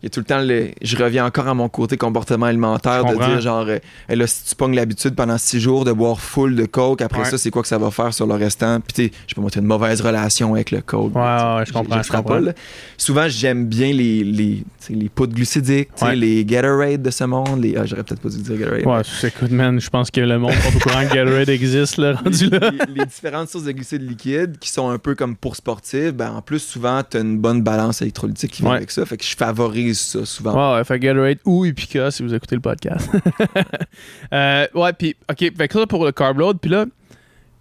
Il 0.03 0.05
y 0.05 0.09
a 0.09 0.11
tout 0.11 0.21
le 0.21 0.27
temps 0.27 0.41
le. 0.41 0.69
Je 0.81 0.97
reviens 0.97 1.27
encore 1.27 1.49
à 1.49 1.55
mon 1.55 1.69
côté 1.69 1.97
comportement 1.97 2.47
alimentaire 2.47 3.05
de 3.05 3.15
dire 3.17 3.41
genre, 3.41 3.67
euh, 3.69 3.79
là, 4.09 4.27
si 4.29 4.45
tu 4.45 4.55
pognes 4.55 4.77
l'habitude 4.77 5.15
pendant 5.17 5.37
six 5.39 5.59
jours 5.61 5.85
de 5.85 5.91
boire 5.93 6.21
full 6.21 6.55
de 6.55 6.67
coke, 6.67 7.03
après 7.03 7.19
Ouais. 7.23 7.25
ça, 7.31 7.37
c'est 7.37 7.51
quoi 7.51 7.63
que 7.63 7.69
ça 7.69 7.79
va 7.79 7.91
faire 7.91 8.15
sur 8.15 8.27
le 8.29 8.35
restant? 8.35 8.79
Puis, 8.81 8.93
tu 8.95 9.03
sais, 9.07 9.13
je 9.27 9.35
peux 9.35 9.43
t'as 9.51 9.59
une 9.61 9.67
mauvaise 9.67 10.01
relation 10.01 10.55
avec 10.55 10.71
le 10.71 10.83
coke. 10.83 11.17
Ouais, 11.17 11.21
ouais, 11.23 11.65
je 11.67 11.73
comprends, 11.73 12.01
je 12.03 12.13
comprends. 12.13 12.39
là. 12.39 12.53
Souvent, 12.97 13.27
j'aime 13.29 13.67
bien 13.67 13.93
les, 13.93 14.23
les, 14.23 14.63
les 14.91 15.09
poudres 15.09 15.35
glucidiques, 15.35 15.89
les 16.15 16.45
Gatorade 16.45 17.03
de 17.03 17.11
ce 17.11 17.25
monde. 17.25 17.63
Les... 17.63 17.77
Ah, 17.77 17.85
j'aurais 17.87 18.05
peut-être 18.05 18.21
pas 18.21 18.29
dû 18.29 18.39
dire 18.39 18.57
Gatorade. 18.57 18.87
Ouais, 18.87 19.03
c'est- 19.05 19.29
écoute, 19.29 19.51
man, 19.51 19.81
je 19.81 19.91
pense 19.91 20.11
que 20.13 20.21
le 20.21 20.39
monde 20.39 20.53
pas 20.53 20.69
au 20.77 20.79
courant 20.79 21.07
que 21.09 21.15
Gatorade 21.15 21.49
existe, 21.49 21.97
là, 21.97 22.13
rendu 22.15 22.49
là. 22.51 22.71
les, 22.71 23.01
les 23.01 23.07
différentes 23.07 23.49
sources 23.49 23.65
de 23.65 23.73
glucides 23.73 24.09
liquides 24.09 24.59
qui 24.61 24.71
sont 24.71 24.89
un 24.91 24.99
peu 24.99 25.15
comme 25.17 25.35
pour 25.35 25.57
sportifs, 25.57 26.13
ben 26.13 26.31
en 26.33 26.43
plus 26.43 26.61
souvent 26.61 27.03
tu 27.09 27.17
as 27.17 27.21
une 27.21 27.39
bonne 27.39 27.63
balance 27.63 28.01
électrolytique 28.03 28.53
qui 28.53 28.63
vient 28.63 28.73
avec 28.73 28.91
ça, 28.93 29.05
fait 29.07 29.17
que 29.17 29.25
je 29.25 29.35
favorise 29.37 29.88
ça 29.95 30.25
souvent. 30.25 30.73
Ouais, 30.73 30.79
ouais, 30.79 30.85
fait 30.85 30.99
Gatorade 30.99 31.39
ou 31.45 31.65
Epica 31.65 32.11
si 32.11 32.23
vous 32.23 32.35
écoutez 32.35 32.55
le 32.57 32.61
podcast. 32.63 33.09
Euh, 34.33 34.67
ouais, 34.75 34.93
puis, 34.93 35.17
OK, 35.31 35.39
fait 35.57 35.69
que 35.69 35.75
ça 35.81 35.87
pour 35.87 36.05
le 36.05 36.13
carb 36.13 36.39
load. 36.39 36.59
Puis 36.61 36.71
là, 36.71 36.85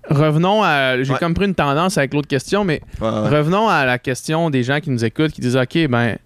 revenons 0.09 0.61
à. 0.63 1.01
J'ai 1.01 1.11
Ouais. 1.13 1.19
comme 1.19 1.33
pris 1.33 1.45
une 1.45 1.55
tendance 1.55 1.97
avec 1.97 2.13
l'autre 2.13 2.27
question, 2.27 2.63
mais 2.63 2.81
Ouais, 3.01 3.07
ouais. 3.09 3.29
revenons 3.29 3.67
à 3.67 3.85
la 3.85 3.97
question 3.99 4.49
des 4.49 4.63
gens 4.63 4.79
qui 4.79 4.89
nous 4.89 5.03
écoutent 5.05 5.31
qui 5.31 5.41
disent 5.41 5.55
OK, 5.57 5.87
ben, 5.87 6.17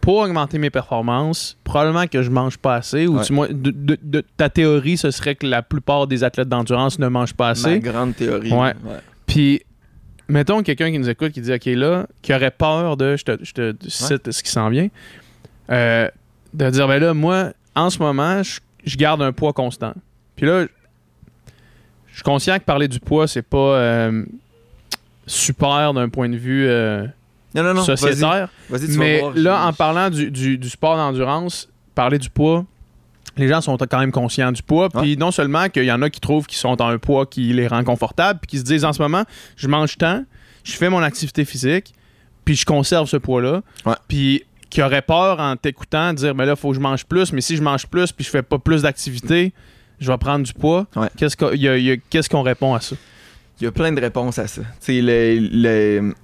pour 0.00 0.16
augmenter 0.18 0.58
mes 0.58 0.70
performances, 0.70 1.56
probablement 1.64 2.06
que 2.06 2.22
je 2.22 2.30
mange 2.30 2.58
pas 2.58 2.76
assez. 2.76 3.06
Ou 3.06 3.18
Ouais. 3.18 3.48
de, 3.52 3.70
de- 3.70 3.98
de- 4.02 4.24
ta 4.36 4.48
théorie, 4.48 4.96
ce 4.96 5.10
serait 5.10 5.34
que 5.34 5.46
la 5.46 5.62
plupart 5.62 6.06
des 6.06 6.22
athlètes 6.24 6.48
d'endurance 6.48 6.98
ne 6.98 7.08
mangent 7.08 7.34
pas 7.34 7.46
Ma 7.46 7.50
assez. 7.50 7.80
grande 7.80 8.14
théorie. 8.14 8.52
Ouais. 8.52 8.72
Puis, 9.26 9.62
mettons 10.28 10.62
quelqu'un 10.62 10.90
qui 10.92 10.98
nous 10.98 11.08
écoute 11.08 11.32
qui 11.32 11.40
dit 11.40 11.52
OK, 11.52 11.66
là, 11.66 12.06
qui 12.22 12.34
aurait 12.34 12.50
peur 12.52 12.96
de, 12.96 13.16
je 13.16 13.24
te, 13.24 13.38
je 13.42 13.52
te 13.52 13.74
cite 13.88 14.30
ce 14.30 14.42
qui 14.42 14.50
s'en 14.50 14.68
vient, 14.70 14.88
euh, 15.70 16.08
de 16.54 16.70
dire 16.70 16.88
ben 16.88 16.98
là, 17.00 17.14
moi, 17.14 17.52
en 17.74 17.90
ce 17.90 17.98
moment, 17.98 18.42
je, 18.42 18.60
je 18.84 18.96
garde 18.96 19.22
un 19.22 19.32
poids 19.32 19.52
constant. 19.52 19.94
Puis 20.36 20.46
là, 20.46 20.66
je 22.08 22.14
suis 22.14 22.22
conscient 22.22 22.58
que 22.58 22.64
parler 22.64 22.88
du 22.88 23.00
poids, 23.00 23.26
c'est 23.28 23.42
pas 23.42 23.56
euh, 23.58 24.24
super 25.26 25.92
d'un 25.94 26.08
point 26.08 26.28
de 26.28 26.36
vue 26.36 26.66
euh, 26.68 27.06
Non, 27.54 27.62
non, 27.62 27.74
non. 27.74 27.82
Vas-y, 28.70 28.86
tu 28.86 28.98
Mais 28.98 29.16
vas 29.16 29.20
voir. 29.30 29.34
là, 29.36 29.62
Je- 29.62 29.68
en 29.68 29.72
parlant 29.72 30.10
du, 30.10 30.30
du- 30.30 30.58
du 30.58 30.68
sport 30.68 30.96
d'endurance, 30.96 31.68
parler 31.94 32.18
du 32.18 32.30
poids, 32.30 32.64
les 33.36 33.48
gens 33.48 33.60
sont 33.60 33.76
quand 33.76 33.98
même 33.98 34.12
conscients 34.12 34.52
du 34.52 34.62
poids. 34.62 34.88
Puis 34.88 35.16
non 35.16 35.30
seulement 35.30 35.68
qu'il 35.68 35.84
y 35.84 35.92
en 35.92 36.00
a 36.02 36.08
qui 36.10 36.20
trouvent 36.20 36.46
qu'ils 36.46 36.58
sont 36.58 36.80
à 36.80 36.86
un 36.86 36.98
poids 36.98 37.26
qui 37.26 37.52
les 37.52 37.66
rend 37.66 37.84
confortables, 37.84 38.40
puis 38.40 38.46
qui 38.48 38.58
se 38.58 38.64
disent 38.64 38.84
en 38.84 38.92
ce 38.92 39.02
moment, 39.02 39.24
je 39.56 39.68
mange 39.68 39.98
tant, 39.98 40.24
je 40.64 40.72
fais 40.72 40.88
mon 40.88 41.02
activité 41.02 41.44
physique, 41.44 41.92
puis 42.44 42.54
je 42.56 42.64
conserve 42.64 43.08
ce 43.08 43.16
poids-là. 43.18 43.60
Ouais. 43.84 43.94
Puis 44.08 44.44
qui 44.76 44.82
auraient 44.82 45.00
peur 45.00 45.40
en 45.40 45.56
t'écoutant 45.56 46.12
dire, 46.12 46.34
mais 46.34 46.44
là, 46.44 46.52
il 46.52 46.58
faut 46.58 46.68
que 46.68 46.74
je 46.74 46.80
mange 46.80 47.06
plus, 47.06 47.32
mais 47.32 47.40
si 47.40 47.56
je 47.56 47.62
mange 47.62 47.86
plus, 47.86 48.12
puis 48.12 48.26
je 48.26 48.28
fais 48.30 48.42
pas 48.42 48.58
plus 48.58 48.82
d'activité, 48.82 49.54
je 49.98 50.12
vais 50.12 50.18
prendre 50.18 50.44
du 50.44 50.52
poids. 50.52 50.86
Ouais. 50.94 51.08
Qu'est-ce 51.16 51.34
qu'on 51.34 51.50
y 51.52 51.66
a- 51.66 51.78
il 51.78 51.84
y 51.84 51.90
a- 51.92 51.96
qu'est-ce 52.10 52.28
qu'on 52.28 52.42
répond 52.42 52.74
à 52.74 52.80
ça? 52.82 52.94
Il 53.58 53.64
y 53.64 53.66
a 53.66 53.72
plein 53.72 53.90
de 53.90 53.98
réponses 53.98 54.38
à 54.38 54.46
ça. 54.46 54.60
Le, 54.86 55.38
le- 55.50 56.14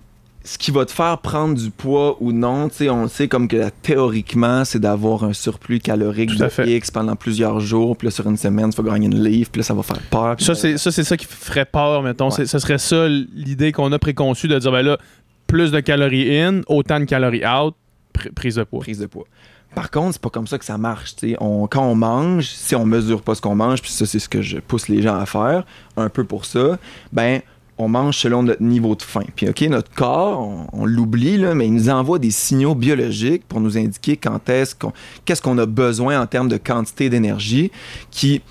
ce 0.44 0.58
qui 0.58 0.70
va 0.70 0.84
te 0.84 0.90
faire 0.92 1.16
prendre 1.22 1.54
du 1.54 1.70
poids 1.70 2.18
ou 2.20 2.30
non, 2.32 2.68
tu 2.68 2.74
sais, 2.76 2.90
on 2.90 3.04
le 3.04 3.08
sait 3.08 3.26
comme 3.26 3.48
que 3.48 3.56
là, 3.56 3.70
théoriquement, 3.70 4.66
c'est 4.66 4.80
d'avoir 4.80 5.24
un 5.24 5.32
surplus 5.32 5.78
calorique 5.78 6.36
de 6.36 6.48
fait. 6.48 6.68
X 6.76 6.90
pendant 6.90 7.16
plusieurs 7.16 7.58
jours, 7.60 7.96
puis 7.96 8.08
là, 8.08 8.10
sur 8.10 8.26
une 8.28 8.36
semaine, 8.36 8.68
tu 8.68 8.82
vas 8.82 8.90
gagner 8.92 9.06
une 9.06 9.24
livre, 9.24 9.48
puis 9.50 9.60
là, 9.60 9.64
ça 9.64 9.72
va 9.72 9.82
faire 9.82 10.00
peur. 10.10 10.36
Ça, 10.40 10.54
c'est 10.54 10.76
ça, 10.76 10.90
c'est 10.90 11.04
ça 11.04 11.16
qui 11.16 11.24
ferait 11.24 11.64
peur, 11.64 12.02
mettons. 12.02 12.28
Ouais. 12.28 12.44
Ce 12.44 12.58
serait 12.58 12.76
ça 12.76 13.08
l'idée 13.08 13.72
qu'on 13.72 13.90
a 13.92 13.98
préconçue 13.98 14.48
de 14.48 14.58
dire, 14.58 14.70
ben 14.72 14.82
là, 14.82 14.98
plus 15.46 15.70
de 15.70 15.80
calories 15.80 16.38
in, 16.38 16.60
autant 16.66 17.00
de 17.00 17.04
calories 17.04 17.46
out, 17.46 17.74
pr- 18.12 18.32
prise 18.32 18.56
de 18.56 18.64
poids. 18.64 18.80
prise 18.80 18.98
de 18.98 19.06
poids. 19.06 19.26
Par 19.74 19.90
contre, 19.90 20.12
c'est 20.12 20.22
pas 20.22 20.30
comme 20.30 20.46
ça 20.46 20.58
que 20.58 20.64
ça 20.64 20.76
marche. 20.76 21.16
quand 21.38 21.86
on 21.86 21.94
mange, 21.94 22.46
si 22.48 22.74
on 22.74 22.84
mesure 22.84 23.22
pas 23.22 23.34
ce 23.34 23.40
qu'on 23.40 23.54
mange, 23.54 23.80
puis 23.80 23.90
ça, 23.90 24.04
c'est 24.04 24.18
ce 24.18 24.28
que 24.28 24.42
je 24.42 24.58
pousse 24.58 24.88
les 24.88 25.00
gens 25.00 25.16
à 25.16 25.24
faire, 25.24 25.64
un 25.96 26.08
peu 26.08 26.24
pour 26.24 26.44
ça, 26.44 26.78
ben, 27.12 27.40
on 27.78 27.88
mange 27.88 28.18
selon 28.18 28.42
notre 28.42 28.62
niveau 28.62 28.94
de 28.94 29.02
faim. 29.02 29.24
Puis, 29.34 29.48
OK, 29.48 29.62
notre 29.62 29.90
corps, 29.92 30.68
on, 30.72 30.84
l'oublie, 30.84 31.38
mais 31.54 31.66
il 31.66 31.74
nous 31.74 31.88
envoie 31.88 32.18
des 32.18 32.30
signaux 32.30 32.74
biologiques 32.74 33.44
pour 33.48 33.60
nous 33.60 33.78
indiquer 33.78 34.16
quand 34.16 34.46
est-ce 34.48 34.74
qu'on, 34.74 34.92
qu'est-ce 35.24 35.40
qu'on 35.40 35.56
a 35.58 35.66
besoin 35.66 36.20
en 36.20 36.26
termes 36.26 36.48
de 36.48 36.58
quantité 36.58 37.08
d'énergie 37.08 37.72
qui 38.10 38.42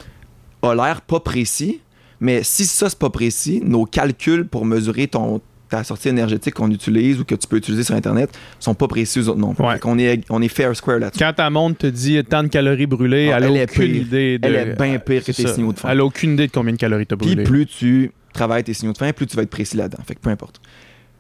a 0.64 0.74
l'air 0.74 1.01
pas 1.01 1.20
précis. 1.20 1.82
Mais 2.20 2.43
si 2.43 2.66
ça, 2.66 2.89
c'est 2.89 2.99
pas 2.99 3.09
précis, 3.09 3.62
nos 3.64 3.86
calculs 3.86 4.47
pour 4.47 4.66
mesurer 4.66 5.07
ton, 5.07 5.39
ta 5.72 5.84
sortie 5.84 6.09
énergétique 6.09 6.53
qu'on 6.53 6.69
utilise 6.69 7.19
ou 7.19 7.26
que 7.26 7.34
tu 7.34 7.47
peux 7.47 7.57
utiliser 7.57 7.84
sur 7.84 7.95
Internet 7.95 8.30
sont 8.59 8.76
pas 8.76 8.88
précis 8.88 9.19
aux 9.22 9.30
autres 9.30 9.39
non 9.39 9.55
plus. 9.55 9.65
Ouais. 9.65 9.80
Qu'on 9.80 9.97
est, 9.97 10.24
on 10.30 10.41
est 10.41 10.47
fair 10.47 10.76
square 10.76 10.99
là-dessus. 10.99 11.17
Quand 11.24 11.34
ta 11.34 11.49
montre 11.49 11.80
te 11.80 11.88
dit 11.88 12.24
tant 12.24 12.43
de 12.43 12.49
calories 12.49 12.86
brûlées, 12.86 13.32
Ah, 13.32 13.38
elle, 13.38 13.45
elle 13.55 13.61
a 13.61 13.63
aucune 13.63 13.84
pire. 13.91 13.95
idée 14.03 14.38
de. 14.38 14.47
Elle 14.47 14.55
est 14.55 14.76
bien 14.76 14.99
pire 14.99 15.22
que 15.24 15.32
tes 15.32 15.43
ça. 15.47 15.53
signaux 15.53 15.74
de 15.74 15.80
faim. 15.80 15.89
Elle 15.91 16.01
a 16.01 16.05
aucune 16.05 16.34
idée 16.34 16.45
de 16.47 16.51
combien 16.51 16.74
de 16.74 16.78
calories 16.78 17.07
t'as 17.07 17.15
Puis 17.15 17.28
brûlé. 17.30 17.43
plus 17.43 17.65
tu 17.65 18.11
travailles 18.34 18.63
tes 18.63 18.74
signaux 18.74 18.93
de 18.93 18.97
faim, 18.99 19.11
plus 19.13 19.26
tu 19.26 19.36
vas 19.36 19.41
être 19.43 19.49
précis 19.49 19.78
là-dedans. 19.78 20.03
Fait 20.07 20.13
que 20.15 20.19
peu 20.19 20.30
importe. 20.30 20.61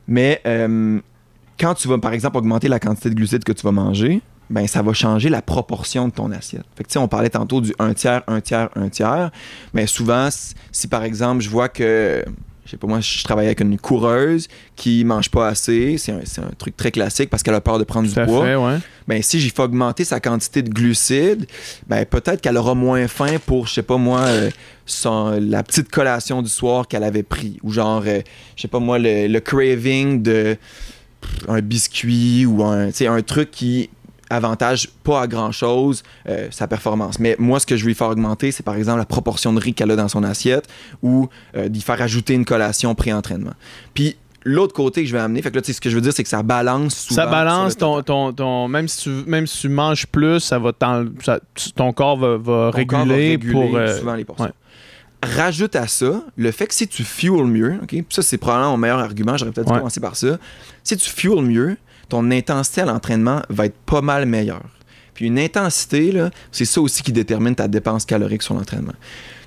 Mais 0.07 0.41
euh, 0.45 0.99
quand 1.59 1.73
tu 1.75 1.87
vas, 1.87 1.97
par 1.97 2.13
exemple, 2.13 2.37
augmenter 2.37 2.67
la 2.67 2.79
quantité 2.79 3.09
de 3.09 3.15
glucides 3.15 3.43
que 3.43 3.51
tu 3.53 3.63
vas 3.63 3.71
manger, 3.71 4.21
ben 4.49 4.67
ça 4.67 4.81
va 4.81 4.91
changer 4.93 5.29
la 5.29 5.41
proportion 5.41 6.07
de 6.09 6.13
ton 6.13 6.29
assiette. 6.31 6.65
Fait 6.75 6.83
que 6.83 6.89
tu 6.89 6.93
sais, 6.93 6.99
on 6.99 7.07
parlait 7.07 7.29
tantôt 7.29 7.61
du 7.61 7.73
1 7.79 7.93
tiers, 7.93 8.21
1 8.27 8.41
tiers, 8.41 8.69
1 8.75 8.89
tiers. 8.89 9.31
Mais 9.73 9.87
souvent, 9.87 10.27
si, 10.71 10.87
par 10.89 11.03
exemple, 11.03 11.41
je 11.41 11.49
vois 11.49 11.69
que, 11.69 12.25
je 12.65 12.71
sais 12.71 12.77
pas 12.77 12.87
moi, 12.87 12.99
je 12.99 13.23
travaille 13.23 13.47
avec 13.47 13.59
une 13.61 13.77
coureuse 13.77 14.47
qui 14.75 15.03
mange 15.03 15.29
pas 15.29 15.47
assez, 15.47 15.97
c'est 15.97 16.11
un, 16.11 16.49
truc 16.57 16.77
très 16.77 16.91
classique 16.91 17.29
parce 17.29 17.43
qu'elle 17.43 17.55
a 17.55 17.61
peur 17.61 17.79
de 17.79 17.83
prendre 17.83 18.07
Tout 18.07 18.13
du 18.13 18.19
à 18.19 18.25
poids 18.25 18.45
fait, 18.45 18.55
ouais. 18.55 18.77
ben 19.07 19.21
si 19.21 19.39
j'y 19.39 19.49
fais 19.49 19.61
augmenter 19.63 20.03
sa 20.03 20.19
quantité 20.19 20.61
de 20.61 20.69
glucides, 20.69 21.45
ben 21.87 22.05
peut-être 22.05 22.39
qu'elle 22.41 22.57
aura 22.57 22.75
moins 22.75 23.07
faim 23.07 23.37
pour, 23.45 23.67
je 23.67 23.73
sais 23.73 23.83
pas 23.83 23.97
moi, 23.97 24.21
euh, 24.21 24.49
son- 24.85 25.39
la 25.41 25.63
petite 25.63 25.89
collation 25.89 26.41
du 26.41 26.49
soir 26.49 26.87
qu'elle 26.87 27.03
avait 27.03 27.23
pris. 27.23 27.57
Ou 27.63 27.71
genre, 27.71 28.03
euh, 28.05 28.21
je 28.55 28.61
sais 28.61 28.67
pas 28.67 28.79
moi, 28.79 28.99
le, 28.99 29.27
le 29.27 29.39
craving 29.39 30.21
de 30.21 30.55
un 31.47 31.61
biscuit 31.61 32.45
ou 32.45 32.63
un, 32.63 32.89
un 32.89 33.21
truc 33.21 33.51
qui 33.51 33.89
avantage 34.31 34.89
pas 35.03 35.21
à 35.21 35.27
grand 35.27 35.51
chose 35.51 36.03
sa 36.51 36.67
performance. 36.67 37.19
Mais 37.19 37.35
moi, 37.39 37.59
ce 37.59 37.65
que 37.65 37.75
je 37.75 37.83
vais 37.83 37.89
lui 37.89 37.95
faire 37.95 38.07
augmenter, 38.09 38.51
c'est 38.51 38.63
par 38.63 38.75
exemple 38.75 38.99
la 38.99 39.05
proportion 39.05 39.53
de 39.53 39.59
riz 39.59 39.73
qu'elle 39.73 39.91
a 39.91 39.95
dans 39.95 40.07
son 40.07 40.23
assiette 40.23 40.67
ou 41.03 41.27
euh, 41.55 41.67
d'y 41.69 41.81
faire 41.81 42.01
ajouter 42.01 42.33
une 42.33 42.45
collation 42.45 42.95
pré-entraînement. 42.95 43.53
Puis 43.93 44.15
l'autre 44.43 44.73
côté 44.73 45.01
que 45.03 45.07
je 45.07 45.13
vais 45.13 45.19
amener, 45.19 45.41
fait 45.41 45.51
que 45.51 45.55
là, 45.55 45.61
tu 45.61 45.67
sais, 45.67 45.73
ce 45.73 45.81
que 45.81 45.89
je 45.89 45.95
veux 45.95 46.01
dire, 46.01 46.13
c'est 46.13 46.23
que 46.23 46.29
ça 46.29 46.41
balance 46.43 46.95
souvent. 46.95 47.21
Ça 47.21 47.27
balance 47.27 47.77
ton, 47.77 48.01
ton, 48.01 48.33
ton- 48.33 48.67
même 48.67 48.87
si 48.87 49.03
tu 49.03 49.09
même 49.29 49.45
si 49.45 49.59
tu 49.61 49.69
manges 49.69 50.07
plus, 50.07 50.39
ça 50.39 50.57
va 50.59 50.71
ça- 51.23 51.39
ton 51.75 51.93
corps 51.93 52.17
va, 52.17 52.37
va 52.37 52.71
Ton 52.73 52.85
corps 52.85 52.99
va 52.99 53.05
réguler, 53.05 53.29
réguler 53.31 53.51
pour 53.53 53.75
euh, 53.77 53.97
souvent 53.99 54.15
les 54.15 54.25
portions. 54.25 54.45
ouais. 54.45 54.51
Rajoute 55.23 55.75
à 55.75 55.85
ça 55.87 56.23
le 56.35 56.49
fait 56.51 56.65
que 56.65 56.73
si 56.73 56.87
tu 56.87 57.03
fuels 57.03 57.45
mieux, 57.45 57.75
ok, 57.83 57.95
ça 58.09 58.23
c'est 58.23 58.39
probablement 58.39 58.71
mon 58.71 58.77
meilleur 58.77 58.97
argument, 58.99 59.37
j'aurais 59.37 59.51
peut-être 59.51 59.67
dû 59.67 59.73
Ouais. 59.73 59.77
commencer 59.79 59.99
par 59.99 60.15
ça. 60.15 60.39
Si 60.83 60.97
tu 60.97 61.07
fuels 61.07 61.43
mieux, 61.43 61.77
ton 62.11 62.29
intensité 62.29 62.81
à 62.81 62.85
l'entraînement 62.85 63.41
va 63.49 63.67
être 63.67 63.77
pas 63.85 64.01
mal 64.01 64.25
meilleure. 64.25 64.69
Puis 65.13 65.27
une 65.27 65.39
intensité, 65.39 66.11
là, 66.11 66.29
c'est 66.51 66.65
ça 66.65 66.81
aussi 66.81 67.03
qui 67.03 67.13
détermine 67.13 67.55
ta 67.55 67.69
dépense 67.69 68.03
calorique 68.03 68.43
sur 68.43 68.53
l'entraînement. 68.53 68.93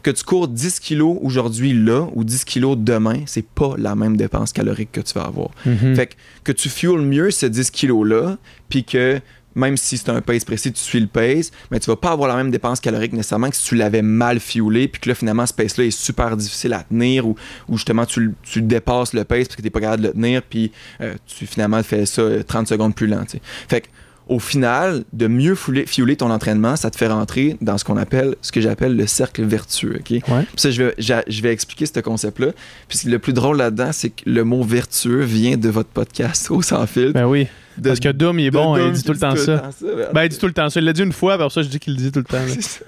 Que 0.02 0.10
tu 0.10 0.24
cours 0.24 0.48
10 0.48 0.80
kilos 0.80 1.18
aujourd'hui 1.20 1.74
là 1.74 2.08
ou 2.14 2.24
10 2.24 2.44
kilos 2.46 2.78
demain, 2.78 3.20
c'est 3.26 3.46
pas 3.46 3.74
la 3.76 3.94
même 3.94 4.16
dépense 4.16 4.54
calorique 4.54 4.92
que 4.92 5.02
tu 5.02 5.12
vas 5.12 5.24
avoir. 5.24 5.50
Mhm. 5.66 5.94
Fait 5.94 6.06
que, 6.06 6.14
que 6.42 6.52
tu 6.52 6.70
fuels 6.70 7.02
mieux 7.02 7.30
ce 7.30 7.44
10 7.44 7.70
kilos-là, 7.70 8.38
puis 8.70 8.84
que 8.84 9.20
même 9.54 9.76
si 9.76 9.98
c'est 9.98 10.10
un 10.10 10.20
pace 10.20 10.44
précis, 10.44 10.72
tu 10.72 10.80
suis 10.80 11.00
le 11.00 11.06
pace, 11.06 11.50
mais 11.70 11.80
tu 11.80 11.90
vas 11.90 11.96
pas 11.96 12.10
avoir 12.10 12.28
la 12.28 12.36
même 12.36 12.50
dépense 12.50 12.80
calorique 12.80 13.12
nécessairement 13.12 13.50
que 13.50 13.56
si 13.56 13.66
tu 13.66 13.74
l'avais 13.76 14.02
mal 14.02 14.40
fuelé, 14.40 14.88
puis 14.88 15.00
que 15.00 15.08
là, 15.08 15.14
finalement, 15.14 15.46
ce 15.46 15.54
pace-là 15.54 15.84
est 15.84 15.90
super 15.90 16.36
difficile 16.36 16.72
à 16.72 16.82
tenir, 16.82 17.26
ou, 17.26 17.36
justement, 17.72 18.06
tu, 18.06 18.34
tu 18.42 18.62
dépasses 18.62 19.12
le 19.12 19.24
pace 19.24 19.48
parce 19.48 19.56
que 19.56 19.62
tu 19.62 19.70
pas 19.70 19.80
capable 19.80 20.02
de 20.02 20.08
le 20.08 20.12
tenir, 20.14 20.42
puis 20.42 20.72
euh, 21.00 21.14
tu 21.26 21.46
finalement 21.46 21.82
fais 21.82 22.06
ça 22.06 22.22
euh, 22.22 22.42
30 22.42 22.68
secondes 22.68 22.94
plus 22.94 23.06
lent. 23.06 23.24
Fait 23.68 23.82
que, 23.82 23.88
au 24.26 24.38
final, 24.38 25.04
de 25.12 25.26
mieux 25.26 25.54
fueler, 25.54 25.84
fueler 25.86 26.16
ton 26.16 26.30
entraînement, 26.30 26.76
ça 26.76 26.90
te 26.90 26.96
fait 26.96 27.08
rentrer 27.08 27.56
dans 27.60 27.76
ce 27.76 27.84
qu'on 27.84 27.96
appelle, 27.98 28.36
ce 28.40 28.52
que 28.52 28.60
j'appelle 28.60 28.96
le 28.96 29.06
cercle 29.06 29.44
vertueux. 29.44 29.96
ok? 30.00 30.10
Ouais. 30.28 30.46
Ça, 30.56 30.70
je 30.70 30.82
vais, 30.82 30.94
j'a- 30.98 31.24
je 31.28 31.42
vais 31.42 31.52
expliquer 31.52 31.84
ce 31.86 32.00
concept-là. 32.00 32.48
Puis 32.88 33.00
le 33.08 33.18
plus 33.18 33.32
drôle 33.34 33.58
là-dedans, 33.58 33.90
c'est 33.92 34.10
que 34.10 34.22
le 34.26 34.42
mot 34.44 34.62
vertueux 34.62 35.20
vient 35.22 35.56
de 35.58 35.68
votre 35.68 35.90
podcast 35.90 36.50
au 36.50 36.62
sans 36.62 36.86
fil. 36.86 37.12
Ben 37.12 37.26
oui. 37.26 37.46
De- 37.76 37.88
Parce 37.88 38.00
que 38.00 38.08
Dom, 38.10 38.38
il 38.38 38.46
est 38.46 38.50
bon, 38.50 38.76
Dom 38.76 38.86
il 38.88 38.92
dit 38.92 39.02
tout 39.02 39.12
le 39.12 39.18
temps 39.18 39.36
ça. 39.36 39.68
ben, 40.14 40.22
il 40.22 40.28
dit 40.28 40.38
tout 40.38 40.46
le 40.46 40.52
temps 40.52 40.70
ça. 40.70 40.80
Il 40.80 40.86
l'a 40.86 40.92
dit 40.92 41.02
une 41.02 41.12
fois, 41.12 41.34
après 41.34 41.50
ça, 41.50 41.60
je 41.62 41.68
dis 41.68 41.78
qu'il 41.80 41.92
le 41.94 41.98
dit 41.98 42.12
tout 42.12 42.20
le 42.20 42.24
temps. 42.24 42.38
ça. 42.60 42.80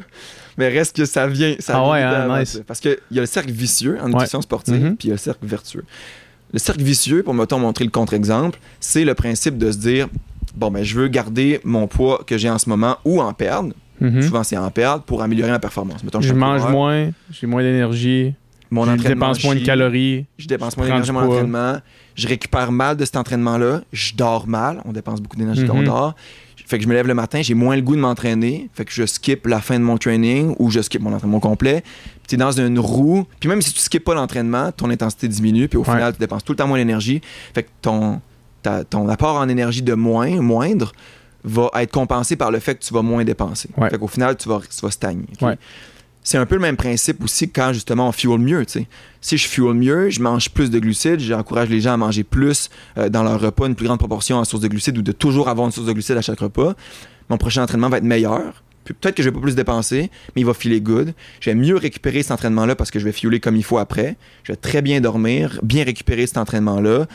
Mais 0.56 0.68
reste 0.68 0.96
que 0.96 1.04
ça 1.04 1.26
vient. 1.26 1.54
Ça 1.58 1.74
Ah 1.76 1.82
vient 1.82 1.90
ouais, 1.92 2.02
hein, 2.02 2.38
nice. 2.40 2.62
Parce 2.66 2.80
qu'il 2.80 2.96
y 3.10 3.18
a 3.18 3.20
le 3.20 3.26
cercle 3.26 3.50
vicieux 3.50 3.98
en 4.00 4.08
nutrition 4.08 4.40
sportive, 4.40 4.74
Mhm. 4.82 4.96
puis 4.96 5.08
il 5.08 5.10
y 5.10 5.12
a 5.12 5.14
le 5.14 5.18
cercle 5.18 5.44
vertueux. 5.44 5.84
Le 6.52 6.58
cercle 6.60 6.82
vicieux, 6.82 7.22
pour 7.24 7.34
mettons 7.34 7.58
montrer 7.58 7.84
le 7.84 7.90
contre-exemple, 7.90 8.58
c'est 8.80 9.04
le 9.04 9.14
principe 9.14 9.58
de 9.58 9.70
se 9.72 9.76
dire 9.78 10.08
bon, 10.54 10.70
ben, 10.70 10.82
je 10.84 10.94
veux 10.98 11.08
garder 11.08 11.60
mon 11.64 11.86
poids 11.86 12.22
que 12.26 12.36
j'ai 12.38 12.50
en 12.50 12.58
ce 12.58 12.68
moment 12.68 12.96
ou 13.04 13.20
en 13.20 13.32
perdre. 13.32 13.72
Mhm. 14.00 14.22
Souvent, 14.22 14.42
c'est 14.42 14.56
en 14.58 14.70
perdre 14.70 15.02
pour 15.04 15.22
améliorer 15.22 15.50
ma 15.50 15.58
performance. 15.58 16.04
Mettons, 16.04 16.20
Je 16.20 16.32
mange 16.34 16.58
coureur, 16.60 16.72
moins, 16.72 17.10
j'ai 17.30 17.46
moins 17.46 17.62
d'énergie, 17.62 18.34
Mon 18.70 18.84
je 18.84 18.90
entraînement 18.90 19.28
dépense 19.28 19.44
moins 19.44 19.54
de 19.54 19.60
calories. 19.60 20.26
Je 20.38 20.46
dépense 20.46 20.76
moins 20.76 20.86
d'énergie 20.86 21.10
à 21.10 21.12
mon 21.14 21.20
entraînement. 21.20 21.76
Je 22.14 22.26
récupère 22.28 22.72
mal 22.72 22.96
de 22.96 23.04
cet 23.04 23.16
entraînement-là. 23.16 23.82
Je 23.92 24.14
dors 24.14 24.46
mal. 24.48 24.82
On 24.84 24.92
dépense 24.92 25.20
beaucoup 25.20 25.36
d'énergie 25.36 25.64
quand 25.66 25.74
on 25.74 25.78
Mhm. 25.80 25.84
dort. 25.86 26.14
Fait 26.68 26.78
que 26.78 26.82
je 26.82 26.88
me 26.88 26.94
lève 26.94 27.06
le 27.06 27.14
matin, 27.14 27.42
j'ai 27.42 27.54
moins 27.54 27.76
le 27.76 27.82
goût 27.82 27.94
de 27.94 28.00
m'entraîner. 28.00 28.68
Fait 28.74 28.84
que 28.84 28.90
je 28.92 29.06
skip 29.06 29.46
la 29.46 29.60
fin 29.60 29.78
de 29.78 29.84
mon 29.84 29.98
training 29.98 30.56
ou 30.58 30.68
je 30.72 30.80
skip 30.82 31.00
mon 31.00 31.12
entraînement 31.14 31.38
complet. 31.38 31.82
Puis 31.84 32.26
t'es 32.26 32.36
dans 32.36 32.50
une 32.50 32.80
roue. 32.80 33.24
Puis 33.38 33.48
même 33.48 33.62
si 33.62 33.72
tu 33.72 33.78
skippes 33.78 34.02
pas 34.02 34.14
l'entraînement, 34.14 34.72
ton 34.72 34.90
intensité 34.90 35.28
diminue. 35.28 35.68
Puis 35.68 35.78
au 35.78 35.82
Ouais. 35.82 35.92
final, 35.94 36.12
tu 36.12 36.18
dépenses 36.18 36.42
tout 36.44 36.50
le 36.52 36.56
temps 36.56 36.66
moins 36.66 36.78
d'énergie. 36.78 37.20
Fait 37.54 37.62
que 37.62 37.68
ton, 37.80 38.20
ta- 38.66 38.84
ton 38.84 39.08
apport 39.08 39.36
en 39.36 39.48
énergie 39.48 39.82
de 39.82 39.94
moins, 39.94 40.40
moindre, 40.42 40.92
va 41.44 41.70
être 41.76 41.92
compensé 41.92 42.34
par 42.36 42.50
le 42.50 42.58
fait 42.58 42.74
que 42.74 42.84
tu 42.84 42.92
vas 42.92 43.02
moins 43.02 43.24
dépenser. 43.24 43.68
Ouais. 43.76 43.88
Fait 43.90 43.98
qu'au 43.98 44.08
final, 44.08 44.36
tu 44.36 44.48
vas, 44.48 44.60
tu 44.60 44.80
vas 44.84 44.90
stagner. 44.90 45.28
Ouais. 45.40 45.56
C'est 46.24 46.38
un 46.38 46.46
peu 46.46 46.56
le 46.56 46.60
même 46.60 46.76
principe 46.76 47.22
aussi 47.22 47.48
quand 47.48 47.72
justement 47.72 48.08
on 48.08 48.12
fuel 48.12 48.40
mieux. 48.40 48.64
Si 49.20 49.36
je 49.38 49.46
fuel 49.46 49.74
mieux, 49.74 50.10
je 50.10 50.20
mange 50.20 50.50
plus 50.50 50.70
de 50.70 50.80
glucides, 50.80 51.20
j'encourage 51.20 51.68
les 51.68 51.80
gens 51.80 51.92
à 51.92 51.96
manger 51.96 52.24
plus 52.24 52.68
euh, 52.98 53.08
dans 53.08 53.22
leur 53.22 53.40
repas, 53.40 53.66
une 53.68 53.76
plus 53.76 53.86
grande 53.86 54.00
proportion 54.00 54.36
en 54.38 54.44
source 54.44 54.60
de 54.62 54.66
glucides 54.66 54.98
ou 54.98 55.02
de 55.02 55.12
toujours 55.12 55.48
avoir 55.48 55.66
une 55.68 55.72
source 55.72 55.86
de 55.86 55.92
glucides 55.92 56.16
à 56.16 56.22
chaque 56.22 56.40
repas. 56.40 56.74
Mon 57.30 57.38
prochain 57.38 57.62
entraînement 57.62 57.88
va 57.88 57.98
être 57.98 58.04
meilleur. 58.04 58.64
Puis 58.84 58.94
peut-être 58.94 59.16
que 59.16 59.22
je 59.22 59.28
vais 59.28 59.34
pas 59.34 59.40
plus 59.40 59.54
dépenser, 59.56 60.10
mais 60.34 60.42
il 60.42 60.46
va 60.46 60.54
filer 60.54 60.80
good. 60.80 61.12
Je 61.40 61.50
vais 61.50 61.56
mieux 61.56 61.76
récupérer 61.76 62.22
cet 62.22 62.30
entraînement-là 62.32 62.74
parce 62.76 62.90
que 62.92 62.98
je 63.00 63.04
vais 63.04 63.12
fueler 63.12 63.40
comme 63.40 63.56
il 63.56 63.64
faut 63.64 63.78
après. 63.78 64.16
Je 64.44 64.52
vais 64.52 64.56
très 64.56 64.80
bien 64.82 65.00
dormir, 65.00 65.58
bien 65.62 65.82
récupérer 65.84 66.26
cet 66.26 66.38
entraînement-là, 66.38 67.06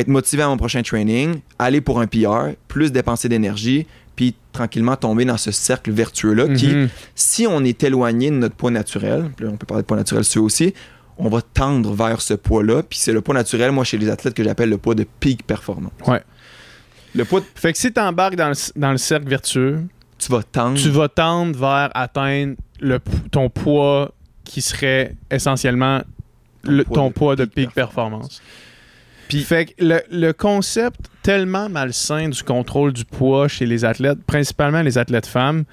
être 0.00 0.08
motivé 0.08 0.42
à 0.42 0.48
mon 0.48 0.56
prochain 0.56 0.82
training, 0.82 1.40
aller 1.58 1.80
pour 1.80 2.00
un 2.00 2.06
PR, 2.06 2.54
plus 2.68 2.92
dépenser 2.92 3.28
d'énergie, 3.28 3.86
puis 4.16 4.34
tranquillement 4.52 4.96
tomber 4.96 5.24
dans 5.24 5.36
ce 5.36 5.50
cercle 5.52 5.90
vertueux-là 5.92 6.48
qui, 6.54 6.68
Mhm. 6.74 6.88
si 7.14 7.46
on 7.46 7.62
est 7.64 7.82
éloigné 7.84 8.30
de 8.30 8.36
notre 8.36 8.56
poids 8.56 8.70
naturel, 8.70 9.30
on 9.44 9.56
peut 9.56 9.66
parler 9.66 9.82
de 9.82 9.86
poids 9.86 9.96
naturel 9.96 10.24
ça 10.24 10.40
aussi, 10.40 10.74
on 11.16 11.28
va 11.28 11.40
tendre 11.42 11.92
vers 11.94 12.20
ce 12.20 12.34
poids-là. 12.34 12.82
Puis 12.82 12.98
c'est 12.98 13.12
le 13.12 13.20
poids 13.20 13.34
naturel, 13.34 13.70
moi, 13.72 13.84
chez 13.84 13.98
les 13.98 14.08
athlètes, 14.08 14.34
que 14.34 14.42
j'appelle 14.44 14.70
le 14.70 14.78
poids 14.78 14.94
de 14.94 15.04
peak 15.20 15.44
performance. 15.46 15.92
Ouais. 16.06 16.22
Le 17.14 17.24
poids 17.24 17.40
de... 17.40 17.46
Fait 17.54 17.72
que 17.72 17.78
si 17.78 17.92
t'embarques 17.92 18.36
dans 18.36 18.48
le, 18.50 18.54
dans 18.80 18.90
le 18.92 18.98
cercle 18.98 19.28
vertueux, 19.28 19.80
tu 20.18 20.30
vas 20.32 20.42
tendre. 20.42 20.78
tu 20.80 20.90
vas 20.90 21.08
tendre 21.08 21.56
vers 21.58 21.90
atteindre 21.94 22.54
le, 22.80 22.98
ton 23.30 23.48
poids 23.50 24.12
qui 24.44 24.60
serait 24.62 25.14
essentiellement 25.30 26.02
le- 26.64 26.84
poids 26.84 26.94
ton 26.96 27.08
de 27.08 27.12
poids 27.12 27.36
de 27.36 27.44
peak 27.44 27.54
peak 27.68 27.74
performance. 27.74 28.42
Puis 29.28 29.42
fait 29.42 29.66
que 29.66 29.84
le, 29.84 30.00
le 30.10 30.32
concept 30.32 31.00
tellement 31.22 31.68
malsain 31.68 32.28
du 32.30 32.42
contrôle 32.42 32.92
du 32.92 33.04
poids 33.04 33.48
chez 33.48 33.66
les 33.66 33.84
athlètes, 33.84 34.18
principalement 34.26 34.82
les 34.82 34.96
athlètes 34.98 35.26
femmes, 35.26 35.64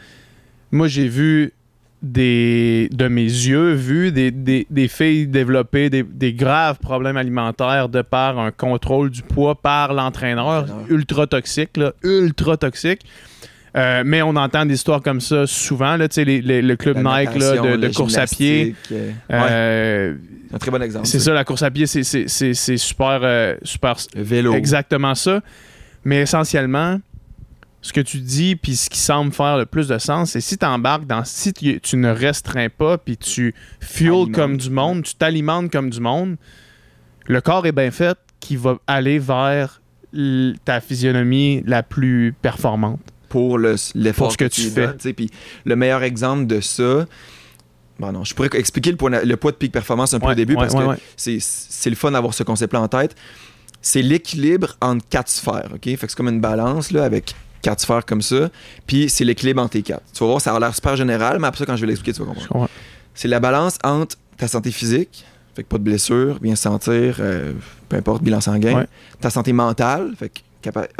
moi 0.71 0.87
j'ai 0.87 1.07
vu 1.07 1.53
des 2.01 2.87
de 2.91 3.07
mes 3.07 3.23
yeux 3.23 3.71
vu 3.73 4.11
des, 4.11 4.29
des- 4.29 4.67
des 4.69 4.87
filles 4.87 5.25
développer 5.27 5.89
des, 5.89 6.03
des 6.03 6.33
graves 6.33 6.77
problèmes 6.77 7.17
alimentaires 7.17 7.89
de 7.89 8.01
par 8.03 8.37
un 8.37 8.51
contrôle 8.51 9.09
du 9.09 9.23
poids 9.23 9.55
par 9.55 9.93
l'entraîneur 9.93 10.67
L'entraîneur. 10.67 10.91
ultra 10.91 11.25
toxique 11.25 11.77
là, 11.77 11.93
ultra 12.03 12.57
toxique 12.57 13.01
Euh, 13.75 14.03
mais 14.05 14.21
on 14.21 14.35
entend 14.37 14.65
des 14.65 14.73
histoires 14.75 15.01
comme 15.01 15.19
ça 15.19 15.45
souvent 15.47 15.97
là, 15.97 16.07
les- 16.15 16.41
les- 16.41 16.61
le 16.61 16.75
club 16.77 16.97
La 17.03 17.25
Nike 17.25 17.35
là, 17.35 17.77
de, 17.77 17.87
course 17.93 18.15
à 18.17 18.25
pied 18.25 18.67
gymnastique, 18.67 18.75
euh, 18.93 19.09
ouais, 19.09 19.35
euh, 19.41 20.15
c'est 20.49 20.55
un 20.55 20.59
très 20.59 20.71
bon 20.71 20.81
exemple. 20.81 21.05
c'est 21.07 21.19
ça 21.19 21.33
la 21.33 21.43
course 21.43 21.61
à 21.63 21.71
pied 21.71 21.85
c'est- 21.85 22.77
super 22.77 23.19
euh, 23.23 23.57
super 23.63 23.95
Le 24.15 24.21
vélo. 24.23 24.53
Exactement 24.53 25.13
ça. 25.13 25.41
Mais 26.05 26.21
essentiellement, 26.21 27.01
ce 27.81 27.91
que 27.91 27.99
tu 28.01 28.17
dis, 28.19 28.55
puis 28.55 28.75
ce 28.77 28.89
qui 28.89 28.97
semble 28.99 29.31
faire 29.33 29.57
le 29.57 29.65
plus 29.65 29.87
de 29.89 29.97
sens, 29.97 30.31
c'est 30.31 30.41
si 30.41 30.57
tu 30.57 30.65
embarques 30.65 31.05
dans. 31.05 31.25
Si 31.25 31.51
tu, 31.51 31.79
tu 31.81 31.97
ne 31.97 32.09
restreins 32.09 32.69
pas, 32.69 32.97
puis 32.97 33.17
tu 33.17 33.53
Alimentes. 34.21 34.31
comme 34.35 34.57
du 34.57 34.69
monde, 34.69 35.03
tu 35.03 35.15
t'alimentes 35.15 35.69
comme 35.71 35.89
du 35.89 35.99
monde, 35.99 36.37
le 37.27 37.41
corps 37.41 37.65
est 37.67 37.71
bien 37.73 37.91
fait 37.91 38.17
qui 38.39 38.55
va 38.55 38.77
aller 38.87 39.19
vers 39.19 39.81
ta 40.63 40.79
physionomie 40.79 41.61
la 41.67 41.83
plus 41.83 42.33
performante. 42.41 43.01
Pour 43.35 43.57
le- 43.57 43.75
l'effort 43.95 44.29
Pour 44.29 44.37
que 44.37 44.45
tu 44.45 44.61
fais. 44.69 45.13
Puis 45.13 45.29
le 45.65 45.75
meilleur 45.75 46.03
exemple 46.03 46.45
de 46.47 46.61
ça, 46.61 47.05
bon 47.99 48.11
non, 48.13 48.23
je 48.23 48.33
pourrais 48.33 48.49
expliquer 48.53 48.91
le 48.91 48.97
poids, 48.97 49.09
le 49.09 49.35
poids 49.35 49.51
de 49.51 49.57
peak 49.57 49.73
performance 49.73 50.13
un 50.13 50.19
peu 50.21 50.27
au 50.27 50.33
début 50.33 50.55
ouais, 50.55 50.67
parce 50.67 50.73
ouais, 50.73 50.95
que 50.95 51.01
c'est 51.17 51.39
c'est 51.41 51.89
le 51.89 51.97
fun 51.97 52.11
d'avoir 52.11 52.33
ce 52.33 52.43
concept-là 52.43 52.79
en 52.81 52.87
tête. 52.87 53.13
C'est 53.81 54.01
l'équilibre 54.01 54.77
entre 54.79 55.05
quatre 55.09 55.27
sphères, 55.29 55.69
ok? 55.75 55.83
Fait 55.83 55.97
que 55.97 56.07
c'est 56.07 56.15
comme 56.15 56.29
une 56.29 56.39
balance 56.39 56.91
là 56.91 57.03
avec 57.03 57.35
quatre 57.61 57.81
sphères 57.81 58.05
comme 58.05 58.21
ça, 58.21 58.49
puis 58.87 59.09
c'est 59.09 59.25
l'équilibre 59.25 59.61
entre 59.61 59.75
les 59.75 59.83
quatre. 59.83 60.03
Tu 60.13 60.19
vas 60.21 60.27
voir, 60.27 60.39
ça 60.41 60.55
a 60.55 60.59
l'air 60.59 60.73
super 60.73 60.95
général, 60.95 61.39
mais 61.39 61.47
après 61.47 61.59
ça, 61.59 61.65
quand 61.65 61.75
je 61.75 61.81
vais 61.81 61.87
l'expliquer, 61.87 62.13
tu 62.13 62.19
vas 62.21 62.27
comprendre. 62.27 62.47
comprends. 62.47 62.69
C'est 63.13 63.27
la 63.27 63.39
balance 63.41 63.77
entre 63.83 64.15
ta 64.37 64.47
santé 64.47 64.71
physique, 64.71 65.25
fait 65.55 65.63
que 65.63 65.67
pas 65.67 65.77
de 65.77 65.83
blessure, 65.83 66.39
bien 66.39 66.55
se 66.55 66.63
sentir, 66.63 67.17
euh, 67.19 67.51
peu 67.89 67.97
importe, 67.97 68.23
bilan 68.23 68.39
sanguin. 68.41 68.85
Ta 69.19 69.29
santé 69.29 69.51
mentale, 69.51 70.13
fait 70.17 70.29
que 70.29 70.39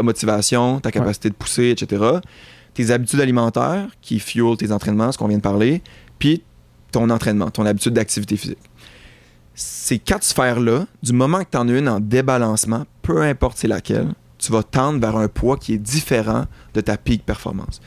motivation, 0.02 0.80
ta 0.80 0.92
capacité 0.92 1.30
de 1.30 1.36
pousser, 1.36 1.70
etc. 1.70 2.04
Tes 2.74 2.92
habitudes 2.92 3.22
alimentaires 3.22 3.88
qui 4.02 4.20
fuel 4.20 4.58
tes 4.58 4.72
entraînements, 4.72 5.12
ce 5.12 5.18
qu'on 5.18 5.28
vient 5.28 5.38
de 5.38 5.44
parler, 5.44 5.82
puis 6.20 6.44
ton 6.92 7.10
entraînement, 7.10 7.50
ton 7.50 7.66
habitude 7.66 7.94
d'activité 7.94 8.38
physique. 8.38 8.60
Ces 9.54 10.00
quatre 10.00 10.24
sphères-là, 10.24 10.86
du 11.02 11.14
moment 11.14 11.40
que 11.40 11.50
tu 11.52 11.58
en 11.58 11.68
as 11.70 11.72
une 11.72 11.88
en 11.88 12.00
débalancement, 12.00 12.86
peu 13.02 13.22
importe 13.22 13.58
c'est 13.58 13.68
laquelle, 13.68 14.14
tu 14.38 14.52
vas 14.52 14.64
tendre 14.64 15.00
vers 15.00 15.16
un 15.16 15.28
poids 15.28 15.58
qui 15.58 15.74
est 15.74 15.78
différent 15.78 16.46
de 16.74 16.82
ta 16.82 16.98
peak 16.98 17.26
performance. 17.26 17.82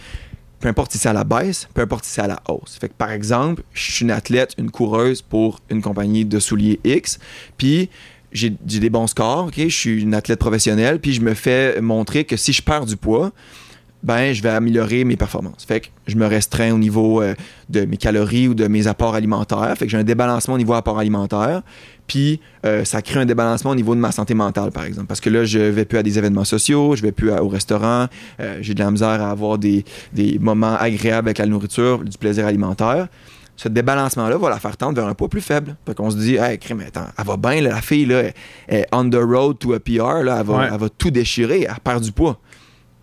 Peu 0.61 0.69
importe 0.69 0.93
si 0.93 0.99
c'est 0.99 1.09
à 1.09 1.13
la 1.13 1.25
baisse, 1.25 1.69
peu 1.73 1.83
importe 1.83 2.05
si 2.05 2.13
c'est 2.13 2.23
à 2.23 2.27
la 2.27 2.41
hausse. 2.49 2.79
Fait 2.81 2.89
que 2.89 2.95
par 2.95 3.13
exemple, 3.13 3.63
je 3.73 3.93
suis 3.93 4.05
une 4.05 4.11
athlète, 4.11 4.55
une 4.59 4.71
coureuse 4.71 5.23
pour 5.23 5.61
une 5.71 5.83
compagnie 5.83 6.25
de 6.25 6.39
souliers 6.41 6.81
X, 6.85 7.19
puis 7.57 7.91
j'ai 8.39 8.81
des 8.81 8.91
bons 8.91 9.07
scores, 9.07 9.51
je 9.57 9.69
suis 9.69 10.03
une 10.03 10.15
athlète 10.15 10.39
professionnelle, 10.39 11.01
puis 11.01 11.13
je 11.13 11.21
me 11.21 11.35
fais 11.35 11.81
montrer 11.81 12.25
que 12.25 12.37
si 12.37 12.53
je 12.53 12.63
perds 12.63 12.87
du 12.87 12.97
poids, 12.97 13.33
ben 14.03 14.33
je 14.33 14.43
vais 14.43 14.51
améliorer 14.51 15.05
mes 15.05 15.17
performances. 15.17 15.65
Fait 15.65 15.81
que 15.81 15.87
je 16.07 16.17
me 16.17 16.27
restreins 16.27 16.73
au 16.73 16.79
niveau 16.79 17.21
euh, 17.21 17.35
de 17.69 17.85
mes 17.85 17.97
calories 17.97 18.49
ou 18.49 18.55
de 18.55 18.69
mes 18.69 18.87
apports 18.87 19.15
alimentaires. 19.15 19.75
Fait 19.77 19.87
que 19.87 19.91
j'ai 19.91 19.99
un 19.99 20.05
débalancement 20.05 20.55
au 20.55 20.59
niveau 20.59 20.75
apport 20.75 20.99
alimentaire. 20.99 21.63
Puis 22.07 22.41
euh, 22.65 22.85
ça 22.85 23.03
crée 23.03 23.21
un 23.21 23.27
débalancement 23.27 23.73
au 23.73 23.75
niveau 23.75 23.95
de 23.95 24.01
ma 24.01 24.13
santé 24.13 24.35
mentale, 24.35 24.71
par 24.71 24.85
exemple. 24.85 25.09
Parce 25.09 25.21
que 25.21 25.31
là, 25.31 25.45
je 25.45 25.59
vais 25.59 25.85
plus 25.85 25.99
à 25.99 26.03
des 26.03 26.17
événements 26.17 26.45
sociaux, 26.45 26.95
je 26.95 27.03
vais 27.03 27.13
plus 27.13 27.33
au 27.33 27.49
restaurant, 27.49 28.07
euh, 28.41 28.59
j'ai 28.61 28.75
de 28.75 28.81
la 28.81 28.91
misère 28.91 29.09
à 29.09 29.31
avoir 29.31 29.59
des, 29.59 29.85
des 30.13 30.39
moments 30.39 30.77
agréables 30.77 31.29
avec 31.29 31.39
la 31.39 31.47
nourriture, 31.47 32.05
du 32.05 32.17
plaisir 32.17 32.47
alimentaire. 32.47 33.09
Ce 33.59 33.69
débalancement-là 33.69 34.39
va 34.39 34.51
la 34.51 34.61
faire 34.61 34.77
tendre 34.77 35.01
vers 35.01 35.09
un 35.11 35.15
poids 35.15 35.29
plus 35.29 35.41
faible. 35.41 35.77
Fait 35.85 35.93
qu'on 35.93 36.11
se 36.13 36.17
dit, 36.17 36.37
hey, 36.37 36.59
crème, 36.61 36.81
attends, 36.87 37.09
elle 37.19 37.25
va 37.27 37.37
bien, 37.37 37.61
la 37.61 37.81
fille, 37.83 38.07
là, 38.07 38.23
elle 38.69 38.79
est 38.79 38.87
on 38.93 39.11
the 39.11 39.17
road 39.17 39.59
to 39.59 39.73
a 39.75 39.81
PR, 39.81 40.23
là, 40.23 40.37
elle, 40.39 40.47
va, 40.47 40.57
Ouais. 40.59 40.69
elle 40.73 40.79
va 40.79 40.89
tout 40.89 41.11
déchirer, 41.11 41.67
elle 41.69 41.81
perd 41.83 42.03
du 42.05 42.13
poids. 42.13 42.39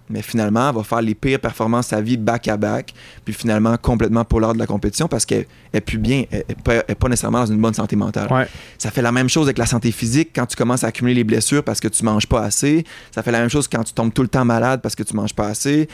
Mais 0.07 0.21
finalement, 0.21 0.69
elle 0.69 0.75
va 0.75 0.83
faire 0.83 1.01
les 1.01 1.15
pires 1.15 1.39
performances 1.39 1.87
de 1.87 1.89
sa 1.95 1.99
vie 2.01 2.15
back-à-back, 2.15 2.93
puis 3.25 3.33
finalement 3.33 3.75
complètement 3.75 4.23
pour 4.23 4.39
l'heure 4.39 4.53
de 4.53 4.59
la 4.59 4.67
compétition 4.67 5.07
parce 5.07 5.25
qu'elle 5.25 5.47
est 5.73 5.81
plus 5.81 5.97
bien, 5.97 6.25
elle 6.31 6.43
n'est 6.47 6.55
pas, 6.55 6.75
elle 6.87 6.95
nécessairement 7.09 7.39
dans 7.39 7.47
une 7.51 7.59
bonne 7.59 7.73
santé 7.73 7.95
mentale. 7.95 8.31
Ouais. 8.31 8.47
Ça 8.77 8.91
fait 8.91 9.01
la 9.01 9.11
même 9.11 9.27
chose 9.29 9.47
avec 9.47 9.57
la 9.57 9.65
santé 9.65 9.91
physique 9.91 10.29
quand 10.35 10.45
tu 10.45 10.55
commences 10.55 10.83
à 10.83 10.87
accumuler 10.87 11.15
les 11.15 11.23
blessures 11.23 11.63
parce 11.63 11.79
que 11.79 11.87
tu 11.87 12.05
manges 12.05 12.27
pas 12.27 12.43
assez. 12.43 12.85
Ça 13.09 13.23
fait 13.23 13.31
la 13.31 13.39
même 13.39 13.49
chose 13.49 13.67
quand 13.67 13.83
tu 13.83 13.93
tombes 13.93 14.13
tout 14.13 14.21
le 14.21 14.27
temps 14.27 14.45
malade 14.45 14.79
parce 14.83 14.95
que 14.95 15.01
tu 15.03 15.15
manges 15.15 15.33
pas 15.33 15.47
assez. 15.47 15.89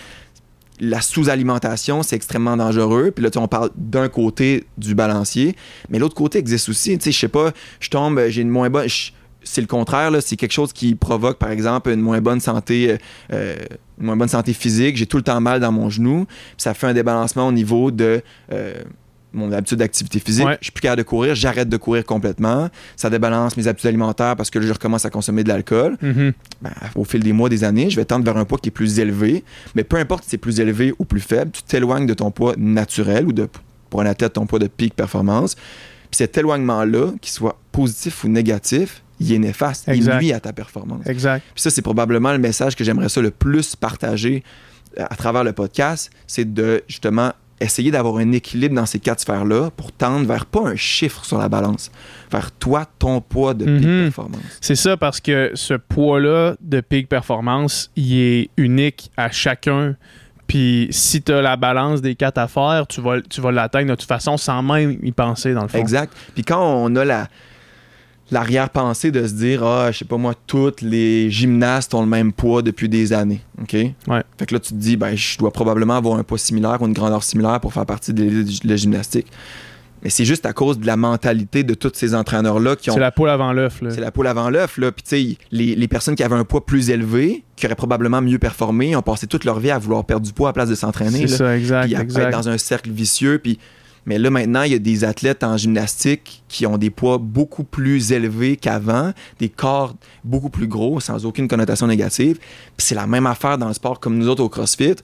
La 0.83 0.99
sous-alimentation, 0.99 2.01
c'est 2.01 2.15
extrêmement 2.15 2.57
dangereux. 2.57 3.11
Puis 3.11 3.23
là, 3.23 3.29
on 3.35 3.47
parle 3.47 3.69
d'un 3.75 4.09
côté 4.09 4.63
du 4.79 4.95
balancier, 4.95 5.55
mais 5.89 5.99
l'autre 5.99 6.15
côté 6.15 6.39
existe 6.39 6.69
aussi. 6.69 6.97
Tu 6.97 7.03
sais, 7.03 7.11
je 7.11 7.19
sais 7.19 7.27
pas, 7.27 7.51
je 7.79 7.89
tombe, 7.89 8.19
j'ai 8.29 8.41
une 8.41 8.49
moins 8.49 8.71
bonne. 8.71 8.87
c'est 9.43 9.61
le 9.61 9.67
contraire, 9.67 10.09
là. 10.09 10.21
c'est 10.21 10.35
quelque 10.35 10.53
chose 10.53 10.73
qui 10.73 10.95
provoque, 10.95 11.37
par 11.37 11.51
exemple, 11.51 11.91
une 11.91 12.01
moins 12.01 12.19
bonne 12.19 12.39
santé, 12.39 12.93
euh, 12.93 12.97
euh, 13.31 13.55
une 13.99 14.07
moins 14.07 14.17
bonne 14.17 14.27
santé 14.27 14.53
physique. 14.53 14.97
J'ai 14.97 15.05
tout 15.05 15.17
le 15.17 15.23
temps 15.23 15.39
mal 15.39 15.59
dans 15.59 15.71
mon 15.71 15.91
genou. 15.91 16.25
Puis 16.25 16.55
ça 16.57 16.73
fait 16.73 16.87
un 16.87 16.93
débalancement 16.95 17.47
au 17.47 17.51
niveau 17.51 17.91
de 17.91 18.23
euh, 18.51 18.73
mon 19.33 19.51
habitude 19.51 19.77
d'activité 19.77 20.19
physique. 20.19 20.45
Ouais. 20.45 20.57
Je 20.59 20.65
suis 20.65 20.71
plus 20.71 20.81
capable 20.81 21.01
de 21.01 21.07
courir, 21.07 21.35
j'arrête 21.35 21.69
de 21.69 21.77
courir 21.77 22.05
complètement. 22.05 22.69
Ça 22.95 23.09
débalance 23.09 23.57
mes 23.57 23.67
habitudes 23.67 23.87
alimentaires 23.87 24.35
parce 24.35 24.49
que 24.49 24.59
là, 24.59 24.67
je 24.67 24.73
recommence 24.73 25.05
à 25.05 25.09
consommer 25.09 25.43
de 25.43 25.49
l'alcool. 25.49 25.97
Mhm. 26.01 26.33
Ben, 26.61 26.71
au 26.95 27.03
fil 27.03 27.21
des 27.21 27.33
mois, 27.33 27.49
des 27.49 27.63
années, 27.63 27.89
je 27.89 27.95
vais 27.95 28.05
tendre 28.05 28.25
vers 28.25 28.37
un 28.37 28.45
poids 28.45 28.57
qui 28.57 28.69
est 28.69 28.71
plus 28.71 28.99
élevé. 28.99 29.43
Mais 29.75 29.83
peu 29.83 29.97
importe 29.97 30.23
si 30.23 30.31
c'est 30.31 30.37
plus 30.37 30.59
élevé 30.59 30.93
ou 30.99 31.05
plus 31.05 31.21
faible, 31.21 31.51
tu 31.51 31.63
t'éloignes 31.63 32.05
de 32.05 32.13
ton 32.13 32.31
poids 32.31 32.55
naturel 32.57 33.25
ou 33.25 33.33
de, 33.33 33.47
pour 33.89 34.01
un 34.01 34.05
athlète, 34.05 34.33
ton 34.33 34.45
poids 34.45 34.59
de 34.59 34.67
peak 34.67 34.93
performance. 34.95 35.55
Puis 35.55 36.17
cet 36.17 36.37
éloignement-là, 36.37 37.13
qu'il 37.21 37.31
soit 37.31 37.57
positif 37.71 38.23
ou 38.23 38.27
négatif, 38.27 39.01
il 39.21 39.31
est 39.33 39.39
néfaste. 39.39 39.87
Exact. 39.87 40.15
Il 40.15 40.25
nuit 40.25 40.33
à 40.33 40.39
ta 40.39 40.51
performance. 40.51 41.05
Exact. 41.05 41.43
Puis 41.53 41.61
ça, 41.61 41.69
c'est 41.69 41.81
probablement 41.81 42.31
le 42.31 42.39
message 42.39 42.75
que 42.75 42.83
j'aimerais 42.83 43.07
ça 43.07 43.21
le 43.21 43.31
plus 43.31 43.75
partager 43.75 44.43
euh, 44.99 45.05
à 45.09 45.15
travers 45.15 45.43
le 45.43 45.53
podcast, 45.53 46.11
c'est 46.27 46.53
de 46.53 46.83
justement 46.87 47.31
essayer 47.61 47.91
d'avoir 47.91 48.17
un 48.17 48.31
équilibre 48.31 48.75
dans 48.75 48.85
ces 48.85 48.99
quatre 48.99 49.19
sphères-là 49.19 49.69
pour 49.75 49.91
tendre 49.91 50.25
vers 50.27 50.45
pas 50.45 50.61
un 50.61 50.75
chiffre 50.75 51.23
sur 51.25 51.37
la 51.37 51.47
balance, 51.49 51.91
vers 52.31 52.51
toi, 52.51 52.85
ton 52.99 53.21
poids 53.21 53.53
de 53.53 53.65
peak 53.65 53.85
Mhm. 53.87 54.03
performance. 54.05 54.41
C'est 54.61 54.75
ça 54.75 54.97
parce 54.97 55.19
que 55.19 55.51
ce 55.53 55.73
poids-là 55.75 56.55
de 56.61 56.81
peak 56.81 57.07
performance, 57.09 57.91
il 57.95 58.17
est 58.17 58.49
unique 58.57 59.11
à 59.17 59.31
chacun. 59.31 59.95
Puis 60.47 60.87
si 60.91 61.21
tu 61.21 61.31
as 61.31 61.41
la 61.41 61.55
balance 61.55 62.01
des 62.01 62.15
quatre 62.15 62.37
affaires, 62.37 62.85
tu 62.87 62.99
vas, 62.99 63.21
tu 63.21 63.39
vas 63.39 63.51
l'atteindre 63.51 63.91
de 63.91 63.95
toute 63.95 64.07
façon 64.07 64.35
sans 64.37 64.61
même 64.61 64.97
y 65.01 65.11
penser 65.13 65.53
dans 65.53 65.61
le 65.61 65.67
fond. 65.69 65.77
Exact. 65.77 66.11
Puis 66.33 66.43
quand 66.43 66.61
on 66.61 66.93
a 66.97 67.05
la 67.05 67.27
l'arrière-pensée 68.31 69.11
de 69.11 69.25
se 69.27 69.33
dire 69.33 69.63
ah 69.63 69.91
je 69.91 69.99
sais 69.99 70.05
pas 70.05 70.17
moi 70.17 70.33
tous 70.47 70.81
les 70.81 71.29
gymnastes 71.29 71.93
ont 71.93 72.01
le 72.01 72.07
même 72.07 72.33
poids 72.33 72.61
depuis 72.61 72.89
des 72.89 73.13
années 73.13 73.41
ok? 73.61 73.73
Ouais. 73.73 74.23
fait 74.37 74.45
que 74.45 74.53
là 74.53 74.59
tu 74.59 74.69
te 74.69 74.77
dis 74.77 74.97
ben 74.97 75.15
je 75.15 75.37
dois 75.37 75.51
probablement 75.51 75.97
avoir 75.97 76.17
un 76.17 76.23
poids 76.23 76.37
similaire 76.37 76.81
ou 76.81 76.87
une 76.87 76.93
grandeur 76.93 77.23
similaire 77.23 77.59
pour 77.59 77.73
faire 77.73 77.85
partie 77.85 78.13
de 78.13 78.45
la 78.63 78.75
gymnastique 78.75 79.27
mais 80.03 80.09
c'est 80.09 80.25
juste 80.25 80.45
à 80.47 80.53
cause 80.53 80.79
de 80.79 80.87
la 80.87 80.97
mentalité 80.97 81.63
de 81.63 81.73
tous 81.75 81.91
ces 81.93 82.15
entraîneurs 82.15 82.59
là 82.59 82.75
qui 82.75 82.89
ont 82.89 82.95
C'est 82.95 82.99
la 82.99 83.11
poule 83.11 83.29
avant 83.29 83.53
l'œuf. 83.53 83.81
là. 83.83 83.91
c'est 83.91 84.01
la 84.01 84.09
poule 84.11 84.25
avant 84.25 84.49
l'œuf, 84.49 84.79
là. 84.79 84.91
Puis, 84.91 85.03
tu 85.03 85.09
sais, 85.33 85.37
les, 85.51 85.75
les 85.75 85.87
personnes 85.87 86.15
qui 86.15 86.23
avaient 86.23 86.35
un 86.35 86.43
poids 86.43 86.65
plus 86.65 86.89
élevé, 86.89 87.43
qui 87.55 87.67
auraient 87.67 87.75
probablement 87.75 88.19
mieux 88.19 88.39
performé, 88.39 88.95
ont 88.95 89.03
passé 89.03 89.27
toute 89.27 89.45
leur 89.45 89.59
vie 89.59 89.69
à 89.69 89.77
vouloir 89.77 90.03
perdre 90.05 90.25
du 90.25 90.33
poids 90.33 90.49
à 90.49 90.53
place 90.53 90.69
de 90.69 90.73
s'entraîner. 90.73 91.27
C'est 91.27 91.37
ça, 91.37 91.55
exact. 91.55 91.85
Puis 91.85 91.95
à 91.95 92.01
exact. 92.01 92.23
être 92.23 92.31
dans 92.31 92.49
un 92.49 92.57
cercle 92.57 92.89
vicieux. 92.89 93.37
Puis, 93.37 93.59
mais 94.07 94.17
là, 94.17 94.31
maintenant, 94.31 94.63
il 94.63 94.71
y 94.71 94.75
a 94.75 94.79
des 94.79 95.03
athlètes 95.03 95.43
en 95.43 95.57
gymnastique 95.57 96.41
qui 96.47 96.65
ont 96.65 96.77
des 96.79 96.89
poids 96.89 97.19
beaucoup 97.19 97.63
plus 97.63 98.11
élevés 98.11 98.57
qu'avant, 98.57 99.13
des 99.39 99.47
corps 99.49 99.95
beaucoup 100.23 100.49
plus 100.49 100.65
gros, 100.67 100.99
sans 100.99 101.23
aucune 101.25 101.47
connotation 101.47 101.85
négative. 101.85 102.37
Puis 102.75 102.87
c'est 102.87 102.95
la 102.95 103.05
même 103.05 103.27
affaire 103.27 103.59
dans 103.59 103.67
le 103.67 103.73
sport 103.75 103.99
comme 103.99 104.17
nous 104.17 104.27
autres 104.27 104.43
au 104.43 104.49
CrossFit. 104.49 104.95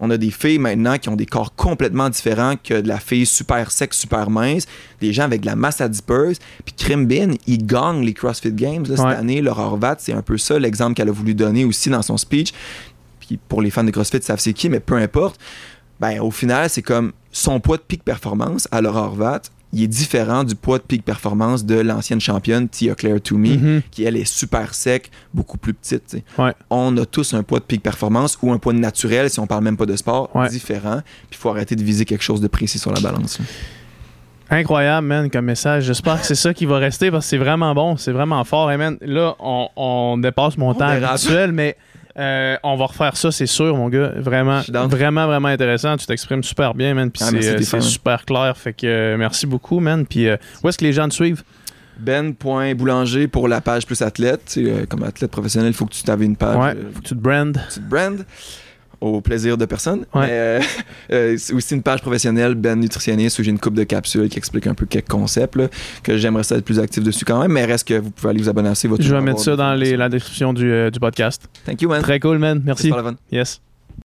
On 0.00 0.10
a 0.10 0.16
des 0.16 0.30
filles 0.30 0.58
maintenant 0.58 0.96
qui 0.96 1.10
ont 1.10 1.16
des 1.16 1.26
corps 1.26 1.54
complètement 1.54 2.08
différents 2.08 2.54
que 2.56 2.80
de 2.80 2.88
la 2.88 2.98
fille 2.98 3.26
super 3.26 3.70
sec, 3.70 3.92
super 3.92 4.30
mince, 4.30 4.64
des 5.02 5.12
gens 5.12 5.24
avec 5.24 5.42
de 5.42 5.46
la 5.46 5.56
masse 5.56 5.82
adipeuse. 5.82 6.38
Puis 6.64 6.74
Krimbin, 6.76 7.34
ils 7.46 7.64
gagnent 7.66 8.04
les 8.04 8.14
CrossFit 8.14 8.52
Games 8.52 8.84
là, 8.88 8.96
cette 8.96 9.04
Ouais. 9.04 9.14
année. 9.14 9.42
Leur 9.42 9.58
Horvat, 9.58 9.96
c'est 9.98 10.12
un 10.14 10.22
peu 10.22 10.38
ça 10.38 10.58
l'exemple 10.58 10.94
qu'elle 10.94 11.08
a 11.10 11.12
voulu 11.12 11.34
donner 11.34 11.64
aussi 11.66 11.90
dans 11.90 12.02
son 12.02 12.16
speech. 12.16 12.52
Puis 13.20 13.38
pour 13.48 13.60
les 13.60 13.70
fans 13.70 13.84
de 13.84 13.90
CrossFit, 13.90 14.18
ils 14.18 14.22
savent 14.22 14.40
c'est 14.40 14.52
qui, 14.54 14.68
mais 14.70 14.80
peu 14.80 14.94
importe 14.94 15.38
ben, 16.00 16.20
au 16.20 16.30
final, 16.30 16.68
c'est 16.70 16.82
comme 16.82 17.12
son 17.32 17.60
poids 17.60 17.76
de 17.76 17.82
pic 17.82 18.02
performance 18.04 18.68
à 18.70 18.80
Laura 18.80 19.02
Horvat, 19.02 19.42
il 19.72 19.82
est 19.82 19.88
différent 19.88 20.44
du 20.44 20.54
poids 20.54 20.78
de 20.78 20.84
peak 20.84 21.04
performance 21.04 21.64
de 21.66 21.74
l'ancienne 21.74 22.20
championne 22.20 22.68
Tia 22.68 22.94
Claire 22.94 23.20
Toomey, 23.20 23.56
Mhm. 23.56 23.82
qui 23.90 24.04
elle 24.04 24.16
est 24.16 24.24
super 24.24 24.72
sec, 24.74 25.10
beaucoup 25.34 25.58
plus 25.58 25.74
petite. 25.74 26.16
Ouais. 26.38 26.52
On 26.70 26.96
a 26.96 27.04
tous 27.04 27.34
un 27.34 27.42
poids 27.42 27.58
de 27.58 27.64
peak 27.64 27.82
performance 27.82 28.38
ou 28.42 28.52
un 28.52 28.58
poids 28.58 28.72
naturel, 28.72 29.28
si 29.28 29.38
on 29.40 29.46
parle 29.46 29.64
même 29.64 29.76
pas 29.76 29.84
de 29.84 29.96
sport, 29.96 30.30
Ouais. 30.34 30.48
différent. 30.48 31.02
Puis 31.28 31.32
il 31.32 31.36
faut 31.36 31.50
arrêter 31.50 31.76
de 31.76 31.82
viser 31.82 32.04
quelque 32.04 32.22
chose 32.22 32.40
de 32.40 32.46
précis 32.48 32.78
sur 32.78 32.92
la 32.92 33.00
balance. 33.00 33.38
là. 33.40 33.44
Incroyable, 34.48 35.06
man, 35.08 35.28
comme 35.28 35.44
message. 35.46 35.84
J'espère 35.84 36.20
que 36.20 36.26
c'est 36.26 36.36
ça 36.36 36.54
qui 36.54 36.66
va 36.66 36.78
rester 36.78 37.10
parce 37.10 37.24
que 37.26 37.30
c'est 37.30 37.36
vraiment 37.36 37.74
bon, 37.74 37.96
c'est 37.96 38.12
vraiment 38.12 38.44
fort. 38.44 38.70
Hey, 38.70 38.78
man, 38.78 38.96
là, 39.00 39.34
on, 39.40 39.68
on 39.74 40.18
dépasse 40.18 40.56
mon 40.56 40.68
On 40.70 40.74
temps 40.74 40.86
habituel, 40.86 41.50
mais 41.50 41.76
euh, 42.18 42.56
on 42.62 42.76
va 42.76 42.86
refaire 42.86 43.16
ça, 43.16 43.30
c'est 43.30 43.46
sûr, 43.46 43.76
mon 43.76 43.88
gars. 43.88 44.12
Vraiment, 44.16 44.62
vraiment, 44.88 45.26
vraiment 45.26 45.48
intéressant. 45.48 45.96
Tu 45.96 46.06
t'exprimes 46.06 46.42
super 46.42 46.74
bien, 46.74 46.94
man. 46.94 47.10
Puis 47.10 47.22
Ah, 47.24 47.30
c'est 47.30 47.80
super 47.80 48.24
clair. 48.24 48.56
Fait 48.56 48.72
que 48.72 48.86
euh, 48.86 49.16
merci 49.16 49.46
beaucoup, 49.46 49.80
man. 49.80 50.06
Puis 50.06 50.28
euh, 50.28 50.36
où 50.62 50.68
est-ce 50.68 50.78
que 50.78 50.84
les 50.84 50.92
gens 50.92 51.08
te 51.08 51.14
suivent? 51.14 51.42
Ben.boulanger 51.98 53.26
pour 53.26 53.48
la 53.48 53.60
page 53.60 53.86
plus 53.86 54.02
athlète. 54.02 54.42
Tu 54.52 54.70
comme 54.86 55.02
athlète 55.02 55.30
professionnel, 55.30 55.70
il 55.70 55.74
faut 55.74 55.86
que 55.86 55.94
tu 55.94 56.02
t'avais 56.02 56.26
une 56.26 56.36
page. 56.36 56.56
Ouais, 56.56 56.74
faut 56.92 57.00
que 57.00 57.08
tu 57.08 57.14
te 57.14 57.20
brandes. 57.20 57.58
petite 57.68 57.88
brand 57.88 58.24
au 59.06 59.20
plaisir 59.20 59.56
de 59.56 59.64
personne. 59.64 60.06
Ouais. 60.14 60.26
Euh, 60.30 60.60
euh, 61.12 61.36
c'est 61.38 61.52
aussi 61.54 61.74
une 61.74 61.82
page 61.82 62.00
professionnelle, 62.02 62.54
Ben 62.54 62.78
Nutritionniste, 62.78 63.38
où 63.38 63.42
j'ai 63.42 63.50
une 63.50 63.58
coupe 63.58 63.74
de 63.74 63.84
capsules 63.84 64.28
qui 64.28 64.38
explique 64.38 64.66
un 64.66 64.74
peu 64.74 64.86
quelques 64.86 65.08
concepts, 65.08 65.56
là, 65.56 65.68
que 66.02 66.16
j'aimerais 66.16 66.42
ça 66.42 66.56
être 66.56 66.64
plus 66.64 66.78
actif 66.78 67.02
dessus 67.02 67.24
quand 67.24 67.40
même, 67.40 67.52
mais 67.52 67.64
reste 67.64 67.88
que 67.88 67.94
vous 67.94 68.10
pouvez 68.10 68.30
aller 68.30 68.42
vous 68.42 68.48
abonner 68.48 68.68
à 68.68 68.72
va 68.72 68.96
Je 68.98 69.14
vais 69.14 69.20
mettre 69.20 69.40
ça 69.40 69.56
dans 69.56 69.74
les- 69.74 69.96
la 69.96 70.08
description 70.08 70.52
du, 70.52 70.70
euh, 70.70 70.90
du 70.90 71.00
podcast. 71.00 71.48
Thank 71.64 71.82
you, 71.82 71.88
man. 71.88 72.02
Très 72.02 72.20
cool, 72.20 72.38
man. 72.38 72.62
Merci. 72.64 72.92
Yes. 73.30 73.60